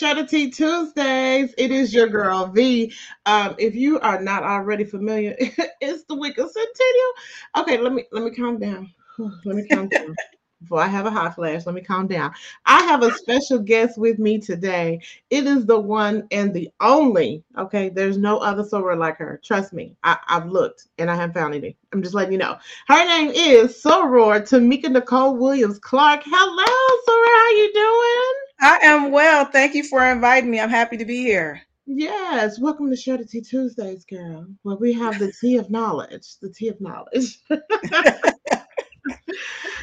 To 0.00 0.26
Tea 0.26 0.50
Tuesdays. 0.50 1.54
It 1.56 1.70
is 1.70 1.94
your 1.94 2.06
girl 2.06 2.48
V. 2.48 2.92
Um, 3.24 3.54
if 3.58 3.74
you 3.74 3.98
are 4.00 4.20
not 4.20 4.42
already 4.42 4.84
familiar, 4.84 5.34
it's 5.80 6.04
the 6.04 6.14
week 6.14 6.36
of 6.36 6.50
Centennial. 6.50 7.12
Okay, 7.56 7.78
let 7.78 7.94
me 7.94 8.04
let 8.12 8.22
me 8.22 8.30
calm 8.30 8.58
down. 8.58 8.92
Let 9.46 9.56
me 9.56 9.66
calm 9.66 9.88
down. 9.88 10.14
Before 10.60 10.82
I 10.82 10.86
have 10.86 11.06
a 11.06 11.10
hot 11.10 11.34
flash, 11.34 11.64
let 11.64 11.74
me 11.74 11.80
calm 11.80 12.06
down. 12.08 12.32
I 12.66 12.82
have 12.82 13.02
a 13.02 13.12
special 13.12 13.58
guest 13.58 13.96
with 13.96 14.18
me 14.18 14.38
today. 14.38 15.00
It 15.30 15.46
is 15.46 15.64
the 15.64 15.80
one 15.80 16.26
and 16.30 16.52
the 16.52 16.70
only. 16.80 17.42
Okay, 17.56 17.88
there's 17.88 18.18
no 18.18 18.36
other 18.38 18.64
soror 18.64 18.98
like 18.98 19.16
her. 19.16 19.40
Trust 19.42 19.72
me. 19.72 19.96
I, 20.02 20.18
have 20.26 20.50
looked 20.50 20.88
and 20.98 21.10
I 21.10 21.14
haven't 21.14 21.34
found 21.34 21.54
any. 21.54 21.74
I'm 21.92 22.02
just 22.02 22.14
letting 22.14 22.32
you 22.32 22.38
know. 22.38 22.58
Her 22.88 23.04
name 23.06 23.30
is 23.30 23.82
Soror 23.82 24.42
Tamika 24.42 24.90
Nicole 24.90 25.36
Williams 25.36 25.78
Clark. 25.78 26.22
Hello, 26.24 26.64
Soror. 27.08 27.26
How 27.26 27.50
you 27.50 27.72
doing? 27.72 28.45
I 28.60 28.78
am 28.82 29.10
well. 29.10 29.44
Thank 29.44 29.74
you 29.74 29.84
for 29.84 30.04
inviting 30.04 30.50
me. 30.50 30.60
I'm 30.60 30.70
happy 30.70 30.96
to 30.96 31.04
be 31.04 31.18
here. 31.18 31.60
Yes, 31.86 32.58
welcome 32.58 32.90
to 32.90 32.96
Share 32.96 33.18
the 33.18 33.24
Tea 33.24 33.42
Tuesdays, 33.42 34.04
girl. 34.04 34.46
Well, 34.64 34.78
we 34.78 34.92
have 34.94 35.18
the 35.18 35.32
tea 35.40 35.56
of 35.56 35.70
knowledge. 35.70 36.36
The 36.40 36.50
tea 36.50 36.68
of 36.68 36.80
knowledge. 36.80 37.38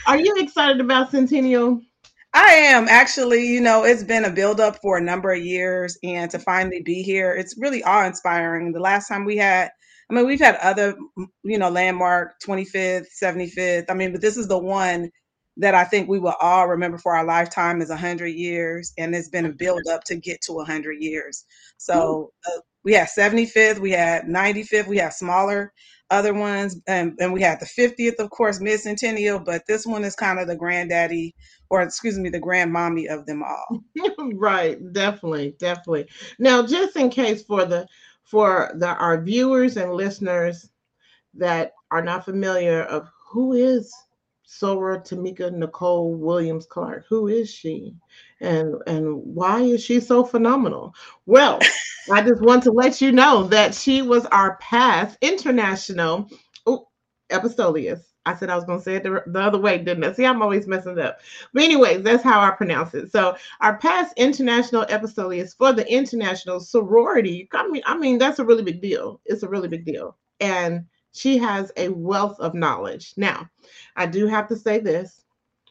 Are 0.08 0.18
you 0.18 0.36
excited 0.38 0.82
about 0.82 1.12
Centennial? 1.12 1.82
I 2.34 2.52
am 2.52 2.88
actually, 2.90 3.48
you 3.48 3.62
know, 3.62 3.84
it's 3.84 4.04
been 4.04 4.26
a 4.26 4.32
buildup 4.32 4.82
for 4.82 4.98
a 4.98 5.02
number 5.02 5.32
of 5.32 5.46
years, 5.46 5.98
and 6.04 6.30
to 6.32 6.40
finally 6.40 6.82
be 6.82 7.04
here, 7.04 7.34
it's 7.34 7.56
really 7.58 7.84
awe 7.84 8.06
inspiring. 8.06 8.72
The 8.74 8.80
last 8.80 9.08
time 9.08 9.24
we 9.24 9.38
had, 9.38 9.70
I 10.10 10.14
mean, 10.14 10.26
we've 10.26 10.42
had 10.42 10.56
other, 10.56 10.96
you 11.44 11.60
know, 11.60 11.70
landmark 11.70 12.34
25th, 12.46 13.06
75th. 13.22 13.86
I 13.88 13.94
mean, 13.94 14.12
but 14.12 14.22
this 14.22 14.36
is 14.36 14.48
the 14.48 14.58
one 14.58 15.12
that 15.58 15.76
I 15.76 15.84
think 15.84 16.10
we 16.10 16.20
will 16.20 16.36
all 16.42 16.68
remember 16.68 16.98
for 16.98 17.16
our 17.16 17.26
lifetime 17.26 17.82
is 17.82 17.90
100 17.90 18.28
years, 18.28 18.94
and 18.98 19.14
it's 19.16 19.30
been 19.30 19.46
a 19.46 19.52
build 19.52 19.84
up 19.92 20.04
to 20.06 20.16
get 20.16 20.42
to 20.42 20.54
100 20.54 20.94
years. 21.02 21.46
So 21.78 22.32
uh, 22.48 22.60
we 22.84 22.94
had 22.94 23.08
75th, 23.08 23.80
we 23.80 23.92
had 23.92 24.24
95th, 24.24 24.88
we 24.88 24.98
had 24.98 25.14
smaller 25.14 25.74
other 26.10 26.34
ones, 26.34 26.80
and, 26.88 27.16
and 27.20 27.34
we 27.34 27.42
had 27.42 27.60
the 27.60 27.66
50th, 27.66 28.20
of 28.20 28.30
course, 28.30 28.60
mid 28.60 28.80
centennial, 28.80 29.40
but 29.40 29.64
this 29.68 29.86
one 29.86 30.04
is 30.04 30.16
kind 30.16 30.40
of 30.40 30.48
the 30.48 30.56
granddaddy, 30.56 31.36
or 31.70 31.82
excuse 31.82 32.18
me, 32.18 32.30
the 32.30 32.42
grandmommy 32.42 33.08
of 33.08 33.26
them 33.26 33.44
all. 33.44 33.84
right, 34.34 34.78
definitely, 34.94 35.56
definitely. 35.60 36.08
Now, 36.40 36.66
just 36.66 36.96
in 36.96 37.10
case 37.10 37.44
for 37.44 37.66
the 37.66 37.88
for 38.24 38.72
the 38.76 38.88
our 38.88 39.22
viewers 39.22 39.78
and 39.78 39.94
listeners 39.94 40.70
that 41.36 41.74
are 41.92 42.02
not 42.02 42.26
familiar 42.26 42.84
of 42.84 43.08
who 43.32 43.54
is 43.54 43.94
Soror 44.60 45.06
Tamika 45.08 45.52
Nicole 45.52 46.14
Williams 46.14 46.66
Clark. 46.66 47.06
Who 47.10 47.28
is 47.28 47.50
she? 47.50 47.96
And 48.40 48.76
and 48.88 49.16
why 49.24 49.62
is 49.62 49.84
she 49.84 50.00
so 50.00 50.24
phenomenal? 50.24 50.94
Well, 51.26 51.60
I 52.12 52.22
just 52.22 52.42
want 52.42 52.64
to 52.64 52.72
let 52.72 53.02
you 53.02 53.12
know 53.12 53.44
that 53.44 53.74
she 53.74 54.02
was 54.02 54.26
our 54.28 54.58
past 54.58 55.18
international 55.22 56.30
oh, 56.66 56.88
epistoleus. 57.30 58.02
I 58.26 58.36
said 58.36 58.50
I 58.50 58.56
was 58.56 58.64
going 58.64 58.80
to 58.80 58.84
say 58.84 58.96
it 58.96 59.04
the, 59.04 59.22
the, 59.28 59.42
other 59.42 59.58
way, 59.58 59.78
didn't 59.80 60.04
I? 60.04 60.14
See, 60.14 60.26
I'm 60.26 60.42
always 60.42 60.68
messing 60.68 60.98
up. 61.00 61.20
But 61.54 61.64
anyways, 61.64 62.04
that's 62.04 62.24
how 62.24 62.40
I 62.40 62.52
pronounce 62.52 62.94
it. 62.94 63.12
So 63.12 63.36
our 63.60 63.78
past 63.78 64.14
international 64.16 64.86
epistoleus 64.88 65.54
for 65.54 65.74
the 65.74 65.86
international 65.92 66.62
sorority. 66.62 67.50
I 67.54 67.68
mean, 67.68 67.82
I 67.86 67.98
mean 67.98 68.18
that's 68.18 68.40
a 68.40 68.46
really 68.46 68.64
big 68.64 68.82
deal. 68.82 69.20
It's 69.26 69.44
a 69.44 69.50
really 69.50 69.68
big 69.68 69.86
deal. 69.86 70.18
And 70.40 70.86
she 71.14 71.38
has 71.38 71.72
a 71.78 71.90
wealth 71.90 72.40
of 72.40 72.54
knowledge. 72.54 73.14
Now, 73.18 73.50
I 73.96 74.06
do 74.06 74.28
have 74.28 74.48
to 74.50 74.56
say 74.56 74.80
this. 74.80 75.24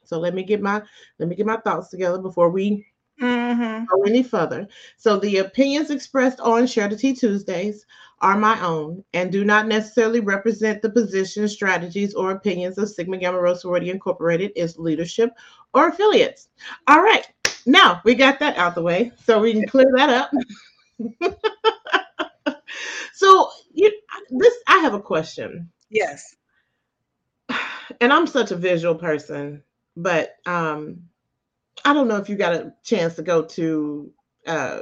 So 0.05 0.19
let 0.19 0.35
me 0.35 0.43
get 0.43 0.61
my 0.61 0.83
let 1.19 1.29
me 1.29 1.37
get 1.37 1.47
my 1.47 1.57
thoughts 1.59 1.89
together 1.89 2.19
before 2.19 2.51
we 2.51 2.87
mm-hmm. 3.21 3.85
go 3.85 4.03
any 4.03 4.23
further. 4.23 4.69
So 4.97 5.19
the 5.19 5.39
opinions 5.39 5.91
expressed 5.91 6.41
on 6.41 6.67
Tea 6.67 7.15
Tuesdays 7.15 7.87
are 8.21 8.37
my 8.37 8.61
own 8.63 9.03
and 9.15 9.33
do 9.33 9.45
not 9.45 9.67
necessarily 9.67 10.21
represent 10.21 10.81
the 10.81 10.91
positions, 10.91 11.53
strategies, 11.53 12.15
or 12.15 12.31
opinions 12.31 12.79
of 12.79 12.89
Sigma 12.89 13.19
Gamma 13.19 13.41
Rho 13.41 13.55
Sorority 13.55 13.91
Incorporated, 13.91 14.53
its 14.55 14.79
leadership, 14.79 15.33
or 15.75 15.89
affiliates. 15.89 16.49
All 16.87 17.03
right, 17.03 17.27
now 17.67 18.01
we 18.05 18.15
got 18.15 18.39
that 18.39 18.57
out 18.57 18.75
the 18.75 18.83
way, 18.83 19.13
so 19.25 19.41
we 19.41 19.53
can 19.53 19.67
clear 19.67 19.93
that 19.97 20.11
up. 20.11 20.31
so 23.13 23.51
you 23.73 23.93
this 24.31 24.55
I 24.67 24.79
have 24.79 24.95
a 24.95 25.01
question. 25.01 25.71
Yes. 25.91 26.37
And 28.01 28.13
I'm 28.13 28.27
such 28.27 28.51
a 28.51 28.57
visual 28.57 28.95
person, 28.95 29.63
but 29.97 30.37
um 30.47 31.03
I 31.85 31.93
don't 31.93 32.09
know 32.09 32.17
if 32.17 32.29
you 32.29 32.37
got 32.37 32.55
a 32.55 32.75
chance 32.85 33.15
to 33.17 33.23
go 33.23 33.43
to 33.43 34.13
uh 34.47 34.81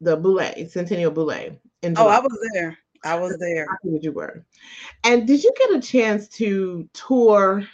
the 0.00 0.16
Boule, 0.16 0.68
Centennial 0.68 1.10
Boule. 1.10 1.58
Oh, 1.96 2.08
I 2.08 2.18
was 2.18 2.48
there. 2.54 2.78
I 3.04 3.16
was 3.16 3.36
there. 3.38 3.66
I 3.70 3.76
you 4.00 4.12
were. 4.12 4.44
And 5.04 5.26
did 5.26 5.44
you 5.44 5.52
get 5.58 5.76
a 5.76 5.80
chance 5.80 6.28
to 6.28 6.88
tour 6.94 7.66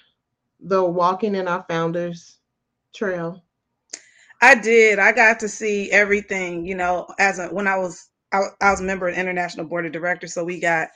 the 0.60 0.84
Walking 0.84 1.36
in 1.36 1.48
Our 1.48 1.64
Founders 1.68 2.38
Trail? 2.94 3.42
I 4.42 4.54
did. 4.54 4.98
I 4.98 5.12
got 5.12 5.40
to 5.40 5.48
see 5.48 5.90
everything, 5.90 6.66
you 6.66 6.74
know, 6.74 7.06
as 7.18 7.38
a 7.38 7.48
when 7.48 7.66
I 7.66 7.76
was 7.78 8.09
I, 8.32 8.42
I 8.60 8.70
was 8.70 8.80
a 8.80 8.84
member 8.84 9.08
of 9.08 9.14
the 9.14 9.20
international 9.20 9.66
board 9.66 9.86
of 9.86 9.92
directors, 9.92 10.34
so 10.34 10.44
we 10.44 10.60
got 10.60 10.88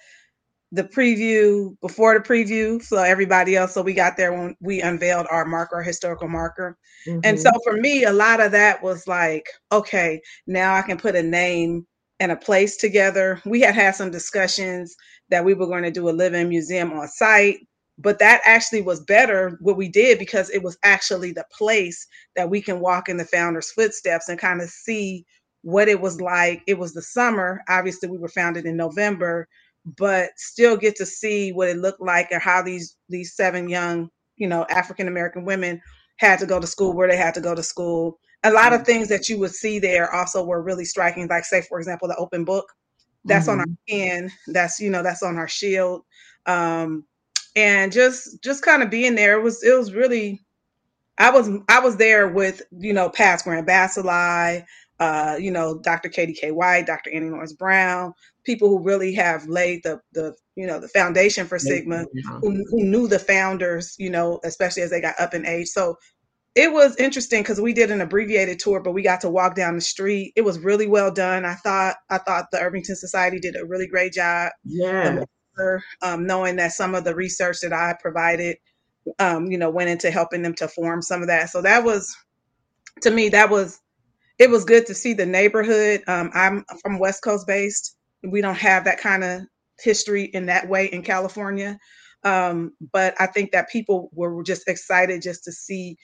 the 0.73 0.85
preview 0.85 1.79
before 1.81 2.15
the 2.15 2.21
preview. 2.21 2.83
So 2.83 2.99
everybody 2.99 3.57
else, 3.57 3.75
so 3.75 3.83
we 3.83 3.95
got 3.95 4.17
there 4.17 4.33
when 4.33 4.57
we 4.61 4.81
unveiled 4.81 5.27
our 5.31 5.45
marker, 5.45 5.77
our 5.77 5.83
historical 5.83 6.29
marker. 6.29 6.77
Mm-hmm. 7.07 7.21
And 7.23 7.39
so 7.39 7.51
for 7.63 7.75
me, 7.75 8.05
a 8.05 8.13
lot 8.13 8.41
of 8.41 8.51
that 8.53 8.83
was 8.83 9.07
like, 9.07 9.47
okay, 9.71 10.21
now 10.49 10.75
I 10.75 10.83
can 10.83 10.99
put 10.99 11.15
a 11.15 11.23
name 11.23 11.87
and 12.19 12.33
a 12.33 12.37
place 12.37 12.77
together. 12.77 13.41
We 13.45 13.61
had 13.61 13.75
had 13.75 13.95
some 13.95 14.11
discussions 14.11 14.97
that 15.31 15.45
we 15.45 15.55
were 15.55 15.67
going 15.67 15.85
to 15.85 15.91
do 15.91 16.09
a 16.09 16.11
living 16.11 16.49
museum 16.49 16.93
on 16.93 17.07
site, 17.07 17.59
but 17.99 18.19
that 18.19 18.41
actually 18.45 18.83
was 18.83 19.01
better 19.01 19.57
what 19.61 19.77
we 19.77 19.89
did 19.89 20.19
because 20.19 20.51
it 20.51 20.63
was 20.63 20.77
actually 20.83 21.33
the 21.33 21.47
place 21.57 22.07
that 22.35 22.51
we 22.51 22.61
can 22.61 22.81
walk 22.81 23.09
in 23.09 23.17
the 23.17 23.25
founder's 23.25 23.71
footsteps 23.71 24.29
and 24.29 24.41
kind 24.41 24.61
of 24.61 24.69
see 24.69 25.25
what 25.65 25.89
it 25.89 26.01
was 26.01 26.21
like. 26.21 26.63
It 26.67 26.79
was 26.79 26.93
the 26.93 27.03
summer. 27.03 27.63
Obviously, 27.69 28.09
we 28.09 28.19
were 28.19 28.29
founded 28.29 28.67
in 28.67 28.77
November, 28.77 29.49
but 29.97 30.31
still 30.37 30.77
get 30.77 30.95
to 30.97 31.07
see 31.07 31.53
what 31.53 31.71
it 31.71 31.79
looked 31.79 32.03
like 32.03 32.29
and 32.31 32.43
how 32.43 32.63
these 32.63 32.97
these 33.09 33.35
seven 33.35 33.69
young, 33.69 34.11
you 34.37 34.47
know, 34.47 34.67
African 34.69 35.09
American 35.09 35.45
women 35.45 35.81
had 36.19 36.39
to 36.39 36.47
go 36.47 36.61
to 36.61 36.67
school 36.67 36.93
where 36.93 37.09
they 37.09 37.17
had 37.17 37.35
to 37.35 37.41
go 37.41 37.55
to 37.55 37.63
school. 37.63 38.19
A 38.45 38.53
lot 38.53 38.73
mm-hmm. 38.73 38.81
of 38.81 38.87
things 38.87 39.09
that 39.09 39.29
you 39.29 39.39
would 39.39 39.55
see 39.55 39.79
there 39.79 40.15
also 40.15 40.45
were 40.45 40.63
really 40.63 40.85
striking. 40.85 41.27
Like, 41.29 41.47
say, 41.47 41.63
for 41.63 41.79
example, 41.79 42.09
the 42.09 42.17
open 42.17 42.45
book. 42.45 42.67
That's 43.25 43.49
mm-hmm. 43.49 43.61
on 43.61 43.69
our 43.71 43.77
pen. 43.89 44.25
Mm-hmm. 44.27 44.53
That's 44.53 44.79
you 44.79 44.91
know 44.91 45.03
that's 45.03 45.23
on 45.23 45.39
our 45.39 45.49
shield. 45.49 46.03
Um, 46.47 47.07
and 47.57 47.91
just 47.91 48.43
just 48.43 48.63
kind 48.63 48.83
of 48.83 48.91
being 48.91 49.15
there 49.15 49.39
it 49.39 49.43
was 49.43 49.63
it 49.63 49.75
was 49.75 49.95
really 49.95 50.45
I 51.19 51.31
was 51.31 51.49
I 51.69 51.81
was 51.81 51.97
there 51.97 52.29
with 52.29 52.63
you 52.73 52.93
know 52.93 53.09
past 53.09 53.45
Grand 53.45 53.67
Basilei, 53.67 54.65
uh, 55.05 55.37
you 55.37 55.51
know, 55.51 55.79
Dr. 55.79 56.09
Katie 56.09 56.33
K. 56.33 56.51
White, 56.51 56.87
Dr. 56.87 57.11
Annie 57.13 57.29
Lawrence 57.29 57.53
Brown, 57.53 58.15
people 58.45 58.71
who 58.71 58.83
really 58.83 59.13
have 59.13 59.47
laid 59.47 59.83
the 59.83 60.01
the 60.13 60.35
you 60.57 60.67
know 60.67 60.81
the 60.81 60.89
foundation 60.89 61.47
for 61.47 61.59
Sigma, 61.59 62.07
who, 62.41 62.65
who 62.71 62.85
knew 62.85 63.07
the 63.07 63.19
founders, 63.19 63.95
you 63.99 64.09
know, 64.09 64.41
especially 64.45 64.83
as 64.83 64.89
they 64.89 65.03
got 65.03 65.21
up 65.21 65.35
in 65.35 65.45
age. 65.45 65.69
So 65.69 65.97
it 66.55 66.73
was 66.73 66.97
interesting 66.97 67.43
because 67.43 67.61
we 67.61 67.75
did 67.75 67.91
an 67.91 68.01
abbreviated 68.01 68.59
tour, 68.59 68.81
but 68.81 68.93
we 68.93 69.03
got 69.03 69.21
to 69.23 69.29
walk 69.29 69.57
down 69.57 69.75
the 69.75 69.83
street. 69.83 70.33
It 70.37 70.43
was 70.43 70.59
really 70.59 70.87
well 70.87 71.13
done. 71.13 71.45
I 71.45 71.55
thought 71.57 71.97
I 72.09 72.17
thought 72.17 72.47
the 72.51 72.61
Irvington 72.61 72.97
Society 72.97 73.39
did 73.39 73.57
a 73.57 73.67
really 73.67 73.87
great 73.87 74.15
job. 74.15 74.53
Yeah. 74.65 75.25
Um, 76.01 76.27
knowing 76.27 76.57
that 76.57 76.73
some 76.73 76.95
of 76.95 77.05
the 77.05 77.15
research 77.15 77.59
that 77.61 77.75
I 77.75 77.95
provided, 78.01 78.57
um, 79.19 79.51
you 79.51 79.59
know, 79.59 79.71
went 79.71 79.91
into 79.91 80.11
helping 80.11 80.41
them 80.41 80.55
to 80.55 80.67
form 80.67 81.03
some 81.03 81.21
of 81.21 81.29
that. 81.29 81.51
So 81.51 81.61
that 81.63 81.85
was, 81.85 82.17
to 83.03 83.11
me, 83.11 83.29
that 83.29 83.51
was 83.51 83.81
it 84.39 84.51
was 84.51 84.65
good 84.65 84.87
to 84.87 84.95
see 84.95 85.13
the 85.13 85.27
neighborhood. 85.27 86.03
Um, 86.07 86.31
I'm 86.35 86.65
from 86.83 86.99
West 86.99 87.23
Coast 87.23 87.47
based. 87.47 87.97
We 88.23 88.41
don't 88.41 88.57
have 88.57 88.85
that 88.85 89.01
kind 89.01 89.23
of 89.23 89.43
history 89.81 90.25
in 90.25 90.47
that 90.47 90.69
way 90.69 90.87
in 90.87 91.03
California. 91.03 91.79
Um, 92.25 92.73
but 92.93 93.15
I 93.21 93.27
think 93.27 93.53
that 93.53 93.69
people 93.69 94.11
were 94.13 94.43
just 94.43 94.67
excited 94.67 95.23
just 95.23 95.45
to 95.45 95.53
see 95.53 95.97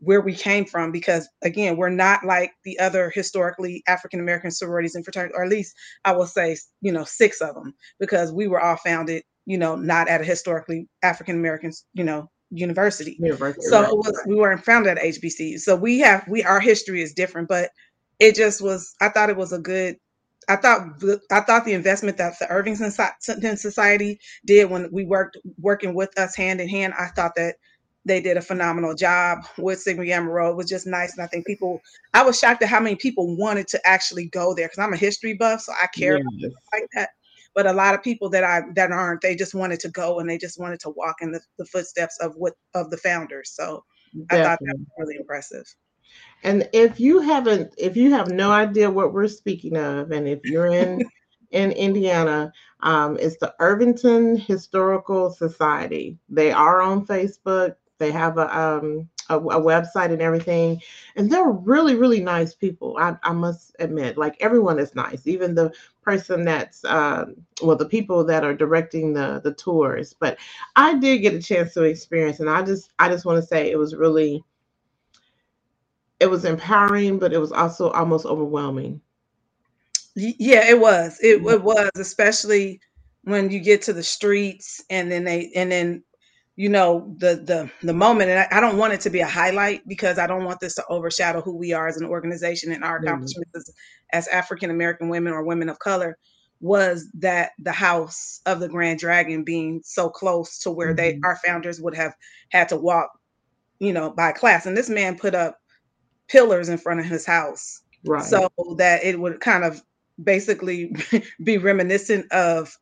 where 0.00 0.20
we 0.20 0.34
came 0.34 0.64
from 0.64 0.92
because 0.92 1.28
again 1.42 1.76
we're 1.76 1.88
not 1.88 2.24
like 2.24 2.52
the 2.64 2.78
other 2.78 3.10
historically 3.10 3.82
african 3.88 4.20
american 4.20 4.50
sororities 4.50 4.94
and 4.94 5.04
fraternities 5.04 5.34
or 5.36 5.42
at 5.42 5.50
least 5.50 5.74
i 6.04 6.12
will 6.12 6.26
say 6.26 6.56
you 6.80 6.92
know 6.92 7.02
six 7.04 7.40
of 7.40 7.54
them 7.54 7.74
because 7.98 8.30
we 8.32 8.46
were 8.46 8.60
all 8.60 8.76
founded 8.76 9.22
you 9.44 9.58
know 9.58 9.74
not 9.74 10.08
at 10.08 10.20
a 10.20 10.24
historically 10.24 10.88
african 11.02 11.36
american 11.36 11.72
you 11.94 12.04
know 12.04 12.30
university. 12.50 13.16
university 13.18 13.66
so 13.66 13.82
right, 13.82 13.92
was, 13.92 14.06
right. 14.06 14.26
we 14.26 14.36
weren't 14.36 14.64
founded 14.64 14.98
at 14.98 15.04
HBC. 15.04 15.60
So 15.60 15.76
we 15.76 15.98
have 16.00 16.26
we 16.28 16.42
our 16.44 16.60
history 16.60 17.02
is 17.02 17.12
different, 17.12 17.48
but 17.48 17.70
it 18.18 18.34
just 18.34 18.60
was. 18.60 18.94
I 19.00 19.08
thought 19.08 19.30
it 19.30 19.36
was 19.36 19.52
a 19.52 19.58
good. 19.58 19.96
I 20.48 20.56
thought 20.56 21.02
I 21.30 21.40
thought 21.40 21.64
the 21.64 21.74
investment 21.74 22.16
that 22.16 22.38
the 22.38 22.50
Irvington 22.50 22.90
Society 23.56 24.18
did 24.46 24.70
when 24.70 24.90
we 24.90 25.04
worked 25.04 25.36
working 25.58 25.94
with 25.94 26.18
us 26.18 26.34
hand 26.34 26.60
in 26.60 26.68
hand. 26.68 26.94
I 26.98 27.08
thought 27.08 27.34
that 27.36 27.56
they 28.08 28.20
did 28.20 28.36
a 28.36 28.42
phenomenal 28.42 28.94
job 28.94 29.40
with 29.58 29.80
Sigma 29.80 30.06
Gamma 30.06 30.30
Rho. 30.30 30.50
It 30.50 30.56
was 30.56 30.68
just 30.68 30.86
nice. 30.86 31.12
And 31.12 31.22
I 31.22 31.26
think 31.26 31.46
people, 31.46 31.80
I 32.14 32.22
was 32.22 32.38
shocked 32.38 32.62
at 32.62 32.68
how 32.68 32.80
many 32.80 32.96
people 32.96 33.36
wanted 33.36 33.68
to 33.68 33.86
actually 33.86 34.26
go 34.26 34.54
there 34.54 34.66
because 34.66 34.78
I'm 34.78 34.94
a 34.94 34.96
history 34.96 35.34
buff, 35.34 35.60
so 35.60 35.72
I 35.72 35.86
care 35.88 36.18
yes. 36.38 36.52
like 36.72 36.88
that. 36.94 37.10
But 37.58 37.66
a 37.66 37.72
lot 37.72 37.92
of 37.92 38.04
people 38.04 38.30
that 38.30 38.44
I 38.44 38.62
that 38.76 38.92
aren't, 38.92 39.20
they 39.20 39.34
just 39.34 39.52
wanted 39.52 39.80
to 39.80 39.88
go 39.88 40.20
and 40.20 40.30
they 40.30 40.38
just 40.38 40.60
wanted 40.60 40.78
to 40.78 40.90
walk 40.90 41.16
in 41.22 41.32
the, 41.32 41.40
the 41.58 41.64
footsteps 41.64 42.16
of 42.20 42.36
what 42.36 42.52
of 42.76 42.88
the 42.90 42.98
founders. 42.98 43.50
So 43.50 43.82
Definitely. 44.14 44.38
I 44.38 44.44
thought 44.44 44.58
that 44.60 44.78
was 44.78 44.86
really 44.96 45.16
impressive. 45.16 45.64
And 46.44 46.68
if 46.72 47.00
you 47.00 47.18
haven't, 47.18 47.74
if 47.76 47.96
you 47.96 48.12
have 48.12 48.28
no 48.30 48.52
idea 48.52 48.88
what 48.88 49.12
we're 49.12 49.26
speaking 49.26 49.76
of, 49.76 50.12
and 50.12 50.28
if 50.28 50.38
you're 50.44 50.68
in 50.68 51.02
in 51.50 51.72
Indiana, 51.72 52.52
um, 52.78 53.16
it's 53.18 53.38
the 53.38 53.52
Irvington 53.58 54.36
Historical 54.36 55.32
Society. 55.32 56.16
They 56.28 56.52
are 56.52 56.80
on 56.80 57.04
Facebook. 57.04 57.74
They 57.98 58.12
have 58.12 58.38
a, 58.38 58.56
um, 58.56 59.08
a, 59.30 59.36
a 59.36 59.60
website 59.60 60.12
and 60.12 60.22
everything, 60.22 60.80
and 61.16 61.28
they're 61.28 61.50
really 61.50 61.96
really 61.96 62.20
nice 62.20 62.54
people. 62.54 62.96
I, 63.00 63.16
I 63.24 63.32
must 63.32 63.74
admit, 63.80 64.16
like 64.16 64.36
everyone 64.38 64.78
is 64.78 64.94
nice, 64.94 65.26
even 65.26 65.56
the 65.56 65.72
person 66.08 66.42
that's 66.42 66.82
uh, 66.86 67.26
well, 67.62 67.76
the 67.76 67.84
people 67.84 68.24
that 68.24 68.42
are 68.42 68.54
directing 68.54 69.12
the 69.12 69.42
the 69.44 69.52
tours. 69.52 70.14
But 70.18 70.38
I 70.74 70.98
did 70.98 71.18
get 71.18 71.34
a 71.34 71.42
chance 71.42 71.74
to 71.74 71.82
experience, 71.82 72.40
and 72.40 72.48
I 72.48 72.62
just 72.62 72.90
I 72.98 73.10
just 73.10 73.26
want 73.26 73.36
to 73.42 73.46
say 73.46 73.70
it 73.70 73.78
was 73.78 73.94
really 73.94 74.42
it 76.18 76.30
was 76.30 76.46
empowering, 76.46 77.18
but 77.18 77.34
it 77.34 77.38
was 77.38 77.52
also 77.52 77.90
almost 77.90 78.24
overwhelming. 78.24 79.02
Yeah, 80.14 80.66
it 80.66 80.80
was. 80.80 81.18
It, 81.22 81.44
it 81.44 81.62
was, 81.62 81.90
especially 81.96 82.80
when 83.24 83.50
you 83.50 83.60
get 83.60 83.82
to 83.82 83.92
the 83.92 84.02
streets 84.02 84.82
and 84.88 85.12
then 85.12 85.24
they 85.24 85.52
and 85.54 85.70
then 85.70 86.02
you 86.58 86.68
know 86.68 87.14
the 87.18 87.36
the 87.36 87.70
the 87.86 87.94
moment 87.94 88.30
and 88.30 88.40
I, 88.40 88.48
I, 88.50 88.60
don't 88.60 88.78
want 88.78 88.92
it 88.92 89.00
to 89.02 89.10
be 89.10 89.20
a 89.20 89.26
highlight 89.26 89.86
because 89.86 90.18
i 90.18 90.26
don't 90.26 90.44
want 90.44 90.58
this 90.58 90.74
to 90.74 90.84
overshadow 90.88 91.40
who 91.40 91.56
we 91.56 91.72
are 91.72 91.86
as 91.86 91.98
an 91.98 92.04
organization 92.04 92.72
and 92.72 92.82
our 92.82 92.96
accomplishments 92.96 93.50
mm-hmm. 93.50 94.18
as, 94.18 94.26
as 94.26 94.28
african 94.34 94.70
american 94.70 95.08
women 95.08 95.32
or 95.32 95.44
women 95.44 95.68
of 95.68 95.78
color 95.78 96.18
was 96.60 97.08
that 97.14 97.52
the 97.60 97.70
house 97.70 98.40
of 98.44 98.58
the 98.58 98.68
grand 98.68 98.98
dragon 98.98 99.44
being 99.44 99.80
so 99.84 100.10
close 100.10 100.58
to 100.58 100.72
where 100.72 100.88
mm-hmm. 100.88 100.96
they 100.96 101.20
our 101.22 101.38
founders 101.46 101.80
would 101.80 101.94
have 101.94 102.12
had 102.50 102.68
to 102.68 102.76
walk 102.76 103.08
you 103.78 103.92
know 103.92 104.10
by 104.10 104.32
class 104.32 104.66
and 104.66 104.76
this 104.76 104.90
man 104.90 105.16
put 105.16 105.36
up 105.36 105.60
pillars 106.26 106.68
in 106.68 106.76
front 106.76 106.98
of 106.98 107.06
his 107.06 107.24
house 107.24 107.82
right 108.04 108.24
so 108.24 108.50
that 108.76 109.04
it 109.04 109.20
would 109.20 109.38
kind 109.38 109.62
of 109.62 109.80
basically 110.24 110.92
be 111.44 111.56
reminiscent 111.56 112.30
of 112.32 112.76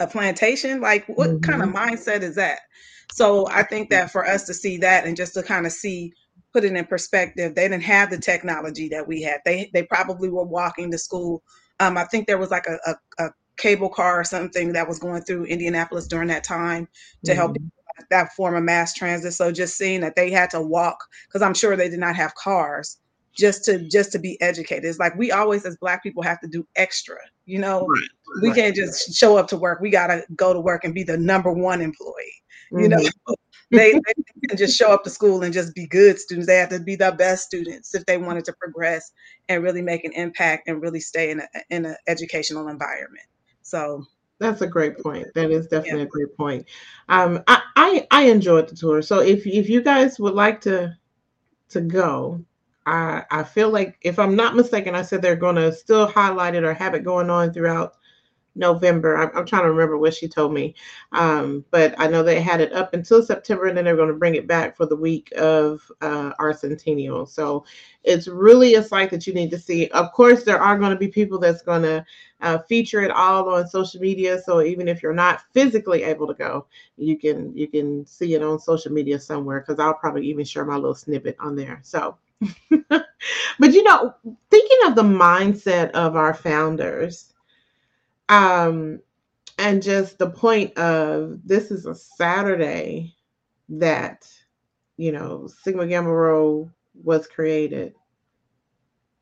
a 0.00 0.08
plantation 0.08 0.80
like 0.80 1.06
what 1.06 1.30
mm-hmm. 1.30 1.50
kind 1.50 1.62
of 1.62 1.68
mindset 1.68 2.22
is 2.22 2.34
that 2.34 2.58
so 3.10 3.46
I 3.48 3.62
think 3.62 3.90
that 3.90 4.10
for 4.10 4.26
us 4.26 4.44
to 4.44 4.54
see 4.54 4.76
that 4.78 5.06
and 5.06 5.16
just 5.16 5.34
to 5.34 5.42
kind 5.42 5.66
of 5.66 5.72
see, 5.72 6.12
put 6.52 6.64
it 6.64 6.72
in 6.72 6.84
perspective, 6.84 7.54
they 7.54 7.68
didn't 7.68 7.82
have 7.82 8.10
the 8.10 8.18
technology 8.18 8.88
that 8.88 9.06
we 9.06 9.22
had. 9.22 9.40
They 9.44 9.70
they 9.72 9.84
probably 9.84 10.28
were 10.28 10.44
walking 10.44 10.90
to 10.90 10.98
school. 10.98 11.42
Um, 11.80 11.96
I 11.96 12.04
think 12.04 12.26
there 12.26 12.38
was 12.38 12.50
like 12.50 12.66
a, 12.66 12.78
a, 12.86 13.24
a, 13.24 13.30
cable 13.58 13.88
car 13.88 14.18
or 14.18 14.24
something 14.24 14.72
that 14.72 14.88
was 14.88 14.98
going 14.98 15.22
through 15.22 15.44
Indianapolis 15.44 16.08
during 16.08 16.28
that 16.28 16.42
time 16.42 16.88
to 17.24 17.32
mm-hmm. 17.32 17.38
help 17.38 17.56
that 18.10 18.32
form 18.32 18.56
of 18.56 18.62
mass 18.62 18.94
transit. 18.94 19.34
So 19.34 19.52
just 19.52 19.76
seeing 19.76 20.00
that 20.00 20.16
they 20.16 20.30
had 20.30 20.50
to 20.50 20.60
walk, 20.60 20.96
because 21.28 21.42
I'm 21.42 21.54
sure 21.54 21.76
they 21.76 21.90
did 21.90 22.00
not 22.00 22.16
have 22.16 22.34
cars, 22.34 22.98
just 23.36 23.64
to 23.64 23.78
just 23.88 24.12
to 24.12 24.18
be 24.18 24.40
educated. 24.40 24.84
It's 24.84 24.98
like 24.98 25.16
we 25.16 25.32
always 25.32 25.64
as 25.64 25.76
black 25.76 26.02
people 26.02 26.22
have 26.22 26.40
to 26.40 26.48
do 26.48 26.66
extra. 26.76 27.16
You 27.46 27.58
know, 27.58 27.86
right. 27.86 28.08
we 28.40 28.48
right. 28.48 28.56
can't 28.56 28.76
just 28.76 29.14
show 29.14 29.36
up 29.36 29.48
to 29.48 29.56
work. 29.56 29.80
We 29.80 29.90
gotta 29.90 30.24
go 30.36 30.52
to 30.52 30.60
work 30.60 30.84
and 30.84 30.94
be 30.94 31.02
the 31.02 31.16
number 31.16 31.52
one 31.52 31.80
employee. 31.80 32.41
You 32.72 32.88
know, 32.88 32.96
mm-hmm. 32.96 33.32
they, 33.70 33.92
they 33.92 34.48
can 34.48 34.56
just 34.56 34.76
show 34.76 34.92
up 34.92 35.04
to 35.04 35.10
school 35.10 35.42
and 35.42 35.52
just 35.52 35.74
be 35.74 35.86
good 35.86 36.18
students. 36.18 36.46
They 36.46 36.56
have 36.56 36.68
to 36.70 36.80
be 36.80 36.96
the 36.96 37.12
best 37.12 37.46
students 37.46 37.94
if 37.94 38.04
they 38.06 38.18
wanted 38.18 38.44
to 38.46 38.52
progress 38.54 39.12
and 39.48 39.62
really 39.62 39.82
make 39.82 40.04
an 40.04 40.12
impact 40.12 40.68
and 40.68 40.82
really 40.82 41.00
stay 41.00 41.30
in 41.30 41.40
a, 41.40 41.48
in 41.70 41.86
an 41.86 41.96
educational 42.06 42.68
environment. 42.68 43.26
So 43.62 44.06
that's 44.38 44.60
a 44.60 44.66
great 44.66 44.98
point. 44.98 45.28
That 45.34 45.50
is 45.50 45.68
definitely 45.68 46.00
yeah. 46.00 46.06
a 46.06 46.08
great 46.08 46.36
point. 46.36 46.66
Um, 47.08 47.42
I, 47.46 47.62
I 47.76 48.06
I 48.10 48.22
enjoyed 48.24 48.68
the 48.68 48.76
tour. 48.76 49.00
So 49.00 49.20
if 49.20 49.46
if 49.46 49.68
you 49.68 49.82
guys 49.82 50.18
would 50.18 50.34
like 50.34 50.60
to 50.62 50.96
to 51.70 51.80
go, 51.80 52.44
I 52.84 53.22
I 53.30 53.44
feel 53.44 53.70
like 53.70 53.98
if 54.02 54.18
I'm 54.18 54.36
not 54.36 54.56
mistaken, 54.56 54.94
I 54.94 55.02
said 55.02 55.22
they're 55.22 55.36
going 55.36 55.56
to 55.56 55.72
still 55.72 56.06
highlight 56.06 56.54
it 56.54 56.64
or 56.64 56.74
have 56.74 56.94
it 56.94 57.04
going 57.04 57.30
on 57.30 57.52
throughout 57.52 57.94
November. 58.54 59.16
I'm, 59.16 59.30
I'm, 59.36 59.46
trying 59.46 59.62
to 59.62 59.70
remember 59.70 59.98
what 59.98 60.14
she 60.14 60.28
told 60.28 60.52
me, 60.52 60.74
um, 61.12 61.64
but 61.70 61.94
I 61.98 62.06
know 62.06 62.22
they 62.22 62.40
had 62.40 62.60
it 62.60 62.72
up 62.72 62.94
until 62.94 63.22
September, 63.22 63.66
and 63.66 63.76
then 63.76 63.84
they're 63.84 63.96
going 63.96 64.08
to 64.08 64.14
bring 64.14 64.34
it 64.34 64.46
back 64.46 64.76
for 64.76 64.86
the 64.86 64.96
week 64.96 65.32
of 65.36 65.90
uh, 66.00 66.32
our 66.38 66.52
centennial. 66.52 67.26
So 67.26 67.64
it's 68.04 68.28
really 68.28 68.74
a 68.74 68.82
site 68.82 69.10
that 69.10 69.26
you 69.26 69.32
need 69.32 69.50
to 69.50 69.58
see. 69.58 69.88
Of 69.88 70.12
course, 70.12 70.44
there 70.44 70.60
are 70.60 70.78
going 70.78 70.90
to 70.90 70.98
be 70.98 71.08
people 71.08 71.38
that's 71.38 71.62
going 71.62 71.82
to 71.82 72.04
uh, 72.40 72.58
feature 72.68 73.02
it 73.02 73.10
all 73.10 73.48
on 73.48 73.66
social 73.68 74.00
media. 74.00 74.40
So 74.40 74.62
even 74.62 74.88
if 74.88 75.02
you're 75.02 75.14
not 75.14 75.42
physically 75.52 76.02
able 76.02 76.26
to 76.26 76.34
go, 76.34 76.66
you 76.96 77.16
can 77.18 77.56
you 77.56 77.68
can 77.68 78.04
see 78.06 78.34
it 78.34 78.42
on 78.42 78.58
social 78.58 78.92
media 78.92 79.18
somewhere. 79.18 79.60
Because 79.60 79.78
I'll 79.78 79.94
probably 79.94 80.26
even 80.26 80.44
share 80.44 80.64
my 80.64 80.76
little 80.76 80.94
snippet 80.94 81.36
on 81.40 81.56
there. 81.56 81.80
So. 81.82 82.16
but 82.90 83.72
you 83.72 83.84
know, 83.84 84.12
thinking 84.50 84.78
of 84.86 84.96
the 84.96 85.02
mindset 85.02 85.92
of 85.92 86.16
our 86.16 86.34
founders, 86.34 87.31
um, 88.32 89.00
and 89.58 89.82
just 89.82 90.18
the 90.18 90.30
point 90.30 90.76
of 90.78 91.38
this 91.44 91.70
is 91.70 91.84
a 91.84 91.94
Saturday 91.94 93.14
that, 93.68 94.26
you 94.96 95.12
know, 95.12 95.48
Sigma 95.62 95.86
Gamma 95.86 96.10
Rho 96.10 96.70
was 96.94 97.26
created, 97.26 97.94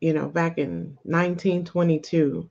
you 0.01 0.13
know, 0.13 0.29
back 0.29 0.59
in 0.59 0.97
1922. 1.03 2.49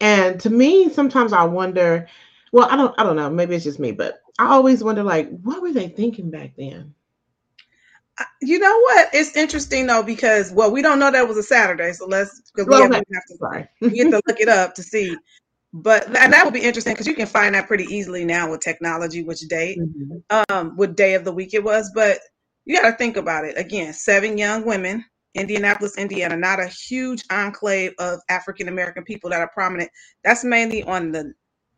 And 0.00 0.40
to 0.40 0.48
me, 0.48 0.88
sometimes 0.88 1.34
I 1.34 1.44
wonder, 1.44 2.08
well, 2.50 2.66
I 2.70 2.76
don't 2.76 2.98
I 2.98 3.02
don't 3.02 3.16
know, 3.16 3.28
maybe 3.28 3.54
it's 3.54 3.64
just 3.64 3.78
me, 3.78 3.92
but 3.92 4.22
I 4.38 4.46
always 4.46 4.82
wonder 4.82 5.02
like 5.02 5.28
what 5.42 5.60
were 5.60 5.72
they 5.72 5.88
thinking 5.88 6.30
back 6.30 6.52
then? 6.56 6.94
Uh, 8.18 8.24
you 8.40 8.58
know 8.58 8.80
what? 8.80 9.10
It's 9.12 9.36
interesting 9.36 9.86
though 9.86 10.02
because 10.02 10.50
well, 10.50 10.72
we 10.72 10.80
don't 10.80 10.98
know 10.98 11.10
that 11.10 11.28
was 11.28 11.36
a 11.36 11.42
Saturday, 11.42 11.92
so 11.92 12.06
let's 12.06 12.50
because 12.50 12.66
we, 12.66 12.88
we 12.88 12.94
have 12.94 13.26
to 13.28 13.36
sorry. 13.36 13.68
we 13.82 13.98
have 13.98 14.10
to 14.12 14.22
look 14.26 14.40
it 14.40 14.48
up 14.48 14.74
to 14.76 14.82
see 14.82 15.14
but 15.72 16.04
and 16.16 16.32
that 16.32 16.44
would 16.44 16.54
be 16.54 16.62
interesting 16.62 16.94
because 16.94 17.06
you 17.06 17.14
can 17.14 17.26
find 17.26 17.54
that 17.54 17.68
pretty 17.68 17.84
easily 17.84 18.24
now 18.24 18.50
with 18.50 18.60
technology 18.60 19.22
which 19.22 19.40
date 19.42 19.78
mm-hmm. 19.78 20.42
um 20.50 20.76
what 20.76 20.96
day 20.96 21.14
of 21.14 21.24
the 21.24 21.32
week 21.32 21.54
it 21.54 21.62
was 21.62 21.90
but 21.94 22.18
you 22.64 22.80
got 22.80 22.90
to 22.90 22.96
think 22.96 23.16
about 23.16 23.44
it 23.44 23.56
again 23.56 23.92
seven 23.92 24.36
young 24.36 24.64
women 24.64 25.04
indianapolis 25.34 25.96
indiana 25.96 26.36
not 26.36 26.58
a 26.58 26.66
huge 26.66 27.22
enclave 27.30 27.92
of 28.00 28.18
african 28.28 28.66
american 28.66 29.04
people 29.04 29.30
that 29.30 29.40
are 29.40 29.50
prominent 29.54 29.88
that's 30.24 30.42
mainly 30.42 30.82
on 30.84 31.12
the 31.12 31.32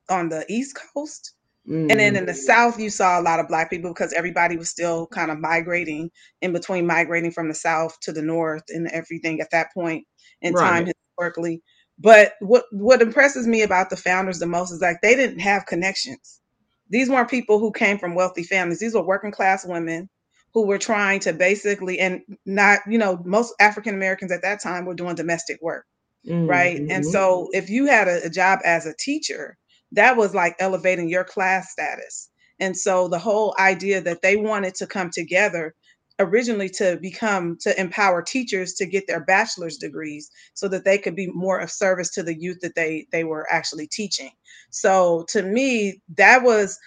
on 0.09 0.31
the 0.31 0.43
east 0.49 0.79
coast 0.95 1.35
mm-hmm. 1.69 1.91
and 1.91 2.01
then 2.01 2.17
in 2.17 2.25
the 2.25 2.33
south 2.33 2.81
you 2.81 2.89
saw 2.89 3.21
a 3.21 3.23
lot 3.23 3.41
of 3.41 3.49
black 3.49 3.69
people 3.69 3.91
because 3.91 4.15
everybody 4.15 4.57
was 4.57 4.71
still 4.71 5.07
kind 5.09 5.31
of 5.31 5.39
migrating 5.39 6.11
in 6.41 6.51
between 6.51 6.87
migrating 6.87 7.31
from 7.31 7.47
the 7.47 7.55
south 7.55 7.95
to 8.01 8.11
the 8.11 8.23
north 8.23 8.65
and 8.71 8.89
everything 8.89 9.39
at 9.43 9.51
that 9.51 9.67
point 9.75 10.03
in 10.41 10.55
right. 10.55 10.71
time 10.71 10.87
historically 10.87 11.63
but 11.99 12.35
what 12.41 12.65
what 12.73 13.03
impresses 13.03 13.47
me 13.47 13.63
about 13.63 13.91
the 13.91 13.97
founders 13.97 14.39
the 14.39 14.47
most 14.47 14.73
is 14.73 14.81
like 14.81 15.01
they 15.03 15.15
didn't 15.15 15.41
have 15.41 15.67
connections. 15.67 16.41
These 16.89 17.09
weren't 17.09 17.31
people 17.31 17.59
who 17.59 17.73
came 17.73 17.99
from 17.99 18.15
wealthy 18.15 18.43
families. 18.43 18.81
These 18.81 18.95
were 18.95 19.05
working 19.05 19.31
class 19.31 19.65
women 19.65 20.11
who 20.53 20.67
were 20.67 20.79
trying 20.79 21.21
to 21.21 21.33
basically 21.33 21.99
and 21.99 22.21
not, 22.45 22.81
you 22.87 22.99
know, 22.99 23.21
most 23.25 23.55
African 23.61 23.95
Americans 23.95 24.31
at 24.31 24.43
that 24.43 24.61
time 24.61 24.85
were 24.85 24.95
doing 24.95 25.15
domestic 25.15 25.61
work. 25.63 25.87
Mm-hmm. 26.27 26.47
Right. 26.47 26.77
And 26.77 26.91
mm-hmm. 26.91 27.11
so 27.11 27.49
if 27.53 27.71
you 27.71 27.87
had 27.87 28.09
a, 28.09 28.27
a 28.27 28.31
job 28.31 28.61
as 28.65 28.87
a 28.87 28.95
teacher, 28.99 29.57
that 29.93 30.17
was 30.17 30.35
like 30.35 30.55
elevating 30.59 31.09
your 31.09 31.25
class 31.25 31.73
status. 31.73 32.31
And 32.61 32.77
so 32.77 33.09
the 33.09 33.19
whole 33.19 33.55
idea 33.59 34.01
that 34.03 34.23
they 34.23 34.37
wanted 34.37 34.75
to 34.77 34.87
come 34.87 35.11
together 35.11 35.75
originally 36.19 36.69
to 36.69 36.99
become 37.01 37.57
to 37.61 37.79
empower 37.81 38.23
teachers 38.23 38.75
to 38.75 38.87
get 38.87 39.07
their 39.07 39.25
bachelor's 39.25 39.77
degrees 39.77 40.31
so 40.55 40.69
that 40.69 40.85
they 40.85 40.99
could 40.99 41.17
be 41.17 41.27
more 41.29 41.59
of 41.59 41.71
service 41.71 42.11
to 42.11 42.23
the 42.23 42.39
youth 42.39 42.59
that 42.61 42.75
they 42.75 43.07
they 43.13 43.25
were 43.25 43.47
actually 43.51 43.87
teaching 43.87 44.31
so 44.71 45.25
to 45.29 45.43
me 45.43 46.01
that 46.17 46.43
was 46.43 46.79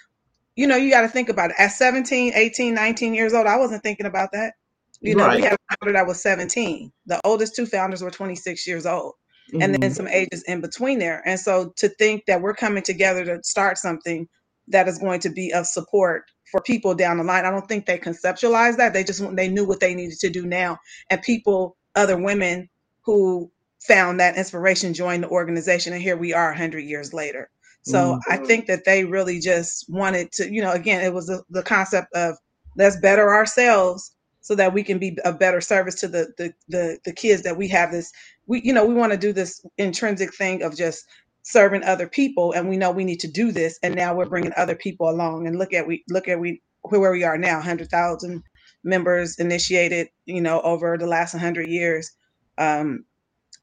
you 0.54 0.66
know 0.66 0.76
you 0.76 0.90
got 0.90 1.02
to 1.02 1.08
think 1.08 1.28
about 1.28 1.50
it 1.50 1.56
at 1.58 1.68
17 1.68 2.32
18 2.34 2.74
19 2.74 3.14
years 3.14 3.34
old 3.34 3.46
i 3.46 3.56
wasn't 3.56 3.82
thinking 3.82 4.06
about 4.06 4.30
that 4.32 4.54
you 5.00 5.14
know 5.14 5.26
right. 5.26 5.36
we 5.36 5.42
had 5.42 5.54
a 5.54 5.76
founder 5.76 5.92
that 5.92 6.06
was 6.06 6.22
17 6.22 6.92
the 7.06 7.20
oldest 7.24 7.54
two 7.54 7.66
founders 7.66 8.02
were 8.02 8.10
26 8.10 8.66
years 8.66 8.86
old 8.86 9.14
mm-hmm. 9.52 9.62
and 9.62 9.74
then 9.74 9.80
mm-hmm. 9.80 9.92
some 9.92 10.08
ages 10.08 10.42
in 10.44 10.60
between 10.60 10.98
there 10.98 11.22
and 11.26 11.38
so 11.38 11.72
to 11.76 11.88
think 11.88 12.24
that 12.26 12.40
we're 12.40 12.54
coming 12.54 12.82
together 12.82 13.24
to 13.24 13.42
start 13.42 13.78
something 13.78 14.28
that 14.68 14.88
is 14.88 14.98
going 14.98 15.20
to 15.20 15.30
be 15.30 15.52
of 15.52 15.66
support 15.66 16.24
for 16.50 16.60
people 16.60 16.94
down 16.94 17.18
the 17.18 17.24
line. 17.24 17.44
I 17.44 17.50
don't 17.50 17.68
think 17.68 17.86
they 17.86 17.98
conceptualized 17.98 18.76
that. 18.76 18.92
They 18.92 19.04
just 19.04 19.22
they 19.36 19.48
knew 19.48 19.64
what 19.64 19.80
they 19.80 19.94
needed 19.94 20.18
to 20.20 20.30
do 20.30 20.46
now. 20.46 20.78
And 21.10 21.20
people, 21.22 21.76
other 21.94 22.16
women 22.16 22.68
who 23.02 23.50
found 23.80 24.20
that 24.20 24.36
inspiration 24.36 24.94
joined 24.94 25.22
the 25.22 25.28
organization 25.28 25.92
and 25.92 26.02
here 26.02 26.16
we 26.16 26.32
are 26.32 26.48
100 26.48 26.80
years 26.80 27.14
later. 27.14 27.50
So 27.82 28.14
mm-hmm. 28.14 28.32
I 28.32 28.44
think 28.44 28.66
that 28.66 28.84
they 28.84 29.04
really 29.04 29.38
just 29.38 29.88
wanted 29.88 30.32
to, 30.32 30.52
you 30.52 30.60
know, 30.60 30.72
again, 30.72 31.04
it 31.04 31.14
was 31.14 31.28
the, 31.28 31.42
the 31.50 31.62
concept 31.62 32.12
of 32.14 32.36
let's 32.76 32.96
better 32.96 33.32
ourselves 33.32 34.16
so 34.40 34.54
that 34.54 34.72
we 34.72 34.82
can 34.82 34.98
be 34.98 35.18
a 35.24 35.32
better 35.32 35.60
service 35.60 35.96
to 35.96 36.08
the 36.08 36.32
the 36.38 36.52
the, 36.68 36.98
the 37.04 37.12
kids 37.12 37.42
that 37.42 37.56
we 37.56 37.66
have 37.66 37.90
this 37.90 38.12
we 38.46 38.62
you 38.62 38.72
know 38.72 38.84
we 38.84 38.94
want 38.94 39.12
to 39.12 39.18
do 39.18 39.32
this 39.32 39.64
intrinsic 39.76 40.32
thing 40.34 40.62
of 40.62 40.76
just 40.76 41.04
serving 41.46 41.84
other 41.84 42.08
people 42.08 42.50
and 42.52 42.68
we 42.68 42.76
know 42.76 42.90
we 42.90 43.04
need 43.04 43.20
to 43.20 43.28
do 43.28 43.52
this 43.52 43.78
and 43.84 43.94
now 43.94 44.12
we're 44.12 44.28
bringing 44.28 44.52
other 44.56 44.74
people 44.74 45.08
along. 45.08 45.46
And 45.46 45.56
look 45.56 45.72
at 45.72 45.86
we 45.86 46.02
look 46.08 46.26
at 46.26 46.40
we 46.40 46.60
where 46.82 47.12
we 47.12 47.22
are 47.22 47.38
now 47.38 47.54
100,000 47.54 48.42
members 48.82 49.38
initiated 49.38 50.08
you 50.24 50.40
know 50.40 50.60
over 50.62 50.98
the 50.98 51.06
last 51.06 51.34
100 51.34 51.68
years. 51.68 52.10
Um 52.58 53.04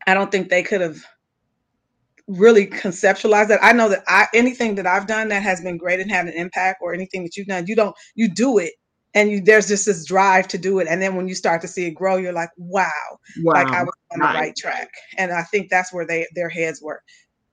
i 0.07 0.13
don't 0.13 0.31
think 0.31 0.49
they 0.49 0.63
could 0.63 0.79
have 0.81 0.97
really 2.27 2.67
conceptualized 2.67 3.49
that. 3.49 3.59
I 3.61 3.73
know 3.73 3.89
that 3.89 4.03
i 4.07 4.27
anything 4.33 4.75
that 4.75 4.87
i've 4.87 5.07
done 5.07 5.27
that 5.27 5.43
has 5.43 5.59
been 5.59 5.77
great 5.77 5.99
and 5.99 6.09
had 6.09 6.27
an 6.27 6.33
impact 6.33 6.79
or 6.81 6.93
anything 6.93 7.23
that 7.23 7.35
you've 7.35 7.47
done 7.47 7.67
you 7.67 7.75
don't 7.75 7.95
you 8.15 8.29
do 8.33 8.59
it 8.59 8.73
and 9.13 9.29
you, 9.29 9.41
there's 9.41 9.67
just 9.67 9.85
this 9.85 10.05
drive 10.05 10.47
to 10.47 10.57
do 10.57 10.79
it. 10.79 10.87
And 10.89 10.99
then 11.01 11.15
when 11.15 11.27
you 11.27 11.35
start 11.35 11.61
to 11.61 11.67
see 11.67 11.85
it 11.85 11.91
grow 11.91 12.15
you're 12.15 12.33
like 12.33 12.49
wow, 12.57 12.89
wow. 13.41 13.53
like 13.53 13.67
i 13.67 13.83
was 13.83 13.93
on 14.13 14.19
right. 14.19 14.33
the 14.33 14.39
right 14.39 14.55
track. 14.55 14.89
And 15.17 15.33
i 15.33 15.43
think 15.43 15.69
that's 15.69 15.91
where 15.93 16.07
they 16.07 16.27
their 16.33 16.49
heads 16.49 16.81
were 16.81 17.01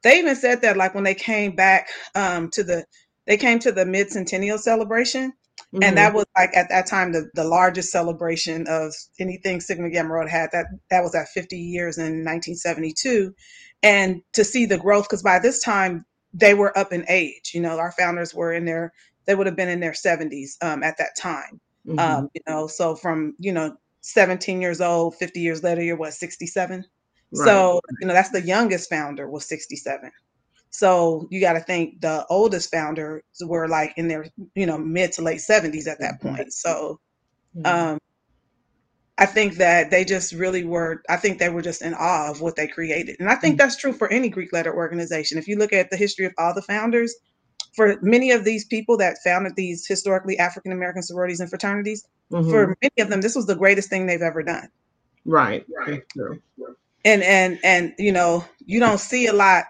they 0.02 0.18
even 0.18 0.36
said 0.36 0.62
that 0.62 0.76
like 0.76 0.94
when 0.94 1.04
they 1.04 1.14
came 1.14 1.54
back 1.54 1.88
um, 2.14 2.50
to 2.50 2.62
the 2.62 2.84
they 3.26 3.36
came 3.36 3.58
to 3.60 3.72
the 3.72 3.86
mid 3.86 4.10
centennial 4.10 4.58
celebration 4.58 5.32
mm-hmm. 5.74 5.82
and 5.82 5.96
that 5.96 6.14
was 6.14 6.26
like 6.36 6.56
at 6.56 6.68
that 6.68 6.86
time 6.86 7.12
the, 7.12 7.28
the 7.34 7.44
largest 7.44 7.90
celebration 7.90 8.66
of 8.68 8.94
anything 9.18 9.60
sigma 9.60 9.90
gamma 9.90 10.12
rho 10.12 10.26
had 10.26 10.50
that 10.52 10.66
that 10.90 11.02
was 11.02 11.14
at 11.14 11.28
50 11.28 11.56
years 11.56 11.98
in 11.98 12.24
1972 12.24 13.34
and 13.82 14.20
to 14.32 14.44
see 14.44 14.66
the 14.66 14.78
growth 14.78 15.04
because 15.04 15.22
by 15.22 15.38
this 15.38 15.62
time 15.62 16.04
they 16.32 16.54
were 16.54 16.76
up 16.78 16.92
in 16.92 17.04
age 17.08 17.52
you 17.54 17.60
know 17.60 17.78
our 17.78 17.92
founders 17.92 18.34
were 18.34 18.52
in 18.52 18.64
their 18.64 18.92
they 19.26 19.34
would 19.34 19.46
have 19.46 19.56
been 19.56 19.68
in 19.68 19.80
their 19.80 19.92
70s 19.92 20.52
um, 20.62 20.82
at 20.82 20.96
that 20.98 21.16
time 21.18 21.60
mm-hmm. 21.86 21.98
um, 21.98 22.28
you 22.34 22.40
know 22.48 22.66
so 22.66 22.94
from 22.94 23.34
you 23.38 23.52
know 23.52 23.76
17 24.02 24.62
years 24.62 24.80
old 24.80 25.14
50 25.16 25.40
years 25.40 25.62
later 25.62 25.82
you're 25.82 25.96
what 25.96 26.14
67 26.14 26.84
Right. 27.32 27.44
So, 27.44 27.80
you 28.00 28.06
know, 28.06 28.12
that's 28.12 28.30
the 28.30 28.42
youngest 28.42 28.90
founder 28.90 29.28
was 29.28 29.46
67. 29.46 30.10
So 30.70 31.26
you 31.30 31.40
got 31.40 31.54
to 31.54 31.60
think 31.60 32.00
the 32.00 32.24
oldest 32.28 32.70
founders 32.70 33.22
were 33.44 33.68
like 33.68 33.92
in 33.96 34.08
their, 34.08 34.26
you 34.54 34.66
know, 34.66 34.78
mid 34.78 35.12
to 35.12 35.22
late 35.22 35.40
70s 35.40 35.86
at 35.86 36.00
that 36.00 36.20
point. 36.20 36.52
So 36.52 37.00
um, 37.64 37.98
I 39.18 39.26
think 39.26 39.56
that 39.56 39.90
they 39.90 40.04
just 40.04 40.32
really 40.32 40.64
were, 40.64 41.02
I 41.08 41.16
think 41.16 41.38
they 41.38 41.48
were 41.48 41.62
just 41.62 41.82
in 41.82 41.94
awe 41.94 42.30
of 42.30 42.40
what 42.40 42.56
they 42.56 42.68
created. 42.68 43.16
And 43.18 43.28
I 43.28 43.34
think 43.34 43.58
that's 43.58 43.76
true 43.76 43.92
for 43.92 44.10
any 44.12 44.28
Greek 44.28 44.52
letter 44.52 44.74
organization. 44.74 45.38
If 45.38 45.48
you 45.48 45.56
look 45.56 45.72
at 45.72 45.90
the 45.90 45.96
history 45.96 46.24
of 46.24 46.32
all 46.38 46.54
the 46.54 46.62
founders, 46.62 47.14
for 47.74 47.98
many 48.02 48.30
of 48.32 48.44
these 48.44 48.64
people 48.64 48.96
that 48.96 49.18
founded 49.22 49.54
these 49.54 49.86
historically 49.86 50.38
African 50.38 50.72
American 50.72 51.02
sororities 51.02 51.40
and 51.40 51.48
fraternities, 51.48 52.04
mm-hmm. 52.32 52.50
for 52.50 52.76
many 52.82 52.92
of 52.98 53.10
them, 53.10 53.20
this 53.20 53.36
was 53.36 53.46
the 53.46 53.54
greatest 53.54 53.88
thing 53.88 54.06
they've 54.06 54.22
ever 54.22 54.42
done. 54.42 54.68
Right. 55.24 55.64
Right. 55.86 56.02
true 56.08 56.40
and 57.04 57.22
and 57.22 57.58
and 57.62 57.94
you 57.98 58.12
know 58.12 58.44
you 58.66 58.80
don't 58.80 59.00
see 59.00 59.26
a 59.26 59.32
lot 59.32 59.64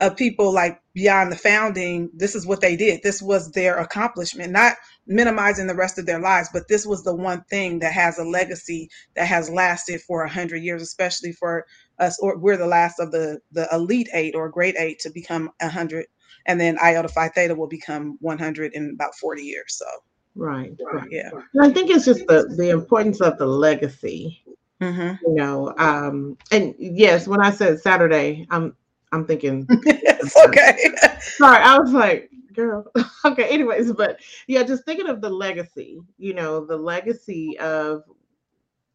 of 0.00 0.16
people 0.16 0.52
like 0.52 0.80
beyond 0.92 1.32
the 1.32 1.36
founding 1.36 2.10
this 2.14 2.34
is 2.34 2.46
what 2.46 2.60
they 2.60 2.76
did. 2.76 3.02
This 3.02 3.22
was 3.22 3.50
their 3.52 3.78
accomplishment 3.78 4.52
not 4.52 4.74
minimizing 5.06 5.66
the 5.66 5.74
rest 5.74 5.98
of 5.98 6.06
their 6.06 6.20
lives 6.20 6.48
but 6.52 6.68
this 6.68 6.86
was 6.86 7.02
the 7.04 7.14
one 7.14 7.42
thing 7.44 7.78
that 7.78 7.92
has 7.92 8.18
a 8.18 8.24
legacy 8.24 8.88
that 9.14 9.26
has 9.26 9.48
lasted 9.48 10.00
for 10.02 10.22
a 10.22 10.28
hundred 10.28 10.62
years 10.62 10.82
especially 10.82 11.32
for 11.32 11.66
us 11.98 12.18
or 12.20 12.36
we're 12.38 12.56
the 12.56 12.66
last 12.66 12.98
of 12.98 13.10
the 13.12 13.38
the 13.52 13.68
elite 13.72 14.08
eight 14.12 14.34
or 14.34 14.48
great 14.48 14.74
eight 14.78 14.98
to 14.98 15.10
become 15.10 15.50
a 15.60 15.68
hundred 15.68 16.06
and 16.46 16.60
then 16.60 16.76
iota 16.82 17.08
phi 17.08 17.28
theta 17.28 17.54
will 17.54 17.68
become 17.68 18.16
100 18.20 18.72
in 18.74 18.90
about 18.94 19.14
40 19.14 19.42
years 19.42 19.76
so. 19.76 19.86
Right, 20.34 20.72
right. 20.92 21.08
yeah. 21.10 21.30
i 21.62 21.70
think 21.70 21.90
it's 21.90 22.04
just 22.04 22.26
the 22.26 22.52
the 22.58 22.70
importance 22.70 23.20
of 23.20 23.38
the 23.38 23.46
legacy 23.46 24.44
Mm-hmm. 24.80 25.24
You 25.26 25.34
know, 25.34 25.74
um, 25.78 26.36
and 26.52 26.74
yes, 26.78 27.26
when 27.26 27.40
I 27.40 27.50
said 27.50 27.80
Saturday, 27.80 28.46
I'm 28.50 28.76
I'm 29.12 29.26
thinking 29.26 29.66
okay. 30.46 30.76
Sorry, 31.20 31.62
I 31.62 31.78
was 31.78 31.92
like, 31.92 32.30
girl. 32.52 32.90
okay, 33.24 33.48
anyways, 33.48 33.92
but 33.92 34.20
yeah, 34.48 34.62
just 34.62 34.84
thinking 34.84 35.08
of 35.08 35.20
the 35.20 35.30
legacy, 35.30 36.00
you 36.18 36.34
know, 36.34 36.64
the 36.64 36.76
legacy 36.76 37.58
of 37.58 38.02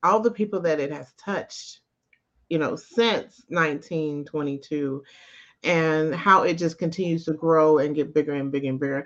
all 0.04 0.20
the 0.20 0.32
people 0.32 0.60
that 0.62 0.80
it 0.80 0.92
has 0.92 1.14
touched, 1.14 1.80
you 2.50 2.58
know, 2.58 2.76
since 2.76 3.44
1922 3.50 5.04
and 5.64 6.14
how 6.16 6.44
it 6.44 6.56
just 6.56 6.80
continues 6.80 7.24
to 7.26 7.34
grow 7.34 7.78
and 7.78 7.96
get 7.96 8.14
bigger 8.14 8.34
and 8.34 8.52
bigger 8.52 8.70
and 8.70 8.80
bigger. 8.80 9.06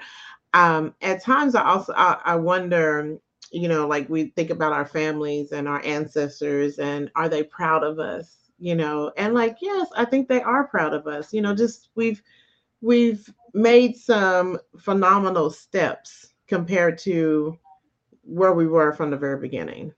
Um, 0.53 0.95
at 1.01 1.21
times 1.21 1.53
I 1.53 1.63
also 1.63 1.93
I, 1.95 2.19
I 2.23 2.35
wonder 2.35 3.17
you 3.51 3.67
know, 3.67 3.87
like 3.87 4.09
we 4.09 4.27
think 4.27 4.49
about 4.49 4.73
our 4.73 4.85
families 4.85 5.51
and 5.51 5.67
our 5.67 5.83
ancestors 5.83 6.79
and 6.79 7.11
are 7.15 7.29
they 7.29 7.43
proud 7.43 7.83
of 7.83 7.99
us, 7.99 8.51
you 8.59 8.75
know? 8.75 9.11
And 9.17 9.33
like, 9.33 9.57
yes, 9.61 9.87
I 9.95 10.05
think 10.05 10.27
they 10.27 10.41
are 10.41 10.67
proud 10.67 10.93
of 10.93 11.07
us. 11.07 11.33
You 11.33 11.41
know, 11.41 11.55
just 11.55 11.89
we've 11.95 12.21
we've 12.81 13.27
made 13.53 13.95
some 13.95 14.59
phenomenal 14.79 15.49
steps 15.49 16.33
compared 16.47 16.97
to 16.99 17.57
where 18.23 18.53
we 18.53 18.67
were 18.67 18.91
from 18.91 19.11
the 19.11 19.17
very 19.17 19.39
beginning, 19.39 19.93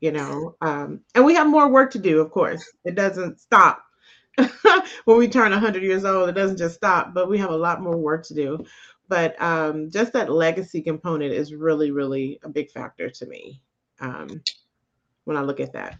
you 0.00 0.12
know. 0.12 0.56
Um, 0.60 1.00
and 1.14 1.24
we 1.24 1.34
have 1.34 1.46
more 1.46 1.68
work 1.68 1.90
to 1.92 1.98
do, 1.98 2.20
of 2.20 2.30
course. 2.30 2.64
It 2.84 2.94
doesn't 2.94 3.40
stop. 3.40 3.82
when 5.04 5.16
we 5.16 5.28
turn 5.28 5.52
100 5.52 5.82
years 5.82 6.04
old, 6.04 6.28
it 6.28 6.32
doesn't 6.32 6.58
just 6.58 6.74
stop, 6.74 7.14
but 7.14 7.28
we 7.28 7.38
have 7.38 7.50
a 7.50 7.56
lot 7.56 7.80
more 7.80 7.96
work 7.96 8.26
to 8.26 8.34
do 8.34 8.64
but 9.08 9.40
um, 9.40 9.90
just 9.90 10.12
that 10.12 10.30
legacy 10.30 10.82
component 10.82 11.32
is 11.32 11.54
really, 11.54 11.90
really 11.90 12.40
a 12.42 12.48
big 12.48 12.70
factor 12.70 13.10
to 13.10 13.26
me 13.26 13.60
um, 14.00 14.42
when 15.24 15.36
I 15.36 15.42
look 15.42 15.60
at 15.60 15.72
that. 15.72 15.98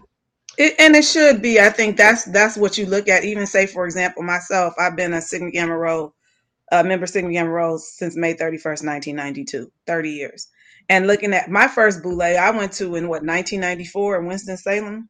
It, 0.58 0.74
and 0.78 0.96
it 0.96 1.04
should 1.04 1.42
be. 1.42 1.60
I 1.60 1.70
think 1.70 1.96
that's 1.96 2.24
that's 2.24 2.56
what 2.56 2.78
you 2.78 2.86
look 2.86 3.08
at. 3.08 3.24
Even 3.24 3.46
say, 3.46 3.66
for 3.66 3.84
example, 3.84 4.22
myself, 4.22 4.74
I've 4.78 4.96
been 4.96 5.12
a 5.12 5.20
Sigma 5.20 5.50
Gamma 5.50 5.76
Rho 5.76 6.14
uh, 6.72 6.82
member 6.82 7.06
Sigma 7.06 7.32
Gamma 7.32 7.50
Rho 7.50 7.78
since 7.78 8.16
May 8.16 8.34
31st, 8.34 8.84
1992, 8.84 9.70
30 9.86 10.10
years. 10.10 10.48
And 10.88 11.06
looking 11.06 11.32
at 11.34 11.50
my 11.50 11.68
first 11.68 12.02
boule, 12.02 12.22
I 12.22 12.50
went 12.50 12.72
to 12.74 12.96
in 12.96 13.08
what 13.08 13.22
1994 13.22 14.20
in 14.20 14.26
Winston 14.26 14.56
Salem, 14.56 15.08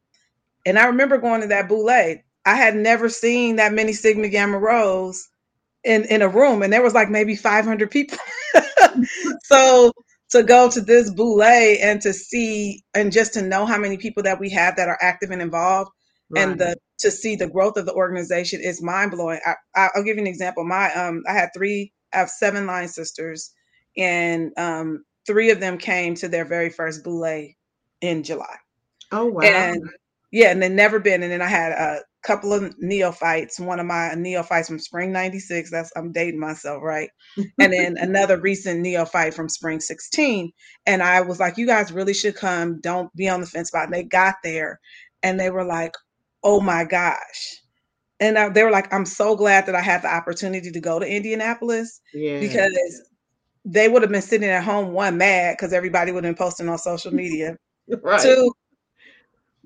and 0.65 0.77
I 0.77 0.85
remember 0.85 1.17
going 1.17 1.41
to 1.41 1.47
that 1.47 1.67
boule. 1.67 1.89
I 1.89 2.55
had 2.55 2.75
never 2.75 3.09
seen 3.09 3.57
that 3.57 3.73
many 3.73 3.93
Sigma 3.93 4.27
Gamma 4.29 4.57
Rhos 4.57 5.29
in 5.87 6.03
in 6.05 6.21
a 6.21 6.27
room 6.27 6.61
and 6.61 6.71
there 6.71 6.83
was 6.83 6.93
like 6.93 7.09
maybe 7.09 7.35
500 7.35 7.89
people. 7.89 8.17
So 9.43 9.91
to 10.31 10.43
go 10.43 10.69
to 10.69 10.81
this 10.81 11.09
boule 11.11 11.43
and 11.43 12.01
to 12.01 12.13
see 12.13 12.83
and 12.93 13.11
just 13.11 13.33
to 13.33 13.41
know 13.41 13.65
how 13.65 13.77
many 13.77 13.97
people 13.97 14.23
that 14.23 14.39
we 14.39 14.49
have 14.49 14.75
that 14.75 14.89
are 14.89 14.97
active 15.01 15.31
and 15.31 15.41
involved 15.41 15.91
right. 16.29 16.43
and 16.43 16.59
the 16.59 16.75
to 16.99 17.11
see 17.11 17.35
the 17.35 17.47
growth 17.47 17.77
of 17.77 17.85
the 17.85 17.93
organization 17.93 18.59
is 18.59 18.81
mind-blowing. 18.81 19.39
I, 19.75 19.89
will 19.95 20.03
give 20.03 20.15
you 20.15 20.23
an 20.23 20.27
example. 20.27 20.65
My 20.65 20.91
um 20.93 21.23
i 21.27 21.33
had 21.33 21.49
three 21.55 21.93
i 22.13 22.17
have 22.17 22.29
seven 22.29 22.65
line 22.65 22.87
sisters 22.87 23.51
and 23.95 24.51
um 24.57 25.05
three 25.25 25.51
of 25.51 25.59
them 25.59 25.77
came 25.77 26.15
to 26.15 26.27
their 26.27 26.45
very 26.45 26.69
first 26.69 27.03
boule 27.03 27.47
in 28.01 28.23
july. 28.23 28.57
Oh 29.11 29.27
wow. 29.27 29.41
And 29.41 29.81
yeah 30.31 30.51
and 30.51 30.61
they 30.61 30.69
never 30.69 30.99
been 30.99 31.23
and 31.23 31.31
then 31.31 31.41
i 31.41 31.47
had 31.47 31.71
uh 31.71 31.99
couple 32.27 32.53
of 32.53 32.75
neophytes, 32.77 33.59
one 33.59 33.79
of 33.79 33.85
my 33.85 34.13
neophytes 34.13 34.67
from 34.67 34.79
spring 34.79 35.13
96. 35.13 35.71
That's 35.71 35.91
I'm 35.95 36.11
dating 36.11 36.39
myself, 36.39 36.83
right? 36.83 37.09
and 37.37 37.73
then 37.73 37.97
another 37.99 38.37
recent 38.39 38.81
neophyte 38.81 39.33
from 39.33 39.47
spring 39.47 39.79
16. 39.79 40.51
And 40.85 41.01
I 41.01 41.21
was 41.21 41.39
like, 41.39 41.57
you 41.57 41.65
guys 41.65 41.91
really 41.91 42.13
should 42.13 42.35
come. 42.35 42.81
Don't 42.81 43.13
be 43.15 43.29
on 43.29 43.39
the 43.39 43.47
fence 43.47 43.69
spot. 43.69 43.85
And 43.85 43.93
they 43.93 44.03
got 44.03 44.35
there 44.43 44.79
and 45.23 45.39
they 45.39 45.49
were 45.49 45.63
like, 45.63 45.95
oh 46.43 46.59
my 46.59 46.83
gosh. 46.83 47.61
And 48.19 48.37
I, 48.37 48.49
they 48.49 48.63
were 48.63 48.71
like, 48.71 48.93
I'm 48.93 49.05
so 49.05 49.35
glad 49.35 49.65
that 49.67 49.75
I 49.75 49.81
had 49.81 50.01
the 50.01 50.13
opportunity 50.13 50.71
to 50.71 50.79
go 50.81 50.99
to 50.99 51.07
Indianapolis 51.07 52.01
yeah. 52.13 52.39
because 52.39 53.01
they 53.63 53.87
would 53.87 54.01
have 54.01 54.11
been 54.11 54.21
sitting 54.21 54.49
at 54.49 54.63
home, 54.63 54.91
one 54.91 55.17
mad 55.17 55.55
because 55.57 55.71
everybody 55.71 56.11
would 56.11 56.23
have 56.25 56.35
been 56.35 56.45
posting 56.45 56.67
on 56.67 56.77
social 56.77 57.13
media. 57.13 57.55
right. 58.01 58.21
Two, 58.21 58.51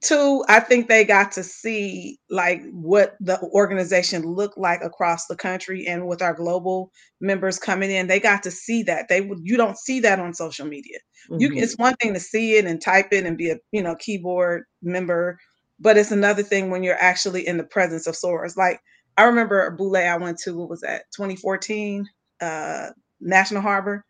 two 0.01 0.43
i 0.49 0.59
think 0.59 0.87
they 0.87 1.03
got 1.03 1.31
to 1.31 1.43
see 1.43 2.17
like 2.29 2.63
what 2.71 3.15
the 3.19 3.39
organization 3.53 4.23
looked 4.23 4.57
like 4.57 4.81
across 4.83 5.27
the 5.27 5.35
country 5.35 5.85
and 5.87 6.07
with 6.07 6.21
our 6.21 6.33
global 6.33 6.91
members 7.19 7.59
coming 7.59 7.91
in 7.91 8.07
they 8.07 8.19
got 8.19 8.43
to 8.43 8.51
see 8.51 8.83
that. 8.83 9.07
They 9.07 9.21
would 9.21 9.39
you 9.43 9.57
don't 9.57 9.77
see 9.77 9.99
that 10.01 10.19
on 10.19 10.33
social 10.33 10.65
media. 10.65 10.97
Mm-hmm. 11.29 11.41
you 11.41 11.51
it's 11.55 11.77
one 11.77 11.95
thing 11.95 12.13
to 12.13 12.19
see 12.19 12.55
it 12.55 12.65
and 12.65 12.81
type 12.81 13.09
it 13.11 13.25
and 13.25 13.37
be 13.37 13.51
a 13.51 13.57
you 13.71 13.83
know 13.83 13.95
keyboard 13.95 14.63
member 14.81 15.37
but 15.79 15.97
it's 15.97 16.11
another 16.11 16.43
thing 16.43 16.69
when 16.69 16.83
you're 16.83 17.01
actually 17.01 17.47
in 17.47 17.57
the 17.57 17.63
presence 17.63 18.07
of 18.07 18.15
sorors 18.15 18.57
like 18.57 18.79
i 19.17 19.23
remember 19.23 19.63
a 19.63 19.71
boule 19.71 19.97
i 19.97 20.17
went 20.17 20.39
to 20.39 20.57
what 20.57 20.69
was 20.69 20.81
that 20.81 21.03
2014 21.15 22.07
uh 22.41 22.89
national 23.19 23.61
harbor 23.61 24.03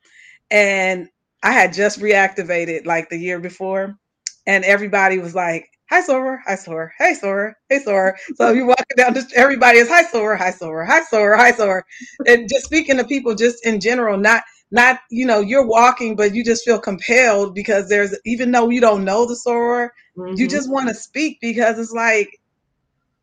and 0.52 1.10
i 1.44 1.52
had 1.52 1.74
just 1.74 2.00
reactivated 2.00 2.86
like 2.86 3.10
the 3.10 3.18
year 3.18 3.40
before 3.40 3.98
and 4.48 4.64
everybody 4.64 5.18
was 5.18 5.36
like 5.36 5.68
hi 5.92 6.02
Soror, 6.02 6.38
hi 6.48 6.54
Soror, 6.54 6.90
hey 6.98 7.14
Soror, 7.22 7.54
hey 7.70 7.80
Soror. 7.80 8.14
So 8.36 8.52
you're 8.52 8.66
walking 8.66 8.96
down 8.96 9.14
just 9.14 9.34
everybody 9.34 9.80
is 9.80 9.90
hi 9.90 10.06
Soror, 10.06 10.38
hi 10.38 10.52
Soror, 10.52 10.88
hi 10.88 11.02
Soror, 11.02 11.36
hi 11.36 11.52
Soror. 11.52 11.82
And 12.26 12.48
just 12.50 12.64
speaking 12.64 12.96
to 12.98 13.04
people 13.04 13.36
just 13.36 13.66
in 13.66 13.82
general, 13.82 14.18
not 14.18 14.44
not 14.72 15.00
you 15.10 15.26
know 15.26 15.42
you're 15.42 15.68
walking 15.68 16.16
but 16.16 16.34
you 16.34 16.46
just 16.46 16.64
feel 16.64 16.80
compelled 16.80 17.54
because 17.54 17.90
there's 17.90 18.18
even 18.26 18.52
though 18.52 18.70
you 18.70 18.80
don't 18.80 19.04
know 19.04 19.26
the 19.26 19.34
soror 19.34 19.90
mm-hmm. 20.18 20.34
you 20.38 20.48
just 20.48 20.72
want 20.72 20.88
to 20.88 20.96
speak 20.96 21.38
because 21.42 21.78
it's 21.78 21.92
like 21.92 22.40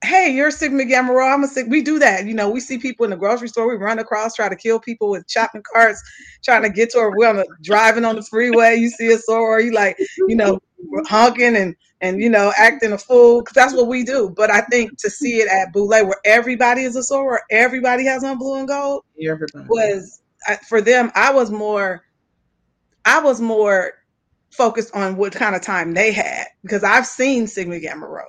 hey 0.04 0.32
you're 0.32 0.50
sigma 0.50 0.84
gamma 0.84 1.12
rho 1.12 1.26
i'm 1.26 1.42
a 1.42 1.48
sig 1.48 1.68
we 1.68 1.82
do 1.82 1.98
that 1.98 2.24
you 2.26 2.34
know 2.34 2.48
we 2.48 2.60
see 2.60 2.78
people 2.78 3.04
in 3.04 3.10
the 3.10 3.16
grocery 3.16 3.48
store 3.48 3.68
we 3.68 3.74
run 3.74 3.98
across 3.98 4.34
try 4.34 4.48
to 4.48 4.56
kill 4.56 4.78
people 4.78 5.10
with 5.10 5.24
shopping 5.28 5.62
carts 5.72 6.02
trying 6.44 6.62
to 6.62 6.70
get 6.70 6.90
to 6.90 6.98
her 6.98 7.16
we're 7.16 7.28
on 7.28 7.36
the, 7.36 7.46
driving 7.62 8.04
on 8.04 8.14
the 8.14 8.22
freeway 8.22 8.76
you 8.76 8.88
see 8.88 9.12
a 9.12 9.18
soror 9.18 9.64
you 9.64 9.72
like 9.72 9.96
you 10.28 10.36
know 10.36 10.58
honking 11.08 11.56
and 11.56 11.74
and 12.00 12.20
you 12.20 12.30
know 12.30 12.52
acting 12.56 12.92
a 12.92 12.98
fool 12.98 13.40
because 13.40 13.54
that's 13.54 13.74
what 13.74 13.88
we 13.88 14.04
do 14.04 14.32
but 14.36 14.50
i 14.50 14.60
think 14.62 14.96
to 14.98 15.10
see 15.10 15.38
it 15.40 15.48
at 15.48 15.74
boulé 15.74 16.04
where 16.04 16.20
everybody 16.24 16.82
is 16.82 16.94
a 16.94 17.00
soror 17.00 17.38
everybody 17.50 18.04
has 18.04 18.22
on 18.22 18.38
blue 18.38 18.58
and 18.58 18.68
gold 18.68 19.02
everybody. 19.20 19.66
was 19.68 20.20
for 20.68 20.80
them, 20.80 21.10
I 21.14 21.32
was 21.32 21.50
more, 21.50 22.04
I 23.04 23.20
was 23.20 23.40
more 23.40 23.92
focused 24.50 24.94
on 24.94 25.16
what 25.16 25.32
kind 25.32 25.54
of 25.54 25.62
time 25.62 25.94
they 25.94 26.12
had 26.12 26.46
because 26.62 26.84
I've 26.84 27.06
seen 27.06 27.46
Sigma 27.46 27.80
Gamma 27.80 28.06
Rho, 28.06 28.24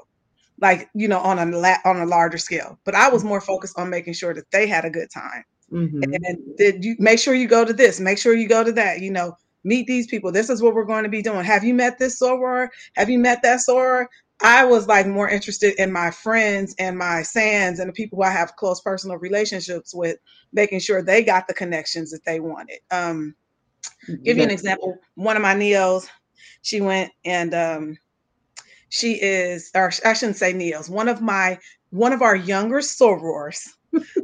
like 0.62 0.90
you 0.94 1.08
know, 1.08 1.20
on 1.20 1.40
a 1.40 1.46
la- 1.58 1.82
on 1.86 2.02
a 2.02 2.06
larger 2.06 2.38
scale. 2.38 2.78
But 2.86 2.96
I 2.96 3.10
was 3.10 3.24
more 3.24 3.42
focused 3.42 3.78
on 3.78 3.90
making 3.90 4.14
sure 4.14 4.34
that 4.34 4.50
they 4.52 4.68
had 4.68 4.86
a 4.86 4.90
good 4.90 5.10
time. 5.12 5.44
Mm-hmm. 5.72 6.04
And 6.04 6.58
did 6.58 6.84
you 6.84 6.96
make 7.00 7.20
sure 7.20 7.34
you 7.34 7.48
go 7.48 7.64
to 7.64 7.74
this? 7.74 8.00
Make 8.00 8.18
sure 8.18 8.36
you 8.36 8.48
go 8.48 8.64
to 8.64 8.72
that. 8.74 9.02
You 9.02 9.12
know, 9.12 9.36
meet 9.64 9.88
these 9.88 10.08
people. 10.08 10.32
This 10.32 10.50
is 10.50 10.62
what 10.62 10.74
we're 10.74 10.86
going 10.86 11.04
to 11.04 11.10
be 11.10 11.22
doing. 11.22 11.46
Have 11.46 11.64
you 11.64 11.74
met 11.74 12.00
this 12.00 12.20
soror? 12.20 12.70
Have 12.96 13.10
you 13.10 13.20
met 13.20 13.42
that 13.44 13.60
soror? 13.68 14.08
I 14.42 14.64
was 14.64 14.88
like 14.88 15.06
more 15.06 15.30
interested 15.30 15.74
in 15.78 15.92
my 15.92 16.12
friends 16.12 16.74
and 16.80 16.98
my 16.98 17.24
sands 17.24 17.80
and 17.80 17.90
the 17.90 17.94
people 17.94 18.18
who 18.18 18.24
I 18.24 18.32
have 18.32 18.56
close 18.56 18.80
personal 18.80 19.18
relationships 19.18 19.94
with, 19.94 20.18
making 20.54 20.80
sure 20.80 21.02
they 21.02 21.24
got 21.24 21.48
the 21.48 21.54
connections 21.54 22.10
that 22.12 22.24
they 22.26 22.40
wanted. 22.40 22.80
Um, 22.90 23.36
give 24.24 24.38
you 24.38 24.44
an 24.44 24.50
example. 24.50 24.98
One 25.16 25.36
of 25.36 25.42
my 25.42 25.56
neos, 25.56 26.08
she 26.62 26.80
went 26.80 27.12
and 27.26 27.54
um, 27.54 27.98
she 28.90 29.14
is, 29.22 29.72
or 29.76 29.92
I 30.06 30.14
shouldn't 30.14 30.38
say 30.38 30.54
neos. 30.54 30.90
One 30.90 31.08
of 31.08 31.22
my 31.22 31.58
one 31.92 32.14
of 32.14 32.22
our 32.22 32.36
younger 32.36 32.80
sorors, 32.80 33.68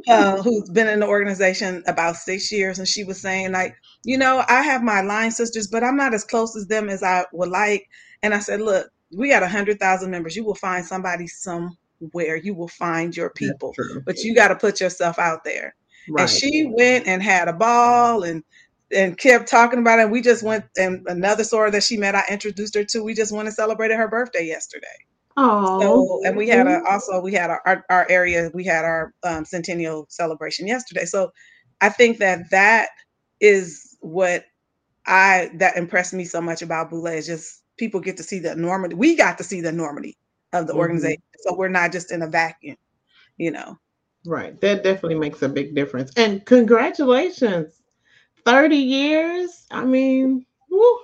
uh, 0.08 0.42
who's 0.42 0.68
been 0.70 0.88
in 0.88 1.00
the 1.00 1.06
organization 1.06 1.82
about 1.86 2.16
six 2.16 2.52
years, 2.52 2.78
and 2.78 2.86
she 2.86 3.04
was 3.04 3.20
saying 3.20 3.52
like, 3.52 3.76
you 4.04 4.18
know, 4.18 4.44
I 4.48 4.62
have 4.62 4.82
my 4.82 5.00
line 5.00 5.30
sisters, 5.30 5.66
but 5.66 5.82
I'm 5.82 5.96
not 5.96 6.14
as 6.14 6.24
close 6.24 6.56
as 6.56 6.66
them 6.66 6.88
as 6.88 7.02
I 7.02 7.24
would 7.32 7.48
like. 7.48 7.88
And 8.22 8.34
I 8.34 8.38
said, 8.38 8.60
look, 8.60 8.88
we 9.16 9.28
got 9.28 9.42
a 9.42 9.48
hundred 9.48 9.78
thousand 9.78 10.10
members. 10.10 10.36
You 10.36 10.44
will 10.44 10.54
find 10.54 10.84
somebody 10.84 11.26
somewhere. 11.26 12.36
You 12.36 12.54
will 12.54 12.68
find 12.68 13.16
your 13.16 13.30
people, 13.30 13.74
but 14.04 14.22
you 14.22 14.34
got 14.34 14.48
to 14.48 14.56
put 14.56 14.80
yourself 14.80 15.18
out 15.18 15.44
there. 15.44 15.74
Right. 16.08 16.22
And 16.22 16.30
she 16.30 16.66
went 16.66 17.06
and 17.06 17.22
had 17.22 17.48
a 17.48 17.52
ball 17.52 18.22
and 18.22 18.44
and 18.92 19.18
kept 19.18 19.48
talking 19.48 19.78
about 19.78 19.98
it. 19.98 20.10
We 20.10 20.22
just 20.22 20.42
went 20.42 20.64
and 20.76 21.06
another 21.08 21.42
soror 21.42 21.72
that 21.72 21.82
she 21.82 21.96
met, 21.96 22.14
I 22.14 22.24
introduced 22.30 22.74
her 22.74 22.84
to. 22.84 23.02
We 23.02 23.14
just 23.14 23.32
went 23.32 23.48
and 23.48 23.54
celebrated 23.54 23.96
her 23.96 24.08
birthday 24.08 24.46
yesterday. 24.46 24.86
Oh, 25.36 25.80
so, 25.80 26.20
and 26.24 26.36
we 26.36 26.48
had 26.48 26.66
a 26.66 26.82
also 26.88 27.20
we 27.20 27.34
had 27.34 27.50
our, 27.50 27.84
our 27.90 28.06
area 28.08 28.50
we 28.54 28.64
had 28.64 28.84
our 28.84 29.12
um, 29.22 29.44
centennial 29.44 30.06
celebration 30.08 30.66
yesterday. 30.66 31.04
So 31.04 31.30
I 31.80 31.90
think 31.90 32.18
that 32.18 32.50
that 32.50 32.88
is 33.40 33.96
what 34.00 34.44
I 35.06 35.50
that 35.56 35.76
impressed 35.76 36.14
me 36.14 36.24
so 36.24 36.40
much 36.40 36.62
about 36.62 36.90
Boulé 36.90 37.16
is 37.16 37.26
just 37.26 37.62
people 37.76 38.00
get 38.00 38.16
to 38.16 38.22
see 38.22 38.38
the 38.38 38.52
enormity. 38.52 38.94
We 38.94 39.14
got 39.14 39.36
to 39.38 39.44
see 39.44 39.60
the 39.60 39.68
enormity 39.68 40.16
of 40.52 40.66
the 40.66 40.72
mm-hmm. 40.72 40.80
organization. 40.80 41.22
So 41.40 41.54
we're 41.54 41.68
not 41.68 41.92
just 41.92 42.12
in 42.12 42.22
a 42.22 42.26
vacuum, 42.26 42.76
you 43.36 43.50
know. 43.50 43.78
Right. 44.24 44.58
That 44.60 44.82
definitely 44.82 45.18
makes 45.18 45.42
a 45.42 45.48
big 45.48 45.74
difference. 45.74 46.12
And 46.16 46.44
congratulations. 46.46 47.82
30 48.46 48.76
years. 48.76 49.66
I 49.70 49.84
mean, 49.84 50.46
woo, 50.70 50.98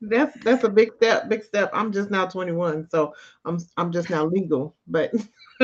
that's 0.00 0.34
that's 0.42 0.64
a 0.64 0.68
big 0.68 0.94
step, 0.96 1.28
big 1.28 1.44
step. 1.44 1.70
I'm 1.74 1.92
just 1.92 2.10
now 2.10 2.26
21, 2.26 2.88
so 2.90 3.12
I'm 3.44 3.58
I'm 3.76 3.92
just 3.92 4.08
now 4.08 4.24
legal. 4.24 4.76
But 4.86 5.12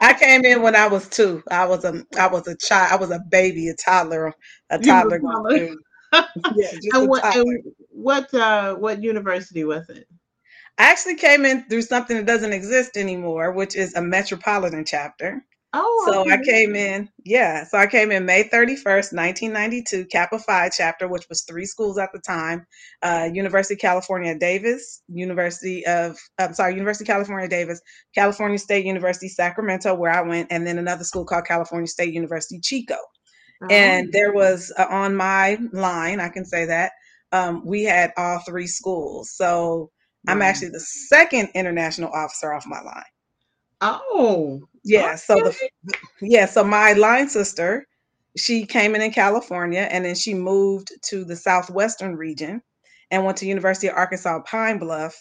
I 0.00 0.14
came 0.14 0.44
in 0.44 0.60
when 0.60 0.74
I 0.76 0.88
was 0.88 1.08
two. 1.08 1.42
I 1.50 1.64
was 1.64 1.84
a 1.84 2.04
I 2.18 2.26
was 2.26 2.48
a 2.48 2.56
child. 2.56 2.92
I 2.92 2.96
was 2.96 3.10
a 3.10 3.20
baby, 3.30 3.68
a 3.68 3.74
toddler, 3.74 4.34
a 4.68 4.78
toddler. 4.78 5.20
yeah, 6.12 6.70
and 6.92 7.08
what, 7.08 7.24
and 7.24 7.62
what 7.88 8.34
uh 8.34 8.74
what 8.74 9.02
university 9.02 9.64
was 9.64 9.88
it? 9.88 10.06
I 10.78 10.90
actually 10.90 11.16
came 11.16 11.44
in 11.44 11.64
through 11.68 11.82
something 11.82 12.16
that 12.16 12.26
doesn't 12.26 12.52
exist 12.52 12.96
anymore, 12.96 13.52
which 13.52 13.76
is 13.76 13.94
a 13.94 14.02
metropolitan 14.02 14.84
chapter. 14.84 15.44
Oh, 15.74 16.04
so 16.06 16.20
okay. 16.20 16.32
I 16.32 16.44
came 16.44 16.76
in, 16.76 17.08
yeah. 17.24 17.64
So 17.64 17.78
I 17.78 17.86
came 17.86 18.12
in 18.12 18.26
May 18.26 18.44
31st, 18.44 19.14
1992, 19.14 20.04
Kappa 20.06 20.38
Phi 20.38 20.68
chapter, 20.68 21.08
which 21.08 21.26
was 21.30 21.44
three 21.44 21.64
schools 21.64 21.96
at 21.96 22.10
the 22.12 22.18
time 22.18 22.66
uh, 23.02 23.30
University 23.32 23.74
of 23.74 23.80
California, 23.80 24.38
Davis, 24.38 25.02
University 25.08 25.86
of, 25.86 26.18
I'm 26.38 26.52
sorry, 26.52 26.74
University 26.74 27.04
of 27.04 27.14
California, 27.14 27.48
Davis, 27.48 27.80
California 28.14 28.58
State 28.58 28.84
University, 28.84 29.28
Sacramento, 29.28 29.94
where 29.94 30.12
I 30.12 30.20
went, 30.20 30.48
and 30.50 30.66
then 30.66 30.76
another 30.76 31.04
school 31.04 31.24
called 31.24 31.46
California 31.46 31.86
State 31.86 32.12
University, 32.12 32.60
Chico. 32.60 32.96
And 33.70 34.08
oh. 34.08 34.10
there 34.12 34.32
was 34.34 34.72
uh, 34.76 34.86
on 34.90 35.16
my 35.16 35.56
line, 35.72 36.20
I 36.20 36.28
can 36.28 36.44
say 36.44 36.66
that, 36.66 36.92
um, 37.32 37.64
we 37.64 37.84
had 37.84 38.12
all 38.18 38.40
three 38.40 38.66
schools. 38.66 39.30
So 39.34 39.90
I'm 40.28 40.42
actually 40.42 40.68
the 40.68 40.80
second 40.80 41.48
international 41.54 42.10
officer 42.12 42.52
off 42.52 42.66
my 42.66 42.80
line. 42.80 43.04
Oh, 43.80 44.60
yeah. 44.84 45.16
So 45.16 45.36
the 45.36 45.68
yeah, 46.20 46.46
so 46.46 46.64
my 46.64 46.92
line 46.92 47.28
sister, 47.28 47.86
she 48.36 48.66
came 48.66 48.94
in 48.94 49.02
in 49.02 49.12
California, 49.12 49.88
and 49.90 50.04
then 50.04 50.14
she 50.14 50.34
moved 50.34 50.92
to 51.04 51.24
the 51.24 51.36
southwestern 51.36 52.16
region, 52.16 52.62
and 53.10 53.24
went 53.24 53.36
to 53.38 53.46
University 53.46 53.88
of 53.88 53.96
Arkansas 53.96 54.40
Pine 54.40 54.78
Bluff, 54.78 55.16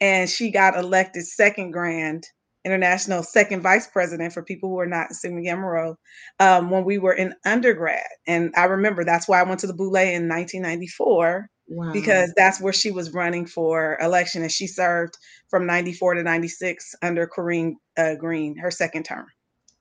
and 0.00 0.28
she 0.28 0.50
got 0.50 0.76
elected 0.76 1.26
second 1.26 1.70
grand 1.70 2.26
international 2.66 3.22
second 3.22 3.62
vice 3.62 3.86
president 3.86 4.32
for 4.32 4.42
people 4.42 4.68
who 4.68 4.78
are 4.80 4.86
not 4.86 5.12
Sigma 5.12 5.40
Gamma 5.40 5.94
um, 6.40 6.68
when 6.68 6.84
we 6.84 6.98
were 6.98 7.14
in 7.14 7.32
undergrad. 7.44 8.04
And 8.26 8.52
I 8.56 8.64
remember 8.64 9.04
that's 9.04 9.28
why 9.28 9.40
I 9.40 9.44
went 9.44 9.60
to 9.60 9.68
the 9.68 9.72
Boulé 9.72 10.12
in 10.12 10.28
1994 10.28 11.48
wow. 11.68 11.92
because 11.92 12.32
that's 12.36 12.60
where 12.60 12.72
she 12.72 12.90
was 12.90 13.12
running 13.12 13.46
for 13.46 13.98
election. 14.00 14.42
And 14.42 14.52
she 14.52 14.66
served 14.66 15.18
from 15.48 15.66
94 15.66 16.14
to 16.14 16.22
96 16.22 16.94
under 17.02 17.26
Corrine 17.26 17.74
uh, 17.96 18.14
Green, 18.14 18.56
her 18.56 18.70
second 18.70 19.04
term. 19.04 19.26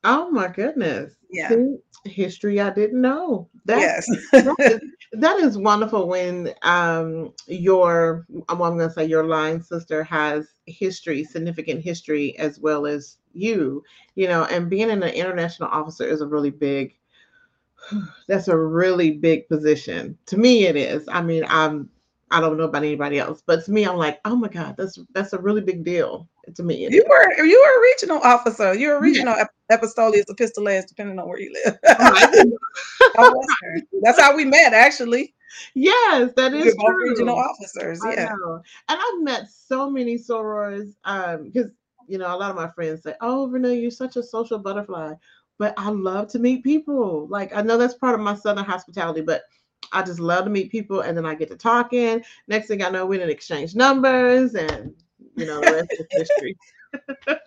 Oh 0.04 0.30
my 0.30 0.48
goodness. 0.48 1.14
Yeah. 1.32 1.50
See, 1.50 1.78
history 2.06 2.62
I 2.62 2.70
didn't 2.70 3.02
know. 3.02 3.50
That, 3.66 3.80
yes. 3.80 4.06
that, 4.32 4.56
is, 4.60 4.82
that 5.14 5.38
is 5.40 5.58
wonderful 5.58 6.08
when 6.08 6.54
um 6.62 7.34
your 7.48 8.28
I'm 8.48 8.60
gonna 8.60 8.92
say 8.92 9.06
your 9.06 9.26
line 9.26 9.62
sister 9.64 10.04
has 10.04 10.48
history, 10.68 11.24
significant 11.24 11.84
history 11.84 12.38
as 12.38 12.60
well 12.60 12.86
as 12.86 13.18
you, 13.34 13.84
you 14.14 14.28
know, 14.28 14.46
and 14.46 14.70
being 14.70 14.92
an 14.92 15.02
international 15.04 15.70
officer 15.70 16.08
is 16.08 16.22
a 16.22 16.28
really 16.28 16.52
big 16.52 16.96
that's 18.28 18.48
a 18.48 18.58
really 18.58 19.12
big 19.12 19.48
position. 19.48 20.18
To 20.28 20.38
me 20.38 20.66
it 20.66 20.76
is. 20.76 21.08
I 21.08 21.22
mean, 21.22 21.46
I'm 21.48 21.90
I 22.32 22.42
don't 22.42 22.58
know 22.58 22.64
about 22.64 22.84
anybody 22.84 23.20
else, 23.20 23.44
but 23.46 23.64
to 23.66 23.72
me, 23.72 23.86
I'm 23.86 23.98
like, 23.98 24.20
oh 24.26 24.36
my 24.36 24.48
God, 24.48 24.76
that's 24.78 25.00
that's 25.14 25.34
a 25.34 25.38
really 25.38 25.62
big 25.62 25.84
deal 25.84 26.28
to 26.56 26.64
me. 26.64 26.88
You 26.90 27.06
were 27.08 27.44
you 27.44 27.62
were 27.62 27.80
a 27.80 27.82
regional 27.82 28.20
officer. 28.24 28.74
You 28.74 28.90
were 28.90 28.96
a 28.96 29.02
regional 29.02 29.36
yeah. 29.38 29.46
epistoleus, 29.72 30.26
epistolaris, 30.30 30.86
depending 30.86 31.20
on 31.20 31.28
where 31.28 31.40
you 31.40 31.54
live. 31.66 31.78
Oh, 33.18 33.42
that's 34.02 34.20
how 34.20 34.36
we 34.36 34.46
met, 34.46 34.74
actually. 34.74 35.34
Yes, 35.74 36.34
that 36.36 36.54
is 36.54 36.76
both 36.76 36.96
regional 36.96 37.38
officers. 37.38 38.02
Yeah, 38.06 38.30
and 38.30 38.60
I've 38.90 39.22
met 39.22 39.48
so 39.50 39.90
many 39.90 40.18
sorors 40.18 40.94
um 41.06 41.46
because 41.46 41.72
you 42.10 42.18
know 42.18 42.28
a 42.28 42.36
lot 42.36 42.50
of 42.50 42.58
my 42.58 42.68
friends 42.72 43.04
say, 43.04 43.14
"Oh, 43.22 43.48
Renee, 43.48 43.80
you're 43.80 43.90
such 43.90 44.18
a 44.18 44.24
social 44.24 44.60
butterfly," 44.60 45.14
but 45.58 45.74
I 45.78 45.90
love 45.90 46.30
to 46.30 46.40
meet 46.40 46.64
people. 46.64 47.28
Like 47.28 47.56
I 47.56 47.62
know 47.62 47.78
that's 47.78 47.96
part 47.96 48.16
of 48.16 48.22
my 48.22 48.36
southern 48.36 48.66
hospitality, 48.66 49.22
but 49.22 49.44
I 49.92 50.04
just 50.04 50.20
love 50.20 50.46
to 50.46 50.50
meet 50.50 50.72
people, 50.72 51.02
and 51.02 51.18
then 51.18 51.26
I 51.26 51.36
get 51.36 51.50
to 51.50 51.56
talking. 51.56 52.24
Next 52.48 52.68
thing 52.68 52.84
I 52.84 52.90
know, 52.90 53.06
we 53.06 53.18
didn't 53.18 53.32
exchange 53.32 53.76
numbers, 53.76 54.56
and 54.56 54.94
you 55.36 55.46
know 55.46 55.62
the 55.62 55.72
rest 55.72 55.92
is 55.92 56.08
history. 56.10 56.58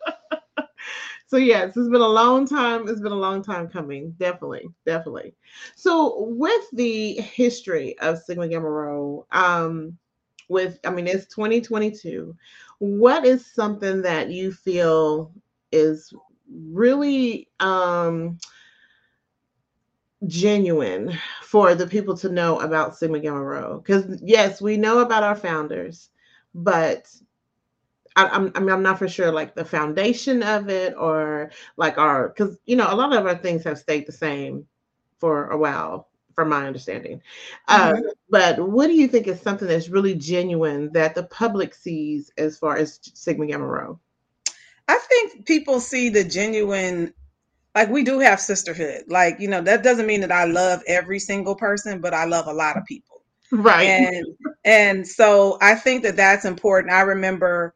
so 1.26 1.36
yes, 1.36 1.76
it's 1.76 1.88
been 1.88 2.00
a 2.00 2.08
long 2.08 2.46
time. 2.46 2.88
It's 2.88 3.00
been 3.00 3.12
a 3.12 3.16
long 3.16 3.42
time 3.42 3.68
coming. 3.68 4.12
Definitely, 4.18 4.68
definitely. 4.86 5.34
So 5.76 6.24
with 6.30 6.64
the 6.72 7.14
history 7.14 7.98
of 7.98 8.18
Sigma 8.22 8.48
Gamma 8.48 8.68
Rho, 8.68 9.26
um, 9.32 9.98
with 10.48 10.78
I 10.84 10.90
mean 10.90 11.06
it's 11.06 11.26
2022. 11.26 12.34
What 12.78 13.24
is 13.24 13.46
something 13.46 14.02
that 14.02 14.30
you 14.30 14.52
feel 14.52 15.32
is 15.72 16.12
really 16.50 17.48
um 17.60 18.38
genuine 20.26 21.16
for 21.42 21.74
the 21.74 21.86
people 21.86 22.16
to 22.16 22.28
know 22.28 22.60
about 22.60 22.96
Sigma 22.96 23.20
Gamma 23.20 23.42
Rho. 23.42 23.78
Because 23.78 24.20
yes, 24.22 24.60
we 24.60 24.76
know 24.76 25.00
about 25.00 25.22
our 25.22 25.36
founders, 25.36 26.10
but 26.54 27.08
I, 28.16 28.34
am 28.34 28.52
I 28.54 28.60
mean, 28.60 28.70
I'm 28.70 28.82
not 28.82 28.98
for 28.98 29.08
sure 29.08 29.30
like 29.30 29.54
the 29.54 29.64
foundation 29.64 30.42
of 30.42 30.68
it 30.68 30.94
or 30.96 31.50
like 31.76 31.98
our 31.98 32.28
because 32.28 32.58
you 32.66 32.76
know 32.76 32.92
a 32.92 32.96
lot 32.96 33.14
of 33.14 33.26
our 33.26 33.36
things 33.36 33.64
have 33.64 33.78
stayed 33.78 34.06
the 34.06 34.12
same 34.12 34.66
for 35.18 35.50
a 35.50 35.56
while 35.56 36.08
from 36.34 36.48
my 36.48 36.66
understanding. 36.66 37.20
Uh, 37.66 37.92
mm-hmm. 37.92 38.08
but 38.30 38.58
what 38.60 38.86
do 38.88 38.94
you 38.94 39.08
think 39.08 39.26
is 39.26 39.40
something 39.40 39.66
that's 39.68 39.88
really 39.88 40.14
genuine 40.14 40.90
that 40.92 41.14
the 41.14 41.24
public 41.24 41.74
sees 41.74 42.30
as 42.38 42.58
far 42.58 42.76
as 42.76 43.00
Sigma 43.14 43.46
Gamma 43.46 43.66
Rho? 43.66 44.00
I 44.88 44.98
think 44.98 45.46
people 45.46 45.80
see 45.80 46.08
the 46.08 46.24
genuine 46.24 47.12
like 47.74 47.90
we 47.90 48.02
do 48.02 48.18
have 48.18 48.40
sisterhood. 48.40 49.04
Like, 49.06 49.38
you 49.38 49.46
know, 49.48 49.60
that 49.62 49.84
doesn't 49.84 50.06
mean 50.06 50.22
that 50.22 50.32
I 50.32 50.44
love 50.44 50.82
every 50.88 51.20
single 51.20 51.54
person, 51.54 52.00
but 52.00 52.14
I 52.14 52.24
love 52.24 52.48
a 52.48 52.52
lot 52.52 52.76
of 52.76 52.84
people. 52.86 53.22
Right. 53.52 53.84
And 53.86 54.26
and 54.64 55.06
so 55.06 55.58
I 55.60 55.74
think 55.74 56.02
that 56.02 56.16
that's 56.16 56.44
important. 56.44 56.92
I 56.92 57.02
remember 57.02 57.74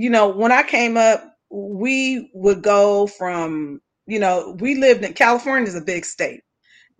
you 0.00 0.08
know, 0.08 0.28
when 0.28 0.50
I 0.50 0.62
came 0.62 0.96
up, 0.96 1.36
we 1.50 2.30
would 2.32 2.62
go 2.62 3.06
from, 3.06 3.82
you 4.06 4.18
know, 4.18 4.56
we 4.58 4.76
lived 4.76 5.04
in 5.04 5.12
California 5.12 5.68
is 5.68 5.74
a 5.74 5.82
big 5.82 6.06
state. 6.06 6.40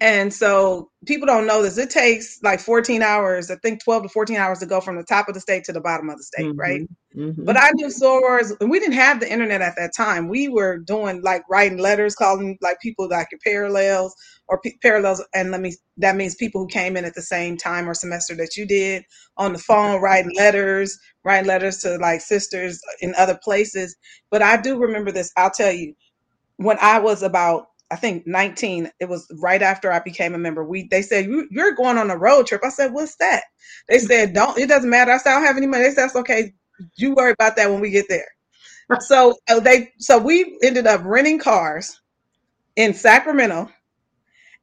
And 0.00 0.32
so 0.32 0.90
people 1.06 1.26
don't 1.26 1.46
know 1.46 1.62
this. 1.62 1.76
It 1.76 1.90
takes 1.90 2.38
like 2.42 2.58
14 2.58 3.02
hours, 3.02 3.50
I 3.50 3.56
think 3.56 3.84
12 3.84 4.04
to 4.04 4.08
14 4.08 4.36
hours 4.36 4.60
to 4.60 4.66
go 4.66 4.80
from 4.80 4.96
the 4.96 5.04
top 5.04 5.28
of 5.28 5.34
the 5.34 5.40
state 5.40 5.64
to 5.64 5.72
the 5.72 5.80
bottom 5.80 6.08
of 6.08 6.16
the 6.16 6.22
state, 6.22 6.46
mm-hmm, 6.46 6.58
right? 6.58 6.80
Mm-hmm. 7.14 7.44
But 7.44 7.58
I 7.58 7.70
knew 7.74 7.88
sorors, 7.88 8.52
and 8.60 8.70
we 8.70 8.78
didn't 8.80 8.94
have 8.94 9.20
the 9.20 9.30
internet 9.30 9.60
at 9.60 9.76
that 9.76 9.94
time. 9.94 10.28
We 10.28 10.48
were 10.48 10.78
doing 10.78 11.20
like 11.20 11.42
writing 11.50 11.78
letters, 11.78 12.14
calling 12.14 12.56
like 12.62 12.80
people 12.80 13.08
like 13.10 13.28
your 13.30 13.40
parallels 13.44 14.14
or 14.48 14.58
p- 14.60 14.78
parallels. 14.80 15.22
And 15.34 15.50
let 15.50 15.60
me, 15.60 15.74
that 15.98 16.16
means 16.16 16.34
people 16.34 16.62
who 16.62 16.68
came 16.68 16.96
in 16.96 17.04
at 17.04 17.14
the 17.14 17.22
same 17.22 17.58
time 17.58 17.86
or 17.86 17.92
semester 17.92 18.34
that 18.36 18.56
you 18.56 18.66
did 18.66 19.04
on 19.36 19.52
the 19.52 19.58
phone, 19.58 20.00
writing 20.00 20.32
letters, 20.34 20.98
writing 21.24 21.48
letters 21.48 21.78
to 21.78 21.98
like 21.98 22.22
sisters 22.22 22.80
in 23.02 23.14
other 23.18 23.38
places. 23.42 23.96
But 24.30 24.40
I 24.40 24.58
do 24.58 24.78
remember 24.78 25.12
this. 25.12 25.30
I'll 25.36 25.50
tell 25.50 25.72
you, 25.72 25.94
when 26.56 26.78
I 26.80 27.00
was 27.00 27.22
about 27.22 27.66
I 27.90 27.96
think 27.96 28.26
19. 28.26 28.90
It 29.00 29.08
was 29.08 29.26
right 29.40 29.62
after 29.62 29.92
I 29.92 29.98
became 30.00 30.34
a 30.34 30.38
member. 30.38 30.64
We 30.64 30.88
they 30.90 31.02
said 31.02 31.26
you're 31.50 31.72
going 31.72 31.98
on 31.98 32.10
a 32.10 32.16
road 32.16 32.46
trip. 32.46 32.62
I 32.64 32.68
said, 32.68 32.92
"What's 32.92 33.16
that?" 33.16 33.44
They 33.88 33.98
said, 33.98 34.32
"Don't. 34.32 34.58
It 34.58 34.68
doesn't 34.68 34.90
matter." 34.90 35.12
I 35.12 35.18
said, 35.18 35.32
"I 35.32 35.34
don't 35.36 35.46
have 35.46 35.56
any 35.56 35.66
money." 35.66 35.84
They 35.84 35.90
said, 35.90 36.04
"That's 36.04 36.16
okay. 36.16 36.52
You 36.96 37.14
worry 37.14 37.32
about 37.32 37.56
that 37.56 37.70
when 37.70 37.80
we 37.80 37.90
get 37.90 38.06
there." 38.08 38.28
so 39.00 39.34
uh, 39.48 39.60
they 39.60 39.92
so 39.98 40.18
we 40.18 40.58
ended 40.62 40.86
up 40.86 41.02
renting 41.04 41.38
cars 41.38 42.00
in 42.76 42.94
Sacramento. 42.94 43.70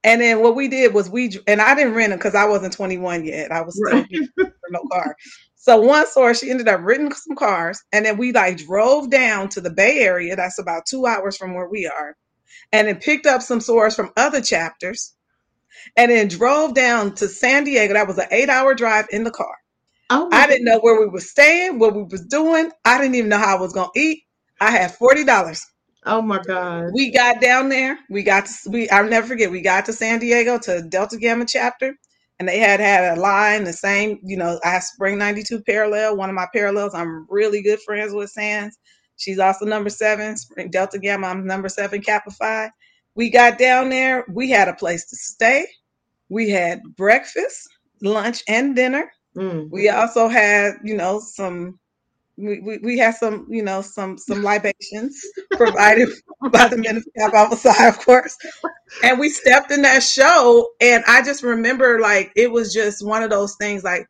And 0.03 0.21
then 0.21 0.41
what 0.41 0.55
we 0.55 0.69
did 0.69 0.93
was 0.93 1.09
we 1.09 1.37
and 1.47 1.61
I 1.61 1.75
didn't 1.75 1.95
rent 1.95 2.11
them 2.11 2.19
because 2.19 2.35
I 2.35 2.45
wasn't 2.45 2.73
21 2.73 3.25
yet. 3.25 3.51
I 3.51 3.61
was 3.61 3.75
still 3.75 3.99
right. 3.99 4.51
no 4.69 4.81
car. 4.91 5.15
So 5.55 5.81
one 5.81 6.05
soror, 6.05 6.39
she 6.39 6.49
ended 6.49 6.69
up 6.69 6.79
renting 6.81 7.11
some 7.11 7.35
cars, 7.35 7.83
and 7.91 8.05
then 8.05 8.15
we 8.17 8.31
like 8.31 8.57
drove 8.57 9.09
down 9.09 9.49
to 9.49 9.59
the 9.59 9.71
Bay 9.71 9.99
Area. 9.99 10.35
That's 10.35 10.59
about 10.59 10.85
two 10.85 11.05
hours 11.05 11.35
from 11.35 11.55
where 11.55 11.67
we 11.67 11.87
are 11.87 12.15
and 12.71 12.87
then 12.87 12.97
picked 12.97 13.25
up 13.25 13.41
some 13.41 13.59
sorors 13.59 13.95
from 13.95 14.11
other 14.17 14.41
chapters 14.41 15.15
and 15.95 16.11
then 16.11 16.27
drove 16.27 16.73
down 16.73 17.13
to 17.15 17.27
San 17.27 17.63
Diego. 17.63 17.93
That 17.93 18.07
was 18.07 18.17
an 18.17 18.27
eight 18.31 18.49
hour 18.49 18.73
drive 18.73 19.05
in 19.11 19.23
the 19.23 19.31
car. 19.31 19.55
Oh 20.09 20.29
I 20.31 20.47
didn't 20.47 20.65
know 20.65 20.79
where 20.79 20.99
we 20.99 21.07
were 21.07 21.19
staying, 21.19 21.79
what 21.79 21.95
we 21.95 22.03
was 22.03 22.25
doing. 22.25 22.71
I 22.85 22.97
didn't 22.97 23.15
even 23.15 23.29
know 23.29 23.37
how 23.37 23.57
I 23.57 23.59
was 23.59 23.73
going 23.73 23.89
to 23.93 23.99
eat. 23.99 24.23
I 24.61 24.71
had 24.71 24.95
$40. 24.97 25.59
Oh 26.05 26.21
my 26.21 26.41
God. 26.41 26.91
We 26.93 27.11
got 27.11 27.41
down 27.41 27.69
there. 27.69 27.99
We 28.09 28.23
got 28.23 28.45
to, 28.45 28.69
we, 28.69 28.89
I'll 28.89 29.09
never 29.09 29.27
forget, 29.27 29.51
we 29.51 29.61
got 29.61 29.85
to 29.85 29.93
San 29.93 30.19
Diego 30.19 30.57
to 30.59 30.81
Delta 30.83 31.17
Gamma 31.17 31.45
chapter 31.45 31.95
and 32.39 32.47
they 32.47 32.59
had 32.59 32.79
had 32.79 33.17
a 33.17 33.19
line 33.19 33.63
the 33.63 33.73
same, 33.73 34.19
you 34.23 34.37
know, 34.37 34.59
I 34.63 34.69
have 34.69 34.83
Spring 34.83 35.17
92 35.17 35.63
parallel, 35.63 36.15
one 36.15 36.29
of 36.29 36.35
my 36.35 36.47
parallels. 36.53 36.93
I'm 36.93 37.25
really 37.29 37.61
good 37.61 37.79
friends 37.81 38.13
with 38.13 38.29
Sands. 38.29 38.77
She's 39.17 39.39
also 39.39 39.65
number 39.65 39.89
seven, 39.89 40.35
Delta 40.69 40.99
Gamma. 40.99 41.27
I'm 41.27 41.45
number 41.45 41.69
seven, 41.69 42.01
Kappa 42.01 42.31
Phi. 42.31 42.69
We 43.15 43.31
got 43.31 43.57
down 43.57 43.89
there. 43.89 44.25
We 44.29 44.49
had 44.51 44.67
a 44.67 44.73
place 44.73 45.09
to 45.09 45.15
stay. 45.15 45.67
We 46.29 46.49
had 46.51 46.83
breakfast, 46.95 47.67
lunch, 48.01 48.43
and 48.47 48.75
dinner. 48.75 49.11
Mm. 49.35 49.69
We 49.71 49.89
also 49.89 50.27
had, 50.27 50.75
you 50.83 50.95
know, 50.95 51.19
some. 51.19 51.79
We, 52.37 52.59
we, 52.59 52.77
we 52.77 52.97
had 52.99 53.15
some, 53.15 53.47
you 53.49 53.63
know, 53.63 53.81
some 53.81 54.19
some 54.19 54.43
libations 54.43 55.19
provided 55.53 56.09
by 56.51 56.67
the 56.67 56.77
men 56.77 56.97
of 56.97 57.07
Kappa 57.17 57.55
Psi, 57.55 57.87
of 57.87 57.97
course. 57.97 58.37
And 59.03 59.19
we 59.19 59.29
stepped 59.29 59.71
in 59.71 59.81
that 59.81 60.03
show, 60.03 60.69
and 60.79 61.03
I 61.07 61.23
just 61.23 61.41
remember 61.41 61.99
like 61.99 62.31
it 62.35 62.51
was 62.51 62.71
just 62.71 63.03
one 63.03 63.23
of 63.23 63.31
those 63.31 63.55
things. 63.55 63.83
Like 63.83 64.07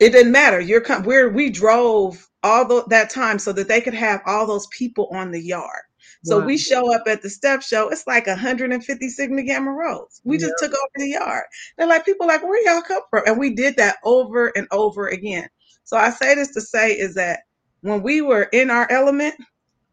it 0.00 0.10
didn't 0.10 0.32
matter. 0.32 0.58
You're 0.58 0.80
come. 0.80 1.04
We're 1.04 1.30
we 1.30 1.50
drove 1.50 2.28
all 2.42 2.66
the, 2.66 2.84
that 2.88 3.10
time 3.10 3.38
so 3.38 3.52
that 3.52 3.68
they 3.68 3.80
could 3.80 3.94
have 3.94 4.20
all 4.26 4.46
those 4.46 4.66
people 4.68 5.08
on 5.12 5.30
the 5.30 5.40
yard. 5.40 5.82
So 6.24 6.38
wow. 6.38 6.46
we 6.46 6.58
show 6.58 6.94
up 6.94 7.04
at 7.06 7.22
the 7.22 7.30
step 7.30 7.62
show. 7.62 7.88
It's 7.88 8.06
like 8.06 8.26
150 8.26 9.08
Sigma 9.08 9.42
Gamma 9.42 9.72
Rhos. 9.72 10.20
We 10.24 10.36
just 10.36 10.54
took 10.58 10.72
over 10.72 10.90
the 10.96 11.08
yard. 11.08 11.44
They're 11.76 11.86
like, 11.86 12.04
people 12.04 12.26
like, 12.26 12.42
where 12.42 12.62
y'all 12.64 12.82
come 12.82 13.02
from? 13.08 13.22
And 13.26 13.38
we 13.38 13.54
did 13.54 13.76
that 13.76 13.96
over 14.04 14.48
and 14.48 14.68
over 14.70 15.08
again. 15.08 15.48
So 15.84 15.96
I 15.96 16.10
say 16.10 16.34
this 16.34 16.52
to 16.54 16.60
say 16.60 16.92
is 16.92 17.14
that 17.14 17.40
when 17.80 18.02
we 18.02 18.20
were 18.20 18.44
in 18.52 18.70
our 18.70 18.90
element, 18.90 19.34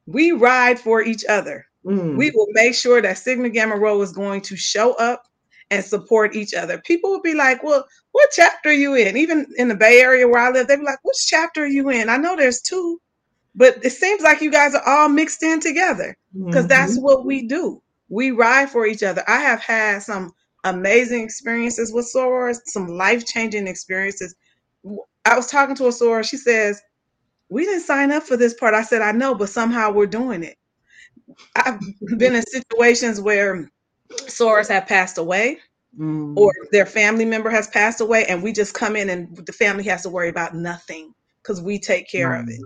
we 0.06 0.32
ride 0.32 0.80
for 0.80 1.02
each 1.02 1.24
other. 1.26 1.66
Mm. 1.86 2.18
We 2.18 2.32
will 2.32 2.48
make 2.52 2.76
sure 2.76 3.02
that 3.02 3.18
Sigma 3.18 3.50
Gamma 3.50 3.78
Rho 3.78 4.02
is 4.02 4.12
going 4.12 4.42
to 4.42 4.58
show 4.58 4.94
up 4.96 5.28
and 5.70 5.84
support 5.84 6.36
each 6.36 6.54
other. 6.54 6.80
People 6.80 7.12
would 7.12 7.24
be 7.24 7.34
like, 7.34 7.64
well, 7.64 7.86
what 8.12 8.30
chapter 8.34 8.70
are 8.70 8.74
you 8.74 8.96
in? 8.96 9.18
Even 9.18 9.46
in 9.58 9.68
the 9.68 9.76
Bay 9.76 10.00
Area 10.00 10.28
where 10.28 10.42
I 10.42 10.50
live, 10.50 10.68
they'd 10.68 10.78
be 10.78 10.84
like, 10.84 11.04
which 11.04 11.26
chapter 11.28 11.64
are 11.64 11.68
you 11.68 11.90
in? 11.90 12.10
I 12.10 12.18
know 12.18 12.36
there's 12.36 12.62
two, 12.62 13.02
but 13.56 13.84
it 13.84 13.92
seems 13.92 14.22
like 14.22 14.42
you 14.42 14.52
guys 14.52 14.76
are 14.76 14.88
all 14.88 15.10
mixed 15.10 15.44
in 15.44 15.60
together 15.60 16.18
because 16.34 16.66
mm-hmm. 16.66 16.68
that's 16.68 16.98
what 16.98 17.26
we 17.26 17.48
do. 17.48 17.82
We 18.10 18.32
ride 18.32 18.70
for 18.70 18.86
each 18.86 19.04
other. 19.04 19.24
I 19.28 19.42
have 19.42 19.60
had 19.60 20.02
some 20.04 20.32
amazing 20.64 21.24
experiences 21.24 21.92
with 21.92 22.12
sorors, 22.14 22.58
some 22.66 22.88
life 22.88 23.26
changing 23.26 23.68
experiences. 23.68 24.36
I 25.26 25.36
was 25.36 25.48
talking 25.48 25.76
to 25.76 25.88
a 25.88 25.92
soror. 25.92 26.28
She 26.28 26.38
says, 26.38 26.82
We 27.50 27.66
didn't 27.66 27.84
sign 27.84 28.12
up 28.12 28.24
for 28.24 28.38
this 28.38 28.54
part. 28.54 28.74
I 28.74 28.84
said, 28.84 29.02
I 29.02 29.12
know, 29.12 29.36
but 29.36 29.50
somehow 29.50 29.92
we're 29.92 30.08
doing 30.08 30.44
it. 30.44 30.58
I've 31.56 31.80
been 32.18 32.36
in 32.36 32.44
situations 32.44 33.20
where 33.20 33.70
sorors 34.12 34.70
have 34.70 34.88
passed 34.88 35.18
away 35.18 35.58
mm. 35.98 36.36
or 36.38 36.52
their 36.72 36.86
family 36.86 37.26
member 37.26 37.50
has 37.50 37.68
passed 37.68 38.02
away 38.02 38.26
and 38.26 38.42
we 38.42 38.52
just 38.52 38.74
come 38.74 38.96
in 38.96 39.10
and 39.10 39.36
the 39.46 39.54
family 39.54 39.84
has 39.84 40.04
to 40.04 40.10
worry 40.10 40.30
about 40.30 40.56
nothing 40.56 41.14
because 41.42 41.62
we 41.62 41.80
take 41.80 42.10
care 42.10 42.32
mm. 42.32 42.42
of 42.42 42.50
it 42.50 42.62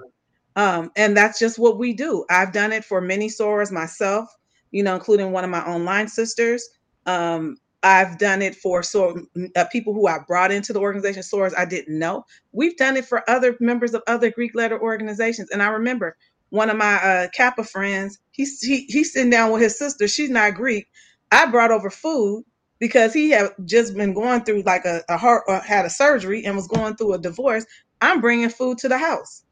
um, 0.55 0.91
and 0.95 1.15
that's 1.15 1.39
just 1.39 1.57
what 1.57 1.77
we 1.77 1.93
do 1.93 2.25
i've 2.29 2.53
done 2.53 2.71
it 2.71 2.85
for 2.85 3.01
many 3.01 3.27
sorors 3.27 3.71
myself 3.71 4.29
you 4.71 4.83
know 4.83 4.93
including 4.93 5.31
one 5.31 5.43
of 5.43 5.49
my 5.49 5.61
online 5.61 6.07
sisters 6.07 6.67
um, 7.07 7.57
I've 7.83 8.19
done 8.19 8.41
it 8.41 8.55
for 8.55 8.83
so 8.83 9.19
uh, 9.55 9.65
people 9.71 9.93
who 9.93 10.07
I 10.07 10.19
brought 10.27 10.51
into 10.51 10.71
the 10.71 10.79
organization, 10.79 11.23
sorors 11.23 11.57
I 11.57 11.65
didn't 11.65 11.97
know. 11.97 12.25
We've 12.51 12.77
done 12.77 12.95
it 12.95 13.05
for 13.05 13.27
other 13.29 13.57
members 13.59 13.93
of 13.93 14.03
other 14.07 14.29
Greek 14.29 14.53
letter 14.53 14.79
organizations. 14.79 15.49
And 15.49 15.63
I 15.63 15.69
remember 15.69 16.15
one 16.49 16.69
of 16.69 16.77
my 16.77 16.95
uh, 16.95 17.27
Kappa 17.33 17.63
friends, 17.63 18.19
he's 18.31 18.61
he, 18.61 18.85
he's 18.87 19.13
sitting 19.13 19.31
down 19.31 19.51
with 19.51 19.61
his 19.61 19.79
sister. 19.79 20.07
She's 20.07 20.29
not 20.29 20.53
Greek, 20.53 20.87
I 21.31 21.45
brought 21.45 21.71
over 21.71 21.89
food 21.89 22.43
because 22.79 23.13
he 23.13 23.29
had 23.29 23.51
just 23.65 23.95
been 23.95 24.13
going 24.13 24.43
through 24.43 24.63
like 24.63 24.85
a, 24.85 25.01
a 25.07 25.17
heart 25.17 25.43
uh, 25.47 25.61
had 25.61 25.85
a 25.85 25.89
surgery 25.89 26.45
and 26.45 26.55
was 26.55 26.67
going 26.67 26.95
through 26.95 27.13
a 27.13 27.19
divorce. 27.19 27.65
I'm 28.01 28.19
bringing 28.19 28.49
food 28.49 28.79
to 28.79 28.89
the 28.89 28.97
house. 28.97 29.43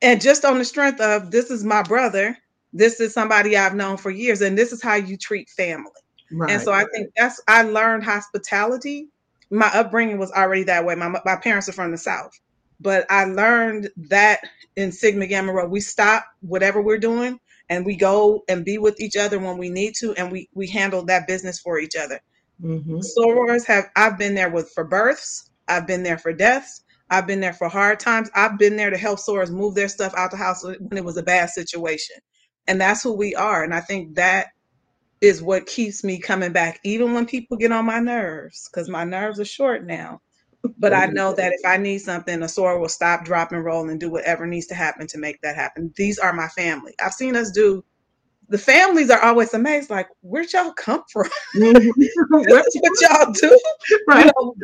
And 0.00 0.20
just 0.20 0.44
on 0.44 0.58
the 0.58 0.64
strength 0.64 1.00
of 1.00 1.30
this 1.30 1.50
is 1.50 1.62
my 1.62 1.82
brother, 1.82 2.36
this 2.72 2.98
is 2.98 3.12
somebody 3.12 3.56
I've 3.56 3.74
known 3.74 3.98
for 3.98 4.10
years, 4.10 4.40
and 4.40 4.58
this 4.58 4.72
is 4.72 4.82
how 4.82 4.94
you 4.94 5.16
treat 5.16 5.48
family. 5.50 5.90
Right. 6.32 6.50
And 6.50 6.62
so 6.62 6.72
I 6.72 6.86
think 6.94 7.10
that's 7.16 7.40
I 7.46 7.62
learned 7.62 8.04
hospitality. 8.04 9.08
My 9.50 9.70
upbringing 9.74 10.18
was 10.18 10.32
already 10.32 10.64
that 10.64 10.84
way. 10.84 10.94
My 10.94 11.08
my 11.24 11.36
parents 11.36 11.68
are 11.68 11.72
from 11.72 11.90
the 11.90 11.98
South, 11.98 12.32
but 12.80 13.06
I 13.10 13.24
learned 13.24 13.90
that 14.08 14.40
in 14.76 14.90
Sigma 14.90 15.26
Gamma 15.26 15.52
Rho, 15.52 15.68
we 15.68 15.80
stop 15.80 16.24
whatever 16.40 16.80
we're 16.80 16.98
doing 16.98 17.38
and 17.72 17.86
we 17.86 17.96
go 17.96 18.44
and 18.50 18.66
be 18.66 18.76
with 18.76 19.00
each 19.00 19.16
other 19.16 19.38
when 19.38 19.56
we 19.56 19.70
need 19.70 19.94
to 19.94 20.12
and 20.12 20.30
we 20.30 20.48
we 20.54 20.68
handle 20.68 21.02
that 21.06 21.26
business 21.26 21.58
for 21.58 21.78
each 21.78 21.96
other. 21.96 22.20
Mm-hmm. 22.62 22.98
sorors 23.18 23.66
have 23.66 23.86
i've 23.96 24.18
been 24.18 24.36
there 24.36 24.50
with 24.50 24.70
for 24.72 24.84
births 24.84 25.50
i've 25.66 25.84
been 25.84 26.04
there 26.04 26.18
for 26.18 26.32
deaths 26.32 26.84
i've 27.10 27.26
been 27.26 27.40
there 27.40 27.54
for 27.54 27.68
hard 27.68 27.98
times 27.98 28.30
i've 28.36 28.56
been 28.56 28.76
there 28.76 28.90
to 28.90 28.96
help 28.96 29.18
sorors 29.18 29.50
move 29.50 29.74
their 29.74 29.88
stuff 29.88 30.14
out 30.16 30.30
the 30.30 30.36
house 30.36 30.62
when 30.62 30.96
it 30.96 31.04
was 31.04 31.16
a 31.16 31.24
bad 31.24 31.50
situation. 31.50 32.16
And 32.68 32.80
that's 32.80 33.02
who 33.02 33.14
we 33.14 33.34
are 33.34 33.64
and 33.64 33.74
i 33.74 33.80
think 33.80 34.14
that 34.14 34.48
is 35.20 35.42
what 35.42 35.66
keeps 35.66 36.04
me 36.04 36.20
coming 36.20 36.52
back 36.52 36.78
even 36.84 37.14
when 37.14 37.26
people 37.26 37.56
get 37.56 37.72
on 37.72 37.86
my 37.86 37.98
nerves 37.98 38.68
because 38.68 38.88
my 38.88 39.02
nerves 39.02 39.40
are 39.40 39.44
short 39.44 39.84
now 39.84 40.20
but 40.78 40.92
I 40.92 41.06
know 41.06 41.34
that 41.34 41.52
if 41.52 41.60
I 41.64 41.76
need 41.76 41.98
something, 41.98 42.42
a 42.42 42.46
soror 42.46 42.80
will 42.80 42.88
stop, 42.88 43.24
drop, 43.24 43.52
and 43.52 43.64
roll 43.64 43.88
and 43.88 43.98
do 43.98 44.10
whatever 44.10 44.46
needs 44.46 44.66
to 44.66 44.74
happen 44.74 45.06
to 45.08 45.18
make 45.18 45.40
that 45.42 45.56
happen. 45.56 45.92
These 45.96 46.18
are 46.18 46.32
my 46.32 46.48
family. 46.48 46.94
I've 47.02 47.12
seen 47.12 47.36
us 47.36 47.50
do. 47.50 47.84
The 48.48 48.58
families 48.58 49.08
are 49.10 49.22
always 49.22 49.54
amazed, 49.54 49.90
like, 49.90 50.08
where'd 50.20 50.52
y'all 50.52 50.72
come 50.72 51.02
from? 51.12 51.28
That's 51.54 52.76
what 52.76 53.00
y'all 53.00 53.32
do. 53.32 53.60
Right. 54.08 54.26
You 54.26 54.32
know, 54.36 54.54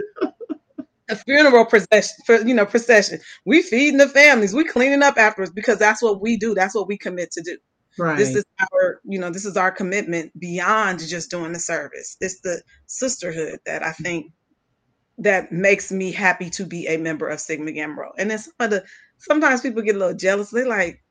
a 1.11 1.17
funeral 1.17 1.65
procession, 1.65 2.17
for, 2.27 2.37
you 2.43 2.55
know, 2.55 2.67
procession. 2.67 3.19
We 3.47 3.63
feeding 3.63 3.99
the 3.99 4.09
families. 4.09 4.53
We 4.53 4.65
cleaning 4.65 5.03
up 5.03 5.17
afterwards 5.17 5.53
because 5.53 5.79
that's 5.79 6.03
what 6.03 6.21
we 6.21 6.37
do. 6.37 6.55
That's 6.55 6.75
what 6.75 6.87
we 6.87 6.99
commit 6.99 7.31
to 7.33 7.43
do. 7.43 7.57
Right. 7.99 8.19
This 8.19 8.37
is 8.37 8.45
our, 8.61 9.01
you 9.05 9.19
know, 9.19 9.31
this 9.31 9.47
is 9.47 9.57
our 9.57 9.73
commitment 9.73 10.39
beyond 10.39 11.01
just 11.01 11.31
doing 11.31 11.53
the 11.53 11.59
service. 11.59 12.17
It's 12.21 12.41
the 12.41 12.63
sisterhood 12.87 13.59
that 13.65 13.83
I 13.83 13.93
think 13.93 14.33
that 15.19 15.51
makes 15.53 15.91
me 15.91 16.13
happy 16.13 16.49
to 16.51 16.65
be 16.65 16.87
a 16.87 16.97
member 16.97 17.29
of 17.29 17.41
Sigma 17.41 17.73
Gamma 17.73 18.03
Rho. 18.03 18.13
And 18.19 18.31
then 18.31 18.39
some 18.39 18.53
of 18.61 18.71
the 18.71 18.85
sometimes 19.19 19.61
people 19.61 19.83
get 19.83 19.97
a 19.97 19.99
little 19.99 20.15
jealous. 20.15 20.51
They're 20.51 20.69
like, 20.69 21.03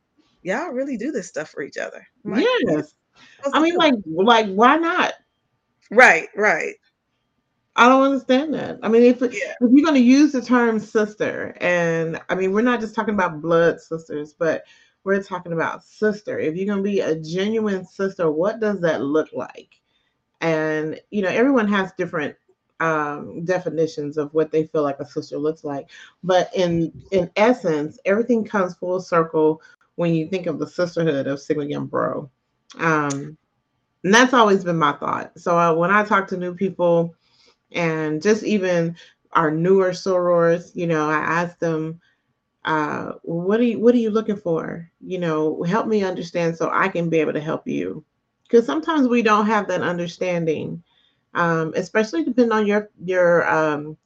y'all 0.43 0.69
really 0.71 0.97
do 0.97 1.11
this 1.11 1.27
stuff 1.27 1.49
for 1.49 1.61
each 1.61 1.77
other. 1.77 2.05
Like, 2.23 2.45
yes. 2.67 2.95
I 3.53 3.61
mean, 3.61 3.75
like, 3.75 3.95
like, 4.05 4.47
why 4.47 4.77
not? 4.77 5.13
right, 5.91 6.27
right. 6.35 6.75
I 7.75 7.87
don't 7.87 8.03
understand 8.03 8.53
that. 8.55 8.79
I 8.81 8.89
mean, 8.89 9.03
if, 9.03 9.21
Yeah. 9.21 9.27
if 9.29 9.71
you're 9.71 9.85
going 9.85 9.93
to 9.93 9.99
use 9.99 10.31
the 10.31 10.41
term 10.41 10.79
sister, 10.79 11.55
and 11.61 12.19
I 12.29 12.35
mean, 12.35 12.51
we're 12.51 12.61
not 12.61 12.79
just 12.79 12.95
talking 12.95 13.13
about 13.13 13.41
blood 13.41 13.79
sisters, 13.79 14.33
but 14.33 14.63
we're 15.03 15.21
talking 15.21 15.53
about 15.53 15.83
sister. 15.83 16.39
If 16.39 16.55
you're 16.55 16.65
going 16.65 16.83
to 16.83 16.89
be 16.89 17.01
a 17.01 17.15
genuine 17.15 17.85
sister, 17.85 18.31
what 18.31 18.59
does 18.59 18.81
that 18.81 19.01
look 19.01 19.29
like? 19.33 19.79
And, 20.41 20.99
you 21.11 21.21
know, 21.21 21.29
everyone 21.29 21.67
has 21.67 21.91
different 21.97 22.35
um, 22.79 23.43
definitions 23.45 24.17
of 24.17 24.33
what 24.33 24.51
they 24.51 24.65
feel 24.67 24.83
like 24.83 24.99
a 24.99 25.05
sister 25.05 25.37
looks 25.37 25.63
like. 25.63 25.89
But 26.23 26.51
in 26.55 26.91
in 27.11 27.31
essence, 27.35 27.99
everything 28.05 28.43
comes 28.43 28.75
full 28.75 28.99
circle 29.01 29.61
when 29.95 30.13
you 30.13 30.27
think 30.27 30.45
of 30.45 30.59
the 30.59 30.67
sisterhood 30.67 31.27
of 31.27 31.41
Sigma 31.41 31.65
Gamma 31.65 31.87
Rho. 31.91 32.29
Um, 32.77 33.37
and 34.03 34.13
that's 34.13 34.33
always 34.33 34.63
been 34.63 34.77
my 34.77 34.93
thought. 34.93 35.31
So 35.37 35.57
uh, 35.57 35.73
when 35.73 35.91
I 35.91 36.03
talk 36.03 36.27
to 36.29 36.37
new 36.37 36.53
people, 36.53 37.15
and 37.71 38.21
just 38.21 38.43
even 38.43 38.95
our 39.33 39.51
newer 39.51 39.91
sorors, 39.91 40.75
you 40.75 40.87
know, 40.87 41.09
I 41.09 41.17
ask 41.17 41.59
them, 41.59 41.99
uh, 42.65 43.13
what 43.23 43.59
are 43.59 43.63
you 43.63 43.79
what 43.79 43.95
are 43.95 43.99
you 43.99 44.09
looking 44.09 44.35
for? 44.35 44.89
You 44.99 45.19
know, 45.19 45.63
help 45.63 45.87
me 45.87 46.03
understand 46.03 46.57
so 46.57 46.69
I 46.71 46.89
can 46.89 47.09
be 47.09 47.19
able 47.19 47.33
to 47.33 47.41
help 47.41 47.67
you. 47.67 48.03
Because 48.43 48.65
sometimes 48.65 49.07
we 49.07 49.21
don't 49.21 49.45
have 49.45 49.67
that 49.67 49.81
understanding, 49.81 50.81
um, 51.33 51.73
especially 51.75 52.23
depending 52.23 52.51
on 52.51 52.67
your 52.67 52.89
your 53.03 53.47
um, 53.49 53.97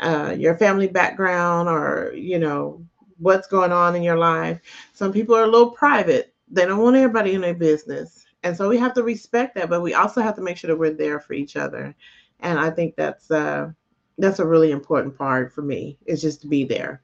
uh, 0.00 0.34
your 0.36 0.56
family 0.58 0.88
background 0.88 1.68
or 1.68 2.12
you 2.14 2.38
know 2.38 2.84
what's 3.18 3.46
going 3.48 3.72
on 3.72 3.94
in 3.94 4.02
your 4.02 4.16
life. 4.16 4.60
Some 4.92 5.12
people 5.12 5.34
are 5.36 5.44
a 5.44 5.50
little 5.50 5.70
private; 5.70 6.34
they 6.48 6.66
don't 6.66 6.82
want 6.82 6.96
everybody 6.96 7.34
in 7.34 7.40
their 7.42 7.54
business, 7.54 8.24
and 8.42 8.56
so 8.56 8.68
we 8.68 8.78
have 8.78 8.94
to 8.94 9.02
respect 9.02 9.54
that. 9.56 9.70
But 9.70 9.82
we 9.82 9.94
also 9.94 10.22
have 10.22 10.36
to 10.36 10.42
make 10.42 10.56
sure 10.56 10.68
that 10.68 10.78
we're 10.78 10.92
there 10.94 11.20
for 11.20 11.34
each 11.34 11.56
other, 11.56 11.94
and 12.40 12.58
I 12.58 12.70
think 12.70 12.96
that's 12.96 13.30
uh, 13.30 13.70
that's 14.18 14.38
a 14.38 14.46
really 14.46 14.70
important 14.70 15.16
part 15.16 15.52
for 15.52 15.62
me. 15.62 15.98
Is 16.06 16.22
just 16.22 16.42
to 16.42 16.48
be 16.48 16.64
there. 16.64 17.02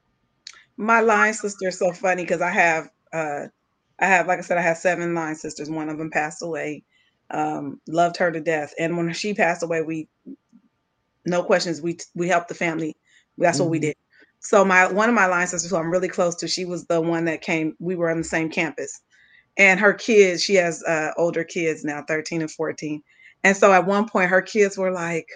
My 0.77 1.01
line 1.01 1.35
sister 1.35 1.69
is 1.69 1.79
so 1.79 1.93
funny 1.93 2.23
because 2.23 2.43
I 2.43 2.51
have 2.51 2.91
uh 3.13 3.47
I 3.99 4.07
have 4.07 4.27
like 4.27 4.39
I 4.39 4.43
said, 4.43 4.59
I 4.59 4.63
have 4.63 4.77
seven 4.79 5.15
line 5.15 5.35
sisters. 5.35 5.71
One 5.71 5.89
of 5.89 5.99
them 5.99 6.11
passed 6.11 6.43
away. 6.43 6.85
Um, 7.31 7.81
loved 7.89 8.17
her 8.19 8.31
to 8.33 8.41
death. 8.41 8.73
And 8.79 8.97
when 8.97 9.13
she 9.13 9.35
passed 9.35 9.63
away, 9.63 9.83
we 9.83 10.09
no 11.27 11.43
questions, 11.43 11.83
we 11.83 11.99
we 12.15 12.29
helped 12.29 12.49
the 12.49 12.55
family. 12.55 12.97
That's 13.39 13.61
what 13.61 13.71
we 13.71 13.79
Mhm. 13.79 13.81
did. 13.81 13.97
So 14.41 14.65
my 14.65 14.91
one 14.93 15.09
of 15.09 15.15
my 15.15 15.27
line 15.27 15.47
sisters 15.47 15.71
who 15.71 15.77
I'm 15.77 15.91
really 15.91 16.09
close 16.09 16.35
to, 16.37 16.49
she 16.49 16.65
was 16.65 16.87
the 16.87 17.01
one 17.01 17.25
that 17.27 17.43
came, 17.43 17.75
we 17.81 17.97
were 17.97 18.11
on 18.11 18.19
the 18.19 18.25
same 18.25 18.51
campus. 18.51 19.01
And 19.59 19.81
her 19.81 19.95
kids, 19.95 20.43
she 20.43 20.55
has 20.57 20.83
uh 20.85 21.13
older 21.19 21.45
kids 21.45 21.85
now, 21.85 22.05
13 22.09 22.43
and 22.43 22.51
14. 22.51 23.03
And 23.45 23.57
so 23.57 23.73
at 23.73 23.87
one 23.87 24.09
point 24.09 24.31
her 24.31 24.43
kids 24.43 24.79
were 24.79 24.93
like, 24.93 25.27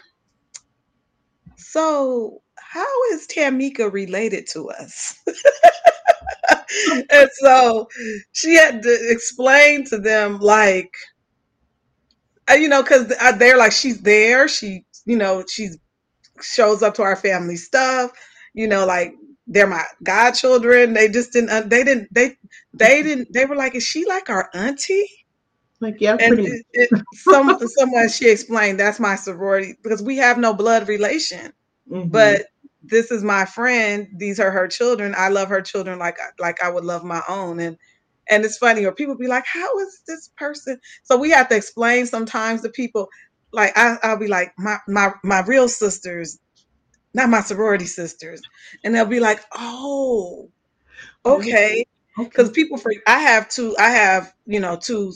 So 1.56 2.42
how 2.56 2.86
is 3.12 3.26
Tamika 3.28 3.92
related 3.92 4.46
to 4.52 4.70
us? 4.70 5.16
and 7.10 7.28
so 7.40 7.88
she 8.32 8.54
had 8.54 8.82
to 8.82 9.10
explain 9.10 9.84
to 9.86 9.98
them 9.98 10.38
like 10.40 10.90
you 12.50 12.68
know 12.68 12.82
because 12.82 13.08
they're 13.38 13.58
like 13.58 13.72
she's 13.72 14.00
there. 14.02 14.48
She 14.48 14.84
you 15.04 15.16
know 15.16 15.44
she's 15.48 15.78
shows 16.42 16.82
up 16.82 16.94
to 16.94 17.02
our 17.02 17.16
family 17.16 17.56
stuff. 17.56 18.12
You 18.54 18.68
know 18.68 18.86
like 18.86 19.14
they're 19.46 19.66
my 19.66 19.84
godchildren. 20.02 20.94
They 20.94 21.08
just 21.08 21.32
didn't 21.32 21.50
uh, 21.50 21.62
they 21.62 21.84
didn't 21.84 22.08
they 22.12 22.36
they 22.72 23.02
didn't 23.02 23.32
they 23.32 23.44
were 23.44 23.56
like 23.56 23.74
is 23.74 23.84
she 23.84 24.04
like 24.06 24.30
our 24.30 24.50
auntie? 24.54 25.06
Like 25.80 25.96
yeah, 26.00 26.16
and 26.18 26.36
pretty. 26.36 26.44
it, 26.44 26.66
it, 26.72 26.90
some 27.14 27.58
someone 27.76 28.08
she 28.08 28.30
explained 28.30 28.80
that's 28.80 29.00
my 29.00 29.16
sorority 29.16 29.74
because 29.82 30.02
we 30.02 30.16
have 30.18 30.38
no 30.38 30.54
blood 30.54 30.88
relation. 30.88 31.52
Mhm. 31.90 32.10
but 32.10 32.46
this 32.82 33.10
is 33.10 33.22
my 33.24 33.44
friend. 33.44 34.08
These 34.16 34.40
are 34.40 34.50
her 34.50 34.68
children. 34.68 35.14
I 35.16 35.28
love 35.28 35.48
her 35.48 35.62
children 35.62 35.98
like 35.98 36.18
like 36.38 36.62
i 36.62 36.70
would 36.70 36.84
love 36.84 37.04
my 37.04 37.22
own. 37.28 37.60
And 37.60 37.76
and 38.30 38.44
it's 38.44 38.58
funny 38.58 38.84
or 38.86 38.92
people 38.92 39.16
be 39.16 39.28
like 39.28 39.44
how 39.46 39.78
is 39.80 40.02
this 40.06 40.30
person? 40.36 40.78
So 41.04 41.18
we 41.18 41.30
have 41.30 41.48
to 41.48 41.56
explain 41.56 42.06
sometimes 42.06 42.62
to 42.62 42.68
people 42.70 43.08
like 43.52 43.76
I, 43.76 43.98
i'll 44.04 44.16
be 44.16 44.28
like 44.28 44.52
my 44.58 44.78
my 44.86 45.12
my 45.24 45.40
real 45.42 45.68
sisters 45.68 46.38
not 47.14 47.28
my 47.28 47.40
sorority 47.40 47.86
sisters. 47.86 48.40
And 48.84 48.94
they'll 48.94 49.04
be 49.06 49.20
like 49.20 49.40
oh, 49.54 50.50
oh 51.24 51.36
okay. 51.38 51.84
okay. 52.18 52.28
because 52.28 52.50
people 52.50 52.78
for 52.78 52.92
I 53.06 53.20
have 53.20 53.48
two 53.48 53.76
I 53.78 53.90
have 53.90 54.32
you 54.46 54.60
know 54.60 54.76
two 54.76 55.12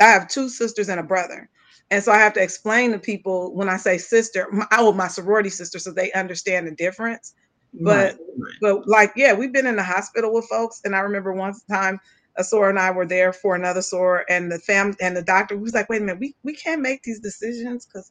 I 0.00 0.04
have 0.04 0.28
two 0.28 0.48
sisters 0.48 0.88
and 0.88 1.00
a 1.00 1.04
brother. 1.04 1.48
And 1.92 2.02
so 2.02 2.12
I 2.12 2.18
have 2.18 2.34
to 2.34 2.42
explain 2.42 2.92
to 2.92 2.98
people 2.98 3.54
when 3.54 3.68
I 3.68 3.76
say 3.76 3.98
sister 3.98 4.48
my, 4.52 4.66
oh 4.72 4.92
my 4.92 5.08
sorority 5.08 5.50
sister 5.50 5.78
so 5.78 5.92
they 5.92 6.12
understand 6.12 6.66
the 6.66 6.72
difference. 6.72 7.34
But- 7.72 8.18
right. 8.36 8.54
but 8.60 8.88
like 8.88 9.12
yeah 9.16 9.32
we've 9.32 9.52
been 9.52 9.66
in 9.66 9.76
the 9.76 9.82
hospital 9.82 10.32
with 10.32 10.46
folks 10.46 10.80
and 10.84 10.94
I 10.94 11.00
remember 11.00 11.32
one 11.32 11.54
time 11.70 12.00
a 12.40 12.42
soror 12.42 12.70
and 12.70 12.78
I 12.78 12.90
were 12.90 13.06
there 13.06 13.32
for 13.32 13.54
another 13.54 13.80
soror 13.80 14.22
and 14.28 14.50
the 14.50 14.58
fam 14.58 14.94
and 15.00 15.16
the 15.16 15.22
doctor 15.22 15.56
was 15.56 15.74
like 15.74 15.88
wait 15.88 16.02
a 16.02 16.04
minute 16.04 16.20
we 16.20 16.34
we 16.42 16.54
can't 16.54 16.82
make 16.82 17.02
these 17.02 17.20
decisions 17.20 17.86
because 17.86 18.10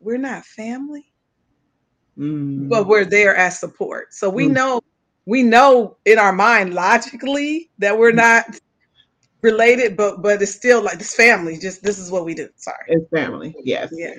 we're 0.00 0.18
not 0.18 0.44
family 0.44 1.06
Mm. 2.18 2.68
but 2.68 2.86
we're 2.86 3.04
there 3.04 3.34
as 3.34 3.58
support. 3.58 4.14
So 4.14 4.30
we 4.30 4.46
Mm. 4.46 4.52
know 4.52 4.80
we 5.26 5.42
know 5.42 5.96
in 6.04 6.18
our 6.18 6.32
mind 6.32 6.74
logically 6.74 7.70
that 7.78 7.98
we're 7.98 8.12
Mm. 8.12 8.16
not 8.16 8.60
related, 9.42 9.96
but 9.96 10.22
but 10.22 10.40
it's 10.40 10.52
still 10.52 10.80
like 10.82 10.98
this 10.98 11.14
family. 11.14 11.58
Just 11.58 11.82
this 11.82 11.98
is 11.98 12.10
what 12.12 12.24
we 12.24 12.34
do. 12.34 12.48
Sorry. 12.56 12.84
it's 12.88 13.08
family. 13.10 13.54
Yes. 13.64 13.90
Yeah. 13.92 14.14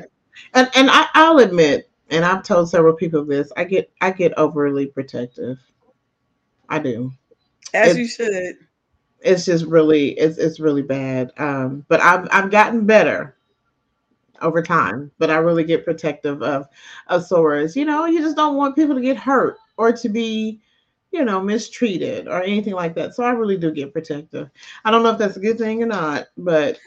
And 0.53 0.69
and 0.75 0.89
I, 0.91 1.07
I'll 1.13 1.39
admit, 1.39 1.89
and 2.09 2.25
I've 2.25 2.43
told 2.43 2.69
several 2.69 2.93
people 2.95 3.23
this. 3.23 3.49
I 3.55 3.63
get 3.63 3.89
I 4.01 4.11
get 4.11 4.37
overly 4.37 4.87
protective. 4.87 5.57
I 6.67 6.79
do. 6.79 7.11
As 7.73 7.95
It- 7.95 7.99
you 7.99 8.07
should. 8.09 8.55
It's 9.25 9.45
just 9.45 9.65
really 9.65 10.11
it's 10.11 10.37
it's 10.37 10.59
really 10.59 10.83
bad. 10.83 11.31
Um, 11.37 11.85
but 11.87 12.01
I've 12.01 12.27
I've 12.31 12.51
gotten 12.51 12.85
better 12.85 13.35
over 14.41 14.61
time. 14.61 15.11
But 15.17 15.31
I 15.31 15.37
really 15.37 15.63
get 15.63 15.85
protective 15.85 16.41
of 16.43 16.67
of 17.07 17.23
sorors. 17.23 17.75
You 17.75 17.85
know, 17.85 18.05
you 18.05 18.19
just 18.19 18.35
don't 18.35 18.55
want 18.57 18.75
people 18.75 18.95
to 18.95 19.01
get 19.01 19.17
hurt 19.17 19.57
or 19.77 19.91
to 19.91 20.09
be 20.09 20.61
you 21.11 21.23
know 21.25 21.41
mistreated 21.41 22.27
or 22.27 22.43
anything 22.43 22.73
like 22.73 22.95
that. 22.95 23.15
So 23.15 23.23
I 23.23 23.31
really 23.31 23.57
do 23.57 23.71
get 23.71 23.93
protective. 23.93 24.49
I 24.83 24.91
don't 24.91 25.03
know 25.03 25.11
if 25.11 25.17
that's 25.17 25.37
a 25.37 25.41
good 25.41 25.57
thing 25.57 25.81
or 25.83 25.87
not, 25.87 26.27
but 26.37 26.77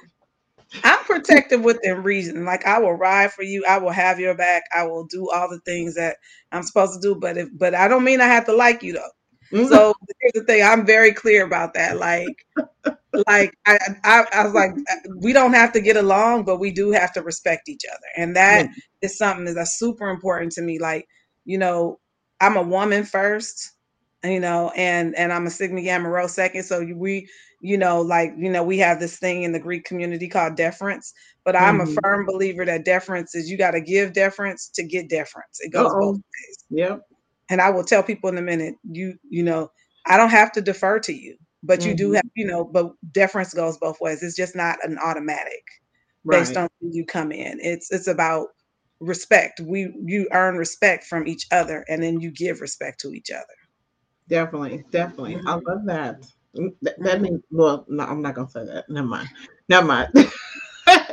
I'm 0.85 0.99
protective 1.05 1.63
within 1.63 2.03
reason. 2.03 2.45
Like 2.45 2.67
I 2.67 2.79
will 2.79 2.93
ride 2.95 3.33
for 3.33 3.43
you. 3.43 3.65
I 3.69 3.79
will 3.79 3.91
have 3.91 4.21
your 4.21 4.35
back. 4.35 4.65
I 4.75 4.85
will 4.85 5.05
do 5.05 5.31
all 5.31 5.49
the 5.49 5.61
things 5.61 5.95
that 5.95 6.17
I'm 6.53 6.63
supposed 6.63 6.95
to 6.95 7.01
do. 7.01 7.15
But 7.19 7.39
if 7.39 7.49
but 7.55 7.75
I 7.75 7.89
don't 7.89 8.05
mean 8.05 8.21
I 8.21 8.27
have 8.27 8.47
to 8.47 8.55
like 8.57 8.83
you 8.83 8.95
though. 8.95 9.11
Mm, 9.53 9.73
So 9.73 9.95
here's 10.21 10.33
the 10.35 10.45
thing. 10.45 10.63
I'm 10.65 10.87
very 10.87 11.13
clear 11.13 11.45
about 11.47 11.75
that. 11.75 11.99
Like, 11.99 12.37
like 13.29 13.55
I, 13.67 13.79
I, 14.05 14.25
I 14.33 14.45
was 14.45 14.55
like, 14.55 14.73
we 15.19 15.33
don't 15.35 15.55
have 15.55 15.73
to 15.75 15.83
get 15.83 15.97
along, 15.99 16.45
but 16.45 16.59
we 16.61 16.73
do 16.73 16.93
have 16.93 17.13
to 17.15 17.23
respect 17.23 17.69
each 17.69 17.85
other, 17.91 18.07
and 18.17 18.37
that 18.37 18.69
is 19.03 19.19
something 19.19 19.53
that's 19.55 19.79
super 19.79 20.09
important 20.11 20.53
to 20.55 20.63
me. 20.63 20.81
Like, 20.81 21.07
you 21.47 21.59
know, 21.59 22.01
I'm 22.41 22.57
a 22.59 22.63
woman 22.63 23.05
first, 23.05 23.73
you 24.25 24.41
know, 24.41 24.73
and 24.77 25.17
and 25.17 25.33
I'm 25.33 25.47
a 25.47 25.51
Sigma 25.51 25.83
Gamma 25.83 26.11
Rho 26.11 26.29
second. 26.29 26.65
So 26.65 26.85
we, 26.97 27.29
you 27.61 27.79
know, 27.79 28.03
like 28.03 28.33
you 28.39 28.51
know, 28.51 28.65
we 28.65 28.79
have 28.79 29.01
this 29.01 29.19
thing 29.19 29.45
in 29.45 29.53
the 29.53 29.61
Greek 29.61 29.85
community 29.87 30.29
called 30.29 30.57
deference. 30.57 31.13
But 31.45 31.57
I'm 31.57 31.81
Mhm. 31.81 31.83
a 31.83 31.87
firm 32.05 32.27
believer 32.27 32.65
that 32.67 32.85
deference 32.87 33.35
is 33.37 33.51
you 33.51 33.59
got 33.59 33.73
to 33.73 33.81
give 33.83 34.15
deference 34.15 34.71
to 34.77 34.85
get 34.85 35.11
deference. 35.11 35.59
It 35.61 35.73
goes 35.73 35.95
Uh-oh. 35.95 36.01
both 36.01 36.17
ways 36.17 36.59
yep. 36.71 37.03
And 37.51 37.61
I 37.63 37.71
will 37.71 37.85
tell 37.85 38.03
people 38.03 38.31
in 38.31 38.39
a 38.39 38.43
minute, 38.43 38.77
you 38.85 39.15
you 39.29 39.43
know, 39.43 39.71
I 40.07 40.17
don't 40.17 40.31
have 40.31 40.53
to 40.53 40.61
defer 40.63 40.99
to 41.01 41.13
you, 41.13 41.37
but 41.63 41.85
you 41.85 41.95
do 41.95 42.13
Mhm. 42.13 42.15
have, 42.15 42.25
you 42.37 42.47
know, 42.47 42.65
but 42.65 42.93
deference 43.13 43.55
goes 43.55 43.79
both 43.79 44.01
ways. 44.01 44.23
It's 44.23 44.37
just 44.37 44.57
not 44.57 44.79
an 44.85 44.99
automatic 44.99 45.65
Right. 46.25 46.41
based 46.41 46.57
on 46.57 46.69
who 46.81 46.91
you 46.93 47.07
come 47.07 47.33
in. 47.33 47.59
It's 47.61 47.91
it's 47.93 48.09
about 48.09 48.49
respect. 49.01 49.61
We 49.61 49.93
you 50.05 50.29
earn 50.33 50.57
respect 50.57 51.05
from 51.07 51.27
each 51.29 51.47
other 51.53 51.85
and 51.89 52.03
then 52.03 52.21
you 52.21 52.33
give 52.33 52.61
respect 52.61 53.01
to 53.01 53.13
each 53.15 53.31
other. 53.31 53.45
Definitely, 54.29 54.85
definitely. 54.91 55.41
I 55.47 55.55
Mhm. 55.55 55.63
love 55.67 55.85
that. 55.87 56.27
Mm, 56.57 56.75
That, 56.83 57.03
that 57.03 57.21
Mhm. 57.21 57.23
means 57.23 57.43
well, 57.51 57.85
no, 57.89 58.05
I'm 58.05 58.23
not 58.23 58.35
gonna 58.35 58.51
say 58.51 58.65
that. 58.67 58.89
Never 58.89 59.07
mind. 59.09 59.29
Never 59.69 59.87
mind. 59.87 60.09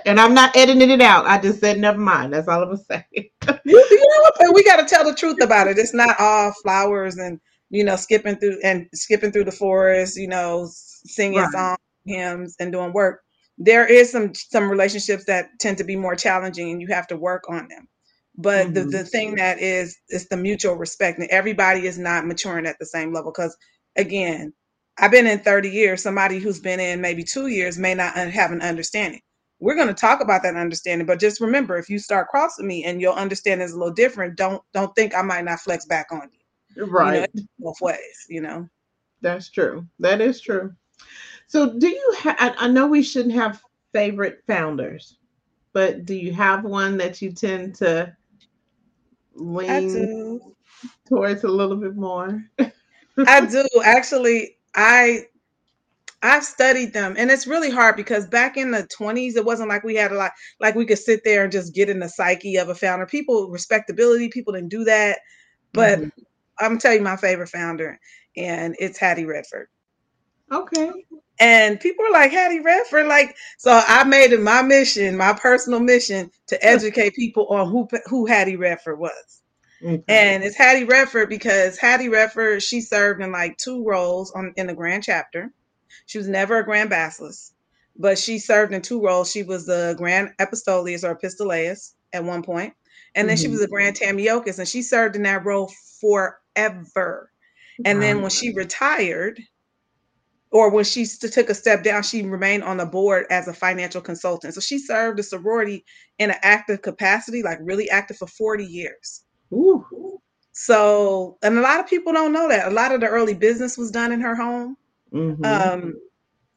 and 0.06 0.20
I'm 0.20 0.34
not 0.34 0.56
editing 0.56 0.90
it 0.90 1.02
out. 1.02 1.26
I 1.26 1.40
just 1.40 1.60
said 1.60 1.80
never 1.80 1.98
mind. 2.00 2.34
That's 2.34 2.48
all 2.48 2.64
I'm 2.64 2.70
gonna 2.70 2.84
say. 2.84 3.06
You, 3.12 3.24
know? 3.66 4.52
We 4.54 4.64
got 4.64 4.78
to 4.78 4.86
tell 4.86 5.04
the 5.04 5.16
truth 5.16 5.42
about 5.42 5.68
it. 5.68 5.78
It's 5.78 5.94
not 5.94 6.20
all 6.20 6.54
flowers 6.64 7.18
and 7.18 7.40
you 7.70 7.84
know 7.84 7.96
skipping 7.96 8.38
through 8.38 8.60
and 8.64 8.88
skipping 8.94 9.32
through 9.32 9.46
the 9.46 9.52
forest. 9.52 10.18
You 10.18 10.28
know, 10.28 10.70
singing 10.72 11.40
Right. 11.40 11.52
songs. 11.52 11.80
hymns 12.06 12.56
and 12.60 12.72
doing 12.72 12.94
work, 12.94 13.22
there 13.58 13.86
is 13.86 14.12
some 14.12 14.34
some 14.36 14.70
relationships 14.70 15.26
that 15.26 15.50
tend 15.60 15.78
to 15.80 15.84
be 15.84 15.96
more 15.96 16.16
challenging 16.16 16.72
and 16.72 16.82
you 16.82 16.88
have 16.88 17.08
to 17.08 17.18
work 17.18 17.44
on 17.50 17.68
them. 17.70 17.88
But 18.38 18.68
mm-hmm. 18.68 18.74
the, 18.74 18.98
the 19.00 19.04
thing 19.06 19.36
that 19.36 19.60
is 19.60 19.98
is 20.10 20.28
the 20.28 20.38
mutual 20.38 20.76
respect 20.76 21.20
and 21.20 21.30
everybody 21.30 21.88
is 21.88 21.98
not 21.98 22.28
maturing 22.28 22.66
at 22.68 22.78
the 22.80 22.86
same 22.86 23.14
level 23.14 23.32
because 23.32 23.56
again, 23.96 24.54
I've 24.98 25.12
been 25.12 25.28
in 25.28 25.40
30 25.40 25.70
years. 25.70 26.02
Somebody 26.04 26.40
who's 26.40 26.60
been 26.60 26.80
in 26.80 27.02
maybe 27.02 27.24
two 27.24 27.48
years 27.48 27.78
may 27.78 27.96
not 27.96 28.16
have 28.16 28.52
an 28.52 28.62
understanding. 28.62 29.22
We're 29.60 29.76
going 29.76 29.88
to 29.88 29.94
talk 29.94 30.22
about 30.22 30.44
that 30.44 30.56
understanding, 30.56 31.08
but 31.08 31.20
just 31.20 31.40
remember, 31.40 31.78
if 31.78 31.90
you 31.90 31.98
start 31.98 32.28
crossing 32.28 32.68
me 32.68 32.84
and 32.84 33.00
your 33.00 33.14
understanding 33.14 33.66
is 33.66 33.74
a 33.74 33.78
little 33.78 33.94
different, 33.94 34.36
don't 34.36 34.62
don't 34.74 34.94
think 34.96 35.16
I 35.16 35.22
might 35.22 35.46
not 35.46 35.62
flex 35.62 35.86
back 35.86 36.08
on 36.12 36.30
you. 36.34 36.86
Right, 36.86 37.30
you 37.36 37.42
know, 37.42 37.48
both 37.60 37.82
ways. 37.82 38.26
You 38.28 38.42
know, 38.42 38.70
that's 39.22 39.50
true. 39.50 39.88
That 40.00 40.20
is 40.20 40.42
true. 40.42 40.74
So, 41.48 41.78
do 41.78 41.88
you 41.88 42.16
have? 42.20 42.56
I 42.58 42.68
know 42.68 42.88
we 42.88 43.02
shouldn't 43.02 43.36
have 43.36 43.62
favorite 43.94 44.44
founders, 44.46 45.18
but 45.72 46.06
do 46.06 46.16
you 46.16 46.34
have 46.34 46.66
one 46.66 46.98
that 46.98 47.22
you 47.22 47.32
tend 47.32 47.76
to 47.76 48.16
lean 49.36 50.42
towards 51.08 51.44
a 51.46 51.48
little 51.48 51.78
bit 51.78 51.96
more? 51.96 52.44
I 53.26 53.46
do 53.46 53.66
actually. 53.84 54.58
I 54.76 55.28
I've 56.26 56.44
studied 56.44 56.92
them, 56.92 57.16
and 57.18 57.30
it's 57.30 57.46
really 57.46 57.70
hard 57.70 57.96
because 57.96 58.28
back 58.28 58.58
in 58.58 58.72
the 58.72 58.88
20s, 59.00 59.36
it 59.36 59.46
wasn't 59.46 59.70
like 59.70 59.84
we 59.84 59.96
had 59.96 60.12
a 60.12 60.16
lot, 60.16 60.32
like 60.60 60.74
we 60.74 60.86
could 60.86 60.98
sit 60.98 61.24
there 61.24 61.44
and 61.44 61.52
just 61.52 61.76
get 61.76 61.90
in 61.90 62.00
the 62.00 62.10
psyche 62.10 62.56
of 62.56 62.70
a 62.70 62.76
founder. 62.76 63.06
People, 63.06 63.50
respectability, 63.50 64.30
people 64.30 64.54
didn't 64.54 64.70
do 64.70 64.84
that. 64.86 65.20
But 65.72 66.00
mm-hmm. 66.00 66.10
I'm 66.60 66.72
gonna 66.72 66.80
tell 66.80 66.94
you 66.94 67.02
my 67.02 67.18
favorite 67.18 67.50
founder, 67.50 68.00
and 68.36 68.76
it's 68.80 68.98
Hattie 68.98 69.26
Redford. 69.26 69.68
Okay. 70.52 70.92
And 71.40 71.80
people 71.80 72.06
are 72.06 72.12
like, 72.12 72.32
Hattie 72.32 72.62
Redford, 72.62 73.08
like, 73.08 73.36
so 73.58 73.82
I 73.86 74.04
made 74.06 74.32
it 74.32 74.42
my 74.42 74.62
mission, 74.62 75.18
my 75.18 75.34
personal 75.34 75.80
mission 75.80 76.32
to 76.48 76.66
educate 76.66 77.14
people 77.14 77.48
on 77.48 77.70
who 77.70 77.88
who 78.08 78.26
Hattie 78.26 78.56
Redford 78.56 78.98
was. 78.98 79.42
Mm-hmm. 79.84 80.02
And 80.08 80.44
it's 80.44 80.58
Hattie 80.58 80.86
Redford 80.86 81.30
because 81.30 81.78
Hattie 81.78 82.10
Redford, 82.10 82.64
she 82.64 82.82
served 82.82 83.22
in 83.22 83.32
like 83.32 83.58
two 83.58 83.84
roles 83.84 84.32
on 84.32 84.54
in 84.56 84.66
the 84.66 84.74
grand 84.74 85.04
chapter. 85.04 85.52
She 86.06 86.18
was 86.18 86.28
never 86.28 86.58
a 86.58 86.66
grand 86.66 86.90
basileus, 86.90 87.54
but 87.98 88.18
she 88.18 88.40
served 88.40 88.74
in 88.74 88.82
two 88.82 89.02
roles. 89.02 89.32
She 89.32 89.44
was 89.44 89.66
the 89.66 89.96
grand 89.98 90.32
apostolius 90.40 91.04
or 91.04 91.16
epistoleus 91.16 91.94
at 92.14 92.24
one 92.24 92.44
point, 92.44 92.74
and 93.16 93.28
then 93.28 93.38
mm-hmm. 93.38 93.44
she 93.44 93.50
was 93.50 93.62
a 93.62 93.68
grand 93.68 93.98
tamiouchos, 93.98 94.60
and 94.60 94.68
she 94.68 94.82
served 94.82 95.16
in 95.16 95.24
that 95.24 95.46
role 95.46 95.72
forever. 96.00 97.32
And 97.84 98.00
wow. 98.00 98.06
then 98.06 98.22
when 98.22 98.32
she 98.32 98.54
retired, 98.54 99.40
or 100.52 100.70
when 100.70 100.86
she 100.86 101.06
took 101.06 101.50
a 101.50 101.54
step 101.54 101.84
down, 101.84 102.02
she 102.02 102.22
remained 102.22 102.64
on 102.64 102.78
the 102.78 102.86
board 102.86 103.26
as 103.30 103.48
a 103.50 103.54
financial 103.54 104.00
consultant. 104.00 104.54
So 104.54 104.62
she 104.62 104.80
served 104.80 105.20
the 105.20 105.24
sorority 105.24 105.84
in 106.18 106.30
an 106.30 106.38
active 106.44 106.82
capacity, 106.82 107.44
like 107.44 107.60
really 107.62 107.90
active 107.90 108.16
for 108.16 108.28
40 108.28 108.64
years. 108.64 109.24
Ooh. 109.52 109.86
So, 110.54 111.38
and 111.44 111.58
a 111.58 111.62
lot 111.62 111.82
of 111.82 111.88
people 111.88 112.14
don't 112.14 112.32
know 112.32 112.48
that. 112.48 112.70
A 112.70 112.74
lot 112.74 112.94
of 112.94 113.02
the 113.02 113.08
early 113.08 113.34
business 113.34 113.78
was 113.78 113.92
done 113.92 114.14
in 114.14 114.22
her 114.22 114.36
home. 114.36 114.78
Mm-hmm. 115.16 115.46
Um, 115.46 115.96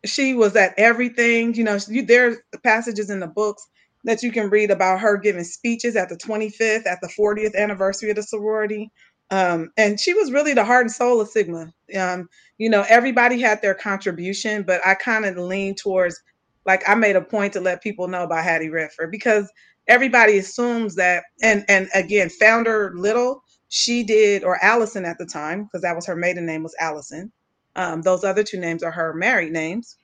she 0.04 0.34
was 0.34 0.56
at 0.56 0.74
everything. 0.76 1.54
You 1.54 1.64
know, 1.64 1.78
you, 1.88 2.04
there's 2.04 2.36
passages 2.64 3.10
in 3.10 3.20
the 3.20 3.26
books 3.26 3.66
that 4.04 4.22
you 4.22 4.32
can 4.32 4.50
read 4.50 4.70
about 4.70 5.00
her 5.00 5.16
giving 5.16 5.44
speeches 5.44 5.96
at 5.96 6.08
the 6.08 6.16
25th, 6.16 6.86
at 6.86 7.00
the 7.00 7.08
40th 7.08 7.56
anniversary 7.56 8.10
of 8.10 8.16
the 8.16 8.22
sorority. 8.22 8.90
Um, 9.30 9.70
and 9.76 10.00
she 10.00 10.14
was 10.14 10.32
really 10.32 10.54
the 10.54 10.64
heart 10.64 10.82
and 10.82 10.92
soul 10.92 11.20
of 11.20 11.28
Sigma. 11.28 11.72
Um, 11.98 12.28
you 12.56 12.70
know, 12.70 12.84
everybody 12.88 13.40
had 13.40 13.60
their 13.60 13.74
contribution, 13.74 14.62
but 14.62 14.80
I 14.86 14.94
kind 14.94 15.24
of 15.26 15.36
lean 15.36 15.74
towards 15.74 16.20
like 16.64 16.88
I 16.88 16.94
made 16.94 17.16
a 17.16 17.22
point 17.22 17.52
to 17.54 17.60
let 17.60 17.82
people 17.82 18.08
know 18.08 18.24
about 18.24 18.44
Hattie 18.44 18.70
Redford 18.70 19.10
because 19.10 19.50
everybody 19.86 20.38
assumes 20.38 20.94
that 20.96 21.24
and 21.42 21.64
and 21.68 21.88
again, 21.94 22.30
founder 22.30 22.92
Little, 22.94 23.42
she 23.68 24.02
did, 24.02 24.44
or 24.44 24.62
Allison 24.62 25.04
at 25.04 25.18
the 25.18 25.26
time, 25.26 25.64
because 25.64 25.82
that 25.82 25.96
was 25.96 26.06
her 26.06 26.16
maiden 26.16 26.46
name 26.46 26.62
was 26.62 26.74
Allison. 26.80 27.32
Um, 27.78 28.02
those 28.02 28.24
other 28.24 28.42
two 28.42 28.58
names 28.58 28.82
are 28.82 28.90
her 28.90 29.14
married 29.14 29.52
names. 29.52 29.96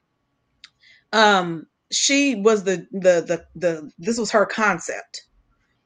Um, 1.13 1.67
she 1.91 2.37
was 2.37 2.63
the 2.63 2.87
the 2.93 3.21
the 3.27 3.45
the 3.57 3.91
this 3.99 4.17
was 4.17 4.31
her 4.31 4.47
concept, 4.47 5.27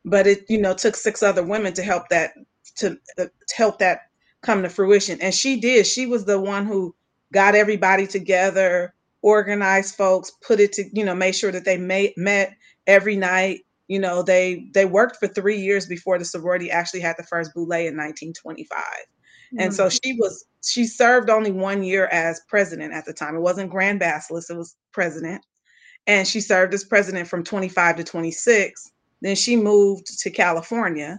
but 0.05 0.27
it 0.27 0.45
you 0.51 0.61
know 0.61 0.75
took 0.75 0.95
six 0.95 1.23
other 1.23 1.43
women 1.43 1.73
to 1.73 1.83
help 1.83 2.11
that 2.11 2.35
to, 2.77 2.99
uh, 3.19 3.25
to 3.25 3.57
help 3.57 3.79
that 3.79 4.03
come 4.43 4.63
to 4.63 4.69
fruition. 4.69 5.19
And 5.23 5.35
she 5.35 5.59
did. 5.59 5.87
She 5.87 6.05
was 6.05 6.27
the 6.27 6.39
one 6.39 6.67
who 6.67 6.95
got 7.33 7.55
everybody 7.55 8.07
together, 8.07 8.95
organized 9.23 9.95
folks, 9.95 10.31
put 10.47 10.61
it 10.61 10.73
to, 10.75 10.85
you 10.93 11.05
know, 11.05 11.15
made 11.15 11.35
sure 11.35 11.53
that 11.53 11.65
they 11.65 11.79
made, 11.79 12.13
met 12.19 12.55
every 12.87 13.17
night. 13.17 13.61
You 13.89 13.99
know, 13.99 14.23
they 14.23 14.69
they 14.75 14.85
worked 14.85 15.17
for 15.17 15.27
three 15.27 15.59
years 15.59 15.87
before 15.87 16.19
the 16.19 16.25
sorority 16.27 16.71
actually 16.71 17.01
had 17.01 17.17
the 17.17 17.23
first 17.23 17.55
boule 17.55 17.73
in 17.73 17.97
1925. 17.97 18.79
And 19.57 19.73
so 19.75 19.87
mm-hmm. 19.87 19.97
she 20.03 20.13
was 20.15 20.45
she 20.65 20.85
served 20.85 21.31
only 21.31 21.51
one 21.51 21.83
year 21.83 22.07
as 22.07 22.41
president 22.49 22.93
at 22.93 23.05
the 23.05 23.13
time. 23.13 23.37
It 23.37 23.41
wasn't 23.41 23.71
Grand 23.71 24.01
Basileus, 24.01 24.51
it 24.51 24.57
was 24.57 24.77
president. 24.93 25.45
And 26.07 26.27
she 26.27 26.41
served 26.41 26.75
as 26.75 26.85
president 26.85 27.29
from 27.29 27.45
25 27.45 27.97
to 27.97 28.05
26. 28.05 28.91
Then 29.21 29.37
she 29.37 29.57
moved 29.57 30.19
to 30.21 30.31
California 30.31 31.19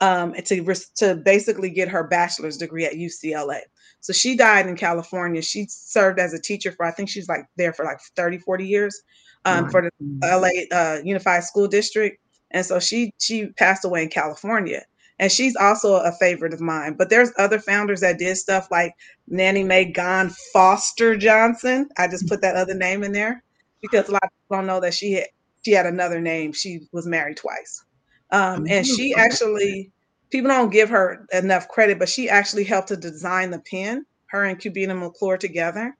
um, 0.00 0.32
to 0.34 0.74
to 0.96 1.16
basically 1.16 1.70
get 1.70 1.88
her 1.88 2.04
bachelor's 2.04 2.56
degree 2.56 2.84
at 2.84 2.94
UCLA. 2.94 3.60
So 4.00 4.12
she 4.12 4.36
died 4.36 4.66
in 4.66 4.76
California. 4.76 5.42
She 5.42 5.66
served 5.68 6.20
as 6.20 6.32
a 6.32 6.40
teacher 6.40 6.72
for 6.72 6.86
I 6.86 6.92
think 6.92 7.08
she's 7.08 7.28
like 7.28 7.46
there 7.56 7.72
for 7.72 7.84
like 7.84 7.98
30, 8.16 8.38
40 8.38 8.66
years 8.66 9.02
um, 9.44 9.68
for 9.70 9.82
the 9.82 9.90
LA 10.22 10.76
uh, 10.76 11.00
Unified 11.04 11.44
School 11.44 11.66
District. 11.66 12.18
And 12.50 12.64
so 12.64 12.78
she 12.78 13.12
she 13.18 13.46
passed 13.46 13.84
away 13.84 14.02
in 14.02 14.08
California. 14.08 14.84
And 15.20 15.32
she's 15.32 15.56
also 15.56 15.96
a 15.96 16.12
favorite 16.12 16.54
of 16.54 16.60
mine. 16.60 16.94
But 16.94 17.10
there's 17.10 17.32
other 17.38 17.58
founders 17.58 18.00
that 18.00 18.18
did 18.18 18.36
stuff 18.36 18.70
like 18.70 18.94
Nannie 19.26 19.64
Mae 19.64 19.84
Gahn 19.84 20.30
Foster 20.52 21.16
Johnson. 21.16 21.88
I 21.96 22.06
just 22.08 22.28
put 22.28 22.40
that 22.42 22.56
other 22.56 22.74
name 22.74 23.02
in 23.02 23.12
there 23.12 23.42
because 23.82 24.08
a 24.08 24.12
lot 24.12 24.24
of 24.24 24.30
people 24.30 24.56
don't 24.58 24.66
know 24.66 24.80
that 24.80 24.94
she 24.94 25.12
had 25.14 25.26
she 25.64 25.72
had 25.72 25.86
another 25.86 26.20
name. 26.20 26.52
She 26.52 26.82
was 26.92 27.06
married 27.06 27.36
twice. 27.36 27.84
Um, 28.30 28.66
and 28.68 28.86
she 28.86 29.14
actually, 29.14 29.90
people 30.30 30.48
don't 30.48 30.70
give 30.70 30.88
her 30.90 31.26
enough 31.32 31.68
credit, 31.68 31.98
but 31.98 32.08
she 32.08 32.28
actually 32.28 32.64
helped 32.64 32.88
to 32.88 32.96
design 32.96 33.50
the 33.50 33.60
pen, 33.60 34.04
her 34.26 34.44
and 34.44 34.58
Cubena 34.58 34.98
McClure 34.98 35.38
together. 35.38 35.96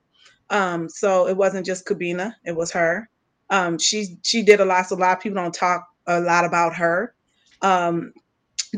Um, 0.50 0.88
so 0.88 1.26
it 1.28 1.37
wasn't 1.37 1.66
just 1.66 1.87
Cubena, 1.87 2.35
it 2.44 2.54
was 2.54 2.70
her. 2.72 3.09
Um, 3.50 3.78
she 3.78 4.18
she 4.22 4.42
did 4.42 4.61
a 4.61 4.64
lot, 4.64 4.87
so 4.87 4.96
a 4.96 4.98
lot 4.98 5.16
of 5.16 5.22
people 5.22 5.42
don't 5.42 5.54
talk 5.54 5.87
a 6.07 6.20
lot 6.20 6.44
about 6.44 6.74
her. 6.76 7.14
Um, 7.62 8.12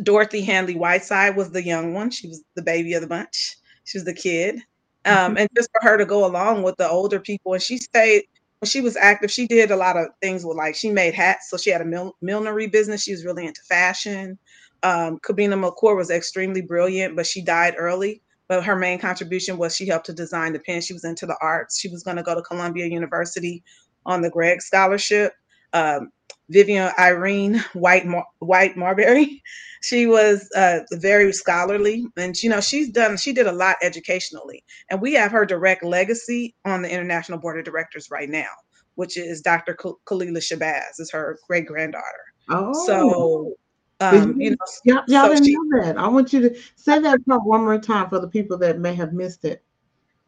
Dorothy 0.03 0.42
Hanley 0.42 0.76
Whiteside 0.76 1.37
was 1.37 1.50
the 1.50 1.62
young 1.62 1.94
one. 1.94 2.11
She 2.11 2.29
was 2.29 2.42
the 2.55 2.62
baby 2.62 2.94
of 2.94 3.03
the 3.03 3.07
bunch. 3.07 3.57
She 3.85 3.98
was 3.98 4.05
the 4.05 4.14
kid. 4.14 4.57
Um, 5.05 5.14
mm-hmm. 5.14 5.37
and 5.38 5.48
just 5.57 5.70
for 5.72 5.88
her 5.88 5.96
to 5.96 6.05
go 6.05 6.26
along 6.26 6.62
with 6.62 6.76
the 6.76 6.88
older 6.88 7.20
people, 7.20 7.55
and 7.55 7.62
she 7.62 7.79
stayed 7.79 8.24
when 8.61 8.68
she 8.68 8.83
was 8.83 8.96
active, 8.96 9.31
she 9.31 9.46
did 9.46 9.70
a 9.70 9.76
lot 9.76 9.96
of 9.96 10.09
things 10.20 10.44
with 10.44 10.57
like 10.57 10.74
she 10.74 10.90
made 10.90 11.14
hats. 11.14 11.48
So 11.48 11.57
she 11.57 11.70
had 11.70 11.81
a 11.81 11.85
mil- 11.85 12.16
millinery 12.20 12.66
business. 12.66 13.03
She 13.03 13.12
was 13.12 13.24
really 13.24 13.46
into 13.46 13.62
fashion. 13.62 14.38
Um, 14.83 15.18
Cubena 15.20 15.59
McClure 15.59 15.96
was 15.96 16.11
extremely 16.11 16.61
brilliant, 16.61 17.16
but 17.16 17.26
she 17.26 17.43
died 17.43 17.74
early. 17.78 18.22
But 18.49 18.64
her 18.64 18.76
main 18.76 18.99
contribution 18.99 19.57
was 19.57 19.74
she 19.74 19.86
helped 19.86 20.07
to 20.07 20.12
design 20.12 20.53
the 20.53 20.59
pen. 20.59 20.82
She 20.82 20.93
was 20.93 21.05
into 21.05 21.24
the 21.24 21.38
arts. 21.41 21.78
She 21.78 21.88
was 21.88 22.03
going 22.03 22.16
to 22.18 22.22
go 22.22 22.34
to 22.34 22.43
Columbia 22.43 22.86
University 22.86 23.62
on 24.05 24.20
the 24.20 24.30
Gregg 24.30 24.61
Scholarship. 24.61 25.32
Um, 25.73 26.11
Vivian 26.51 26.91
Irene 26.99 27.62
White 27.75 28.07
Mar- 28.07 28.27
White 28.41 28.77
Marbury. 28.77 29.43
She 29.83 30.07
was 30.07 30.47
uh, 30.55 30.81
very 30.93 31.33
scholarly, 31.33 32.05
and 32.18 32.37
you 32.43 32.51
know 32.51 32.61
she's 32.61 32.91
done. 32.91 33.16
She 33.16 33.33
did 33.33 33.47
a 33.47 33.53
lot 33.53 33.77
educationally, 33.81 34.62
and 34.91 35.01
we 35.01 35.14
have 35.14 35.33
her 35.33 35.47
direct 35.47 35.83
legacy 35.83 36.55
on 36.66 36.83
the 36.83 36.93
International 36.93 37.39
Board 37.39 37.59
of 37.59 37.64
Directors 37.64 38.11
right 38.11 38.29
now, 38.29 38.51
which 38.97 39.16
is 39.16 39.41
Dr. 39.41 39.75
Kalila 39.75 40.37
Shabazz, 40.37 40.99
is 41.01 41.11
her 41.12 41.39
great 41.49 41.64
granddaughter. 41.64 42.05
Oh, 42.51 42.75
so 42.87 43.55
um, 44.01 44.39
you 44.39 44.51
know, 44.51 44.57
y'all, 44.85 45.05
y'all 45.07 45.29
so 45.29 45.29
didn't 45.31 45.47
she, 45.47 45.55
know 45.55 45.83
that. 45.83 45.97
I 45.97 46.09
want 46.09 46.33
you 46.35 46.41
to 46.41 46.55
say 46.77 46.99
that 46.99 47.27
part 47.27 47.45
one 47.45 47.64
more 47.64 47.79
time 47.79 48.11
for 48.11 48.21
the 48.21 48.29
people 48.29 48.59
that 48.59 48.79
may 48.79 48.95
have 48.95 49.14
missed 49.14 49.47
it. 49.47 49.64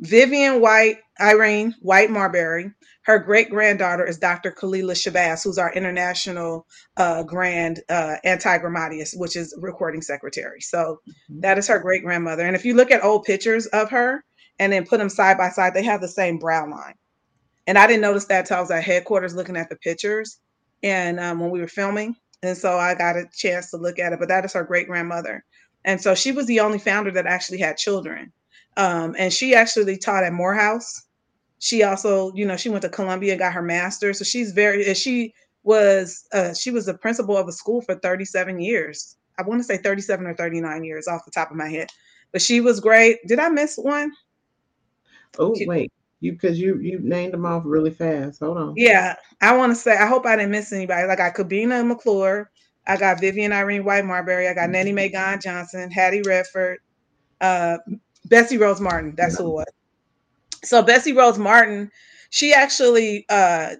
Vivian 0.02 0.60
White, 0.60 0.96
Irene 1.20 1.74
White 1.80 2.10
Marbury. 2.10 2.72
Her 3.04 3.20
great 3.20 3.50
granddaughter 3.50 4.04
is 4.04 4.18
Dr. 4.18 4.50
Kalila 4.50 4.94
Shabazz, 4.94 5.44
who's 5.44 5.58
our 5.58 5.72
international 5.74 6.66
uh, 6.96 7.22
grand 7.22 7.80
uh, 7.88 8.16
antigrammateus, 8.24 9.14
which 9.16 9.36
is 9.36 9.56
recording 9.60 10.02
secretary. 10.02 10.60
So 10.60 11.00
mm-hmm. 11.08 11.40
that 11.40 11.56
is 11.56 11.68
her 11.68 11.78
great 11.78 12.02
grandmother. 12.02 12.44
And 12.44 12.56
if 12.56 12.64
you 12.64 12.74
look 12.74 12.90
at 12.90 13.04
old 13.04 13.24
pictures 13.24 13.66
of 13.66 13.90
her 13.90 14.24
and 14.58 14.72
then 14.72 14.86
put 14.86 14.98
them 14.98 15.08
side 15.08 15.38
by 15.38 15.50
side, 15.50 15.72
they 15.72 15.84
have 15.84 16.00
the 16.00 16.08
same 16.08 16.38
brow 16.38 16.68
line. 16.68 16.94
And 17.68 17.78
I 17.78 17.86
didn't 17.86 18.02
notice 18.02 18.24
that 18.26 18.40
until 18.40 18.56
I 18.56 18.60
was 18.60 18.70
at 18.72 18.82
headquarters 18.82 19.36
looking 19.36 19.56
at 19.56 19.68
the 19.68 19.76
pictures 19.76 20.40
and 20.82 21.20
um, 21.20 21.38
when 21.38 21.50
we 21.50 21.60
were 21.60 21.68
filming. 21.68 22.16
And 22.42 22.56
so 22.56 22.76
I 22.76 22.96
got 22.96 23.16
a 23.16 23.28
chance 23.32 23.70
to 23.70 23.76
look 23.76 24.00
at 24.00 24.12
it, 24.12 24.18
but 24.18 24.28
that 24.28 24.44
is 24.44 24.52
her 24.54 24.64
great 24.64 24.88
grandmother. 24.88 25.44
And 25.84 26.00
so 26.00 26.16
she 26.16 26.32
was 26.32 26.46
the 26.46 26.58
only 26.58 26.80
founder 26.80 27.12
that 27.12 27.26
actually 27.26 27.58
had 27.58 27.76
children. 27.76 28.32
Um, 28.76 29.14
and 29.18 29.32
she 29.32 29.54
actually 29.54 29.96
taught 29.96 30.24
at 30.24 30.32
Morehouse. 30.32 31.02
She 31.58 31.82
also, 31.82 32.32
you 32.34 32.46
know, 32.46 32.56
she 32.56 32.68
went 32.68 32.82
to 32.82 32.88
Columbia 32.88 33.32
and 33.32 33.38
got 33.38 33.52
her 33.52 33.62
master's. 33.62 34.18
So 34.18 34.24
she's 34.24 34.52
very, 34.52 34.92
she 34.94 35.34
was, 35.62 36.24
uh, 36.32 36.54
she 36.54 36.70
was 36.70 36.86
the 36.86 36.94
principal 36.94 37.36
of 37.36 37.46
a 37.48 37.52
school 37.52 37.82
for 37.82 37.94
37 37.94 38.60
years. 38.60 39.16
I 39.38 39.42
want 39.42 39.60
to 39.60 39.64
say 39.64 39.76
37 39.76 40.26
or 40.26 40.34
39 40.34 40.84
years 40.84 41.06
off 41.06 41.24
the 41.24 41.30
top 41.30 41.50
of 41.50 41.56
my 41.56 41.68
head. 41.68 41.88
But 42.32 42.42
she 42.42 42.60
was 42.60 42.80
great. 42.80 43.18
Did 43.26 43.38
I 43.38 43.48
miss 43.48 43.76
one? 43.76 44.12
Oh, 45.38 45.54
wait. 45.66 45.92
You 46.20 46.32
because 46.32 46.60
you 46.60 46.78
you 46.78 47.00
named 47.00 47.32
them 47.32 47.44
off 47.44 47.64
really 47.66 47.90
fast. 47.90 48.38
Hold 48.38 48.56
on. 48.56 48.74
Yeah, 48.76 49.16
I 49.40 49.56
want 49.56 49.72
to 49.72 49.74
say 49.74 49.96
I 49.96 50.06
hope 50.06 50.24
I 50.24 50.36
didn't 50.36 50.52
miss 50.52 50.72
anybody. 50.72 51.08
Like 51.08 51.18
I 51.18 51.30
got 51.30 51.36
Cubena 51.36 51.84
McClure, 51.84 52.48
I 52.86 52.96
got 52.96 53.20
Vivian 53.20 53.52
Irene 53.52 53.84
White 53.84 54.04
Marbury, 54.04 54.46
I 54.46 54.54
got 54.54 54.70
mm-hmm. 54.70 54.94
Mae 54.94 55.08
Gahn 55.08 55.40
Johnson, 55.40 55.90
Hattie 55.90 56.22
Redford, 56.22 56.78
uh, 57.40 57.78
Bessie 58.32 58.56
Rhoades 58.56 58.80
Martin. 58.80 59.12
That's 59.14 59.36
who 59.36 59.44
it 59.44 59.50
was. 59.50 59.66
So 60.64 60.82
Bessie 60.82 61.12
Rhoades 61.12 61.36
Martin, 61.36 61.90
she 62.30 62.54
actually 62.54 63.26
uh, 63.28 63.74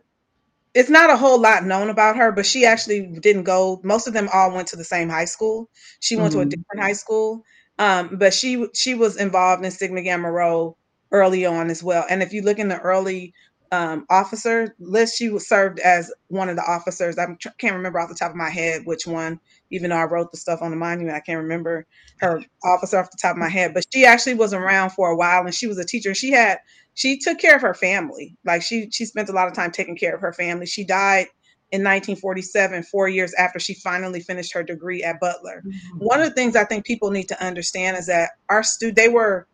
it's 0.74 0.90
not 0.90 1.09
a 1.09 1.16
whole 1.16 1.40
lot 1.40 1.64
known 1.64 1.88
about 1.88 2.16
her, 2.16 2.32
but 2.32 2.44
she 2.44 2.66
actually 2.66 3.07
didn't 3.07 3.44
go. 3.44 3.80
Most 3.82 4.07
of 4.07 4.12
them 4.12 4.28
all 4.30 4.53
went 4.53 4.68
to 4.68 4.76
the 4.76 4.84
same 4.84 5.09
high 5.09 5.24
school. 5.24 5.70
She 6.00 6.16
went 6.16 6.32
mm-hmm. 6.32 6.40
to 6.40 6.42
a 6.42 6.44
mm-hmm. 6.44 6.48
different 6.50 6.82
high 6.82 6.92
school, 6.92 7.44
um, 7.78 8.16
but 8.18 8.34
she 8.34 8.66
she 8.74 8.92
was 8.92 9.16
involved 9.16 9.64
in 9.64 9.70
Sigma 9.70 10.03
Gamma 10.03 10.30
Rho 10.30 10.76
early 11.11 11.46
on 11.46 11.70
as 11.70 11.82
well. 11.82 12.05
And 12.11 12.22
if 12.22 12.34
you 12.34 12.42
look 12.42 12.59
in 12.59 12.68
the 12.68 12.78
early 12.78 13.32
um, 13.73 14.05
officer 14.11 14.77
list, 14.79 15.16
she 15.16 15.31
was 15.31 15.49
served 15.49 15.81
as 15.81 16.12
one 16.29 16.51
of 16.51 16.57
the 16.57 16.62
officers. 16.62 17.16
I 17.18 17.27
can't 17.59 17.75
remember 17.75 17.99
off 17.99 18.11
the 18.11 18.14
top 18.14 18.31
of 18.31 18.37
my 18.37 18.51
head 18.51 18.83
which 18.85 19.07
one, 19.07 19.41
even 19.70 19.89
though 19.91 19.97
I 19.97 20.05
wrote 20.05 20.31
the 20.31 20.37
stuff 20.37 20.61
on 20.61 20.70
the 20.70 20.77
monument, 20.77 21.16
I 21.16 21.20
can't 21.20 21.41
remember 21.41 21.87
her 22.18 22.45
officer 22.62 22.99
off 22.99 23.11
the 23.11 23.16
top 23.20 23.33
of 23.33 23.39
my 23.39 23.49
head. 23.49 23.73
But 23.73 23.87
she 23.93 24.05
actually 24.05 24.35
was 24.35 24.53
around 24.53 24.91
for 24.91 25.11
a 25.11 25.16
while, 25.16 25.45
and 25.47 25.55
she 25.55 25.66
was 25.66 25.79
a 25.79 25.87
teacher. 25.87 26.14
She 26.14 26.31
had 26.31 26.59
she 26.93 27.18
took 27.18 27.39
care 27.39 27.57
of 27.57 27.62
her 27.62 27.73
family. 27.73 28.37
Like 28.45 28.61
she 28.61 28.91
she 28.91 29.07
spent 29.07 29.31
a 29.31 29.33
lot 29.33 29.49
of 29.49 29.55
time 29.55 29.70
taking 29.70 29.97
care 29.97 30.14
of 30.14 30.20
her 30.20 30.35
family. 30.35 30.66
She 30.66 30.85
died 30.85 31.29
in 31.70 31.81
1947, 31.81 32.83
four 32.83 33.09
years 33.09 33.33
after 33.39 33.59
she 33.59 33.73
finally 33.73 34.20
finished 34.20 34.53
her 34.53 34.62
degree 34.62 35.03
at 35.03 35.18
Butler. 35.18 35.62
Mm-hmm. 35.66 35.99
One 36.05 36.20
of 36.20 36.29
the 36.29 36.35
things 36.35 36.55
I 36.55 36.64
think 36.64 36.85
people 36.85 37.11
need 37.11 37.29
to 37.29 37.43
understand 37.43 37.97
is 37.97 38.07
that 38.09 38.33
our 38.51 38.62
student 38.62 38.97
they 38.97 39.09
were 39.09 39.49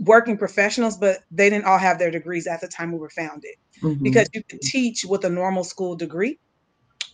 working 0.00 0.36
professionals, 0.36 0.96
but 0.96 1.18
they 1.30 1.50
didn't 1.50 1.66
all 1.66 1.78
have 1.78 1.98
their 1.98 2.10
degrees 2.10 2.46
at 2.46 2.60
the 2.60 2.68
time 2.68 2.92
we 2.92 2.98
were 2.98 3.10
founded. 3.10 3.54
Mm-hmm. 3.82 4.02
Because 4.02 4.28
you 4.32 4.42
could 4.42 4.60
teach 4.60 5.04
with 5.04 5.24
a 5.24 5.30
normal 5.30 5.64
school 5.64 5.94
degree 5.94 6.38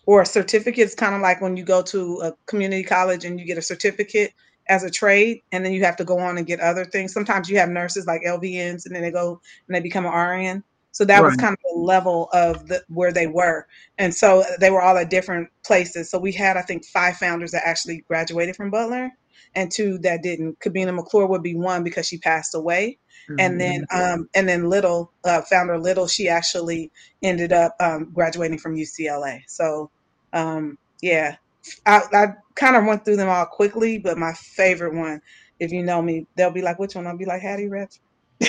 or 0.06 0.22
a 0.22 0.26
certificate. 0.26 0.84
It's 0.84 0.94
kind 0.94 1.14
of 1.14 1.20
like 1.20 1.40
when 1.40 1.56
you 1.56 1.64
go 1.64 1.82
to 1.82 2.20
a 2.22 2.32
community 2.46 2.84
college 2.84 3.24
and 3.24 3.38
you 3.38 3.46
get 3.46 3.58
a 3.58 3.62
certificate 3.62 4.32
as 4.68 4.82
a 4.82 4.90
trade, 4.90 5.42
and 5.52 5.64
then 5.64 5.72
you 5.72 5.84
have 5.84 5.96
to 5.96 6.04
go 6.04 6.18
on 6.18 6.38
and 6.38 6.46
get 6.46 6.58
other 6.58 6.84
things. 6.84 7.12
Sometimes 7.12 7.48
you 7.48 7.56
have 7.56 7.68
nurses 7.68 8.06
like 8.06 8.22
LVNs, 8.22 8.84
and 8.86 8.94
then 8.94 9.02
they 9.02 9.12
go 9.12 9.40
and 9.68 9.76
they 9.76 9.80
become 9.80 10.06
an 10.06 10.12
RN. 10.12 10.64
So 10.90 11.04
that 11.04 11.20
right. 11.20 11.26
was 11.26 11.36
kind 11.36 11.52
of 11.52 11.58
the 11.62 11.78
level 11.78 12.28
of 12.32 12.66
the, 12.66 12.82
where 12.88 13.12
they 13.12 13.26
were. 13.26 13.66
And 13.98 14.12
so 14.12 14.44
they 14.58 14.70
were 14.70 14.80
all 14.80 14.96
at 14.96 15.10
different 15.10 15.50
places. 15.62 16.10
So 16.10 16.18
we 16.18 16.32
had, 16.32 16.56
I 16.56 16.62
think, 16.62 16.84
five 16.86 17.16
founders 17.16 17.50
that 17.50 17.66
actually 17.66 17.98
graduated 18.08 18.56
from 18.56 18.70
Butler 18.70 19.12
and 19.54 19.70
two 19.70 19.98
that 19.98 20.22
didn't. 20.22 20.58
Cubena 20.60 20.94
McClure 20.94 21.26
would 21.26 21.42
be 21.42 21.54
one 21.54 21.84
because 21.84 22.06
she 22.06 22.18
passed 22.18 22.54
away. 22.54 22.98
Mm-hmm. 23.28 23.40
And 23.40 23.60
then 23.60 23.86
um, 23.90 24.28
and 24.34 24.48
then 24.48 24.68
Little, 24.68 25.10
uh, 25.24 25.42
founder 25.42 25.78
Little, 25.78 26.06
she 26.06 26.28
actually 26.28 26.90
ended 27.22 27.52
up 27.52 27.74
um, 27.80 28.10
graduating 28.12 28.58
from 28.58 28.76
UCLA. 28.76 29.42
So 29.48 29.90
um, 30.32 30.78
yeah, 31.02 31.36
I, 31.84 32.02
I 32.12 32.26
kind 32.54 32.76
of 32.76 32.84
went 32.84 33.04
through 33.04 33.16
them 33.16 33.28
all 33.28 33.46
quickly, 33.46 33.98
but 33.98 34.18
my 34.18 34.32
favorite 34.32 34.94
one, 34.94 35.20
if 35.58 35.72
you 35.72 35.82
know 35.82 36.02
me, 36.02 36.26
they'll 36.36 36.50
be 36.50 36.62
like, 36.62 36.78
which 36.78 36.94
one? 36.94 37.06
I'll 37.06 37.16
be 37.16 37.24
like 37.24 37.42
Hattie 37.42 37.68
Redford. 37.68 38.00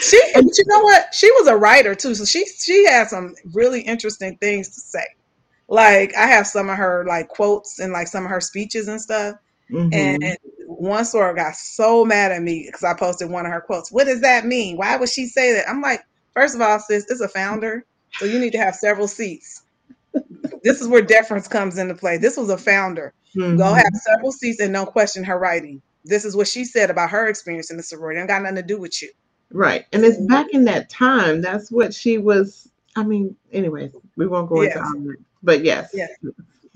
she 0.00 0.20
and 0.34 0.50
you 0.56 0.64
know 0.66 0.80
what? 0.80 1.14
She 1.14 1.30
was 1.32 1.48
a 1.48 1.56
writer 1.56 1.94
too, 1.94 2.14
so 2.14 2.24
she 2.24 2.46
she 2.46 2.86
had 2.86 3.08
some 3.08 3.34
really 3.52 3.82
interesting 3.82 4.36
things 4.38 4.68
to 4.68 4.80
say. 4.80 5.04
Like 5.68 6.14
I 6.16 6.26
have 6.26 6.46
some 6.46 6.68
of 6.68 6.76
her 6.76 7.04
like 7.06 7.28
quotes 7.28 7.78
and 7.78 7.92
like 7.92 8.08
some 8.08 8.24
of 8.24 8.30
her 8.30 8.40
speeches 8.40 8.88
and 8.88 9.00
stuff. 9.00 9.36
Mm-hmm. 9.70 9.94
And 9.94 10.36
one 10.66 11.04
sort 11.04 11.36
got 11.36 11.54
so 11.54 12.04
mad 12.04 12.32
at 12.32 12.42
me 12.42 12.64
because 12.66 12.84
I 12.84 12.94
posted 12.94 13.30
one 13.30 13.46
of 13.46 13.52
her 13.52 13.60
quotes. 13.60 13.90
What 13.90 14.06
does 14.06 14.20
that 14.20 14.44
mean? 14.44 14.76
Why 14.76 14.96
would 14.96 15.08
she 15.08 15.26
say 15.26 15.54
that? 15.54 15.68
I'm 15.68 15.80
like, 15.80 16.02
first 16.34 16.54
of 16.54 16.60
all, 16.60 16.78
sis, 16.78 17.10
it's 17.10 17.20
a 17.20 17.28
founder, 17.28 17.84
so 18.14 18.26
you 18.26 18.38
need 18.38 18.52
to 18.52 18.58
have 18.58 18.74
several 18.74 19.08
seats. 19.08 19.62
this 20.62 20.80
is 20.80 20.88
where 20.88 21.02
deference 21.02 21.48
comes 21.48 21.78
into 21.78 21.94
play. 21.94 22.18
This 22.18 22.36
was 22.36 22.50
a 22.50 22.58
founder. 22.58 23.14
Mm-hmm. 23.34 23.56
Go 23.56 23.72
have 23.72 23.92
several 23.94 24.32
seats 24.32 24.60
and 24.60 24.74
don't 24.74 24.90
question 24.90 25.24
her 25.24 25.38
writing. 25.38 25.80
This 26.04 26.24
is 26.24 26.36
what 26.36 26.48
she 26.48 26.64
said 26.64 26.90
about 26.90 27.10
her 27.10 27.28
experience 27.28 27.70
in 27.70 27.76
the 27.76 27.82
sorority. 27.82 28.20
It 28.20 28.26
got 28.26 28.42
nothing 28.42 28.56
to 28.56 28.62
do 28.62 28.78
with 28.78 29.00
you. 29.00 29.10
Right. 29.52 29.86
And 29.92 30.04
it's 30.04 30.18
back 30.18 30.48
in 30.52 30.64
that 30.64 30.90
time. 30.90 31.40
That's 31.40 31.70
what 31.70 31.94
she 31.94 32.18
was. 32.18 32.68
I 32.96 33.04
mean, 33.04 33.36
anyways, 33.52 33.92
we 34.16 34.26
won't 34.26 34.48
go 34.48 34.62
yes. 34.62 34.76
into 34.76 35.16
but 35.42 35.64
yes, 35.64 35.90
yes, 35.94 36.10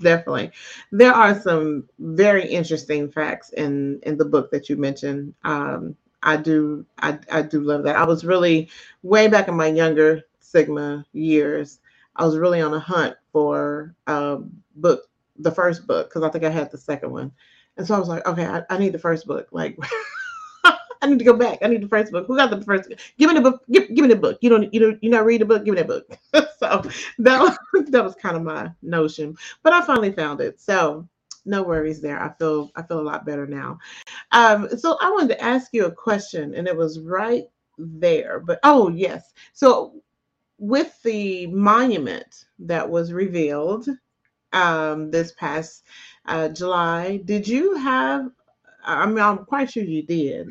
definitely. 0.01 0.51
There 0.91 1.13
are 1.13 1.39
some 1.39 1.87
very 1.99 2.47
interesting 2.47 3.09
facts 3.09 3.49
in 3.51 3.99
in 4.03 4.17
the 4.17 4.25
book 4.25 4.51
that 4.51 4.69
you 4.69 4.77
mentioned. 4.77 5.33
Um, 5.43 5.95
I 6.23 6.37
do 6.37 6.85
I, 6.99 7.19
I 7.31 7.41
do 7.41 7.61
love 7.61 7.83
that. 7.83 7.95
I 7.95 8.05
was 8.05 8.25
really 8.25 8.69
way 9.03 9.27
back 9.27 9.47
in 9.47 9.55
my 9.55 9.67
younger 9.67 10.23
Sigma 10.39 11.05
years. 11.13 11.79
I 12.15 12.25
was 12.25 12.37
really 12.37 12.61
on 12.61 12.73
a 12.73 12.79
hunt 12.79 13.15
for 13.31 13.93
a 14.07 14.39
book, 14.75 15.03
the 15.37 15.51
first 15.51 15.85
book, 15.85 16.09
because 16.09 16.23
I 16.23 16.29
think 16.29 16.43
I 16.43 16.49
had 16.49 16.71
the 16.71 16.77
second 16.77 17.11
one. 17.11 17.31
And 17.77 17.85
so 17.85 17.95
I 17.95 17.99
was 17.99 18.09
like, 18.09 18.25
okay, 18.25 18.45
I, 18.45 18.63
I 18.69 18.77
need 18.79 18.93
the 18.93 18.99
first 18.99 19.27
book. 19.27 19.47
Like 19.51 19.77
I 21.01 21.07
need 21.07 21.19
to 21.19 21.25
go 21.25 21.33
back. 21.33 21.59
I 21.61 21.67
need 21.67 21.81
the 21.81 21.87
first 21.87 22.11
book. 22.11 22.27
Who 22.27 22.37
got 22.37 22.49
the 22.49 22.61
first? 22.61 22.89
Book? 22.89 22.99
Give 23.17 23.29
me 23.29 23.35
the 23.35 23.41
book. 23.41 23.63
Give, 23.71 23.87
give 23.87 24.05
me 24.05 24.13
the 24.13 24.19
book. 24.19 24.37
You 24.41 24.49
don't. 24.49 24.73
You 24.73 24.79
don't. 24.79 25.03
You 25.03 25.09
not 25.09 25.25
read 25.25 25.41
the 25.41 25.45
book. 25.45 25.65
Give 25.65 25.75
me 25.75 25.81
that 25.81 25.87
book. 25.87 26.17
so 26.59 26.89
that 27.19 27.39
was, 27.39 27.57
that 27.89 28.03
was 28.03 28.15
kind 28.15 28.35
of 28.35 28.43
my 28.43 28.71
notion. 28.81 29.37
But 29.63 29.73
I 29.73 29.81
finally 29.81 30.11
found 30.11 30.41
it. 30.41 30.59
So 30.59 31.07
no 31.45 31.63
worries 31.63 32.01
there. 32.01 32.21
I 32.21 32.33
feel 32.33 32.71
I 32.75 32.83
feel 32.83 32.99
a 32.99 33.01
lot 33.01 33.25
better 33.25 33.47
now. 33.47 33.79
Um, 34.31 34.69
so 34.77 34.97
I 35.01 35.09
wanted 35.11 35.29
to 35.29 35.43
ask 35.43 35.73
you 35.73 35.85
a 35.85 35.91
question, 35.91 36.53
and 36.53 36.67
it 36.67 36.75
was 36.75 36.99
right 36.99 37.45
there. 37.77 38.39
But 38.39 38.59
oh 38.63 38.89
yes. 38.89 39.33
So 39.53 40.01
with 40.59 40.99
the 41.03 41.47
monument 41.47 42.45
that 42.59 42.89
was 42.89 43.13
revealed 43.13 43.87
um, 44.53 45.11
this 45.11 45.31
past 45.33 45.83
uh, 46.25 46.49
July, 46.49 47.17
did 47.25 47.47
you 47.47 47.75
have 47.75 48.31
I 48.87 49.05
mean, 49.05 49.19
I'm 49.19 49.45
quite 49.45 49.71
sure 49.71 49.83
you 49.83 50.01
did 50.01 50.49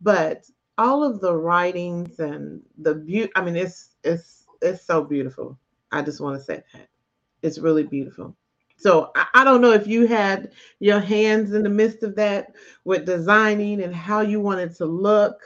but 0.00 0.44
all 0.76 1.02
of 1.02 1.20
the 1.20 1.34
writings 1.34 2.20
and 2.20 2.62
the 2.78 2.94
beauty 2.94 3.30
i 3.36 3.42
mean 3.42 3.56
it's 3.56 3.96
it's 4.04 4.38
it's 4.62 4.84
so 4.84 5.02
beautiful. 5.02 5.58
I 5.92 6.02
just 6.02 6.20
want 6.20 6.38
to 6.38 6.44
say 6.44 6.62
that. 6.72 6.88
It's 7.42 7.58
really 7.58 7.84
beautiful. 7.84 8.36
So 8.76 9.10
I, 9.14 9.26
I, 9.34 9.44
don't 9.44 9.60
know 9.60 9.72
if 9.72 9.86
you 9.86 10.06
had 10.06 10.52
your 10.80 11.00
hands 11.00 11.52
in 11.52 11.62
the 11.62 11.68
midst 11.68 12.02
of 12.02 12.14
that 12.16 12.52
with 12.84 13.06
designing 13.06 13.82
and 13.82 13.94
how 13.94 14.20
you 14.20 14.40
wanted 14.40 14.74
to 14.76 14.86
look 14.86 15.40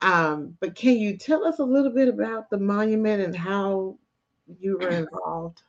um, 0.00 0.56
but 0.58 0.74
can 0.74 0.96
you 0.96 1.16
tell 1.16 1.44
us 1.44 1.60
a 1.60 1.64
little 1.64 1.92
bit 1.92 2.08
about 2.08 2.50
the 2.50 2.58
monument 2.58 3.22
and 3.22 3.36
how 3.36 3.96
you 4.58 4.78
were 4.78 4.88
involved? 4.90 5.62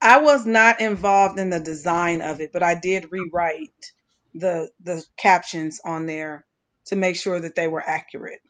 I 0.00 0.20
was 0.20 0.44
not 0.44 0.80
involved 0.80 1.38
in 1.38 1.50
the 1.50 1.60
design 1.60 2.20
of 2.20 2.40
it 2.40 2.52
but 2.52 2.62
i 2.62 2.74
did 2.74 3.10
rewrite 3.10 3.92
the 4.34 4.68
the 4.82 5.02
captions 5.16 5.80
on 5.84 6.04
there 6.04 6.44
to 6.86 6.96
make 6.96 7.16
sure 7.16 7.40
that 7.40 7.54
they 7.54 7.68
were 7.68 7.82
accurate. 7.86 8.40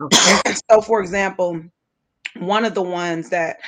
Okay. 0.00 0.54
so, 0.70 0.80
for 0.80 1.00
example, 1.00 1.62
one 2.38 2.64
of 2.64 2.74
the 2.74 2.82
ones 2.82 3.30
that 3.30 3.58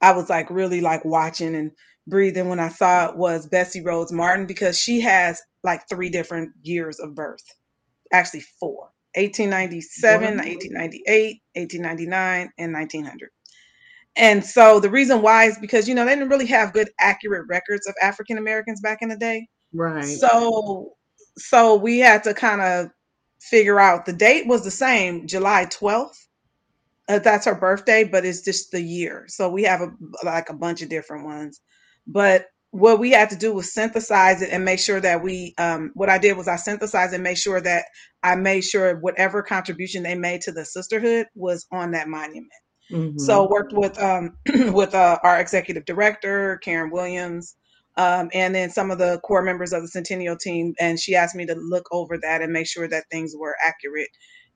I 0.00 0.12
was 0.12 0.28
like 0.28 0.50
really 0.50 0.80
like 0.80 1.04
watching 1.04 1.54
and 1.54 1.70
breathing 2.06 2.48
when 2.48 2.60
I 2.60 2.68
saw 2.68 3.08
it 3.08 3.16
was 3.16 3.46
Bessie 3.46 3.82
Rhoades 3.82 4.12
Martin 4.12 4.46
because 4.46 4.78
she 4.78 5.00
has 5.00 5.40
like 5.62 5.88
three 5.88 6.08
different 6.08 6.50
years 6.62 6.98
of 6.98 7.14
birth, 7.14 7.44
actually 8.12 8.42
four 8.58 8.90
1897, 9.14 10.36
1898, 10.36 11.40
1899, 11.54 12.52
and 12.58 12.72
1900. 12.72 13.30
And 14.16 14.44
so 14.44 14.80
the 14.80 14.90
reason 14.90 15.22
why 15.22 15.44
is 15.44 15.58
because, 15.58 15.88
you 15.88 15.94
know, 15.94 16.04
they 16.04 16.14
didn't 16.14 16.28
really 16.28 16.46
have 16.46 16.72
good, 16.72 16.88
accurate 17.00 17.46
records 17.48 17.86
of 17.86 17.94
African 18.02 18.38
Americans 18.38 18.80
back 18.80 18.98
in 19.00 19.08
the 19.08 19.16
day. 19.16 19.48
Right. 19.72 20.04
So, 20.04 20.94
so 21.36 21.76
we 21.76 21.98
had 21.98 22.24
to 22.24 22.34
kind 22.34 22.60
of 22.60 22.90
figure 23.40 23.80
out 23.80 24.06
the 24.06 24.12
date 24.12 24.46
was 24.46 24.64
the 24.64 24.70
same, 24.70 25.26
July 25.26 25.66
12th. 25.66 26.26
Uh, 27.08 27.18
that's 27.18 27.46
her 27.46 27.54
birthday, 27.54 28.04
but 28.04 28.24
it's 28.24 28.42
just 28.42 28.70
the 28.70 28.82
year. 28.82 29.24
So 29.28 29.48
we 29.48 29.62
have 29.62 29.80
a 29.80 29.90
like 30.24 30.50
a 30.50 30.54
bunch 30.54 30.82
of 30.82 30.90
different 30.90 31.24
ones. 31.24 31.60
But 32.06 32.48
what 32.70 32.98
we 32.98 33.10
had 33.10 33.30
to 33.30 33.36
do 33.36 33.52
was 33.52 33.72
synthesize 33.72 34.42
it 34.42 34.50
and 34.52 34.64
make 34.64 34.78
sure 34.78 35.00
that 35.00 35.22
we 35.22 35.54
um, 35.58 35.90
what 35.94 36.10
i 36.10 36.18
did 36.18 36.36
was 36.36 36.48
i 36.48 36.56
synthesized 36.56 37.14
and 37.14 37.22
made 37.22 37.38
sure 37.38 37.60
that 37.60 37.86
i 38.22 38.34
made 38.34 38.60
sure 38.60 38.96
whatever 38.98 39.42
contribution 39.42 40.02
they 40.02 40.14
made 40.14 40.40
to 40.40 40.52
the 40.52 40.64
sisterhood 40.64 41.26
was 41.34 41.66
on 41.72 41.90
that 41.90 42.08
monument 42.08 42.50
mm-hmm. 42.90 43.18
so 43.18 43.48
worked 43.48 43.72
with 43.72 43.98
um, 44.02 44.36
with 44.72 44.94
uh, 44.94 45.18
our 45.22 45.40
executive 45.40 45.84
director 45.84 46.58
karen 46.58 46.90
williams 46.90 47.56
um, 47.98 48.30
and 48.32 48.54
then 48.54 48.70
some 48.70 48.90
of 48.90 48.98
the 48.98 49.20
core 49.24 49.42
members 49.42 49.72
of 49.72 49.82
the 49.82 49.88
Centennial 49.88 50.36
team. 50.36 50.74
And 50.80 50.98
she 50.98 51.14
asked 51.14 51.34
me 51.34 51.44
to 51.46 51.54
look 51.54 51.86
over 51.90 52.16
that 52.18 52.40
and 52.40 52.52
make 52.52 52.68
sure 52.68 52.88
that 52.88 53.04
things 53.10 53.34
were 53.36 53.56
accurate 53.62 54.08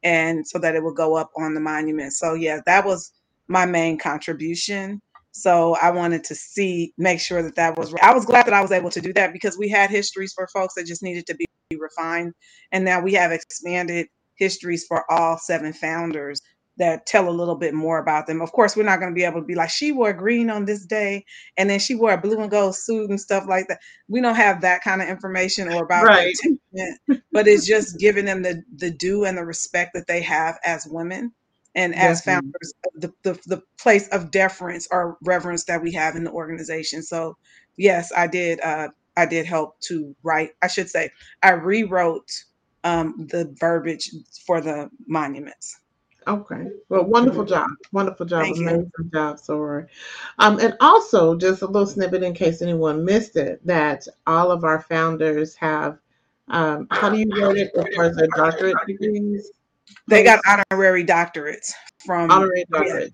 and 0.05 0.47
so 0.47 0.59
that 0.61 0.75
it 0.75 0.83
would 0.83 0.97
go 0.97 1.17
up 1.17 1.31
on 1.37 1.55
the 1.55 1.61
monument. 1.61 2.13
So 2.13 2.35
yeah, 2.35 2.61
that 2.67 2.85
was 2.87 3.13
my 3.49 3.67
main 3.67 3.99
contribution. 3.99 5.01
So 5.33 5.77
I 5.83 5.91
wanted 5.91 6.25
to 6.25 6.35
see, 6.35 6.93
make 6.99 7.21
sure 7.21 7.43
that 7.43 7.57
that 7.57 7.77
was. 7.77 7.95
I 8.03 8.15
was 8.15 8.25
glad 8.25 8.47
that 8.47 8.55
I 8.55 8.61
was 8.61 8.73
able 8.73 8.91
to 8.91 9.01
do 9.01 9.13
that 9.15 9.33
because 9.33 9.59
we 9.59 9.69
had 9.69 9.91
histories 9.91 10.33
for 10.35 10.47
folks 10.49 10.75
that 10.75 10.87
just 10.87 11.03
needed 11.03 11.27
to 11.27 11.35
be 11.35 11.47
refined, 11.79 12.35
and 12.71 12.85
now 12.85 13.01
we 13.01 13.15
have 13.15 13.33
expanded 13.33 14.09
histories 14.37 14.85
for 14.87 15.11
all 15.11 15.39
seven 15.39 15.73
founders 15.73 16.43
that 16.79 17.07
tell 17.07 17.29
a 17.29 17.31
little 17.31 17.55
bit 17.55 17.75
more 17.75 17.99
about 17.99 18.27
them. 18.27 18.41
Of 18.41 18.53
course, 18.53 18.77
we're 18.77 18.85
not 18.85 18.99
going 18.99 19.13
to 19.13 19.15
be 19.15 19.25
able 19.25 19.41
to 19.41 19.47
be 19.47 19.55
like 19.55 19.71
she 19.71 19.93
wore 19.93 20.13
green 20.13 20.51
on 20.51 20.65
this 20.65 20.85
day, 20.87 21.25
and 21.57 21.69
then 21.69 21.79
she 21.79 21.95
wore 21.95 22.13
a 22.13 22.21
blue 22.21 22.41
and 22.41 22.51
gold 22.51 22.77
suit 22.77 23.11
and 23.11 23.21
stuff 23.21 23.45
like 23.47 23.69
that. 23.69 23.81
We 24.09 24.21
don't 24.21 24.35
have 24.35 24.61
that 24.63 24.83
kind 24.83 25.03
of 25.03 25.09
information 25.09 25.73
or 25.73 25.85
about 25.85 26.05
right. 26.05 26.35
but 27.33 27.47
it's 27.47 27.67
just 27.67 27.99
giving 27.99 28.25
them 28.25 28.43
the 28.43 28.63
the 28.77 28.91
due 28.91 29.25
and 29.25 29.37
the 29.37 29.45
respect 29.45 29.93
that 29.95 30.07
they 30.07 30.23
have 30.23 30.59
as 30.65 30.87
women 30.87 31.33
and 31.75 31.95
as 31.95 32.21
founders 32.23 32.75
the, 32.95 33.13
the, 33.23 33.39
the 33.47 33.63
place 33.79 34.09
of 34.09 34.31
deference 34.31 34.87
or 34.91 35.17
reverence 35.23 35.65
that 35.65 35.83
we 35.83 35.93
have 35.93 36.17
in 36.17 36.25
the 36.25 36.31
organization 36.31 37.03
so 37.03 37.37
yes 37.77 38.13
i 38.17 38.27
did 38.27 38.61
uh, 38.61 38.89
i 39.17 39.25
did 39.25 39.47
help 39.47 39.79
to 39.81 40.15
write 40.23 40.51
i 40.63 40.67
should 40.67 40.89
say 40.89 41.11
i 41.43 41.51
rewrote 41.51 42.31
um, 42.85 43.29
the 43.31 43.55
verbiage 43.59 44.11
for 44.45 44.61
the 44.61 44.91
monuments 45.07 45.79
Okay. 46.27 46.67
Well, 46.89 47.05
wonderful 47.05 47.45
job. 47.45 47.69
Wonderful 47.93 48.27
job. 48.27 48.43
Thank 48.43 48.59
Amazing 48.59 48.91
you. 48.99 49.11
job, 49.13 49.37
Soror. 49.37 49.89
Um, 50.39 50.59
and 50.61 50.77
also, 50.81 51.37
just 51.37 51.63
a 51.63 51.67
little 51.67 51.87
snippet 51.87 52.23
in 52.23 52.35
case 52.35 52.63
anyone 52.63 53.05
missed 53.05 53.37
it, 53.37 53.65
that 53.67 54.07
all 54.27 54.51
of 54.51 54.65
our 54.65 54.81
founders 54.83 55.55
have, 55.57 55.99
um, 56.49 56.87
how 56.91 57.09
do 57.09 57.19
you 57.19 57.29
word 57.31 57.57
it 57.57 57.73
as 57.77 57.95
far 57.95 58.05
as 58.05 58.17
their 58.17 58.29
doctorate 58.37 58.77
degrees? 58.87 59.51
They 60.09 60.23
got 60.23 60.41
honorary 60.71 61.05
doctorates 61.05 61.73
from 62.05 62.31
honorary 62.31 62.65
doctorates. 62.73 63.13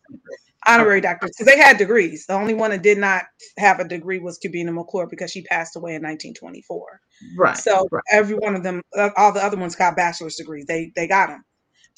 Honorary 0.66 1.00
doctorates 1.00 1.32
because 1.38 1.46
they 1.46 1.56
had 1.56 1.78
degrees. 1.78 2.26
The 2.26 2.34
only 2.34 2.52
one 2.52 2.70
that 2.70 2.82
did 2.82 2.98
not 2.98 3.24
have 3.58 3.80
a 3.80 3.88
degree 3.88 4.18
was 4.18 4.38
Cubena 4.38 4.72
McClure 4.72 5.06
because 5.06 5.30
she 5.30 5.42
passed 5.42 5.76
away 5.76 5.92
in 5.92 6.02
1924. 6.02 7.00
Right. 7.36 7.56
So 7.56 7.88
right. 7.90 8.02
every 8.12 8.36
one 8.36 8.54
of 8.54 8.62
them, 8.62 8.82
uh, 8.96 9.10
all 9.16 9.32
the 9.32 9.42
other 9.42 9.56
ones 9.56 9.76
got 9.76 9.96
bachelor's 9.96 10.36
degrees. 10.36 10.66
They 10.66 10.92
they 10.94 11.06
got 11.06 11.28
them. 11.28 11.44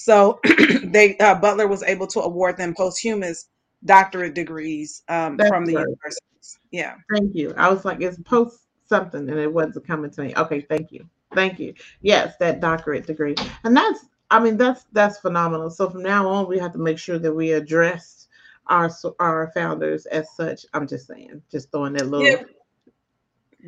So 0.01 0.41
they 0.85 1.19
uh, 1.19 1.35
Butler 1.35 1.69
was 1.69 1.83
able 1.83 2.07
to 2.07 2.21
award 2.21 2.57
them 2.57 2.75
posthumous 2.75 3.51
doctorate 3.85 4.35
degrees 4.35 5.03
um, 5.09 5.37
from 5.37 5.67
the 5.67 5.75
right. 5.75 5.83
universities. 5.83 6.59
Yeah. 6.71 6.95
Thank 7.15 7.35
you. 7.35 7.53
I 7.59 7.69
was 7.69 7.85
like, 7.85 8.01
it's 8.01 8.19
post 8.23 8.61
something, 8.87 9.29
and 9.29 9.39
it 9.39 9.53
wasn't 9.53 9.87
coming 9.87 10.11
to 10.11 10.23
me. 10.23 10.33
Okay, 10.35 10.63
thank 10.63 10.91
you. 10.91 11.07
Thank 11.35 11.61
you. 11.61 11.75
Yes, 12.01 12.35
that 12.41 12.61
doctorate 12.61 13.07
degree, 13.07 13.35
and 13.65 13.77
that's 13.77 14.07
I 14.31 14.41
mean, 14.41 14.57
that's 14.57 14.87
that's 14.93 15.19
phenomenal. 15.19 15.69
So 15.69 15.91
from 15.91 16.03
now 16.03 16.27
on, 16.27 16.49
we 16.49 16.59
have 16.59 16.73
to 16.73 16.79
make 16.79 16.99
sure 16.99 17.19
that 17.19 17.35
we 17.35 17.53
address 17.53 18.27
our 18.69 18.91
our 19.19 19.53
founders 19.53 20.07
as 20.07 20.35
such. 20.35 20.65
I'm 20.73 20.87
just 20.87 21.09
saying, 21.09 21.43
just 21.53 21.71
throwing 21.73 21.93
that 21.93 22.07
little. 22.07 22.27
Yeah. 22.27 22.45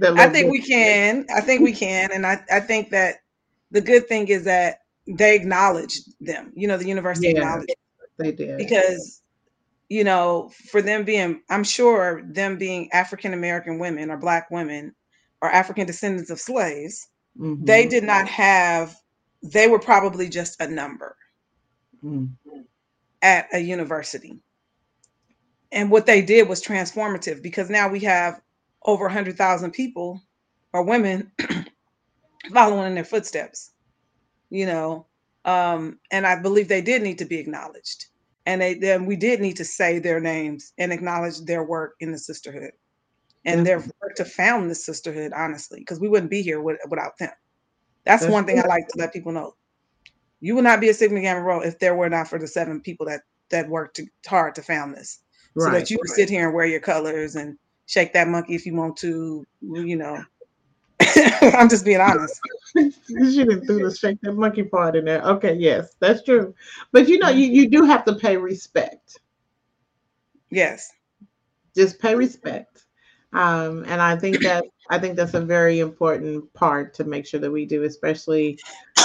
That 0.01 0.15
little 0.15 0.21
I 0.21 0.29
think 0.31 0.51
we 0.51 0.63
can. 0.63 1.27
I 1.37 1.43
think 1.43 1.61
we 1.61 1.75
can, 1.75 2.11
and 2.11 2.27
I 2.27 2.43
I 2.51 2.61
think 2.61 2.89
that 2.89 3.17
the 3.71 3.83
good 3.83 4.09
thing 4.09 4.29
is 4.29 4.45
that 4.45 4.82
they 5.07 5.35
acknowledged 5.37 6.13
them. 6.21 6.53
You 6.55 6.69
know, 6.69 6.77
the 6.77 6.87
university 6.87 7.29
yeah, 7.29 7.39
acknowledged 7.39 7.75
they 8.19 8.33
did 8.33 8.59
because 8.59 9.23
you 9.89 10.05
know 10.05 10.51
for 10.71 10.83
them 10.83 11.05
being, 11.05 11.43
I'm 11.51 11.65
sure 11.65 12.23
them 12.25 12.59
being 12.59 12.91
African 12.93 13.35
American 13.35 13.79
women 13.79 14.11
or 14.11 14.17
Black 14.17 14.51
women 14.51 14.95
or 15.41 15.51
African 15.51 15.87
descendants 15.87 16.31
of 16.31 16.41
slaves, 16.41 17.09
mm-hmm. 17.39 17.65
they 17.65 17.87
did 17.87 18.05
not 18.05 18.29
have 18.29 18.97
they 19.43 19.69
were 19.69 19.79
probably 19.79 20.29
just 20.29 20.61
a 20.61 20.69
number 20.69 21.17
mm. 22.05 22.31
at 23.21 23.49
a 23.53 23.59
university. 23.59 24.39
And 25.73 25.91
what 25.91 26.07
they 26.07 26.23
did 26.23 26.49
was 26.49 26.63
transformative 26.63 27.43
because 27.43 27.71
now 27.71 27.89
we 27.89 28.01
have 28.01 28.41
over 28.85 29.05
100,000 29.05 29.71
people 29.73 30.23
or 30.73 30.83
women 30.85 31.33
following 32.53 32.87
in 32.87 32.95
their 32.95 33.05
footsteps, 33.05 33.72
you 34.53 34.67
know. 34.67 35.07
Um, 35.45 35.99
and 36.13 36.25
I 36.25 36.41
believe 36.41 36.69
they 36.69 36.83
did 36.83 37.03
need 37.03 37.19
to 37.19 37.25
be 37.25 37.39
acknowledged. 37.39 38.07
And 38.47 38.61
they 38.61 38.75
then 38.75 39.07
we 39.07 39.17
did 39.17 39.41
need 39.41 39.57
to 39.57 39.65
say 39.65 39.99
their 39.99 40.21
names 40.21 40.73
and 40.79 40.93
acknowledge 40.93 41.41
their 41.41 41.65
work 41.65 41.95
in 42.01 42.13
the 42.13 42.19
sisterhood 42.19 42.73
and 43.45 43.59
mm-hmm. 43.59 43.65
their 43.65 43.79
work 43.79 44.15
to 44.17 44.25
found 44.25 44.71
the 44.71 44.75
sisterhood, 44.75 45.33
honestly, 45.35 45.81
because 45.81 46.01
we 46.01 46.09
wouldn't 46.09 46.31
be 46.31 46.43
here 46.43 46.61
with, 46.61 46.79
without 46.89 47.19
them. 47.19 47.33
That's, 48.05 48.27
one 48.27 48.45
thing 48.45 48.59
I 48.59 48.67
like 48.67 48.89
to 48.89 48.99
let 48.99 49.13
people 49.13 49.33
know. 49.33 49.55
You 50.41 50.57
would 50.57 50.65
not 50.65 50.81
be 50.81 50.89
a 50.89 50.95
Sigma 50.95 51.21
Gamma 51.21 51.41
Rho 51.41 51.61
if 51.61 51.79
there 51.79 51.95
were 51.95 52.09
not 52.09 52.27
for 52.29 52.39
the 52.39 52.49
seven 52.49 52.81
people 52.81 53.07
that 53.07 53.21
that 53.51 53.69
worked 53.69 54.01
hard 54.27 54.55
to 54.57 54.63
found 54.63 54.95
this, 54.95 55.21
right, 55.55 55.67
so 55.67 55.71
that 55.71 55.91
you 55.91 55.97
right. 55.97 56.03
could 56.03 56.15
sit 56.15 56.31
here 56.31 56.47
and 56.47 56.55
wear 56.55 56.67
your 56.67 56.81
colors 56.81 57.37
and 57.37 57.57
shake 57.87 58.13
that 58.13 58.29
monkey 58.29 58.55
if 58.55 58.67
you 58.67 58.75
want 58.75 58.97
to. 58.99 59.45
You 59.61 59.97
know, 59.97 60.25
I'm 61.57 61.69
just 61.69 61.85
being 61.85 62.01
honest. 62.01 62.41
you 62.75 62.93
didn't 63.09 63.67
do 63.67 63.83
the 63.83 63.95
shake 63.95 64.21
that 64.23 64.33
monkey 64.33 64.63
part 64.63 64.97
in 64.97 65.05
there. 65.05 65.23
Okay, 65.23 65.55
yes, 65.55 65.95
that's 66.01 66.23
true. 66.23 66.55
But 66.93 67.09
you 67.09 67.19
know, 67.19 67.29
you, 67.29 67.47
you 67.47 67.69
do 67.69 67.85
have 67.85 68.05
to 68.07 68.15
pay 68.15 68.37
respect. 68.37 69.19
Yes. 70.51 70.93
Just 71.75 71.99
pay 71.99 72.15
respect. 72.15 72.85
Um, 73.33 73.85
and 73.87 74.03
I 74.03 74.17
think 74.17 74.43
that 74.43 74.65
I 74.91 74.99
think 74.99 75.17
that's 75.17 75.35
a 75.35 75.41
very 75.41 75.81
important 75.81 76.53
part 76.53 76.93
to 76.95 77.05
make 77.05 77.27
sure 77.27 77.41
that 77.41 77.51
we 77.51 77.65
do, 77.65 77.85
especially 77.85 78.59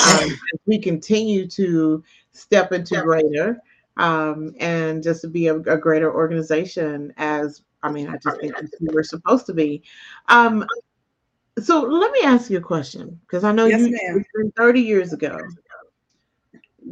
um, 0.06 0.30
we 0.66 0.80
continue 0.80 1.48
to 1.48 2.04
step 2.34 2.74
into 2.74 3.02
greater 3.02 3.62
um, 3.96 4.54
and 4.60 5.02
just 5.02 5.22
to 5.22 5.28
be 5.30 5.48
a, 5.48 5.56
a, 5.56 5.78
greater 5.78 6.14
organization 6.14 7.14
as 7.18 7.64
I 7.84 7.92
mean, 7.92 8.10
I 8.10 8.18
just 8.18 8.40
think 8.42 8.56
we're 8.82 9.04
supposed 9.04 9.46
to 9.46 9.54
be. 9.54 9.84
Um, 10.28 10.66
so 11.62 11.82
let 11.82 12.12
me 12.12 12.22
ask 12.24 12.50
you 12.50 12.58
a 12.58 12.62
question 12.62 13.20
because 13.22 13.44
I 13.44 13.52
know 13.52 13.66
yes, 13.66 13.82
you 13.82 14.24
been 14.36 14.52
30 14.56 14.82
years 14.82 15.14
ago. 15.14 15.38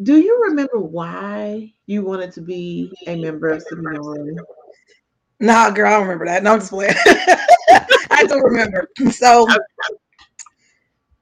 Do 0.03 0.18
you 0.18 0.43
remember 0.49 0.80
why 0.80 1.74
you 1.86 2.03
wanted 2.03 2.32
to 2.34 2.41
be 2.41 2.91
a 3.07 3.16
member 3.16 3.49
of 3.49 3.61
Seminole? 3.63 4.36
Nah, 5.39 5.70
girl, 5.70 5.88
I 5.88 5.91
don't 5.91 6.03
remember 6.03 6.26
that. 6.26 6.43
No, 6.43 6.53
I'm 6.53 6.59
just 6.59 6.72
playing. 6.72 6.93
I 8.11 8.26
don't 8.28 8.43
remember. 8.43 8.88
So 9.11 9.47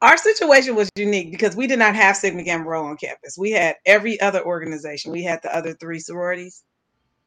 our 0.01 0.17
situation 0.17 0.75
was 0.75 0.89
unique 0.95 1.31
because 1.31 1.55
we 1.55 1.65
did 1.65 1.79
not 1.79 1.95
have 1.95 2.17
Sigma 2.17 2.43
Gamma 2.43 2.65
Rho 2.65 2.85
on 2.85 2.97
campus. 2.97 3.37
We 3.37 3.51
had 3.51 3.75
every 3.85 4.19
other 4.19 4.45
organization. 4.45 5.11
We 5.11 5.23
had 5.23 5.39
the 5.41 5.55
other 5.55 5.73
three 5.73 5.99
sororities. 5.99 6.63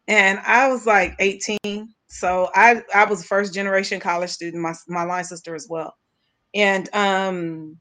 And 0.08 0.38
I 0.40 0.68
was 0.68 0.86
like 0.86 1.16
18. 1.18 1.58
So 2.08 2.50
I, 2.54 2.82
I 2.94 3.04
was 3.04 3.22
a 3.22 3.24
first 3.24 3.54
generation 3.54 3.98
college 3.98 4.30
student, 4.30 4.62
my, 4.62 4.74
my 4.88 5.04
line 5.04 5.24
sister 5.24 5.54
as 5.54 5.66
well. 5.68 5.94
And 6.54 6.88
um, 6.94 7.78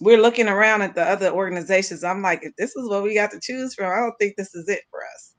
we're 0.00 0.20
looking 0.20 0.48
around 0.48 0.82
at 0.82 0.94
the 0.94 1.02
other 1.02 1.30
organizations. 1.30 2.04
I'm 2.04 2.22
like, 2.22 2.40
if 2.42 2.54
this 2.56 2.76
is 2.76 2.88
what 2.88 3.02
we 3.02 3.14
got 3.14 3.30
to 3.30 3.40
choose 3.40 3.74
from, 3.74 3.92
I 3.92 4.00
don't 4.00 4.14
think 4.18 4.36
this 4.36 4.54
is 4.54 4.68
it 4.68 4.82
for 4.90 5.00
us. 5.14 5.34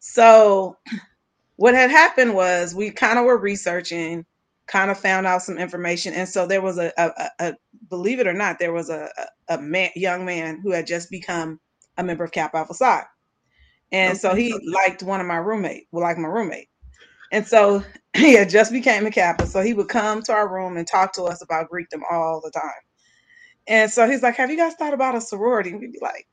So 0.00 0.76
what 1.56 1.74
had 1.74 1.90
happened 1.90 2.34
was 2.34 2.74
we 2.74 2.90
kind 2.90 3.18
of 3.18 3.24
were 3.24 3.38
researching, 3.38 4.26
kind 4.66 4.90
of 4.90 4.98
found 4.98 5.26
out 5.26 5.42
some 5.42 5.58
information, 5.58 6.12
and 6.14 6.28
so 6.28 6.46
there 6.46 6.62
was 6.62 6.78
a, 6.78 6.92
a, 6.98 7.30
a 7.38 7.54
believe 7.88 8.20
it 8.20 8.26
or 8.26 8.32
not, 8.32 8.58
there 8.58 8.72
was 8.72 8.90
a 8.90 9.08
a, 9.48 9.58
man, 9.58 9.90
young 9.94 10.24
man 10.24 10.60
who 10.62 10.72
had 10.72 10.86
just 10.86 11.10
become 11.10 11.60
a 11.96 12.04
member 12.04 12.24
of 12.24 12.32
Kappa 12.32 12.58
Alpha 12.58 12.74
Psi, 12.74 13.02
and 13.92 14.12
okay. 14.12 14.18
so 14.18 14.34
he 14.34 14.52
liked 14.66 15.02
one 15.02 15.20
of 15.20 15.26
my 15.26 15.36
roommate, 15.36 15.86
well, 15.92 16.02
like 16.02 16.18
my 16.18 16.28
roommate, 16.28 16.68
and 17.32 17.46
so 17.46 17.82
he 18.16 18.34
had 18.34 18.48
just 18.48 18.72
became 18.72 19.06
a 19.06 19.10
Kappa, 19.10 19.46
so 19.46 19.60
he 19.60 19.74
would 19.74 19.88
come 19.88 20.22
to 20.22 20.32
our 20.32 20.52
room 20.52 20.76
and 20.76 20.86
talk 20.86 21.12
to 21.14 21.24
us 21.24 21.42
about 21.42 21.70
Greekdom 21.70 22.02
all 22.10 22.40
the 22.42 22.50
time. 22.50 22.70
And 23.66 23.90
so 23.90 24.08
he's 24.08 24.22
like, 24.22 24.36
"Have 24.36 24.50
you 24.50 24.56
guys 24.56 24.74
thought 24.74 24.94
about 24.94 25.14
a 25.14 25.20
sorority?" 25.20 25.70
And 25.70 25.80
we'd 25.80 25.92
be 25.92 25.98
like, 26.02 26.26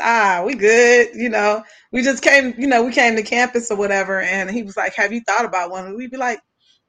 ah, 0.00 0.42
we 0.44 0.54
good. 0.54 1.08
You 1.14 1.28
know, 1.28 1.62
we 1.92 2.02
just 2.02 2.22
came, 2.22 2.54
you 2.58 2.66
know, 2.66 2.84
we 2.84 2.92
came 2.92 3.16
to 3.16 3.22
campus 3.22 3.70
or 3.70 3.76
whatever. 3.76 4.20
And 4.20 4.50
he 4.50 4.62
was 4.62 4.76
like, 4.76 4.94
have 4.94 5.12
you 5.12 5.20
thought 5.20 5.44
about 5.44 5.70
one? 5.70 5.86
And 5.86 5.96
we'd 5.96 6.10
be 6.10 6.16
like, 6.16 6.40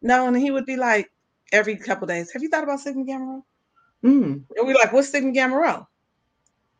no. 0.01 0.27
And 0.27 0.37
he 0.37 0.51
would 0.51 0.65
be 0.65 0.77
like, 0.77 1.09
every 1.51 1.75
couple 1.75 2.07
days, 2.07 2.31
have 2.31 2.43
you 2.43 2.49
thought 2.49 2.63
about 2.63 2.79
Sigma 2.79 3.05
Gamma 3.05 3.25
Rho? 3.25 3.45
Mm. 4.03 4.43
And 4.55 4.67
we're 4.67 4.75
like, 4.75 4.93
what's 4.93 5.09
Sigma 5.09 5.31
Gamma 5.31 5.57
Rho? 5.57 5.87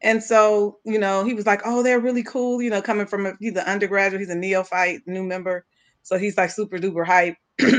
And 0.02 0.24
so, 0.24 0.78
you 0.86 0.98
know, 0.98 1.26
he 1.26 1.34
was 1.34 1.46
like, 1.46 1.62
oh, 1.66 1.84
they're 1.84 2.00
really 2.00 2.24
cool. 2.24 2.62
You 2.62 2.70
know, 2.70 2.82
coming 2.82 3.06
from 3.06 3.26
a, 3.26 3.34
he's 3.40 3.56
an 3.56 3.66
undergraduate, 3.66 4.22
he's 4.22 4.30
a 4.30 4.36
neophyte, 4.36 5.02
new 5.06 5.24
member. 5.24 5.66
So 6.10 6.18
he's 6.18 6.36
like 6.38 6.50
super 6.50 6.80
duper 6.80 7.06
hype. 7.06 7.36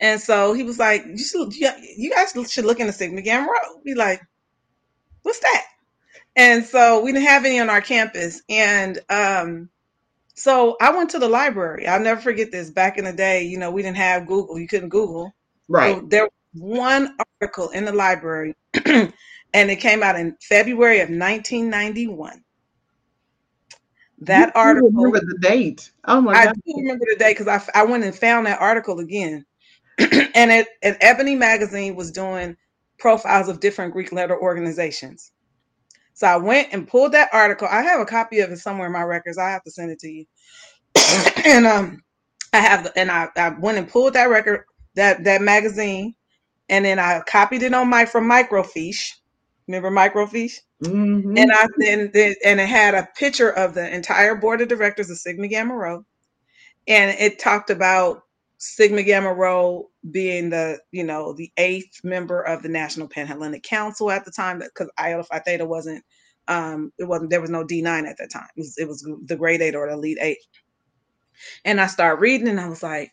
and 0.00 0.20
so 0.20 0.52
he 0.52 0.62
was 0.62 0.78
like, 0.78 1.02
you 1.06 1.16
should, 1.16 1.56
you 1.56 2.10
guys 2.10 2.34
should 2.52 2.66
look 2.66 2.78
into 2.78 2.92
Sigma 2.92 3.22
Gamma 3.22 3.46
Rho. 3.46 3.80
Be 3.82 3.94
like, 3.94 4.20
what's 5.22 5.38
that? 5.38 5.64
And 6.36 6.62
so 6.62 7.00
we 7.00 7.12
didn't 7.12 7.26
have 7.26 7.46
any 7.46 7.58
on 7.58 7.70
our 7.70 7.80
campus. 7.80 8.42
And 8.50 8.98
um, 9.08 9.70
so 10.34 10.76
I 10.78 10.94
went 10.94 11.08
to 11.12 11.18
the 11.18 11.26
library. 11.26 11.86
I'll 11.86 12.00
never 12.00 12.20
forget 12.20 12.52
this. 12.52 12.68
Back 12.68 12.98
in 12.98 13.06
the 13.06 13.14
day, 13.14 13.44
you 13.44 13.56
know, 13.56 13.70
we 13.70 13.80
didn't 13.80 13.96
have 13.96 14.26
Google. 14.26 14.58
You 14.58 14.68
couldn't 14.68 14.90
Google. 14.90 15.34
Right. 15.68 15.96
So 15.96 16.06
there 16.06 16.24
was 16.24 16.30
one 16.52 17.16
article 17.40 17.70
in 17.70 17.86
the 17.86 17.92
library, 17.92 18.54
and 18.84 19.10
it 19.54 19.76
came 19.76 20.02
out 20.02 20.20
in 20.20 20.36
February 20.42 20.98
of 20.98 21.08
1991. 21.08 22.44
That 24.20 24.52
article. 24.54 24.90
Remember 24.90 25.20
the 25.20 25.38
date? 25.40 25.90
Oh 26.06 26.20
my 26.20 26.34
I 26.34 26.46
god! 26.46 26.54
do 26.54 26.74
remember 26.76 27.06
the 27.10 27.16
date 27.18 27.38
because 27.38 27.48
I, 27.74 27.80
I 27.80 27.84
went 27.84 28.04
and 28.04 28.14
found 28.14 28.46
that 28.46 28.60
article 28.60 29.00
again, 29.00 29.46
and 29.98 30.50
it 30.50 30.68
and 30.82 30.96
Ebony 31.00 31.36
magazine 31.36 31.96
was 31.96 32.10
doing 32.10 32.56
profiles 32.98 33.48
of 33.48 33.60
different 33.60 33.92
Greek 33.92 34.12
letter 34.12 34.38
organizations. 34.38 35.32
So 36.14 36.26
I 36.26 36.36
went 36.36 36.68
and 36.72 36.86
pulled 36.86 37.12
that 37.12 37.30
article. 37.32 37.66
I 37.70 37.82
have 37.82 38.00
a 38.00 38.04
copy 38.04 38.40
of 38.40 38.50
it 38.50 38.58
somewhere 38.58 38.86
in 38.88 38.92
my 38.92 39.02
records. 39.02 39.38
I 39.38 39.50
have 39.50 39.64
to 39.64 39.70
send 39.70 39.90
it 39.90 39.98
to 40.00 40.08
you. 40.08 40.26
and 41.46 41.66
um, 41.66 42.02
I 42.52 42.58
have 42.58 42.84
the, 42.84 42.98
and 42.98 43.10
I, 43.10 43.28
I 43.36 43.50
went 43.50 43.78
and 43.78 43.88
pulled 43.88 44.14
that 44.14 44.28
record 44.28 44.64
that 44.96 45.24
that 45.24 45.40
magazine, 45.40 46.14
and 46.68 46.84
then 46.84 46.98
I 46.98 47.22
copied 47.26 47.62
it 47.62 47.74
on 47.74 47.88
my 47.88 48.04
from 48.04 48.28
microfiche. 48.28 49.12
Remember 49.70 49.90
microfiche? 49.90 50.60
Mhm. 50.82 51.38
And 51.38 51.52
I 51.52 51.66
then 51.78 52.10
then- 52.12 52.34
and 52.44 52.60
it 52.60 52.68
had 52.68 52.94
a 52.94 53.08
picture 53.16 53.50
of 53.50 53.74
the 53.74 53.94
entire 53.94 54.34
board 54.34 54.60
of 54.60 54.68
directors 54.68 55.10
of 55.10 55.18
Sigma 55.18 55.48
Gamma 55.48 55.76
Rho, 55.76 56.04
and 56.88 57.16
it 57.18 57.38
talked 57.38 57.70
about 57.70 58.22
Sigma 58.58 59.02
Gamma 59.02 59.32
Rho 59.34 59.90
being 60.10 60.50
the 60.50 60.80
you 60.92 61.04
know 61.04 61.32
the 61.34 61.52
eighth 61.58 62.02
member 62.04 62.42
of 62.42 62.62
the 62.62 62.68
National 62.68 63.08
Panhellenic 63.08 63.62
Council 63.62 64.10
at 64.10 64.24
the 64.24 64.32
time 64.32 64.58
because 64.60 64.90
Iota 64.98 65.24
Phi 65.24 65.38
Theta 65.40 65.66
wasn't 65.66 66.04
um 66.48 66.92
it 66.98 67.04
wasn't 67.04 67.30
there 67.30 67.40
was 67.40 67.50
no 67.50 67.64
D 67.64 67.82
nine 67.82 68.06
at 68.06 68.16
that 68.18 68.30
time 68.30 68.48
it 68.56 68.60
was, 68.60 68.78
it 68.78 68.88
was 68.88 69.06
the 69.26 69.36
grade 69.36 69.60
eight 69.62 69.74
or 69.76 69.86
the 69.88 69.94
elite 69.94 70.18
eight, 70.20 70.38
and 71.64 71.80
I 71.80 71.86
started 71.86 72.20
reading 72.20 72.48
and 72.48 72.60
I 72.60 72.68
was 72.68 72.82
like, 72.82 73.12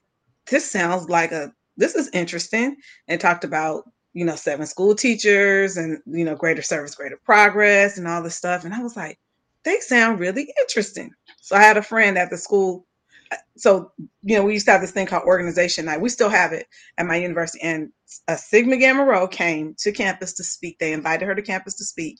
this 0.49 0.69
sounds 0.69 1.09
like 1.09 1.31
a 1.31 1.51
this 1.77 1.95
is 1.95 2.09
interesting. 2.13 2.77
And 3.07 3.21
talked 3.21 3.43
about 3.43 3.83
you 4.17 4.25
know 4.25 4.35
seven 4.35 4.65
school 4.65 4.95
teachers 4.95 5.77
and 5.77 5.99
you 6.07 6.25
know 6.25 6.35
greater 6.35 6.63
service, 6.63 6.95
greater 6.95 7.19
progress, 7.23 7.99
and 7.99 8.07
all 8.07 8.23
this 8.23 8.35
stuff, 8.35 8.65
and 8.65 8.73
I 8.73 8.81
was 8.81 8.95
like, 8.95 9.19
they 9.63 9.79
sound 9.79 10.19
really 10.19 10.51
interesting. 10.59 11.11
So 11.39 11.55
I 11.55 11.61
had 11.61 11.77
a 11.77 11.83
friend 11.83 12.17
at 12.17 12.31
the 12.31 12.37
school 12.37 12.87
uh, 13.31 13.35
so 13.57 13.91
you 14.23 14.35
know 14.35 14.43
we 14.43 14.53
used 14.53 14.65
to 14.65 14.71
have 14.71 14.81
this 14.81 14.91
thing 14.91 15.05
called 15.05 15.23
organization 15.25 15.85
night. 15.85 16.01
We 16.01 16.09
still 16.09 16.29
have 16.29 16.51
it 16.51 16.65
at 16.97 17.05
my 17.05 17.17
university 17.17 17.61
and 17.61 17.91
a 18.27 18.37
sigma 18.37 18.77
gamma 18.77 19.05
rho 19.05 19.27
came 19.27 19.75
to 19.79 19.91
campus 19.91 20.33
to 20.33 20.43
speak. 20.43 20.79
They 20.79 20.93
invited 20.93 21.25
her 21.25 21.35
to 21.35 21.41
campus 21.43 21.75
to 21.75 21.85
speak 21.85 22.17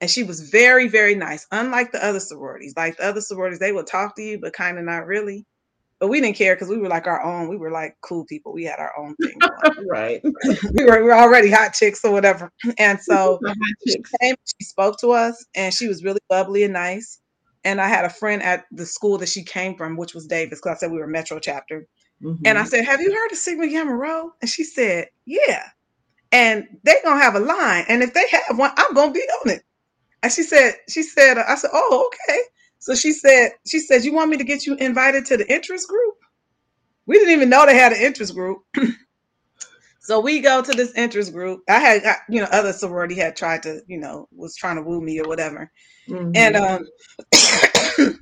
and 0.00 0.08
she 0.08 0.22
was 0.22 0.50
very 0.50 0.86
very 0.86 1.16
nice 1.16 1.46
unlike 1.50 1.90
the 1.90 2.04
other 2.04 2.20
sororities. 2.20 2.74
Like 2.76 2.96
the 2.96 3.06
other 3.06 3.20
sororities 3.20 3.58
they 3.58 3.72
would 3.72 3.88
talk 3.88 4.14
to 4.16 4.22
you 4.22 4.38
but 4.38 4.52
kind 4.52 4.78
of 4.78 4.84
not 4.84 5.06
really 5.06 5.46
but 6.00 6.08
we 6.08 6.20
didn't 6.20 6.36
care 6.36 6.54
because 6.54 6.68
we 6.68 6.78
were 6.78 6.88
like 6.88 7.06
our 7.06 7.22
own 7.22 7.48
we 7.48 7.56
were 7.56 7.70
like 7.70 7.96
cool 8.02 8.24
people 8.26 8.52
we 8.52 8.64
had 8.64 8.78
our 8.78 8.92
own 8.98 9.14
thing 9.22 9.40
right. 9.90 10.22
we, 10.74 10.84
were, 10.84 10.98
we 10.98 11.04
were 11.04 11.14
already 11.14 11.50
hot 11.50 11.72
chicks 11.72 12.04
or 12.04 12.12
whatever 12.12 12.50
and 12.78 13.00
so 13.00 13.40
she 13.86 13.96
came, 14.20 14.34
she 14.46 14.64
spoke 14.64 14.98
to 15.00 15.12
us, 15.12 15.44
and 15.54 15.72
she 15.72 15.88
was 15.88 16.04
really 16.04 16.20
bubbly 16.28 16.64
and 16.64 16.72
nice. 16.72 17.20
And 17.64 17.80
I 17.80 17.88
had 17.88 18.04
a 18.04 18.10
friend 18.10 18.42
at 18.42 18.64
the 18.72 18.84
school 18.86 19.18
that 19.18 19.28
she 19.28 19.42
came 19.42 19.76
from, 19.76 19.96
which 19.96 20.14
was 20.14 20.26
Davis, 20.26 20.60
because 20.60 20.76
I 20.76 20.80
said 20.80 20.92
we 20.92 20.98
were 20.98 21.06
Metro 21.06 21.38
chapter. 21.38 21.86
And 22.44 22.58
I 22.58 22.64
Mhm. 22.64 22.68
said, 22.68 22.84
"Have 22.84 23.00
you 23.00 23.12
heard 23.12 23.32
of 23.32 23.38
Sigma 23.38 23.68
Gamma 23.68 23.94
Rho?" 23.94 24.32
And 24.40 24.50
she 24.50 24.64
said, 24.64 25.08
"Yeah." 25.24 25.70
And 26.32 26.66
they're 26.82 27.02
gonna 27.02 27.22
have 27.22 27.34
a 27.36 27.40
line, 27.40 27.84
and 27.88 28.02
if 28.02 28.12
they 28.14 28.26
have 28.28 28.58
one, 28.58 28.72
I'm 28.76 28.94
gonna 28.94 29.12
be 29.12 29.20
on 29.44 29.50
it. 29.50 29.64
And 30.22 30.32
she 30.32 30.42
said, 30.42 30.76
"She 30.88 31.02
said, 31.02 31.38
I 31.38 31.54
said, 31.54 31.70
oh, 31.72 32.10
okay." 32.12 32.40
So 32.84 32.94
she 32.94 33.12
said, 33.12 33.52
"She 33.66 33.80
said, 33.80 34.04
you 34.04 34.12
want 34.14 34.30
me 34.30 34.36
to 34.38 34.44
get 34.44 34.66
you 34.66 34.74
invited 34.76 35.26
to 35.26 35.38
the 35.38 35.50
interest 35.52 35.88
group?" 35.88 36.16
We 37.06 37.18
didn't 37.18 37.34
even 37.34 37.48
know 37.50 37.66
they 37.66 37.76
had 37.76 37.92
an 37.92 38.02
interest 38.02 38.34
group. 38.34 38.60
So 40.00 40.20
we 40.20 40.40
go 40.40 40.62
to 40.62 40.72
this 40.72 40.92
interest 40.96 41.32
group. 41.32 41.62
I 41.68 41.78
had, 41.80 42.04
I- 42.04 42.18
you 42.28 42.40
know, 42.40 42.48
other 42.52 42.72
sorority 42.74 43.14
had 43.16 43.36
tried 43.36 43.62
to, 43.64 43.82
you 43.88 43.98
know, 43.98 44.28
was 44.32 44.56
trying 44.56 44.76
to 44.76 44.82
woo 44.82 45.00
me 45.00 45.20
or 45.20 45.28
whatever, 45.28 45.70
Mhm. 46.08 46.32
and 46.36 46.56
um, 46.56 46.86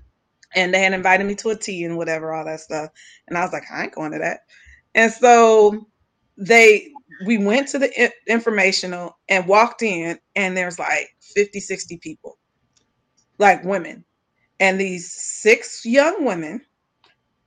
and 0.57 0.75
they 0.75 0.81
had 0.83 0.93
invited 0.95 1.27
me 1.27 1.35
to 1.37 1.51
a 1.51 1.57
tea 1.57 1.85
and 1.85 1.97
whatever, 1.99 2.33
all 2.33 2.45
that 2.45 2.61
stuff, 2.61 2.91
and 3.29 3.39
I 3.39 3.43
was 3.43 3.53
like, 3.53 3.65
I 3.73 3.85
ain't 3.85 3.95
going 3.95 4.13
to 4.13 4.19
that. 4.21 4.41
And 4.95 5.13
so 5.13 5.87
they, 6.39 6.91
we 7.27 7.39
went 7.39 7.69
to 7.69 7.79
the 7.81 8.13
informational 8.29 9.19
and 9.29 9.49
walked 9.49 9.83
in, 9.83 10.19
and 10.37 10.57
there's 10.57 10.79
like 10.79 11.09
50, 11.35 11.61
60 11.61 11.99
people, 11.99 12.39
like 13.39 13.65
women, 13.65 14.05
and 14.63 14.81
these 14.81 15.13
six 15.13 15.85
young 15.85 16.25
women, 16.25 16.63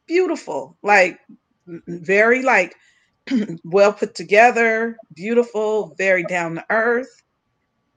beautiful, 0.05 0.78
like 0.84 1.22
very 1.66 2.43
like 2.43 2.76
well 3.63 3.93
put 3.93 4.16
together, 4.16 4.97
beautiful, 5.16 5.95
very 5.97 6.26
down 6.26 6.55
to 6.55 6.66
earth. 6.70 7.24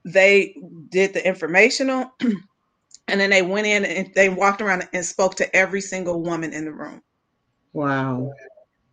They 0.05 0.55
did 0.89 1.13
the 1.13 1.27
informational 1.27 2.13
and 2.21 3.19
then 3.19 3.29
they 3.29 3.41
went 3.41 3.67
in 3.67 3.83
and 3.85 4.13
they 4.15 4.29
walked 4.29 4.61
around 4.61 4.87
and 4.93 5.05
spoke 5.05 5.35
to 5.35 5.55
every 5.55 5.81
single 5.81 6.23
woman 6.23 6.53
in 6.53 6.63
the 6.63 6.71
room. 6.73 7.03
wow. 7.73 8.31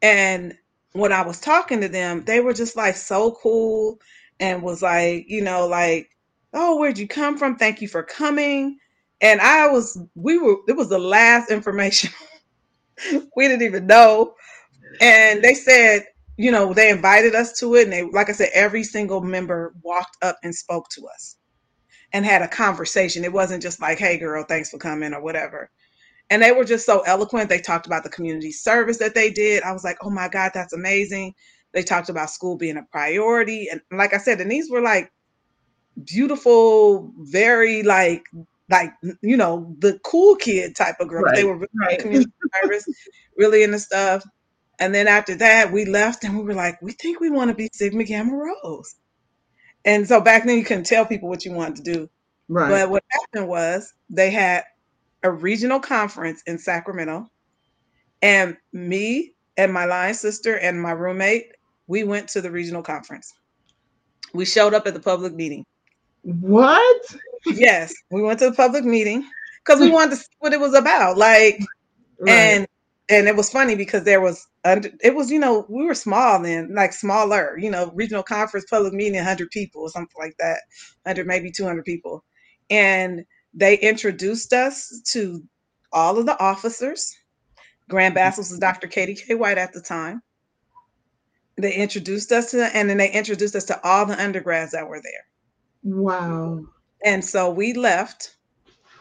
And 0.03 0.55
when 0.93 1.13
I 1.13 1.23
was 1.23 1.41
talking 1.41 1.83
to 1.83 1.89
them, 1.89 2.25
they 2.25 2.41
were 2.41 2.55
just 2.55 2.77
like 2.77 2.97
so 2.97 3.33
cool 3.43 4.01
and 4.41 4.63
was 4.63 4.83
like, 4.83 5.27
you 5.29 5.43
know, 5.43 5.69
like, 5.69 6.11
oh, 6.53 6.79
where'd 6.79 6.99
you 6.99 7.07
come 7.07 7.39
from? 7.39 7.57
Thank 7.57 7.81
you 7.81 7.89
for 7.89 8.03
coming. 8.03 8.79
And 9.21 9.41
I 9.41 9.69
was, 9.69 9.99
we 10.15 10.39
were, 10.39 10.57
it 10.69 10.77
was 10.77 10.89
the 10.89 10.99
last 10.99 11.51
information. 11.51 12.11
we 13.37 13.49
didn't 13.49 13.63
even 13.63 13.87
know. 13.87 14.35
And 15.01 15.43
they 15.43 15.55
said, 15.55 16.05
you 16.37 16.51
know, 16.51 16.75
they 16.75 16.91
invited 16.91 17.35
us 17.35 17.59
to 17.61 17.75
it. 17.77 17.85
And 17.85 17.93
they, 17.93 18.03
like 18.03 18.29
I 18.29 18.33
said, 18.33 18.51
every 18.55 18.83
single 18.83 19.21
member 19.23 19.75
walked 19.83 20.17
up 20.23 20.39
and 20.43 20.55
spoke 20.55 20.89
to 20.91 21.07
us 21.09 21.37
and 22.13 22.25
had 22.25 22.43
a 22.43 22.49
conversation. 22.49 23.25
It 23.25 23.33
wasn't 23.33 23.63
just 23.63 23.81
like, 23.81 23.99
hey, 23.99 24.19
girl, 24.19 24.45
thanks 24.45 24.71
for 24.71 24.79
coming 24.79 25.15
or 25.15 25.23
whatever. 25.23 25.71
And 26.29 26.43
they 26.43 26.53
were 26.53 26.65
just 26.65 26.85
so 26.85 27.01
eloquent. 27.01 27.49
They 27.49 27.61
talked 27.61 27.87
about 27.87 28.03
the 28.03 28.11
community 28.11 28.53
service 28.53 28.99
that 28.99 29.15
they 29.15 29.31
did. 29.31 29.63
I 29.63 29.73
was 29.73 29.85
like, 29.85 29.99
oh 30.03 30.11
my 30.11 30.29
God, 30.29 30.51
that's 30.53 30.73
amazing. 30.73 31.35
They 31.73 31.83
talked 31.83 32.09
about 32.09 32.31
school 32.31 32.57
being 32.57 32.77
a 32.77 32.87
priority. 32.91 33.69
And 33.71 33.81
like 33.93 34.13
I 34.13 34.19
said, 34.19 34.41
and 34.41 34.51
these 34.51 34.71
were 34.71 34.81
like 34.81 35.11
beautiful, 36.05 37.13
very 37.19 37.83
like, 37.83 38.25
like, 38.69 38.93
you 39.23 39.37
know, 39.37 39.75
the 39.79 39.99
cool 40.05 40.37
kid 40.37 40.75
type 40.75 40.97
of 41.01 41.09
girls. 41.09 41.27
They 41.35 41.45
were 41.45 41.57
really 41.57 41.69
right. 41.75 41.99
community 41.99 42.33
service, 42.63 42.85
really 43.37 43.63
into 43.63 43.79
stuff. 43.79 44.25
And 44.79 44.95
then 44.95 45.09
after 45.09 45.35
that, 45.37 45.73
we 45.73 45.85
left 45.85 46.25
and 46.25 46.37
we 46.37 46.45
were 46.45 46.55
like, 46.55 46.81
we 46.83 46.93
think 46.93 47.21
we 47.21 47.31
want 47.31 47.51
to 47.51 47.55
be 47.55 47.69
Sigma 47.73 48.05
Gamma 48.05 48.37
Rhos. 48.37 48.97
And 49.85 50.07
so 50.07 50.21
back 50.21 50.45
then, 50.45 50.59
you 50.59 50.65
couldn't 50.65 50.85
tell 50.85 51.07
people 51.07 51.29
what 51.29 51.45
you 51.45 51.53
wanted 51.53 51.77
to 51.85 51.93
do. 51.93 52.11
Right. 52.49 52.69
But 52.69 52.91
what 52.91 53.05
happened 53.09 53.49
was 53.49 53.95
they 54.11 54.31
had 54.31 54.65
a 55.23 55.31
regional 55.31 55.81
conference 55.81 56.43
in 56.47 56.59
Sacramento, 56.59 57.29
and 58.23 58.57
me 58.73 59.35
and 59.57 59.73
my 59.73 59.85
line 59.85 60.15
sister 60.15 60.59
and 60.59 60.81
my 60.81 60.93
roommate, 60.93 61.53
we 61.87 62.05
went 62.05 62.29
to 62.29 62.41
the 62.41 62.51
regional 62.51 62.83
conference. 62.83 63.33
We 64.35 64.45
showed 64.45 64.75
up 64.75 64.87
at 64.87 64.95
the 64.95 65.01
public 65.01 65.35
meeting. 65.35 65.65
what? 66.23 67.03
Yes, 67.47 67.95
we 68.11 68.23
went 68.23 68.39
to 68.41 68.51
the 68.51 68.57
public 68.57 68.85
meeting 68.85 69.25
because 69.65 69.81
we 69.81 69.91
wanted 69.91 70.11
to 70.11 70.17
see 70.17 70.27
what 70.39 70.53
it 70.53 70.61
was 70.61 70.75
about. 70.75 71.17
Like, 71.17 71.61
Right. 72.19 72.33
and 72.33 72.67
and 73.09 73.29
it 73.29 73.37
was 73.37 73.51
funny 73.51 73.77
because 73.77 74.05
there 74.05 74.21
was 74.21 74.47
under 74.65 74.91
it 75.03 75.15
was 75.15 75.31
you 75.31 75.39
know 75.39 75.67
we 75.69 75.85
were 75.85 75.95
small 75.95 76.41
then 76.43 76.75
like 76.75 76.93
smaller 76.93 77.57
you 77.59 77.71
know 77.71 77.91
regional 77.95 78.23
conference 78.23 78.67
public 78.69 78.93
meeting 78.93 79.17
100 79.17 79.51
people 79.51 79.83
or 79.83 79.91
something 79.91 80.17
like 80.19 80.35
that 80.39 80.61
100 81.05 81.27
maybe 81.27 81.51
200 81.51 81.85
people 81.85 82.25
and 82.71 83.25
they 83.55 83.79
introduced 83.79 84.53
us 84.53 85.03
to 85.13 85.43
all 85.93 86.19
of 86.19 86.27
the 86.27 86.39
officers 86.41 87.15
grand 87.89 88.15
mm-hmm. 88.15 88.29
basileus 88.29 88.51
was 88.51 88.59
dr 88.59 88.89
katie 88.89 89.15
k 89.15 89.35
white 89.35 89.59
at 89.59 89.73
the 89.73 89.81
time 89.81 90.23
they 91.59 91.75
introduced 91.75 92.33
us 92.33 92.51
to 92.51 92.65
and 92.77 92.91
then 92.91 92.97
they 92.97 93.11
introduced 93.11 93.55
us 93.55 93.65
to 93.65 93.81
all 93.87 94.07
the 94.07 94.21
undergrads 94.21 94.73
that 94.73 94.89
were 94.89 95.01
there 95.03 95.27
wow. 95.85 96.65
And 97.05 97.25
so 97.25 97.51
we 97.51 97.73
left. 97.73 98.37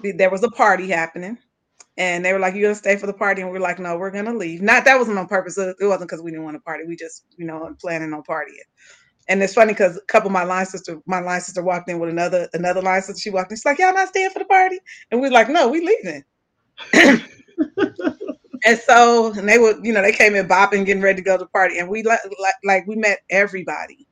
There 0.02 0.30
was 0.30 0.44
a 0.44 0.52
party 0.52 0.90
happening, 0.90 1.38
and 1.98 2.24
they 2.24 2.34
were 2.34 2.40
like, 2.40 2.56
"You 2.56 2.62
gonna 2.62 2.76
stay 2.76 2.98
for 2.98 3.08
the 3.08 3.14
party?" 3.14 3.42
And 3.42 3.52
we 3.52 3.58
are 3.58 3.62
like, 3.62 3.80
"No, 3.80 3.98
we're 3.98 4.12
gonna 4.12 4.34
leave." 4.34 4.62
Not 4.62 4.86
that 4.86 5.00
wasn't 5.00 5.18
on 5.18 5.28
purpose. 5.28 5.58
It 5.58 5.76
wasn't 5.82 6.10
because 6.10 6.22
we 6.22 6.32
didn't 6.32 6.44
want 6.46 6.56
to 6.56 6.62
party. 6.62 6.84
We 6.86 6.96
just, 6.96 7.26
you 7.38 7.46
know, 7.46 7.76
planning 7.80 8.14
on 8.14 8.24
partying. 8.24 8.60
And 9.28 9.42
it's 9.42 9.54
funny 9.54 9.74
because 9.74 9.98
a 9.98 10.02
couple 10.02 10.28
of 10.28 10.34
my 10.34 10.44
line 10.44 10.66
sister, 10.66 11.02
my 11.08 11.20
line 11.20 11.42
sister 11.42 11.64
walked 11.64 11.90
in 11.90 12.00
with 12.00 12.10
another 12.10 12.48
another 12.54 12.82
line 12.82 13.02
sister. 13.02 13.20
She 13.20 13.30
walked 13.30 13.52
in. 13.52 13.58
She's 13.58 13.66
like, 13.66 13.80
"Y'all 13.80 13.94
not 13.94 14.10
staying 14.10 14.30
for 14.32 14.40
the 14.40 14.46
party?" 14.46 14.80
And 15.12 15.22
we're 15.22 15.32
like, 15.32 15.50
"No, 15.50 15.68
we 15.70 15.80
leaving." 15.80 16.24
and 18.66 18.80
so, 18.80 19.32
and 19.34 19.48
they 19.48 19.58
were, 19.58 19.80
you 19.82 19.94
know, 19.94 20.02
they 20.02 20.12
came 20.12 20.36
in 20.36 20.48
bopping, 20.48 20.86
getting 20.86 21.02
ready 21.02 21.22
to 21.22 21.26
go 21.26 21.38
to 21.38 21.46
the 21.46 21.50
party, 21.50 21.80
and 21.80 21.90
we 21.90 22.04
like, 22.04 22.20
like, 22.40 22.54
like 22.64 22.88
we 22.88 22.96
met 22.96 23.20
everybody. 23.30 24.06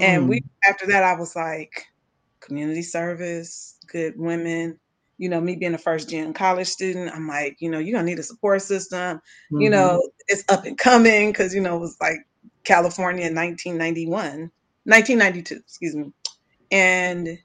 And 0.00 0.28
we 0.28 0.40
hmm. 0.40 0.70
after 0.70 0.86
that, 0.86 1.04
I 1.04 1.14
was 1.14 1.36
like, 1.36 1.86
community 2.46 2.82
service, 2.82 3.76
good 3.86 4.14
women. 4.16 4.78
You 5.18 5.28
know, 5.30 5.40
me 5.40 5.56
being 5.56 5.74
a 5.74 5.78
first 5.78 6.10
gen 6.10 6.34
college 6.34 6.68
student, 6.68 7.14
I'm 7.14 7.26
like, 7.28 7.56
you 7.60 7.70
know, 7.70 7.78
you're 7.78 7.96
gonna 7.96 8.06
need 8.06 8.18
a 8.18 8.22
support 8.22 8.62
system. 8.62 9.20
Mhm. 9.52 9.62
You 9.62 9.70
know, 9.70 10.10
it's 10.28 10.44
up 10.48 10.64
and 10.64 10.76
coming 10.78 11.30
because 11.32 11.54
you 11.54 11.60
know 11.60 11.76
it 11.76 11.80
was 11.80 11.96
like 12.00 12.18
California 12.64 13.26
in 13.26 13.34
1991, 13.34 14.50
1992, 14.84 15.56
excuse 15.56 15.94
me. 15.94 16.12
And 16.70 17.38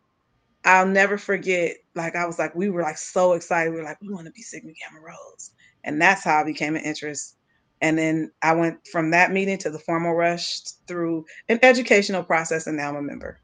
I'll 0.65 0.87
never 0.87 1.17
forget, 1.17 1.77
like 1.95 2.15
I 2.15 2.25
was 2.25 2.37
like, 2.39 2.55
we 2.55 2.69
were 2.69 2.81
like 2.81 2.97
so 2.97 3.33
excited. 3.33 3.71
We 3.71 3.77
were 3.77 3.83
like, 3.85 4.01
we 4.01 4.13
want 4.13 4.27
to 4.27 4.31
be 4.31 4.41
Sigma 4.41 4.71
Gamma 4.73 5.01
Rhos. 5.01 5.51
And 5.83 6.01
that's 6.01 6.23
how 6.23 6.39
I 6.39 6.43
became 6.43 6.75
an 6.75 6.83
interest. 6.83 7.35
And 7.81 7.97
then 7.97 8.31
I 8.43 8.53
went 8.53 8.85
from 8.91 9.11
that 9.11 9.31
meeting 9.31 9.57
to 9.59 9.71
the 9.71 9.79
formal 9.79 10.13
rush 10.13 10.61
through 10.87 11.25
an 11.49 11.59
educational 11.63 12.23
process, 12.23 12.67
and 12.67 12.77
now 12.77 12.89
I'm 12.89 12.95
a 12.97 13.01
member. 13.01 13.39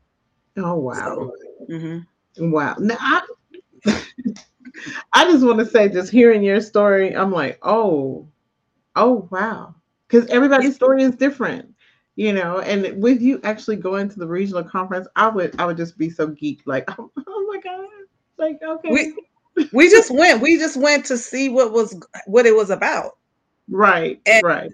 Oh 0.57 0.75
wow. 0.75 1.15
So, 1.15 1.35
mm-hmm. 1.69 2.51
Wow. 2.51 2.75
Now 2.79 2.97
I 2.99 3.21
I 5.13 5.31
just 5.31 5.45
want 5.45 5.59
to 5.59 5.65
say, 5.65 5.89
just 5.89 6.11
hearing 6.11 6.43
your 6.43 6.61
story, 6.61 7.15
I'm 7.15 7.31
like, 7.31 7.57
oh, 7.63 8.27
oh 8.95 9.27
wow. 9.31 9.75
Because 10.07 10.27
everybody's 10.27 10.75
story 10.75 11.03
is 11.03 11.15
different 11.15 11.73
you 12.17 12.33
know 12.33 12.59
and 12.59 13.01
with 13.01 13.21
you 13.21 13.39
actually 13.43 13.77
going 13.77 14.09
to 14.09 14.19
the 14.19 14.27
regional 14.27 14.63
conference 14.63 15.07
i 15.15 15.27
would 15.29 15.57
i 15.59 15.65
would 15.65 15.77
just 15.77 15.97
be 15.97 16.09
so 16.09 16.27
geeked 16.27 16.61
like 16.65 16.83
oh, 16.99 17.09
oh 17.27 17.51
my 17.53 17.59
god 17.61 17.85
like 18.37 18.59
okay 18.61 18.89
we, 19.55 19.67
we 19.71 19.89
just 19.89 20.11
went 20.11 20.41
we 20.41 20.57
just 20.57 20.75
went 20.75 21.05
to 21.05 21.17
see 21.17 21.47
what 21.47 21.71
was 21.71 21.97
what 22.25 22.45
it 22.45 22.55
was 22.55 22.69
about 22.69 23.17
right 23.69 24.19
and, 24.25 24.43
right 24.43 24.71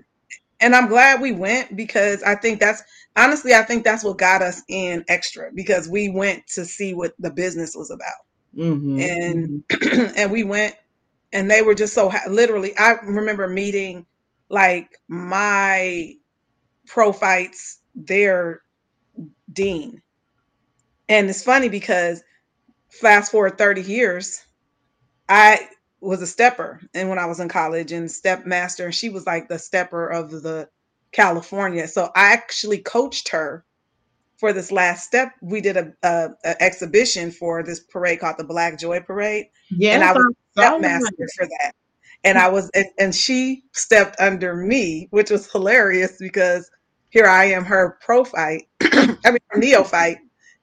and 0.61 0.75
i'm 0.75 0.87
glad 0.87 1.21
we 1.21 1.31
went 1.31 1.75
because 1.75 2.23
i 2.23 2.33
think 2.33 2.59
that's 2.59 2.81
honestly 3.15 3.53
i 3.53 3.61
think 3.61 3.83
that's 3.83 4.03
what 4.03 4.17
got 4.17 4.41
us 4.41 4.61
in 4.69 5.03
extra 5.07 5.49
because 5.53 5.87
we 5.87 6.09
went 6.09 6.45
to 6.47 6.65
see 6.65 6.93
what 6.93 7.13
the 7.19 7.29
business 7.29 7.75
was 7.75 7.91
about 7.91 8.25
mm-hmm, 8.55 8.99
and 8.99 9.63
mm-hmm. 9.67 10.13
and 10.17 10.31
we 10.31 10.43
went 10.43 10.75
and 11.31 11.49
they 11.49 11.61
were 11.61 11.75
just 11.75 11.93
so 11.93 12.11
literally 12.29 12.77
i 12.77 12.93
remember 13.03 13.47
meeting 13.47 14.05
like 14.49 14.99
my 15.07 16.13
pro 16.85 17.11
fights 17.11 17.79
their 17.95 18.61
dean. 19.51 20.01
And 21.09 21.29
it's 21.29 21.43
funny 21.43 21.69
because 21.69 22.23
fast 22.89 23.31
forward 23.31 23.57
30 23.57 23.81
years, 23.81 24.45
I 25.29 25.67
was 26.01 26.21
a 26.21 26.27
stepper 26.27 26.81
and 26.93 27.09
when 27.09 27.19
I 27.19 27.25
was 27.25 27.39
in 27.39 27.49
college 27.49 27.91
and 27.91 28.09
step 28.09 28.45
master, 28.45 28.85
and 28.85 28.95
she 28.95 29.09
was 29.09 29.25
like 29.25 29.47
the 29.47 29.59
stepper 29.59 30.07
of 30.07 30.29
the 30.29 30.69
California. 31.13 31.87
So 31.87 32.09
I 32.15 32.33
actually 32.33 32.79
coached 32.79 33.29
her 33.29 33.65
for 34.37 34.51
this 34.51 34.71
last 34.71 35.05
step. 35.05 35.31
We 35.41 35.61
did 35.61 35.77
a, 35.77 35.93
a, 36.03 36.29
a 36.43 36.61
exhibition 36.61 37.31
for 37.31 37.63
this 37.63 37.79
parade 37.79 38.19
called 38.19 38.37
the 38.37 38.43
Black 38.43 38.77
Joy 38.77 38.99
Parade. 38.99 39.47
Yeah, 39.69 39.93
and 39.93 40.03
I 40.03 40.11
was 40.13 40.35
step 40.53 40.81
master 40.81 41.27
for 41.37 41.45
that 41.45 41.73
and 42.23 42.37
I 42.37 42.49
was 42.49 42.69
and, 42.71 42.87
and 42.97 43.15
she 43.15 43.63
stepped 43.73 44.19
under 44.19 44.55
me, 44.55 45.07
which 45.11 45.29
was 45.29 45.51
hilarious 45.51 46.17
because 46.19 46.69
here 47.09 47.25
I 47.25 47.45
am, 47.45 47.65
her 47.65 47.97
prophyte, 48.01 48.67
I 48.81 49.17
mean 49.25 49.39
her 49.49 49.59
neophyte, 49.59 50.17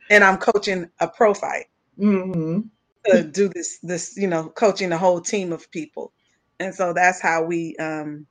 and 0.09 0.25
I'm 0.25 0.39
coaching 0.39 0.89
a 1.01 1.09
prophyte 1.09 1.67
mm-hmm. 1.99 2.61
to 3.07 3.23
do 3.23 3.49
this 3.49 3.79
this 3.83 4.17
you 4.17 4.27
know 4.27 4.49
coaching 4.49 4.93
a 4.93 4.99
whole 4.99 5.21
team 5.21 5.53
of 5.53 5.71
people, 5.71 6.13
and 6.59 6.75
so 6.75 6.93
that's 6.93 7.21
how 7.21 7.43
we. 7.43 7.77
um 7.77 8.27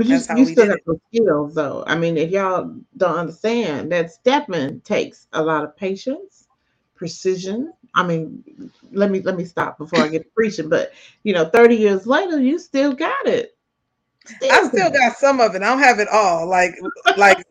but 0.00 0.06
you, 0.06 0.14
you 0.34 0.46
still 0.46 0.66
have 0.66 0.78
the 0.86 0.98
skills, 1.12 1.54
though. 1.54 1.84
I 1.86 1.94
mean, 1.94 2.16
if 2.16 2.30
y'all 2.30 2.74
don't 2.96 3.18
understand 3.18 3.92
that 3.92 4.10
stepping 4.10 4.80
takes 4.80 5.26
a 5.34 5.42
lot 5.42 5.62
of 5.62 5.76
patience, 5.76 6.48
precision, 6.94 7.74
I 7.94 8.04
mean, 8.04 8.72
let 8.92 9.10
me 9.10 9.20
let 9.20 9.36
me 9.36 9.44
stop 9.44 9.76
before 9.76 10.00
I 10.00 10.08
get 10.08 10.34
preaching. 10.34 10.70
But 10.70 10.94
you 11.22 11.34
know, 11.34 11.50
30 11.50 11.76
years 11.76 12.06
later, 12.06 12.40
you 12.40 12.58
still 12.58 12.94
got 12.94 13.26
it. 13.26 13.54
Still 14.24 14.50
I 14.50 14.68
still 14.68 14.90
got 14.90 15.18
some 15.18 15.38
of 15.38 15.54
it. 15.54 15.60
I 15.60 15.66
don't 15.66 15.80
have 15.80 15.98
it 15.98 16.08
all. 16.08 16.48
Like 16.48 16.76
like 17.18 17.44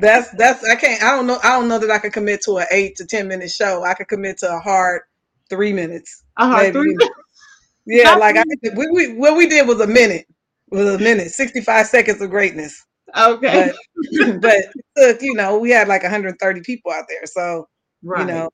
that's 0.00 0.32
that's 0.32 0.68
I 0.68 0.74
can't 0.74 1.00
I 1.00 1.14
don't 1.14 1.28
know 1.28 1.38
I 1.44 1.50
don't 1.50 1.68
know 1.68 1.78
that 1.78 1.92
I 1.92 2.00
can 2.00 2.10
commit 2.10 2.40
to 2.46 2.56
an 2.56 2.66
eight 2.72 2.96
to 2.96 3.06
ten 3.06 3.28
minute 3.28 3.52
show. 3.52 3.84
I 3.84 3.94
could 3.94 4.08
commit 4.08 4.38
to 4.38 4.52
a 4.52 4.58
hard 4.58 5.02
three 5.48 5.72
minutes. 5.72 6.24
A 6.38 6.48
hard 6.48 6.72
three 6.72 6.88
minutes. 6.88 7.14
Yeah, 7.86 8.16
like 8.16 8.36
I, 8.36 8.42
we, 8.74 8.88
we 8.90 9.14
what 9.14 9.36
we 9.36 9.46
did 9.46 9.68
was 9.68 9.80
a 9.80 9.86
minute. 9.86 10.26
Was 10.74 10.88
a 10.88 10.98
minute, 10.98 11.30
65 11.30 11.86
seconds 11.86 12.20
of 12.20 12.30
greatness. 12.30 12.84
Okay. 13.16 13.72
But, 14.10 14.40
but 14.40 14.56
look, 14.96 15.22
you 15.22 15.34
know, 15.34 15.56
we 15.56 15.70
had 15.70 15.86
like 15.86 16.02
130 16.02 16.60
people 16.62 16.90
out 16.90 17.04
there. 17.08 17.26
So 17.26 17.68
right. 18.02 18.20
you 18.20 18.26
know, 18.26 18.50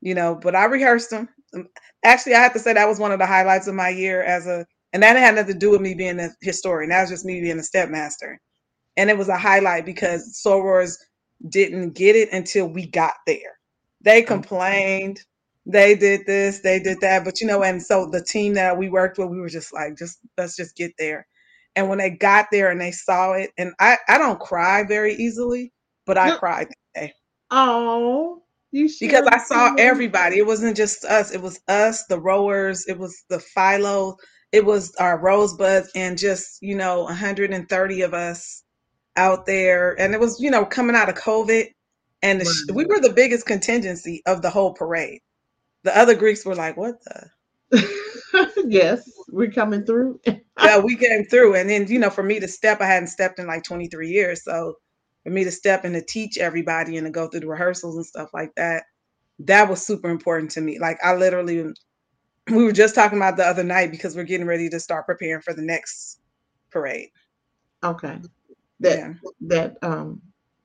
you 0.00 0.14
know, 0.14 0.38
but 0.40 0.54
I 0.54 0.66
rehearsed 0.66 1.10
them. 1.10 1.28
Um, 1.54 1.68
actually, 2.04 2.34
I 2.34 2.40
have 2.40 2.52
to 2.52 2.60
say 2.60 2.72
that 2.74 2.86
was 2.86 3.00
one 3.00 3.10
of 3.10 3.18
the 3.18 3.26
highlights 3.26 3.66
of 3.66 3.74
my 3.74 3.88
year 3.88 4.22
as 4.22 4.46
a, 4.46 4.64
and 4.92 5.02
that 5.02 5.16
had 5.16 5.34
nothing 5.34 5.54
to 5.54 5.58
do 5.58 5.70
with 5.70 5.80
me 5.80 5.94
being 5.94 6.20
a 6.20 6.30
historian. 6.40 6.90
That 6.90 7.00
was 7.00 7.10
just 7.10 7.24
me 7.24 7.40
being 7.40 7.58
a 7.58 7.62
stepmaster. 7.62 8.36
And 8.96 9.10
it 9.10 9.18
was 9.18 9.28
a 9.28 9.36
highlight 9.36 9.84
because 9.84 10.40
sorors 10.44 10.94
didn't 11.48 11.94
get 11.94 12.14
it 12.14 12.32
until 12.32 12.68
we 12.68 12.86
got 12.86 13.14
there. 13.26 13.58
They 14.00 14.22
complained, 14.22 15.24
they 15.66 15.96
did 15.96 16.24
this, 16.24 16.60
they 16.60 16.78
did 16.78 17.00
that. 17.00 17.24
But 17.24 17.40
you 17.40 17.46
know, 17.46 17.64
and 17.64 17.82
so 17.82 18.08
the 18.08 18.22
team 18.22 18.54
that 18.54 18.76
we 18.76 18.88
worked 18.88 19.18
with, 19.18 19.28
we 19.28 19.40
were 19.40 19.48
just 19.48 19.72
like, 19.72 19.96
just 19.96 20.18
let's 20.36 20.56
just 20.56 20.76
get 20.76 20.92
there. 20.98 21.26
And 21.78 21.88
when 21.88 21.98
they 21.98 22.10
got 22.10 22.46
there 22.50 22.72
and 22.72 22.80
they 22.80 22.90
saw 22.90 23.34
it, 23.34 23.52
and 23.56 23.72
I, 23.78 23.98
I 24.08 24.18
don't 24.18 24.40
cry 24.40 24.82
very 24.82 25.14
easily, 25.14 25.72
but 26.06 26.18
I 26.18 26.36
cried 26.36 26.66
that 26.66 27.00
day. 27.00 27.12
Oh, 27.52 28.42
because 28.72 29.28
I 29.28 29.38
saw 29.38 29.76
everybody. 29.78 30.38
It 30.38 30.46
wasn't 30.46 30.76
just 30.76 31.04
us. 31.04 31.30
It 31.30 31.40
was 31.40 31.60
us, 31.68 32.04
the 32.06 32.18
Rhoers. 32.18 32.84
It 32.88 32.98
was 32.98 33.22
the 33.28 33.38
philo. 33.38 34.16
It 34.50 34.64
was 34.64 34.92
our 34.96 35.20
Rhosebuds, 35.20 35.86
and 35.94 36.18
just 36.18 36.58
you 36.60 36.74
know, 36.74 37.04
130 37.04 38.02
of 38.02 38.12
us 38.12 38.64
out 39.14 39.46
there. 39.46 39.94
And 40.00 40.14
it 40.14 40.18
was 40.18 40.40
you 40.40 40.50
know 40.50 40.64
coming 40.64 40.96
out 40.96 41.08
of 41.08 41.14
COVID, 41.14 41.66
and 42.22 42.40
wow. 42.40 42.74
we 42.74 42.86
were 42.86 42.98
the 42.98 43.12
biggest 43.12 43.46
contingency 43.46 44.20
of 44.26 44.42
the 44.42 44.50
whole 44.50 44.74
parade. 44.74 45.20
The 45.84 45.96
other 45.96 46.16
Greeks 46.16 46.44
were 46.44 46.56
like, 46.56 46.76
"What 46.76 46.96
the?" 47.70 48.00
yes, 48.66 49.10
we're 49.28 49.50
coming 49.50 49.84
through. 49.84 50.20
yeah, 50.26 50.78
we 50.78 50.96
came 50.96 51.24
through, 51.24 51.54
and 51.54 51.68
then 51.68 51.86
you 51.86 51.98
know, 51.98 52.10
for 52.10 52.22
me 52.22 52.40
to 52.40 52.48
step, 52.48 52.80
I 52.80 52.86
hadn't 52.86 53.08
stepped 53.08 53.38
in 53.38 53.46
like 53.46 53.64
23 53.64 54.08
years, 54.08 54.44
so 54.44 54.74
for 55.24 55.30
me 55.30 55.44
to 55.44 55.50
step 55.50 55.84
and 55.84 55.94
to 55.94 56.02
teach 56.02 56.38
everybody 56.38 56.96
and 56.96 57.06
to 57.06 57.10
go 57.10 57.28
through 57.28 57.40
the 57.40 57.48
rehearsals 57.48 57.96
and 57.96 58.06
stuff 58.06 58.30
like 58.32 58.54
that, 58.56 58.84
that 59.40 59.68
was 59.68 59.84
super 59.84 60.08
important 60.08 60.50
to 60.52 60.60
me. 60.60 60.78
Like 60.78 60.98
I 61.02 61.14
literally, 61.14 61.72
we 62.50 62.64
were 62.64 62.72
just 62.72 62.94
talking 62.94 63.18
about 63.18 63.36
the 63.36 63.46
other 63.46 63.64
night 63.64 63.90
because 63.90 64.16
we're 64.16 64.24
getting 64.24 64.46
ready 64.46 64.68
to 64.68 64.80
start 64.80 65.06
preparing 65.06 65.42
for 65.42 65.54
the 65.54 65.62
next 65.62 66.20
parade. 66.70 67.10
Okay. 67.82 68.18
That 68.80 68.98
yeah. 68.98 69.12
that 69.40 69.76
um 69.82 70.22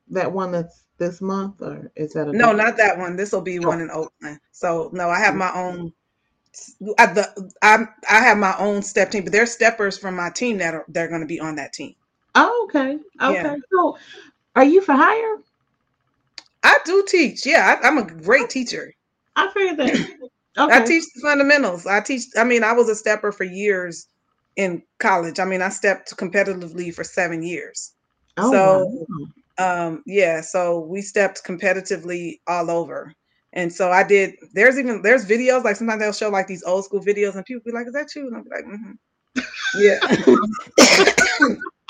that 0.08 0.30
one 0.30 0.52
that's 0.52 0.84
this 0.98 1.20
month 1.20 1.60
or 1.60 1.90
is 1.96 2.12
that 2.12 2.28
a 2.28 2.32
no 2.32 2.52
not 2.52 2.76
that 2.76 2.96
one 2.96 3.16
this 3.16 3.32
will 3.32 3.40
be 3.40 3.58
oh. 3.58 3.66
one 3.66 3.80
in 3.80 3.90
oakland 3.90 4.38
so 4.52 4.90
no 4.92 5.08
i 5.08 5.18
have 5.18 5.34
my 5.34 5.52
own 5.54 5.92
I, 6.98 7.06
the, 7.06 7.52
I, 7.62 7.84
I 8.08 8.20
have 8.20 8.38
my 8.38 8.56
own 8.58 8.82
step 8.82 9.10
team 9.10 9.24
but 9.24 9.32
there's 9.32 9.52
steppers 9.52 9.98
from 9.98 10.16
my 10.16 10.30
team 10.30 10.58
that 10.58 10.74
are 10.74 10.84
they're 10.88 11.08
going 11.08 11.20
to 11.20 11.26
be 11.26 11.40
on 11.40 11.56
that 11.56 11.72
team 11.72 11.94
oh 12.34 12.68
okay 12.68 12.98
okay 13.20 13.42
yeah. 13.42 13.56
so 13.72 13.96
are 14.56 14.64
you 14.64 14.80
for 14.80 14.94
hire? 14.94 15.38
I 16.62 16.78
do 16.84 17.04
teach. 17.06 17.44
Yeah, 17.44 17.78
I, 17.82 17.88
am 17.88 17.98
a 17.98 18.04
great 18.04 18.50
teacher. 18.50 18.94
I 19.36 19.50
figured 19.52 19.78
that. 19.78 20.18
Okay. 20.56 20.72
I 20.72 20.84
teach 20.84 21.02
the 21.12 21.20
fundamentals. 21.20 21.84
I 21.84 21.98
teach. 21.98 22.26
I 22.36 22.44
mean, 22.44 22.62
I 22.62 22.72
was 22.72 22.88
a 22.88 22.94
stepper 22.94 23.32
for 23.32 23.42
years 23.42 24.06
in 24.54 24.84
college. 25.00 25.40
I 25.40 25.44
mean, 25.44 25.60
I 25.60 25.68
stepped 25.68 26.16
competitively 26.16 26.94
for 26.94 27.02
seven 27.02 27.42
years. 27.42 27.94
Oh, 28.36 28.52
so, 28.52 29.06
wow. 29.58 29.86
um, 29.88 30.04
yeah. 30.06 30.42
So 30.42 30.78
we 30.78 31.02
stepped 31.02 31.42
competitively 31.44 32.38
all 32.46 32.70
over. 32.70 33.12
And 33.54 33.72
so 33.72 33.90
I 33.90 34.02
did. 34.02 34.34
There's 34.52 34.78
even 34.78 35.00
there's 35.00 35.24
videos 35.24 35.64
like 35.64 35.76
sometimes 35.76 36.00
they'll 36.00 36.12
show 36.12 36.28
like 36.28 36.48
these 36.48 36.64
old 36.64 36.84
school 36.84 37.00
videos, 37.00 37.36
and 37.36 37.44
people 37.44 37.62
be 37.64 37.72
like, 37.72 37.86
"Is 37.86 37.92
that 37.92 38.14
you?" 38.14 38.26
And 38.26 38.36
I'll 38.36 38.42
be 38.42 38.50
like, 38.50 38.64
mm-hmm. 38.64 38.92
"Yeah." 39.78 39.98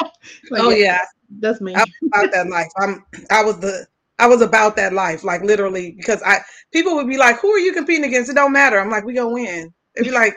like, 0.51 0.63
oh 0.63 0.71
yeah, 0.71 1.01
that's 1.41 1.63
me. 1.63 1.75
I 1.75 1.81
was 1.81 1.93
about 2.07 2.33
that 2.33 2.49
life. 2.49 2.69
I'm. 2.77 3.05
I 3.31 3.43
was 3.43 3.59
the. 3.61 3.87
I 4.19 4.27
was 4.27 4.43
about 4.43 4.77
that 4.77 4.93
life, 4.93 5.25
like 5.25 5.43
literally, 5.43 5.93
because 5.93 6.23
I 6.23 6.41
people 6.71 6.95
would 6.97 7.09
be 7.09 7.17
like, 7.17 7.41
"Who 7.41 7.51
are 7.51 7.59
you 7.59 7.73
competing 7.73 8.05
against?" 8.05 8.31
It 8.31 8.35
don't 8.35 8.53
matter. 8.53 8.79
I'm 8.79 8.91
like, 8.91 9.05
"We 9.05 9.15
gonna 9.15 9.31
win." 9.31 9.73
They'd 9.97 10.05
be 10.05 10.11
like, 10.11 10.37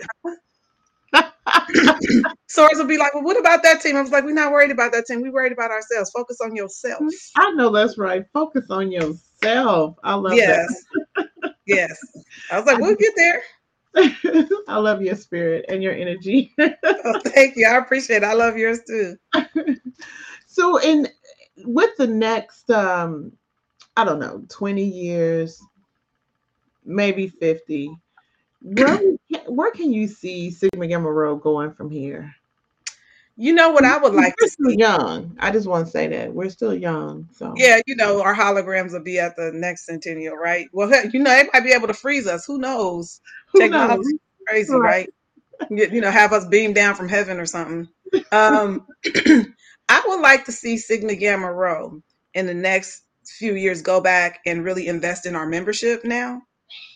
Source 2.48 2.78
would 2.78 2.88
be 2.88 2.98
like, 2.98 3.14
"Well, 3.14 3.24
what 3.24 3.38
about 3.38 3.64
that 3.64 3.82
team?" 3.82 3.98
I 3.98 4.02
was 4.02 4.12
like, 4.12 4.24
"We're 4.24 4.34
not 4.34 4.54
worried 4.54 4.72
about 4.72 4.94
that 4.94 5.06
team. 5.08 5.22
We 5.22 5.30
worried 5.30 5.52
about 5.52 5.72
ourselves. 5.72 6.10
Focus 6.12 6.38
on 6.42 6.56
yourself." 6.56 7.04
I 7.36 7.52
know 7.52 7.70
that's 7.70 7.98
right. 7.98 8.26
Focus 8.34 8.66
on 8.70 8.94
yourself. 8.94 9.27
I 10.04 10.16
love 10.16 10.34
yes. 10.34 10.86
that. 11.16 11.54
yes. 11.66 11.98
I 12.52 12.58
was 12.58 12.66
like, 12.66 12.80
"We'll 12.80 12.96
get 12.96 13.14
there." 13.16 13.42
I 14.68 14.78
love 14.78 15.02
your 15.02 15.16
spirit 15.16 15.66
and 15.70 15.82
your 15.82 15.94
energy. 15.94 16.54
oh, 16.60 17.20
thank 17.26 17.56
you. 17.56 17.68
I 17.68 17.78
appreciate 17.78 18.18
it. 18.18 18.24
I 18.24 18.34
love 18.34 18.58
yours 18.58 18.80
too. 18.88 19.18
so 20.48 20.80
in 20.82 21.08
with 21.66 21.96
the 21.98 22.08
next 22.08 22.70
um 22.70 23.32
I 23.96 24.04
don't 24.04 24.20
know, 24.20 24.44
20 24.50 24.84
years, 24.84 25.60
maybe 26.86 27.28
50, 27.28 27.98
where 28.62 29.02
where 29.48 29.72
can 29.72 29.92
you 29.92 30.08
see 30.08 30.52
Sigma 30.52 30.86
Gamma 30.88 31.12
Rho 31.12 31.36
going 31.36 31.74
from 31.74 31.90
here? 31.90 32.34
You 33.38 33.54
know 33.54 33.72
what 33.72 33.86
I 33.86 33.98
would 33.98 34.14
like 34.16 34.38
We're 34.40 34.46
to 34.46 34.48
still 34.48 34.72
see? 34.72 34.78
young. 34.78 35.36
I 35.40 35.52
just 35.52 35.68
want 35.68 35.86
to 35.86 35.92
say 35.92 36.08
that 36.08 36.34
we're 36.34 36.50
still 36.50 36.74
young. 36.74 37.30
So 37.32 37.56
Yeah, 37.56 37.80
you 37.88 37.96
know, 37.96 38.22
our 38.22 38.36
holograms 38.36 38.94
will 38.94 39.04
be 39.04 39.20
at 39.20 39.36
the 39.36 39.52
next 39.54 39.86
centennial, 39.86 40.36
right? 40.36 40.68
Well, 40.74 40.90
you 41.14 41.20
know, 41.22 41.32
they 41.32 41.50
might 41.54 41.64
be 41.64 41.74
able 41.74 41.88
to 41.88 41.94
freeze 41.94 42.28
us. 42.28 42.46
Who 42.46 42.60
knows? 42.60 43.22
who 43.52 43.68
Technology 43.68 43.98
knows? 43.98 44.14
crazy, 44.48 44.80
Right. 44.80 44.82
right? 44.82 45.10
You, 45.70 45.88
you 45.92 46.02
know, 46.02 46.12
have 46.12 46.34
us 46.34 46.46
beam 46.48 46.74
down 46.74 46.96
from 46.96 47.10
heaven 47.10 47.40
or 47.40 47.46
something. 47.46 47.88
Um, 48.32 48.88
I 49.90 50.04
would 50.08 50.22
like 50.22 50.46
to 50.46 50.52
see 50.52 50.78
Sigma 50.78 51.16
Gamma 51.16 51.52
Rho 51.54 52.02
in 52.34 52.46
the 52.48 52.54
next 52.54 53.04
few 53.26 53.56
years 53.56 53.82
go 53.82 54.02
back 54.02 54.40
and 54.46 54.64
really 54.66 54.88
invest 54.88 55.26
in 55.26 55.36
our 55.36 55.48
membership 55.48 56.06
now. 56.06 56.42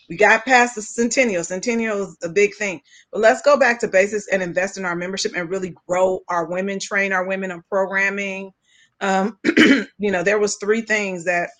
We 0.08 0.16
got 0.16 0.44
past 0.44 0.74
the 0.74 0.82
centennial. 0.82 1.44
Centennial 1.44 2.02
is 2.02 2.16
a 2.22 2.28
big 2.28 2.54
thing. 2.54 2.80
But 3.12 3.20
let's 3.22 3.42
go 3.42 3.58
back 3.58 3.80
to 3.80 3.88
basics 3.88 4.28
and 4.28 4.42
invest 4.42 4.78
in 4.78 4.84
our 4.84 4.96
membership 4.96 5.32
and 5.36 5.50
really 5.50 5.74
grow 5.88 6.20
our 6.28 6.46
women, 6.46 6.78
train 6.80 7.12
our 7.12 7.26
women 7.26 7.50
on 7.52 7.62
programming. 7.70 8.52
Um, 9.00 9.38
you 9.98 10.10
know, 10.12 10.22
there 10.22 10.38
was 10.38 10.56
three 10.56 10.82
things 10.82 11.24
that 11.26 11.50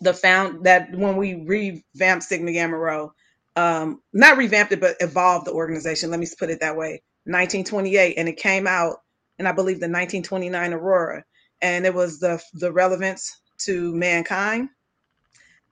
the 0.00 0.14
found 0.14 0.64
that 0.64 0.94
when 0.94 1.16
we 1.16 1.34
revamped 1.46 2.24
Sigma 2.24 2.52
Gamma 2.52 2.78
Rho, 2.78 3.12
um, 3.56 4.02
not 4.12 4.38
revamped 4.38 4.72
it, 4.72 4.80
but 4.80 4.96
evolved 5.00 5.46
the 5.46 5.52
organization. 5.52 6.10
Let 6.10 6.20
me 6.20 6.28
put 6.38 6.50
it 6.50 6.60
that 6.60 6.76
way. 6.76 7.02
1928, 7.24 8.14
and 8.16 8.28
it 8.28 8.38
came 8.38 8.66
out, 8.66 8.98
and 9.38 9.48
I 9.48 9.52
believe 9.52 9.76
the 9.76 9.86
1929 9.86 10.72
Aurora, 10.72 11.24
and 11.60 11.86
it 11.86 11.94
was 11.94 12.20
the 12.20 12.42
the 12.54 12.72
relevance 12.72 13.40
to 13.60 13.94
mankind, 13.94 14.70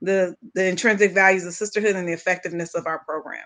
the 0.01 0.35
the 0.55 0.67
intrinsic 0.67 1.13
values 1.13 1.45
of 1.45 1.53
sisterhood, 1.53 1.95
and 1.95 2.07
the 2.07 2.13
effectiveness 2.13 2.75
of 2.75 2.87
our 2.87 2.99
program. 3.05 3.45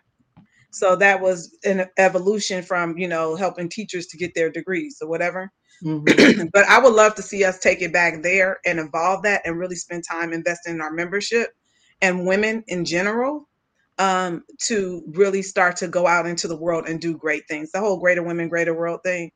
So 0.71 0.95
that 0.97 1.21
was 1.21 1.57
an 1.63 1.87
evolution 1.97 2.63
from 2.63 2.97
you 2.97 3.07
know 3.07 3.35
helping 3.35 3.69
teachers 3.69 4.07
to 4.07 4.17
get 4.17 4.33
their 4.35 4.51
degrees 4.51 4.97
or 5.01 5.09
whatever. 5.09 5.51
Mhm. 5.83 6.51
but 6.53 6.65
I 6.65 6.79
would 6.79 6.93
love 6.93 7.15
to 7.15 7.21
see 7.21 7.43
us 7.43 7.59
take 7.59 7.81
it 7.81 7.93
back 7.93 8.23
there 8.23 8.59
and 8.65 8.79
evolve 8.79 9.23
that 9.23 9.41
and 9.45 9.59
really 9.59 9.75
spend 9.75 10.03
time 10.09 10.33
investing 10.33 10.75
in 10.75 10.81
our 10.81 10.93
membership 10.93 11.51
and 12.01 12.25
women 12.25 12.63
in 12.67 12.85
general 12.85 13.49
um, 13.97 14.43
to 14.65 15.03
really 15.13 15.41
start 15.41 15.77
to 15.77 15.87
go 15.87 16.07
out 16.07 16.25
into 16.25 16.47
the 16.47 16.57
world 16.57 16.85
and 16.87 16.99
do 16.99 17.17
great 17.17 17.43
things. 17.47 17.71
The 17.71 17.79
whole 17.79 17.99
greater 17.99 18.23
women, 18.23 18.49
greater 18.49 18.73
world 18.73 19.01
thing. 19.03 19.31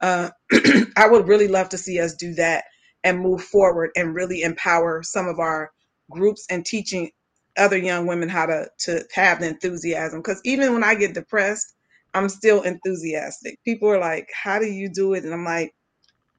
Uh, 0.00 0.30
I 0.96 1.08
would 1.08 1.28
really 1.28 1.48
love 1.48 1.70
to 1.70 1.78
see 1.78 2.00
us 2.00 2.14
do 2.14 2.34
that 2.34 2.64
and 3.02 3.20
move 3.20 3.42
forward 3.42 3.90
and 3.96 4.14
really 4.14 4.42
empower 4.42 5.02
some 5.02 5.28
of 5.28 5.38
our 5.38 5.70
groups 6.10 6.46
and 6.50 6.64
teaching 6.64 7.10
other 7.56 7.76
young 7.76 8.06
women 8.06 8.28
how 8.28 8.46
to 8.46 8.68
to 8.78 9.04
have 9.14 9.40
the 9.40 9.48
enthusiasm. 9.48 10.20
Because 10.20 10.40
even 10.44 10.72
when 10.72 10.84
I 10.84 10.94
get 10.94 11.14
depressed, 11.14 11.74
I'm 12.14 12.28
still 12.28 12.62
enthusiastic. 12.62 13.58
People 13.64 13.88
are 13.88 13.98
like, 13.98 14.28
"How 14.32 14.58
do 14.58 14.66
you 14.66 14.88
do 14.88 15.14
it?" 15.14 15.24
And 15.24 15.32
I'm 15.32 15.44
like, 15.44 15.74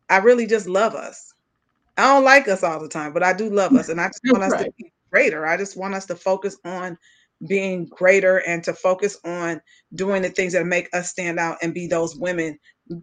"I 0.10 0.18
really 0.18 0.46
just 0.46 0.68
love 0.68 0.94
us. 0.96 1.34
I 1.98 2.04
don't 2.14 2.26
like 2.26 2.48
us 2.48 2.64
all 2.64 2.82
the 2.82 2.90
time, 2.90 3.14
but 3.14 3.24
I 3.24 3.34
do 3.34 3.50
love 3.50 3.74
us, 3.74 3.90
and 3.90 4.02
I 4.02 4.08
just 4.08 4.22
want 4.26 4.44
us 4.44 4.62
to 4.62 4.72
be 4.78 4.92
greater. 5.12 5.46
I 5.46 5.56
just 5.56 5.78
want 5.78 5.94
us 5.94 6.06
to 6.08 6.16
focus 6.16 6.58
on 6.66 6.98
being 7.48 7.86
greater 7.86 8.40
and 8.40 8.64
to 8.64 8.74
focus 8.74 9.18
on 9.24 9.62
doing 9.94 10.22
the 10.22 10.30
things 10.30 10.54
that 10.54 10.66
make 10.66 10.90
us 10.94 11.10
stand 11.10 11.40
out 11.40 11.58
and 11.62 11.74
be 11.74 11.88
those 11.88 12.16
women, 12.16 12.58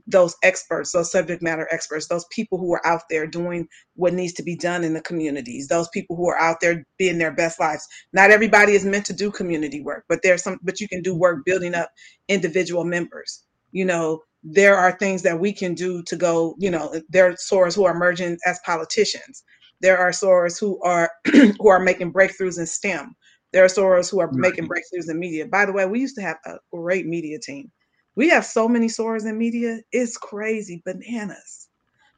those 0.07 0.37
experts, 0.43 0.93
those 0.93 1.11
subject 1.11 1.43
matter 1.43 1.67
experts, 1.71 2.09
those 2.09 2.27
people 2.31 2.59
who 2.59 2.73
are 2.73 2.87
out 2.87 3.03
there 3.11 3.27
doing 3.27 3.67
what 3.95 4.13
needs 4.15 4.33
to 4.35 4.43
be 4.43 4.57
done 4.57 4.85
in 4.85 4.95
the 4.95 5.01
communities, 5.01 5.69
those 5.69 5.89
people 5.89 6.17
who 6.17 6.29
are 6.29 6.39
out 6.39 6.59
there 6.61 6.85
being 6.99 7.19
their 7.19 7.33
best 7.33 7.59
lives. 7.59 7.87
Not 8.13 8.31
everybody 8.31 8.75
is 8.75 8.85
meant 8.85 9.07
to 9.07 9.13
do 9.13 9.31
community 9.31 9.81
work, 9.81 10.05
but 10.09 10.21
there's 10.23 10.43
some, 10.43 10.59
but 10.63 10.81
you 10.81 10.89
can 10.89 11.03
do 11.03 11.15
work 11.15 11.45
building 11.45 11.75
up 11.75 11.91
individual 12.29 12.85
members. 12.85 13.45
You 13.73 13.85
know, 13.85 14.21
there 14.43 14.77
are 14.77 14.93
things 14.93 15.23
that 15.23 15.41
we 15.41 15.53
can 15.53 15.75
do 15.75 16.03
to 16.05 16.17
go, 16.17 16.55
you 16.59 16.71
know, 16.71 16.95
there 17.09 17.29
are 17.29 17.33
sorors 17.33 17.75
who 17.75 17.85
are 17.85 17.95
emerging 17.95 18.39
as 18.47 18.61
politicians. 18.65 19.43
There 19.81 19.99
are 19.99 20.11
sorors 20.11 20.61
who 20.61 20.81
are 20.83 21.11
who 21.33 21.69
are 21.69 21.81
making 21.81 22.13
breakthroughs 22.13 22.59
in 22.59 22.67
STEM. 22.67 23.15
There 23.53 23.65
are 23.65 23.69
sorors 23.69 24.11
who 24.11 24.21
are 24.21 24.31
making 24.33 24.69
breakthroughs 24.69 25.11
in 25.11 25.19
media. 25.19 25.47
By 25.47 25.67
the 25.67 25.73
way, 25.73 25.85
we 25.87 26.01
used 26.01 26.15
to 26.17 26.23
have 26.23 26.39
a 26.47 26.57
great 26.73 27.07
media 27.07 27.39
team. 27.39 27.71
We 28.15 28.29
have 28.29 28.45
so 28.45 28.69
many 28.69 28.89
sorors 28.89 29.27
in 29.27 29.39
media, 29.39 29.81
it's 29.91 30.17
crazy, 30.17 30.83
bananas. 30.85 31.69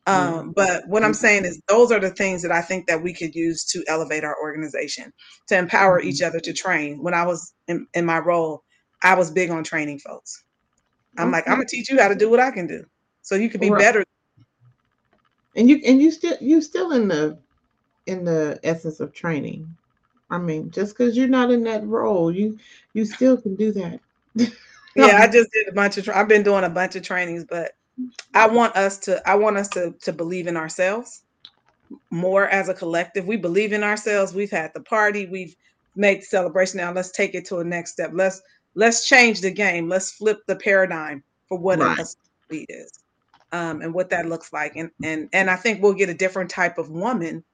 Um, 0.07 0.17
mm-hmm. 0.17 0.51
but 0.51 0.87
what 0.87 1.03
I'm 1.03 1.13
mm-hmm. 1.13 1.17
saying 1.17 1.45
is 1.47 1.63
those 1.69 1.91
are 1.91 2.01
the 2.01 2.11
things 2.11 2.43
that 2.43 2.53
I 2.53 2.61
think 2.61 2.87
that 2.89 3.03
we 3.03 3.15
could 3.15 3.35
use 3.35 3.65
to 3.67 3.83
elevate 3.89 4.23
our 4.25 4.37
organization, 4.41 5.13
to 5.49 5.57
empower 5.57 6.01
each 6.01 6.17
mm-hmm. 6.17 6.27
other 6.27 6.41
to 6.41 6.53
train. 6.53 7.03
When 7.03 7.15
I 7.15 7.25
was 7.25 7.55
in, 7.69 7.87
in 7.95 8.05
my 8.05 8.19
role, 8.19 8.63
I 9.03 9.15
was 9.15 9.31
big 9.31 9.51
on 9.51 9.65
training 9.65 10.01
folks. 10.01 10.45
I'm 11.17 11.31
like, 11.31 11.47
I'm 11.47 11.55
gonna 11.55 11.67
teach 11.67 11.91
you 11.91 12.01
how 12.01 12.09
to 12.09 12.15
do 12.15 12.29
what 12.29 12.41
I 12.41 12.51
can 12.51 12.67
do. 12.67 12.85
So 13.23 13.37
you 13.37 13.49
can 13.49 13.61
be 13.61 13.71
Right. 13.71 13.81
better. 13.81 14.05
and 15.57 15.69
you 15.71 15.81
and 15.87 16.03
you 16.03 16.11
still 16.11 16.37
you 16.41 16.61
still 16.61 16.93
in 16.93 17.07
the 17.07 17.39
in 18.07 18.25
the 18.25 18.59
essence 18.65 19.01
of 19.01 19.13
training. 19.13 19.77
I 20.31 20.39
mean, 20.39 20.71
just 20.71 20.97
because 20.97 21.17
you're 21.17 21.29
not 21.29 21.51
in 21.51 21.63
that 21.65 21.87
role, 21.87 22.33
you 22.33 22.59
you 22.93 23.05
still 23.05 23.37
can 23.37 23.55
do 23.55 23.73
that. 23.73 24.01
Yeah, 24.97 25.19
I 25.21 25.27
just 25.27 25.51
did 25.53 25.69
a 25.69 25.73
bunch 25.73 25.99
of 25.99 26.05
tra- 26.05 26.17
I've 26.19 26.29
been 26.29 26.43
doing 26.43 26.65
a 26.65 26.69
bunch 26.71 26.95
of 26.97 27.03
trainings, 27.03 27.45
but 27.49 27.73
I 28.35 28.47
want 28.47 28.77
us 28.77 28.99
to 29.01 29.27
I 29.29 29.35
want 29.35 29.57
us 29.57 29.69
to 29.69 29.93
to 30.03 30.13
believe 30.13 30.47
in 30.47 30.57
ourselves 30.57 31.23
more 32.11 32.49
as 32.49 32.69
a 32.69 32.75
collective. 32.75 33.27
We 33.27 33.37
believe 33.37 33.73
in 33.73 33.83
ourselves. 33.83 34.35
We've 34.35 34.51
had 34.51 34.73
the 34.75 34.81
party, 34.81 35.27
we've 35.27 35.55
made 35.97 36.21
the 36.23 36.27
celebration. 36.27 36.79
Now 36.79 36.93
let's 36.93 37.11
take 37.13 37.35
it 37.35 37.45
to 37.47 37.59
a 37.59 37.65
next 37.65 37.93
step. 37.93 38.11
Let's 38.13 38.43
let's 38.75 39.07
change 39.07 39.41
the 39.41 39.51
game. 39.51 39.89
Let's 39.89 40.13
flip 40.13 40.41
the 40.47 40.57
paradigm 40.57 41.23
for 41.49 41.59
what 41.59 41.79
a- 41.81 41.85
Right. 41.85 41.99
a 42.53 42.67
is. 42.69 43.01
Um, 43.53 43.83
and 43.83 43.95
what 43.95 44.11
that 44.11 44.27
looks 44.27 44.53
like. 44.53 44.75
And 44.77 44.91
and 45.03 45.29
and 45.33 45.49
I 45.51 45.57
think 45.57 45.81
we'll 45.83 45.93
get 45.95 46.09
a 46.09 46.15
different 46.15 46.51
type 46.51 46.79
of 46.79 46.91
woman. 46.91 47.45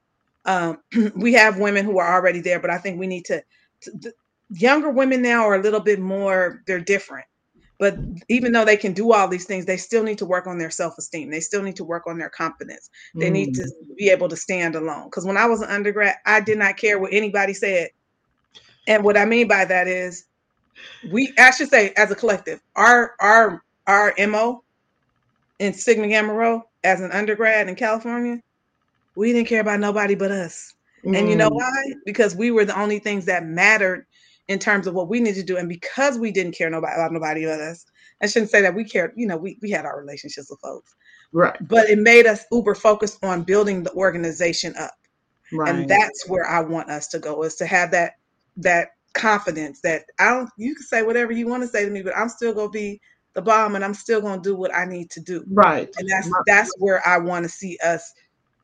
Um, 0.45 0.79
we 1.15 1.33
have 1.33 1.59
women 1.59 1.85
who 1.85 1.99
are 1.99 2.13
already 2.15 2.39
there, 2.41 2.59
but 2.59 2.71
I 2.71 2.77
think 2.79 2.99
we 2.99 3.05
need 3.07 3.25
to, 3.25 3.43
to 3.81 3.91
the 3.91 4.13
younger 4.49 4.89
women 4.89 5.21
now 5.21 5.43
are 5.47 5.55
a 5.55 5.61
little 5.61 5.79
bit 5.79 5.99
more, 5.99 6.63
they're 6.65 6.79
different. 6.79 7.25
But 7.81 7.97
even 8.29 8.53
though 8.53 8.63
they 8.63 8.77
can 8.77 8.93
do 8.93 9.11
all 9.11 9.27
these 9.27 9.45
things, 9.45 9.65
they 9.65 9.77
still 9.77 10.03
need 10.03 10.19
to 10.19 10.25
work 10.27 10.45
on 10.47 10.59
their 10.59 10.69
self-esteem. 10.69 11.31
They 11.31 11.39
still 11.39 11.63
need 11.63 11.77
to 11.77 11.83
work 11.83 12.05
on 12.07 12.19
their 12.19 12.29
confidence. 12.29 12.91
They 13.19 13.31
need 13.31 13.49
Mm. 13.49 13.55
to 13.55 13.71
be 13.97 14.09
able 14.11 14.29
to 14.29 14.37
stand 14.37 14.75
alone. 14.75 15.05
Because 15.05 15.25
when 15.25 15.35
I 15.35 15.47
was 15.47 15.61
an 15.63 15.71
undergrad, 15.71 16.17
I 16.27 16.41
did 16.41 16.59
not 16.59 16.77
care 16.77 16.99
what 16.99 17.11
anybody 17.11 17.55
said. 17.55 17.89
And 18.87 19.03
what 19.03 19.17
I 19.17 19.25
mean 19.25 19.47
by 19.47 19.65
that 19.65 19.87
is 19.87 20.25
we 21.01 21.33
I 21.39 21.51
should 21.51 21.69
say 21.69 21.93
as 21.97 22.11
a 22.11 22.15
collective, 22.15 22.61
our 22.75 23.15
our 23.19 23.63
our 23.87 24.13
MO 24.27 24.63
in 25.59 25.73
Sigma 25.73 26.07
Gamma 26.07 26.33
Rho 26.33 26.63
as 26.83 27.01
an 27.01 27.11
undergrad 27.11 27.67
in 27.67 27.75
California, 27.75 28.39
we 29.15 29.33
didn't 29.33 29.47
care 29.49 29.61
about 29.61 29.79
nobody 29.79 30.15
but 30.15 30.31
us. 30.31 30.73
And 31.13 31.29
you 31.29 31.35
know 31.35 31.49
Mm. 31.49 31.55
why? 31.55 31.83
Because 32.05 32.35
we 32.35 32.51
were 32.51 32.65
the 32.65 32.79
only 32.79 32.99
things 32.99 33.25
that 33.25 33.45
mattered 33.45 34.05
in 34.51 34.59
terms 34.59 34.85
of 34.85 34.93
what 34.93 35.07
we 35.07 35.19
need 35.19 35.35
to 35.35 35.43
do. 35.43 35.57
And 35.57 35.69
because 35.69 36.17
we 36.17 36.31
didn't 36.31 36.55
care 36.55 36.69
nobody 36.69 36.93
about 36.93 37.13
nobody 37.13 37.45
but 37.45 37.59
us, 37.61 37.85
I 38.21 38.27
shouldn't 38.27 38.51
say 38.51 38.61
that 38.61 38.75
we 38.75 38.83
cared, 38.83 39.13
you 39.15 39.25
know, 39.25 39.37
we, 39.37 39.57
we 39.61 39.71
had 39.71 39.85
our 39.85 39.99
relationships 39.99 40.49
with 40.49 40.59
folks, 40.59 40.93
Right. 41.31 41.55
but 41.67 41.89
it 41.89 41.97
made 41.97 42.27
us 42.27 42.43
uber 42.51 42.75
focused 42.75 43.23
on 43.23 43.43
building 43.43 43.83
the 43.83 43.93
organization 43.93 44.75
up. 44.77 44.91
Right. 45.53 45.69
And 45.69 45.89
that's 45.89 46.27
where 46.27 46.47
I 46.47 46.59
want 46.61 46.89
us 46.89 47.07
to 47.09 47.19
go 47.19 47.43
is 47.43 47.55
to 47.55 47.65
have 47.65 47.91
that 47.91 48.13
that 48.57 48.89
confidence 49.13 49.81
that 49.81 50.03
I 50.19 50.29
don't 50.29 50.49
you 50.57 50.75
can 50.75 50.83
say 50.83 51.03
whatever 51.03 51.31
you 51.31 51.47
want 51.47 51.63
to 51.63 51.67
say 51.67 51.83
to 51.85 51.91
me, 51.91 52.01
but 52.01 52.15
I'm 52.15 52.29
still 52.29 52.53
gonna 52.53 52.69
be 52.69 52.99
the 53.33 53.41
bomb 53.41 53.75
and 53.75 53.83
I'm 53.83 53.93
still 53.93 54.21
gonna 54.21 54.41
do 54.41 54.55
what 54.55 54.73
I 54.75 54.85
need 54.85 55.09
to 55.11 55.21
do. 55.21 55.43
right. 55.49 55.89
And 55.97 56.09
that's 56.09 56.27
Right. 56.27 56.43
that's 56.45 56.73
where 56.77 57.05
I 57.07 57.17
want 57.17 57.43
to 57.43 57.49
see 57.49 57.77
us 57.83 58.13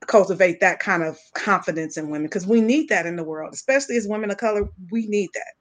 cultivate 0.06 0.60
that 0.60 0.80
kind 0.80 1.04
of 1.04 1.18
confidence 1.34 1.98
in 1.98 2.10
women 2.10 2.28
because 2.28 2.48
we 2.48 2.62
need 2.62 2.88
that 2.90 3.06
in 3.06 3.16
the 3.16 3.24
world, 3.24 3.54
especially 3.54 3.98
as 3.98 4.08
women 4.08 4.32
of 4.32 4.38
color. 4.38 4.70
We 4.92 5.08
need 5.08 5.30
that, 5.34 5.54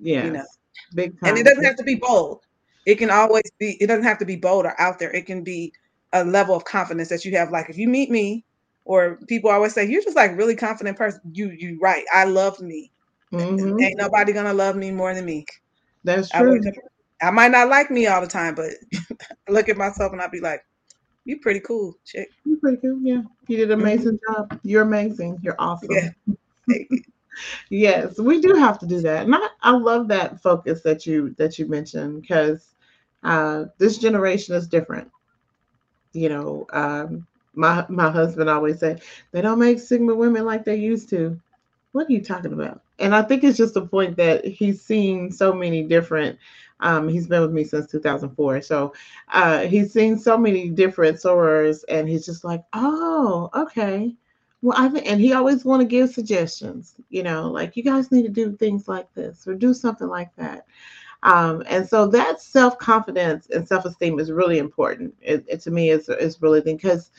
Yeah. 0.00 0.24
you 0.26 0.30
know. 0.32 0.44
Big 0.94 1.18
time. 1.20 1.30
And 1.30 1.38
it 1.38 1.44
doesn't 1.44 1.64
have 1.64 1.76
to 1.76 1.84
be 1.84 1.94
bold. 1.96 2.40
It 2.86 2.96
can 2.96 3.10
always 3.10 3.50
be. 3.58 3.76
It 3.80 3.86
doesn't 3.86 4.04
have 4.04 4.18
to 4.18 4.24
be 4.26 4.36
bold 4.36 4.66
or 4.66 4.78
out 4.80 4.98
there. 4.98 5.10
It 5.12 5.26
can 5.26 5.42
be 5.42 5.72
a 6.12 6.24
level 6.24 6.54
of 6.54 6.64
confidence 6.64 7.08
that 7.08 7.24
you 7.24 7.36
have. 7.36 7.50
Like 7.50 7.70
if 7.70 7.78
you 7.78 7.88
meet 7.88 8.10
me, 8.10 8.44
or 8.84 9.18
people 9.26 9.50
always 9.50 9.72
say 9.72 9.84
you're 9.86 10.02
just 10.02 10.16
like 10.16 10.36
really 10.36 10.54
confident 10.56 10.98
person. 10.98 11.20
You 11.32 11.50
you 11.50 11.78
right. 11.80 12.04
I 12.12 12.24
love 12.24 12.60
me. 12.60 12.90
Mhm. 13.32 13.80
Ain't 13.82 13.98
nobody 13.98 14.32
gonna 14.32 14.52
love 14.54 14.76
me 14.76 14.90
more 14.90 15.14
than 15.14 15.24
me. 15.24 15.46
That's 16.04 16.32
I, 16.34 16.40
true. 16.42 16.58
up- 16.58 16.74
I 17.22 17.30
might 17.30 17.50
not 17.50 17.68
like 17.68 17.90
me 17.90 18.06
all 18.06 18.20
the 18.20 18.26
time, 18.26 18.54
but 18.54 18.70
look 19.48 19.68
at 19.68 19.76
myself 19.78 20.12
and 20.12 20.20
I'll 20.20 20.28
be 20.30 20.40
like, 20.40 20.64
"You 21.24 21.40
pretty 21.40 21.60
cool, 21.60 21.96
chick." 22.04 22.28
You're 22.44 22.58
pretty 22.58 22.76
cool, 22.78 22.98
Yeah. 23.02 23.22
You 23.48 23.56
did 23.56 23.70
an 23.70 23.78
Mhm. 23.78 23.82
amazing 23.82 24.20
job. 24.28 24.60
You're 24.62 24.82
amazing. 24.82 25.38
You're 25.42 25.56
awesome. 25.58 25.88
Yeah. 25.90 26.10
Yes, 27.70 28.18
we 28.18 28.40
do 28.40 28.54
have 28.54 28.78
to 28.80 28.86
do 28.86 29.00
that. 29.02 29.24
And 29.24 29.34
I, 29.34 29.48
I 29.62 29.70
love 29.72 30.08
that 30.08 30.40
focus 30.42 30.82
that 30.82 31.06
you 31.06 31.34
that 31.38 31.58
you 31.58 31.66
mentioned 31.66 32.22
because 32.22 32.74
uh, 33.22 33.66
this 33.78 33.98
generation 33.98 34.54
is 34.54 34.66
different. 34.68 35.10
You 36.12 36.28
know, 36.28 36.66
um, 36.72 37.26
my 37.54 37.84
my 37.88 38.10
husband 38.10 38.48
always 38.50 38.80
say 38.80 38.98
they 39.32 39.40
don't 39.40 39.58
make 39.58 39.78
Sigma 39.80 40.14
women 40.14 40.44
like 40.44 40.64
they 40.64 40.76
used 40.76 41.08
to. 41.10 41.40
What 41.92 42.08
are 42.08 42.12
you 42.12 42.22
talking 42.22 42.52
about? 42.52 42.82
And 42.98 43.14
I 43.14 43.22
think 43.22 43.44
it's 43.44 43.58
just 43.58 43.74
the 43.74 43.86
point 43.86 44.16
that 44.16 44.44
he's 44.44 44.82
seen 44.82 45.30
so 45.32 45.52
many 45.52 45.82
different 45.84 46.38
Um, 46.80 47.08
he's 47.08 47.26
been 47.28 47.42
with 47.42 47.52
me 47.52 47.64
since 47.64 47.90
2004. 47.90 48.60
So 48.62 48.94
uh, 49.32 49.60
he's 49.60 49.92
seen 49.92 50.18
so 50.18 50.36
many 50.38 50.68
different 50.70 51.16
sorors, 51.18 51.84
and 51.88 52.08
he's 52.08 52.26
just 52.26 52.44
like, 52.44 52.62
oh, 52.74 53.50
okay. 53.54 54.14
Well, 54.64 54.78
I 54.78 54.88
think, 54.88 55.06
and 55.06 55.20
he 55.20 55.34
always 55.34 55.62
want 55.66 55.82
to 55.82 55.86
give 55.86 56.08
suggestions. 56.08 56.94
You 57.10 57.22
know, 57.22 57.50
like 57.50 57.76
you 57.76 57.82
guys 57.82 58.10
need 58.10 58.22
to 58.22 58.30
do 58.30 58.56
things 58.56 58.88
like 58.88 59.12
this 59.12 59.46
or 59.46 59.54
do 59.54 59.74
something 59.74 60.08
like 60.08 60.34
that. 60.36 60.64
Um, 61.22 61.62
and 61.66 61.86
so 61.86 62.06
that 62.06 62.40
self 62.40 62.78
confidence 62.78 63.46
and 63.50 63.68
self 63.68 63.84
esteem 63.84 64.18
is 64.18 64.32
really 64.32 64.56
important. 64.56 65.14
It, 65.20 65.44
it, 65.48 65.60
to 65.62 65.70
me 65.70 65.90
is 65.90 66.08
is 66.08 66.40
really 66.40 66.62
because 66.62 67.10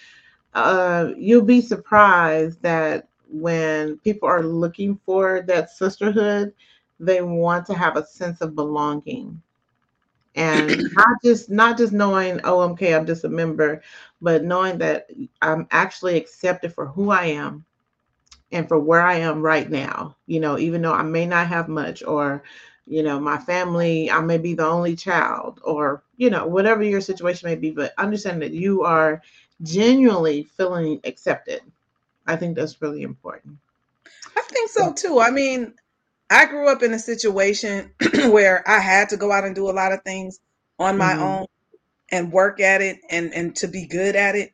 uh, 0.56 1.12
you'll 1.16 1.44
be 1.44 1.62
surprised 1.62 2.64
that 2.64 3.10
when 3.30 4.00
people 4.00 4.28
are 4.28 4.42
looking 4.42 5.00
for 5.06 5.44
that 5.46 5.70
sisterhood, 5.70 6.52
they 7.00 7.22
want 7.22 7.68
to 7.68 7.76
have 7.76 7.96
a 7.96 8.08
sense 8.08 8.42
of 8.42 8.56
belonging 8.56 9.40
and 10.36 10.86
not 10.94 11.08
just 11.24 11.50
not 11.50 11.78
just 11.78 11.94
knowing 11.94 12.40
oh 12.44 12.62
okay 12.62 12.94
i'm 12.94 13.06
just 13.06 13.24
a 13.24 13.30
member 13.30 13.82
but 14.22 14.44
knowing 14.44 14.78
that 14.78 15.08
i'm 15.42 15.68
actually 15.72 16.18
accepted 16.18 16.74
for 16.74 16.86
who 16.88 17.10
i 17.10 17.26
am 17.26 17.64
and 18.52 18.68
for 18.68 18.80
where 18.80 19.02
i 19.02 19.16
am 19.16 19.42
right 19.42 19.70
now 19.70 20.16
you 20.28 20.40
know 20.40 20.58
even 20.58 20.82
though 20.82 20.94
i 20.94 21.04
may 21.04 21.26
not 21.26 21.48
have 21.48 21.68
much 21.68 22.04
or 22.04 22.44
you 22.88 23.02
know 23.02 23.20
my 23.20 23.38
family 23.38 24.10
i 24.12 24.20
may 24.20 24.38
be 24.38 24.54
the 24.54 24.66
only 24.66 24.96
child 24.96 25.60
or 25.64 26.04
you 26.18 26.30
know 26.30 26.46
whatever 26.46 26.84
your 26.84 27.02
situation 27.02 27.50
may 27.50 27.56
be 27.56 27.72
but 27.72 27.94
understand 27.98 28.42
that 28.42 28.52
you 28.52 28.84
are 28.84 29.22
genuinely 29.62 30.44
feeling 30.44 31.00
accepted. 31.04 31.62
I 32.28 32.36
think 32.36 32.56
that's 32.56 32.82
really 32.82 33.04
important. 33.04 33.58
I 34.36 34.42
think 34.42 34.70
so 34.70 34.94
too. 34.94 35.20
I 35.20 35.32
mean 35.32 35.74
I 36.30 36.46
grew 36.46 36.68
up 36.70 36.82
in 36.82 36.94
a 36.94 37.00
situation 37.00 37.92
where 38.30 38.68
I 38.68 38.80
had 38.80 39.10
to 39.10 39.18
go 39.18 39.32
out 39.32 39.44
and 39.44 39.56
do 39.56 39.70
a 39.70 39.72
lot 39.72 39.92
of 39.92 40.02
things 40.04 40.40
on 40.80 40.98
my 40.98 41.14
mm-hmm. 41.14 41.24
own 41.24 41.46
and 42.10 42.32
work 42.32 42.60
at 42.60 42.82
it 42.82 43.00
and 43.10 43.34
and 43.34 43.56
to 43.58 43.68
be 43.68 43.86
good 43.88 44.16
at 44.16 44.36
it. 44.36 44.52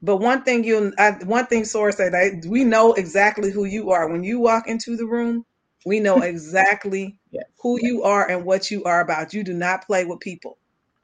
But 0.00 0.16
one 0.16 0.42
thing 0.42 0.64
you 0.64 0.92
one 1.24 1.46
thing 1.46 1.62
Soror 1.62 1.94
said, 1.94 2.12
that 2.12 2.48
we 2.48 2.64
know 2.64 2.92
exactly 2.94 3.50
who 3.50 3.64
you 3.64 3.90
are 3.90 4.08
when 4.08 4.24
you 4.24 4.40
walk 4.40 4.66
into 4.66 4.96
the 4.96 5.06
room. 5.06 5.44
We 5.84 6.00
know 6.00 6.16
exactly 6.22 7.18
yes. 7.30 7.44
who 7.60 7.78
you 7.80 8.02
are 8.02 8.28
and 8.28 8.44
what 8.44 8.70
you 8.70 8.84
are 8.84 9.00
about. 9.00 9.32
You 9.32 9.44
do 9.44 9.54
not 9.54 9.86
play 9.86 10.04
with 10.04 10.20
people, 10.20 10.58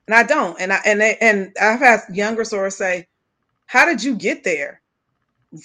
and 0.07 0.15
I 0.15 0.25
don't. 0.25 0.61
And 0.61 0.73
I 0.73 0.81
and 0.85 1.01
they, 1.01 1.17
and 1.21 1.55
I've 1.61 1.81
had 1.81 2.01
younger 2.13 2.43
Soror 2.43 2.73
say, 2.73 3.07
"How 3.67 3.85
did 3.85 4.03
you 4.03 4.17
get 4.17 4.43
there?" 4.43 4.81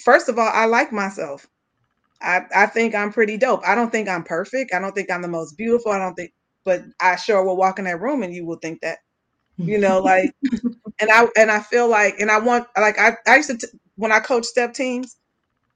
First 0.04 0.28
of 0.28 0.38
all, 0.38 0.50
I 0.52 0.66
like 0.66 0.92
myself. 0.92 1.46
I, 2.24 2.46
I 2.54 2.66
think 2.66 2.94
I'm 2.94 3.12
pretty 3.12 3.36
dope. 3.36 3.62
I 3.66 3.74
don't 3.74 3.90
think 3.90 4.08
I'm 4.08 4.24
perfect. 4.24 4.72
I 4.74 4.78
don't 4.78 4.94
think 4.94 5.10
I'm 5.10 5.22
the 5.22 5.28
most 5.28 5.56
beautiful. 5.56 5.92
I 5.92 5.98
don't 5.98 6.14
think, 6.14 6.32
but 6.64 6.82
I 7.00 7.16
sure 7.16 7.44
will 7.44 7.56
walk 7.56 7.78
in 7.78 7.84
that 7.84 8.00
room 8.00 8.22
and 8.22 8.34
you 8.34 8.46
will 8.46 8.56
think 8.56 8.80
that, 8.80 8.98
you 9.58 9.78
know, 9.78 10.00
like, 10.02 10.34
and 11.00 11.10
I 11.10 11.28
and 11.36 11.50
I 11.50 11.60
feel 11.60 11.88
like, 11.88 12.18
and 12.18 12.30
I 12.30 12.38
want 12.38 12.66
like 12.76 12.98
I 12.98 13.16
I 13.26 13.36
used 13.36 13.50
to 13.50 13.58
t- 13.58 13.78
when 13.96 14.12
I 14.12 14.20
coach 14.20 14.44
step 14.44 14.74
teams, 14.74 15.16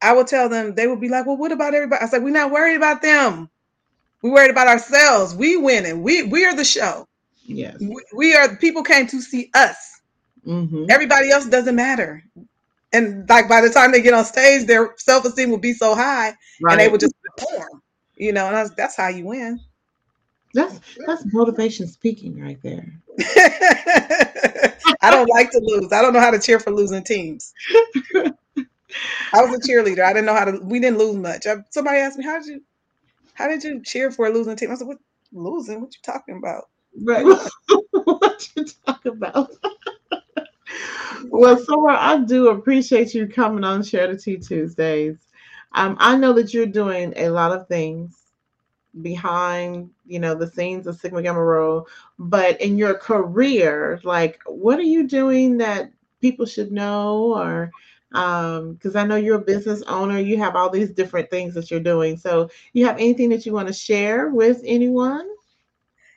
I 0.00 0.12
would 0.12 0.26
tell 0.26 0.48
them 0.48 0.74
they 0.74 0.86
would 0.86 1.00
be 1.00 1.08
like, 1.08 1.26
well, 1.26 1.36
what 1.36 1.52
about 1.52 1.74
everybody? 1.74 2.02
I 2.02 2.08
said, 2.08 2.22
we're 2.22 2.30
not 2.30 2.50
worried 2.50 2.76
about 2.76 3.02
them. 3.02 3.50
We 4.22 4.30
worried 4.30 4.50
about 4.50 4.66
ourselves. 4.66 5.34
We 5.34 5.56
winning. 5.56 6.02
We 6.02 6.24
we 6.24 6.44
are 6.44 6.56
the 6.56 6.64
show. 6.64 7.06
Yes, 7.44 7.76
we, 7.80 8.02
we 8.14 8.34
are. 8.34 8.56
People 8.56 8.82
came 8.82 9.06
to 9.08 9.20
see 9.20 9.50
us. 9.54 9.76
Mm-hmm. 10.46 10.86
Everybody 10.88 11.30
else 11.30 11.46
doesn't 11.46 11.76
matter 11.76 12.24
and 12.92 13.28
like 13.28 13.48
by 13.48 13.60
the 13.60 13.70
time 13.70 13.92
they 13.92 14.02
get 14.02 14.14
on 14.14 14.24
stage, 14.24 14.66
their 14.66 14.94
self 14.96 15.24
esteem 15.24 15.50
will 15.50 15.58
be 15.58 15.72
so 15.72 15.94
high, 15.94 16.34
right. 16.62 16.72
and 16.72 16.80
they 16.80 16.88
will 16.88 16.98
just 16.98 17.14
perform. 17.36 17.82
You 18.16 18.32
know, 18.32 18.46
and 18.46 18.56
that's, 18.56 18.70
that's 18.70 18.96
how 18.96 19.08
you 19.08 19.26
win. 19.26 19.60
That's 20.54 20.80
that's 21.06 21.24
motivation 21.32 21.86
speaking 21.86 22.40
right 22.40 22.60
there. 22.62 23.00
I 25.02 25.10
don't 25.10 25.28
like 25.28 25.50
to 25.50 25.60
lose. 25.62 25.92
I 25.92 26.00
don't 26.00 26.12
know 26.12 26.20
how 26.20 26.30
to 26.30 26.38
cheer 26.38 26.58
for 26.58 26.70
losing 26.70 27.04
teams. 27.04 27.52
I 28.14 29.42
was 29.42 29.54
a 29.54 29.68
cheerleader. 29.68 30.00
I 30.00 30.12
didn't 30.12 30.26
know 30.26 30.34
how 30.34 30.46
to. 30.46 30.58
We 30.62 30.80
didn't 30.80 30.98
lose 30.98 31.16
much. 31.16 31.46
I, 31.46 31.56
somebody 31.70 31.98
asked 31.98 32.18
me, 32.18 32.24
"How 32.24 32.38
did 32.38 32.46
you, 32.46 32.62
how 33.34 33.48
did 33.48 33.62
you 33.62 33.82
cheer 33.84 34.10
for 34.10 34.26
a 34.26 34.30
losing 34.30 34.56
team?" 34.56 34.70
I 34.70 34.76
said, 34.76 34.86
"What 34.86 34.98
losing? 35.32 35.82
What 35.82 35.94
you 35.94 36.00
talking 36.02 36.38
about?" 36.38 36.68
Right. 37.04 37.24
what 37.92 38.48
you 38.56 38.64
talking 38.86 39.12
about? 39.12 39.50
Well, 41.30 41.56
Soror, 41.56 41.96
I 41.96 42.18
do 42.24 42.48
appreciate 42.48 43.14
you 43.14 43.26
coming 43.26 43.64
on 43.64 43.82
Share 43.82 44.06
the 44.12 44.18
Tea 44.18 44.36
Tuesdays. 44.36 45.16
Um, 45.72 45.96
I 45.98 46.16
know 46.16 46.32
that 46.34 46.54
you're 46.54 46.66
doing 46.66 47.12
a 47.16 47.28
lot 47.28 47.52
of 47.52 47.68
things 47.68 48.16
behind, 49.02 49.90
you 50.06 50.18
know, 50.18 50.34
the 50.34 50.50
scenes 50.50 50.86
of 50.86 50.96
Sigma 50.98 51.22
Gamma 51.22 51.42
Rho, 51.42 51.86
but 52.18 52.60
in 52.60 52.78
your 52.78 52.94
career, 52.94 54.00
like, 54.04 54.40
what 54.46 54.78
are 54.78 54.82
you 54.82 55.06
doing 55.06 55.58
that 55.58 55.90
people 56.20 56.46
should 56.46 56.72
know, 56.72 57.34
or 57.34 57.70
because 58.10 58.96
um, 58.96 58.96
I 58.96 59.04
know 59.04 59.16
you're 59.16 59.36
a 59.36 59.42
business 59.44 59.82
owner, 59.82 60.18
you 60.18 60.38
have 60.38 60.56
all 60.56 60.70
these 60.70 60.90
different 60.90 61.28
things 61.28 61.52
that 61.54 61.70
you're 61.70 61.80
doing. 61.80 62.16
So, 62.16 62.50
you 62.72 62.86
have 62.86 62.96
anything 62.96 63.28
that 63.30 63.44
you 63.44 63.52
want 63.52 63.68
to 63.68 63.74
share 63.74 64.30
with 64.30 64.62
anyone? 64.64 65.28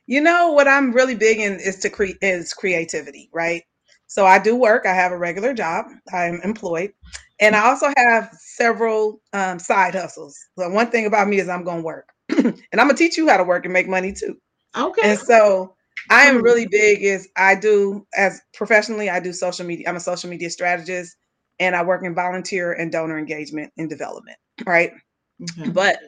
You 0.08 0.22
know 0.22 0.52
what 0.54 0.68
I'm 0.68 0.94
really 0.94 1.16
big 1.16 1.40
in 1.40 1.60
is 1.60 1.80
to 1.80 1.90
create 1.90 2.18
is 2.22 2.54
creativity, 2.54 3.30
right? 3.34 3.64
So 4.12 4.26
I 4.26 4.40
do 4.40 4.58
work. 4.58 4.86
I 4.86 4.94
have 4.94 5.14
a 5.14 5.18
regular 5.18 5.54
job. 5.54 5.86
I'm 6.12 6.42
employed, 6.44 6.92
and 7.40 7.56
I 7.56 7.66
also 7.66 7.94
have 7.96 8.30
several 8.38 9.22
um, 9.32 9.58
side 9.58 9.96
hustles. 9.96 10.38
So 10.60 10.68
one 10.68 10.92
thing 10.92 11.06
about 11.06 11.30
me 11.30 11.40
is 11.40 11.48
I'm 11.48 11.64
going 11.64 11.78
to 11.78 11.86
work, 11.86 12.10
and 12.30 12.54
I'm 12.74 12.88
gonna 12.88 12.96
teach 12.96 13.18
you 13.18 13.30
how 13.30 13.38
to 13.38 13.46
work 13.46 13.64
and 13.64 13.72
make 13.72 13.88
money 13.88 14.12
too. 14.12 14.36
Okay. 14.76 15.12
And 15.12 15.18
so 15.18 15.76
I 16.10 16.24
am 16.24 16.42
really 16.42 16.68
big. 16.68 17.02
Is 17.02 17.30
I 17.38 17.56
do 17.56 18.06
as 18.14 18.42
professionally. 18.54 19.10
I 19.10 19.22
do 19.22 19.32
social 19.32 19.66
media. 19.66 19.88
I'm 19.88 19.96
a 19.96 20.02
social 20.02 20.30
media 20.30 20.50
strategist, 20.50 21.16
and 21.62 21.74
I 21.74 21.82
work 21.82 22.04
in 22.04 22.14
volunteer 22.14 22.74
and 22.74 22.92
donor 22.92 23.18
engagement 23.18 23.72
and 23.78 23.90
development. 23.90 24.38
Right. 24.66 24.92
Okay. 25.58 25.70
But 25.70 26.00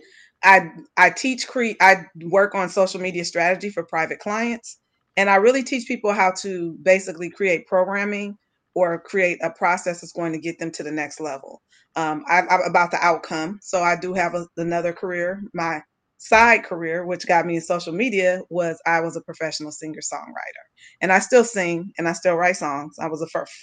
I 0.44 0.72
I 0.98 1.10
teach 1.10 1.48
cre 1.48 1.68
I 1.80 2.04
work 2.22 2.54
on 2.54 2.68
social 2.68 3.00
media 3.00 3.24
strategy 3.24 3.70
for 3.70 3.84
private 3.84 4.20
clients 4.20 4.78
and 5.18 5.30
I 5.30 5.36
really 5.36 5.64
teach 5.64 5.88
people 5.88 6.12
how 6.12 6.32
to 6.42 6.78
basically 6.82 7.30
create 7.30 7.68
programming 7.68 8.38
or 8.76 9.00
create 9.00 9.40
a 9.44 9.52
process 9.52 10.02
that's 10.02 10.14
going 10.14 10.34
to 10.34 10.40
get 10.40 10.58
them 10.60 10.72
to 10.72 10.84
the 10.84 10.92
next 10.92 11.20
level. 11.20 11.62
Um, 11.96 12.24
I, 12.28 12.40
am 12.40 12.62
about 12.68 12.92
the 12.92 12.98
outcome. 13.02 13.60
So 13.62 13.84
I 13.84 13.96
do 13.96 14.14
have 14.14 14.34
a, 14.34 14.48
another 14.58 14.94
career. 14.94 15.44
My 15.54 15.82
side 16.18 16.64
career, 16.64 17.06
which 17.06 17.28
got 17.28 17.46
me 17.46 17.56
in 17.56 17.62
social 17.62 17.94
media, 17.94 18.42
was 18.50 18.82
I 18.88 19.02
was 19.02 19.16
a 19.16 19.22
professional 19.22 19.72
singer 19.72 20.00
songwriter, 20.00 20.64
and 21.02 21.12
I 21.12 21.20
still 21.20 21.44
sing 21.44 21.92
and 21.98 22.08
I 22.08 22.14
still 22.14 22.36
write 22.36 22.58
songs. 22.58 22.96
I 23.00 23.08
was 23.08 23.22
a 23.22 23.28
first, 23.28 23.54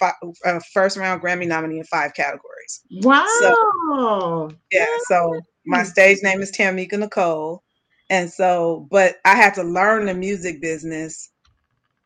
a 0.45 0.61
first 0.73 0.95
round 0.95 1.21
Grammy 1.21 1.47
nominee 1.47 1.79
in 1.79 1.83
five 1.85 2.13
categories. 2.13 2.81
Wow! 3.01 3.27
So, 3.39 4.51
yeah. 4.71 4.85
So 5.07 5.41
my 5.65 5.83
stage 5.83 6.19
name 6.23 6.41
is 6.41 6.51
Tamika 6.51 6.97
Nicole, 6.97 7.63
and 8.09 8.31
so, 8.31 8.87
but 8.91 9.17
I 9.25 9.35
had 9.35 9.53
to 9.55 9.63
learn 9.63 10.05
the 10.05 10.13
music 10.13 10.61
business 10.61 11.31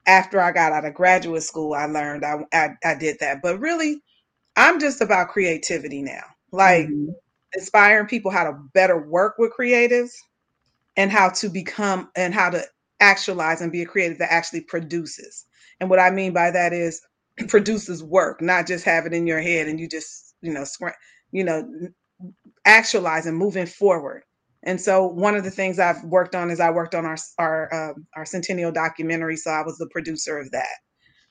after 0.06 0.42
I 0.42 0.52
got 0.52 0.72
out 0.72 0.86
of 0.86 0.94
graduate 0.94 1.44
school, 1.44 1.74
I 1.74 1.86
learned 1.86 2.26
I, 2.26 2.46
I, 2.54 2.70
I 2.84 2.96
did 2.96 3.18
that. 3.20 3.42
But 3.42 3.60
really, 3.60 4.02
I'm 4.56 4.80
just 4.80 5.02
about 5.02 5.30
creativity 5.30 6.02
now, 6.02 6.24
like 6.52 6.88
mm-hmm. 6.88 7.12
inspiring 7.54 8.08
people 8.08 8.32
how 8.32 8.46
to 8.46 8.54
better 8.74 8.98
work 9.10 9.36
with 9.38 9.54
creatives 9.58 10.12
and 10.98 11.12
how 11.12 11.30
to 11.30 11.50
become 11.50 12.10
and 12.16 12.34
how 12.34 12.50
to 12.50 12.64
actualize 13.00 13.62
and 13.62 13.72
be 13.72 13.82
a 13.82 13.86
creative 13.86 14.18
that 14.20 14.32
actually 14.32 14.62
produces. 14.62 15.46
And 15.80 15.90
what 15.90 16.00
I 16.00 16.10
mean 16.10 16.34
by 16.34 16.52
that 16.52 16.74
is 16.74 17.02
produces 17.48 18.04
work, 18.04 18.42
not 18.42 18.68
just 18.68 18.86
have 18.86 19.06
it 19.06 19.14
in 19.14 19.28
your 19.28 19.42
head 19.42 19.68
and 19.68 19.80
you 19.80 19.90
just, 19.90 20.36
you 20.42 20.54
know, 20.54 20.66
you 21.32 21.44
know, 21.44 21.68
actualize 22.66 23.26
and 23.26 23.38
moving 23.38 23.66
forward. 23.66 24.24
And 24.66 24.82
so 24.82 25.06
one 25.06 25.36
of 25.36 25.44
the 25.44 25.52
things 25.52 25.80
I've 25.80 26.04
worked 26.04 26.36
on 26.36 26.50
is 26.50 26.60
I 26.60 26.72
worked 26.72 26.96
on 26.96 27.06
our 27.06 27.18
our 27.38 27.74
uh, 27.74 27.94
our 28.16 28.26
centennial 28.26 28.72
documentary. 28.72 29.38
So 29.38 29.52
I 29.52 29.62
was 29.62 29.78
the 29.78 29.88
producer 29.88 30.40
of 30.40 30.52
that. 30.52 30.76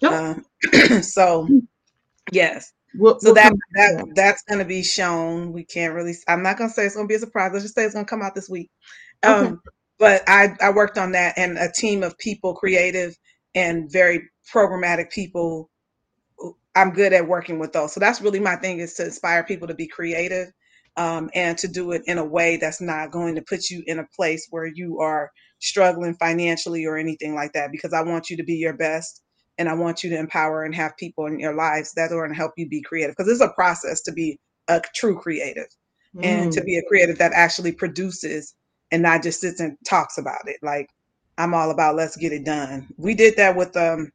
Yep. 0.01 0.12
Um, 0.12 1.03
so 1.03 1.49
yes. 2.32 2.72
We'll, 2.97 3.18
so 3.18 3.28
we'll 3.28 3.35
that 3.35 3.53
that 3.72 4.07
that's 4.14 4.43
going 4.45 4.61
to 4.61 4.64
be 4.64 4.85
shown. 4.85 5.53
We 5.53 5.64
can't 5.64 5.95
really. 5.95 6.14
I'm 6.28 6.45
not 6.45 6.57
going 6.57 6.70
to 6.70 6.74
say 6.74 6.87
it's 6.87 6.95
going 6.95 7.09
to 7.09 7.12
be 7.12 7.16
a 7.16 7.20
surprise. 7.20 7.51
Let's 7.53 7.64
just 7.64 7.74
say 7.74 7.85
it's 7.85 7.95
going 7.95 8.07
to 8.07 8.11
come 8.11 8.22
out 8.22 8.37
this 8.37 8.49
week. 8.49 8.70
Um, 9.24 9.47
okay. 9.47 9.57
But 9.99 10.22
I 10.28 10.55
I 10.61 10.70
worked 10.70 10.97
on 10.97 11.12
that 11.12 11.35
and 11.37 11.59
a 11.59 11.70
team 11.72 12.05
of 12.05 12.16
people, 12.18 12.55
creative 12.55 13.16
and 13.57 13.91
very 13.91 14.30
programmatic 14.53 15.11
people. 15.11 15.70
I'm 16.76 16.93
good 16.93 17.12
at 17.12 17.26
working 17.26 17.59
with 17.59 17.72
those. 17.72 17.93
So 17.93 18.01
that's 18.01 18.20
really 18.20 18.41
my 18.41 18.57
thing 18.57 18.78
is 18.78 18.95
to 18.95 19.05
inspire 19.05 19.43
people 19.43 19.66
to 19.68 19.74
be 19.74 19.89
creative 19.89 20.53
um, 20.97 21.31
and 21.35 21.59
to 21.59 21.69
do 21.69 21.93
it 21.93 22.03
in 22.07 22.19
a 22.19 22.25
way 22.25 22.57
that's 22.57 22.81
not 22.81 23.11
going 23.11 23.35
to 23.35 23.43
put 23.43 23.71
you 23.71 23.83
in 23.87 23.99
a 23.99 24.07
place 24.15 24.47
where 24.51 24.67
you 24.67 25.01
are 25.01 25.31
struggling 25.59 26.15
financially 26.15 26.85
or 26.85 26.97
anything 26.97 27.35
like 27.35 27.53
that. 27.53 27.73
Because 27.73 27.93
I 27.93 28.03
want 28.03 28.31
you 28.31 28.37
to 28.37 28.45
be 28.45 28.55
your 28.55 28.75
best 28.75 29.23
and 29.59 29.69
I 29.69 29.75
want 29.75 30.05
you 30.05 30.11
to 30.11 30.19
empower 30.19 30.65
and 30.65 30.75
have 30.75 30.97
people 30.97 31.27
in 31.27 31.39
your 31.39 31.55
lives 31.55 31.93
that 31.95 32.13
are 32.13 32.17
going 32.17 32.31
to 32.31 32.37
help 32.37 32.53
you 32.57 32.69
be 32.69 32.83
creative. 32.83 33.17
Because 33.17 33.31
it's 33.31 33.41
a 33.41 33.55
process 33.55 34.01
to 34.03 34.13
be 34.13 34.39
a 34.69 34.81
true 34.95 35.19
creative 35.19 35.69
mm. 36.15 36.25
and 36.25 36.53
to 36.53 36.61
mm. 36.61 36.67
be 36.67 36.79
a 36.79 36.89
creative 36.89 37.19
that 37.19 37.33
actually 37.33 37.73
produces 37.73 38.55
and 38.91 39.03
not 39.03 39.23
just 39.23 39.41
sits 39.41 39.61
and 39.61 39.77
talks 39.87 40.19
about 40.19 40.47
it. 40.47 40.57
Like 40.63 40.89
I'm 41.39 41.55
all 41.55 41.71
about 41.71 41.97
let's 41.97 42.17
get 42.17 42.33
it 42.33 42.45
done. 42.45 42.89
We 42.97 43.15
did 43.15 43.37
that 43.37 43.57
with 43.57 43.77
um 43.77 44.11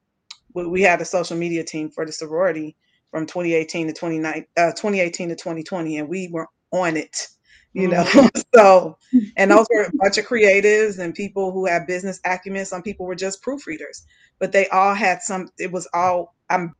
we 0.53 0.81
had 0.81 1.01
a 1.01 1.05
social 1.05 1.37
media 1.37 1.63
team 1.63 1.89
for 1.89 2.05
the 2.05 2.11
sorority 2.11 2.75
from 3.11 3.25
2018 3.25 3.87
to 3.87 3.93
29 3.93 4.45
uh, 4.57 4.71
2018 4.71 5.29
to 5.29 5.35
2020 5.35 5.97
and 5.97 6.09
we 6.09 6.29
were 6.31 6.47
on 6.71 6.97
it 6.97 7.27
you 7.73 7.87
know 7.87 8.03
mm-hmm. 8.03 8.39
so 8.55 8.97
and 9.37 9.51
those 9.51 9.67
were 9.73 9.83
a 9.83 9.91
bunch 9.95 10.17
of 10.17 10.25
creatives 10.25 10.99
and 10.99 11.13
people 11.13 11.51
who 11.51 11.65
had 11.65 11.87
business 11.87 12.19
acumen. 12.25 12.65
Some 12.65 12.81
people 12.81 13.05
were 13.05 13.15
just 13.15 13.43
proofreaders 13.43 14.03
but 14.39 14.51
they 14.51 14.67
all 14.69 14.93
had 14.93 15.21
some 15.21 15.49
it 15.59 15.71
was 15.71 15.87
all 15.93 16.35
i'm 16.49 16.75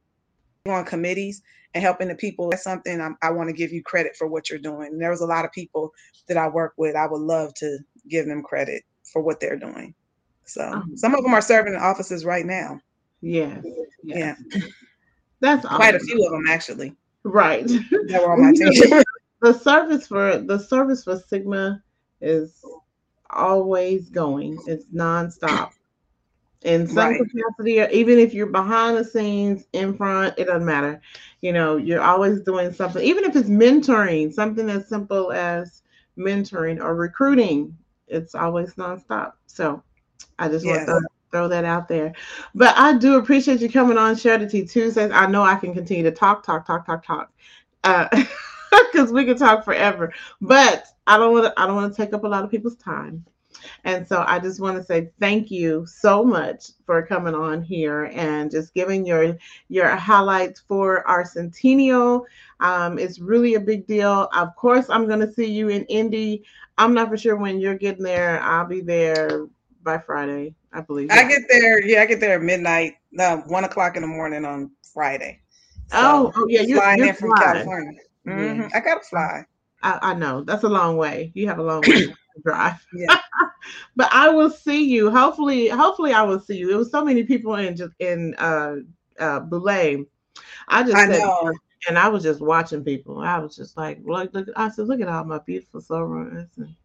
on 0.68 0.86
committees 0.86 1.42
and 1.76 1.84
helping 1.84 2.08
the 2.08 2.16
people. 2.16 2.50
That's 2.50 2.64
something 2.64 3.00
I'm, 3.00 3.18
i 3.22 3.30
want 3.30 3.50
to 3.50 3.54
give 3.54 3.72
you 3.72 3.84
credit 3.84 4.16
for 4.16 4.28
what 4.28 4.50
you're 4.50 4.60
doing. 4.60 4.88
And 4.88 5.02
there 5.02 5.12
was 5.12 5.22
a 5.22 5.28
lot 5.28 5.46
of 5.46 5.52
people 5.52 5.92
that 6.28 6.38
i 6.38 6.48
work 6.48 6.74
with 6.78 6.96
i 6.96 7.06
would 7.06 7.22
love 7.22 7.54
to 7.56 7.78
give 8.08 8.26
them 8.26 8.42
credit 8.42 8.84
for 9.12 9.22
what 9.22 9.40
they're 9.40 9.58
doing. 9.58 9.94
So 10.46 10.64
um, 10.64 10.98
some 10.98 11.14
of 11.14 11.24
them 11.24 11.34
are 11.34 11.42
serving 11.42 11.74
in 11.74 11.80
offices 11.80 12.26
right 12.26 12.46
now. 12.46 12.80
Yes, 13.22 13.64
yes. 14.04 14.38
yeah 14.54 14.62
that's 15.42 15.66
quite 15.66 15.96
awesome. 15.96 16.08
a 16.08 16.12
few 16.12 16.26
of 16.26 16.32
them 16.32 16.46
actually. 16.48 16.96
Right. 17.24 17.68
That 17.68 18.22
were 18.22 18.34
on 18.34 18.42
my 18.46 18.52
team 18.54 19.04
the 19.42 19.54
service 19.54 20.08
for 20.08 20.38
the 20.38 20.60
service 20.60 21.04
for 21.04 21.18
Sigma 21.18 21.82
is 22.22 22.64
always 23.30 24.10
going. 24.10 24.58
It's 24.68 24.86
nonstop. 24.86 25.72
In 26.64 26.88
some 26.88 27.12
right. 27.12 27.22
capacity, 27.22 27.80
even 27.98 28.20
if 28.20 28.34
you're 28.34 28.48
behind 28.48 28.98
the 28.98 29.06
scenes, 29.06 29.64
in 29.72 29.96
front, 29.96 30.38
it 30.38 30.46
doesn't 30.46 30.66
matter. 30.66 31.02
You 31.40 31.54
know, 31.54 31.78
you're 31.78 32.02
always 32.02 32.42
doing 32.42 32.74
something, 32.74 33.02
even 33.02 33.24
if 33.24 33.36
it's 33.36 33.48
mentoring, 33.48 34.34
something 34.34 34.70
as 34.70 34.90
simple 34.90 35.32
as 35.32 35.84
mentoring 36.18 36.82
or 36.82 36.96
recruiting, 36.96 37.78
it's 38.08 38.36
always 38.36 38.74
nonstop. 38.74 39.34
So 39.46 39.82
I 40.38 40.50
just 40.50 40.66
yes. 40.66 40.86
want 40.86 41.02
to 41.02 41.08
throw 41.32 41.48
that 41.48 41.64
out 41.64 41.88
there. 41.88 42.14
But 42.54 42.78
I 42.78 42.98
do 42.98 43.16
appreciate 43.16 43.62
you 43.62 43.72
coming 43.72 43.98
on 43.98 44.18
Share 44.18 44.38
the 44.38 44.50
Tea 44.50 44.66
Tuesdays. 44.66 45.12
I 45.12 45.28
know 45.28 45.44
I 45.44 45.56
can 45.56 45.74
continue 45.74 46.04
to 46.04 46.12
talk, 46.12 46.44
talk, 46.44 46.68
talk, 46.68 46.86
talk, 46.86 47.06
talk. 47.06 47.32
Uh, 47.86 48.10
because 48.92 49.12
we 49.12 49.26
could 49.26 49.38
talk 49.38 49.64
forever. 49.64 50.14
But 50.42 50.86
I 51.08 51.18
don't 51.18 51.34
want 51.34 51.46
to. 51.46 51.62
I 51.62 51.66
don't 51.66 51.76
want 51.76 51.94
to 51.94 51.98
take 51.98 52.14
up 52.14 52.24
a 52.24 52.28
lot 52.28 52.44
of 52.44 52.52
people's 52.52 52.76
time. 52.76 53.26
And 53.84 54.08
so 54.08 54.24
I 54.28 54.40
just 54.40 54.60
want 54.60 54.78
to 54.78 54.84
say 54.84 55.10
thank 55.20 55.52
you 55.52 55.86
so 55.86 56.24
much 56.24 56.72
for 56.86 57.06
coming 57.06 57.34
on 57.34 57.62
here 57.62 58.06
and 58.14 58.52
just 58.52 58.74
giving 58.74 59.06
your 59.06 59.38
your 59.68 59.90
highlights 59.90 60.62
for 60.62 61.08
our 61.08 61.26
centennial. 61.26 62.26
Um, 62.60 63.00
it's 63.00 63.20
really 63.20 63.56
a 63.56 63.60
big 63.60 63.88
deal. 63.88 64.30
Of 64.34 64.56
course, 64.56 64.90
I'm 64.90 65.08
going 65.08 65.20
to 65.20 65.32
see 65.32 65.50
you 65.52 65.70
in 65.70 65.86
Indy. 65.86 66.44
I'm 66.78 66.94
not 66.94 67.10
for 67.10 67.18
sure 67.18 67.36
when 67.36 67.60
you're 67.60 67.78
getting 67.78 68.04
there. 68.04 68.42
I'll 68.42 68.66
be 68.66 68.82
there 68.82 69.48
by 69.84 69.98
Friday, 69.98 70.56
I 70.74 70.82
believe. 70.82 71.10
I 71.12 71.28
get 71.28 71.44
there. 71.50 71.86
Yeah, 71.86 72.02
I 72.02 72.06
get 72.06 72.20
there 72.20 72.36
at 72.36 72.42
midnight, 72.42 72.96
uh, 73.18 73.38
one 73.48 73.64
o'clock 73.64 73.96
in 73.96 74.02
the 74.02 74.08
morning 74.08 74.46
on 74.46 74.72
Friday. 74.94 75.42
So 75.92 75.98
oh, 75.98 76.32
oh 76.36 76.48
yeah, 76.48 76.62
you're 76.62 76.80
flying 76.80 77.00
you're 77.00 77.10
in 77.10 77.16
from 77.16 77.34
California. 77.34 78.00
Mm-hmm. 78.30 78.68
I 78.76 78.80
gotta 78.80 79.02
fly. 79.02 79.46
I, 79.82 80.00
I, 80.02 80.14
know 80.14 80.44
that's 80.44 80.64
a 80.64 80.70
long 80.70 80.98
way. 80.98 81.32
You 81.34 81.48
have 81.48 81.60
a 81.60 81.64
long 81.64 81.82
way 81.88 82.08
to 82.08 82.16
drive. 82.44 82.86
Yeah. 82.94 83.20
but 83.96 84.10
I 84.12 84.30
will 84.30 84.50
see 84.50 84.84
you. 84.84 85.12
Hopefully, 85.12 85.68
hopefully 85.68 86.14
I 86.14 86.22
will 86.24 86.40
see 86.40 86.58
you. 86.58 86.68
There 86.68 86.78
was 86.78 86.92
so 86.92 87.04
many 87.04 87.24
people 87.24 87.56
in 87.56 87.76
just 87.76 87.94
in 88.00 88.36
uh 88.36 88.78
uh 89.20 89.42
Boulé. 89.42 90.06
I 90.68 90.84
just 90.84 90.96
I 90.96 91.08
said, 91.08 91.20
know. 91.20 91.54
and 91.88 91.98
I 91.98 92.08
was 92.08 92.24
just 92.24 92.42
watching 92.42 92.84
people. 92.84 93.20
I 93.20 93.38
was 93.40 93.56
just 93.56 93.78
like, 93.78 94.00
look, 94.04 94.34
look. 94.34 94.48
I 94.56 94.70
said, 94.70 94.88
look 94.88 95.02
at 95.02 95.10
all 95.10 95.24
my 95.24 95.40
beautiful 95.40 95.82
sorors 95.82 96.48
and 96.58 96.76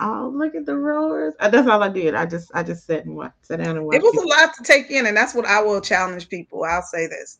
oh, 0.00 0.32
look 0.34 0.54
at 0.54 0.66
the 0.66 0.76
Rhoers. 0.76 1.34
That's 1.40 1.68
all 1.68 1.82
I 1.82 1.88
did. 1.88 2.14
I 2.14 2.26
just 2.26 2.50
I 2.54 2.62
just 2.62 2.86
sat 2.86 3.04
and 3.04 3.16
watched, 3.16 3.46
sat 3.46 3.58
down 3.58 3.76
and 3.76 3.86
watched. 3.86 3.96
It 3.96 4.02
was 4.02 4.12
people. 4.12 4.26
a 4.26 4.34
lot 4.34 4.54
to 4.54 4.62
take 4.62 4.90
in, 4.90 5.06
and 5.06 5.16
that's 5.16 5.34
what 5.34 5.46
I 5.46 5.60
will 5.62 5.80
challenge 5.80 6.28
people. 6.28 6.64
I'll 6.64 6.82
say 6.82 7.06
this, 7.06 7.38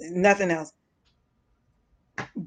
nothing 0.00 0.50
else 0.50 0.72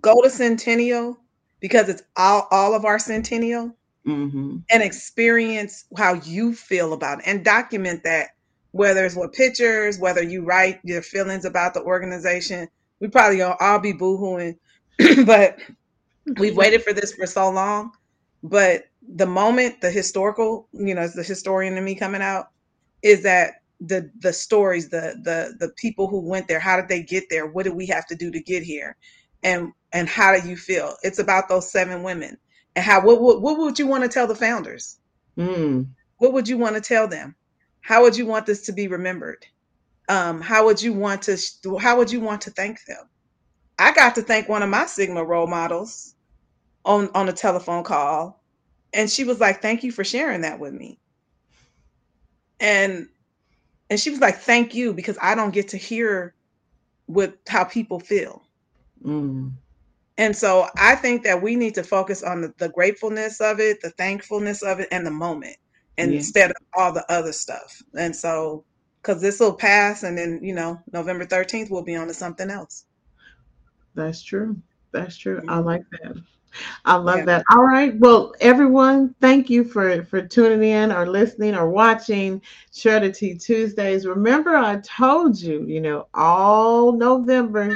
go 0.02 0.22
to 0.22 0.30
Centennial 0.30 1.18
because 1.60 1.90
it's 1.90 2.04
all, 2.18 2.48
all 2.52 2.74
of 2.74 2.86
our 2.86 3.00
Centennial 3.00 3.76
mm-hmm. 4.06 4.58
and 4.70 4.84
experience 4.84 5.86
how 5.98 6.14
you 6.14 6.54
feel 6.54 6.94
about 6.94 7.20
it 7.20 7.26
and 7.28 7.46
document 7.46 8.04
that, 8.04 8.30
whether 8.72 9.06
it's 9.06 9.16
with 9.16 9.34
pictures, 9.34 10.00
whether 10.00 10.24
you 10.24 10.44
write 10.44 10.80
your 10.84 11.02
feelings 11.02 11.46
about 11.46 11.74
the 11.74 11.82
organization. 11.82 12.68
We 13.00 13.08
probably 13.08 13.38
gonna 13.38 13.56
all 13.60 13.80
be 13.80 13.94
boohooing, 13.94 14.58
but 15.26 15.60
we've 16.38 16.56
waited 16.56 16.84
for 16.84 16.94
this 16.94 17.14
for 17.14 17.26
so 17.26 17.50
long. 17.50 17.92
But 18.44 18.86
the 19.16 19.26
moment 19.26 19.82
the 19.82 19.92
historical, 19.92 20.68
you 20.74 20.94
know, 20.96 21.08
the 21.08 21.24
historian 21.24 21.78
in 21.78 21.84
me 21.84 21.96
coming 21.96 22.22
out, 22.22 22.50
is 23.02 23.24
that 23.24 23.56
the 23.80 24.10
the 24.20 24.32
stories, 24.32 24.90
the 24.90 25.20
the 25.24 25.56
the 25.60 25.74
people 25.74 26.08
who 26.08 26.20
went 26.20 26.48
there, 26.48 26.60
how 26.60 26.76
did 26.80 26.88
they 26.88 27.02
get 27.02 27.26
there? 27.30 27.48
What 27.48 27.64
did 27.64 27.74
we 27.74 27.88
have 27.88 28.06
to 28.08 28.16
do 28.16 28.32
to 28.32 28.40
get 28.40 28.64
here? 28.64 28.96
And 29.44 29.72
and 29.94 30.08
how 30.08 30.39
do 30.39 30.48
you 30.48 30.56
feel? 30.56 30.96
It's 31.04 31.20
about 31.20 31.50
those 31.50 31.72
seven 31.72 32.04
women 32.04 32.38
and 32.76 32.86
how 32.86 33.02
what 33.02 33.22
what, 33.22 33.42
what 33.42 33.58
would 33.58 33.80
you 33.80 33.88
want 33.88 34.04
to 34.04 34.10
tell 34.10 34.28
the 34.28 34.36
founders? 34.36 34.98
Mm. 35.38 35.88
What 36.18 36.34
would 36.34 36.48
you 36.48 36.58
want 36.58 36.76
to 36.76 36.82
tell 36.82 37.08
them? 37.08 37.36
How 37.82 38.02
would 38.04 38.16
you 38.16 38.26
want 38.26 38.46
this 38.46 38.62
to 38.64 38.72
be 38.72 38.88
remembered? 38.88 39.46
Um, 40.08 40.42
how 40.42 40.66
would 40.66 40.82
you 40.82 40.94
want 40.94 41.24
to 41.24 41.38
how 41.80 41.98
would 41.98 42.12
you 42.12 42.20
want 42.22 42.42
to 42.42 42.52
thank 42.52 42.84
them? 42.86 43.10
I 43.80 43.94
got 43.94 44.16
to 44.16 44.22
thank 44.22 44.48
one 44.48 44.64
of 44.64 44.70
my 44.70 44.86
Sigma 44.86 45.24
role 45.24 45.48
models 45.48 46.16
on 46.86 47.10
on 47.14 47.30
a 47.30 47.34
telephone 47.34 47.84
call, 47.84 48.42
and 48.94 49.10
she 49.10 49.24
was 49.24 49.39
like, 49.39 49.62
"Thank 49.62 49.84
you 49.84 49.92
for 49.92 50.04
sharing 50.04 50.42
that 50.42 50.60
with 50.60 50.74
me." 50.74 51.00
And 52.60 53.08
and 53.89 54.00
she 54.00 54.10
was 54.12 54.20
like, 54.20 54.38
"Thank 54.38 54.76
you 54.76 54.94
because 54.94 55.18
I 55.22 55.36
don't 55.36 55.54
get 55.54 55.70
to 55.70 55.78
hear 55.78 56.36
what 57.08 57.38
how 57.48 57.64
people 57.64 58.00
feel." 58.00 58.44
Mm. 59.04 59.52
And 60.18 60.36
so 60.36 60.68
I 60.78 60.95
think 60.95 61.24
that 61.24 61.41
we 61.41 61.56
need 61.56 61.74
to 61.76 61.84
focus 61.84 62.22
on 62.22 62.41
the, 62.41 62.54
the 62.58 62.70
gratefulness 62.70 63.41
of 63.41 63.60
it, 63.60 63.82
the 63.82 63.89
thankfulness 63.91 64.62
of 64.62 64.80
it, 64.80 64.88
and 64.91 65.06
the 65.06 65.12
moment 65.12 65.58
yeah. 65.97 66.06
instead 66.06 66.52
of 66.52 66.58
all 66.78 66.93
the 66.93 67.10
other 67.12 67.34
stuff. 67.34 67.82
And 67.97 68.16
so, 68.16 68.64
because 69.02 69.22
this 69.22 69.39
will 69.39 69.54
pass, 69.54 70.04
and 70.04 70.18
then, 70.18 70.39
you 70.43 70.54
know, 70.54 70.80
November 70.93 71.26
13th, 71.26 71.72
we'll 71.72 71.84
be 71.84 71.95
on 71.95 72.08
to 72.08 72.14
something 72.14 72.52
else. 72.52 72.86
That's 73.96 74.21
true. 74.21 74.58
That's 74.92 75.17
true. 75.17 75.38
Mm-hmm. 75.39 75.50
I 75.50 75.58
like 75.58 75.84
that. 76.04 76.17
I 76.86 76.96
love 76.96 77.20
yeah. 77.20 77.26
that. 77.26 77.46
All 77.51 77.63
right. 77.63 77.97
Well, 78.00 78.34
everyone, 78.42 79.16
thank 79.21 79.50
you 79.50 79.63
for 79.63 80.04
for 80.04 80.21
tuning 80.21 80.70
in 80.70 80.92
or 80.92 81.08
listening 81.08 81.55
or 81.55 81.70
watching 81.70 82.42
Share 82.74 83.00
the 83.00 83.12
Tea 83.12 83.38
Tuesdays. 83.38 84.05
Remember, 84.05 84.55
I 84.58 84.82
told 84.82 85.39
you, 85.39 85.66
you 85.66 85.80
know, 85.80 86.08
all 86.13 86.92
November, 86.92 87.76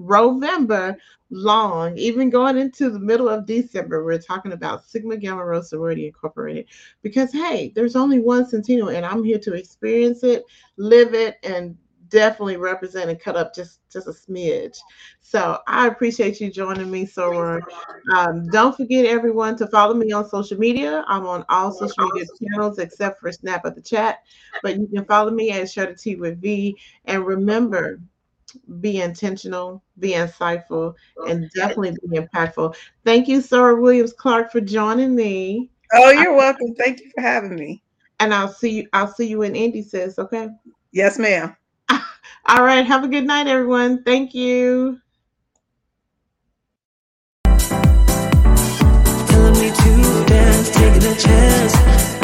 November 0.00 0.96
long, 1.30 1.96
even 1.96 2.30
going 2.30 2.58
into 2.58 2.90
the 2.90 2.98
middle 2.98 3.28
of 3.28 3.46
December, 3.46 4.04
we're 4.04 4.18
talking 4.18 4.52
about 4.52 4.84
Sigma 4.84 5.16
Gamma 5.16 5.44
Rho 5.44 5.62
Sorority 5.62 6.06
Incorporated. 6.06 6.66
Because 7.02 7.32
hey, 7.32 7.72
there's 7.74 7.96
only 7.96 8.18
one 8.18 8.48
Centennial, 8.48 8.88
and 8.88 9.06
I'm 9.06 9.22
here 9.22 9.38
to 9.38 9.54
experience 9.54 10.24
it, 10.24 10.44
live 10.76 11.14
it, 11.14 11.36
and 11.42 11.76
definitely 12.10 12.56
represent 12.56 13.08
and 13.08 13.20
cut 13.20 13.36
up 13.36 13.54
just 13.54 13.80
just 13.90 14.08
a 14.08 14.10
smidge. 14.10 14.78
So 15.20 15.58
I 15.66 15.86
appreciate 15.86 16.40
you 16.40 16.50
joining 16.50 16.90
me, 16.90 17.06
Soror. 17.06 17.60
Um, 18.14 18.46
don't 18.48 18.76
forget 18.76 19.06
everyone 19.06 19.56
to 19.56 19.66
follow 19.68 19.94
me 19.94 20.12
on 20.12 20.28
social 20.28 20.58
media. 20.58 21.04
I'm 21.06 21.26
on 21.26 21.44
all 21.48 21.72
social 21.72 22.08
media 22.10 22.26
channels 22.42 22.78
except 22.78 23.20
for 23.20 23.32
Snap 23.32 23.64
at 23.64 23.74
the 23.74 23.80
Chat, 23.80 24.18
but 24.62 24.76
you 24.78 24.86
can 24.88 25.04
follow 25.04 25.30
me 25.30 25.50
at 25.50 25.72
the 25.72 25.96
Tea 25.98 26.16
with 26.16 26.40
V. 26.40 26.76
And 27.04 27.24
remember, 27.24 28.00
be 28.80 29.00
intentional, 29.00 29.82
be 29.98 30.12
insightful, 30.12 30.94
oh, 31.18 31.26
and 31.26 31.50
definitely 31.54 31.96
be 32.08 32.18
impactful. 32.18 32.74
Thank 33.04 33.28
you, 33.28 33.40
Soror 33.40 33.80
Williams 33.80 34.12
Clark, 34.12 34.52
for 34.52 34.60
joining 34.60 35.14
me. 35.14 35.70
Oh, 35.92 36.10
you're 36.10 36.34
I, 36.34 36.36
welcome. 36.36 36.74
Thank 36.74 37.00
you 37.00 37.10
for 37.14 37.20
having 37.20 37.54
me. 37.54 37.82
And 38.20 38.34
I'll 38.34 38.52
see 38.52 38.70
you. 38.70 38.88
I'll 38.92 39.12
see 39.12 39.26
you 39.26 39.42
in 39.42 39.56
Indy, 39.56 39.82
sis. 39.82 40.18
Okay. 40.18 40.48
Yes, 40.92 41.18
ma'am. 41.18 41.56
All 41.90 42.62
right. 42.62 42.86
Have 42.86 43.04
a 43.04 43.08
good 43.08 43.26
night, 43.26 43.46
everyone. 43.46 44.02
Thank 44.04 44.34
you. 44.34 45.00
Telling 47.44 49.54
me 49.54 49.70
to 49.70 50.24
dance, 50.26 50.70
taking 50.70 51.02
a 51.02 51.16
chance. 51.16 52.19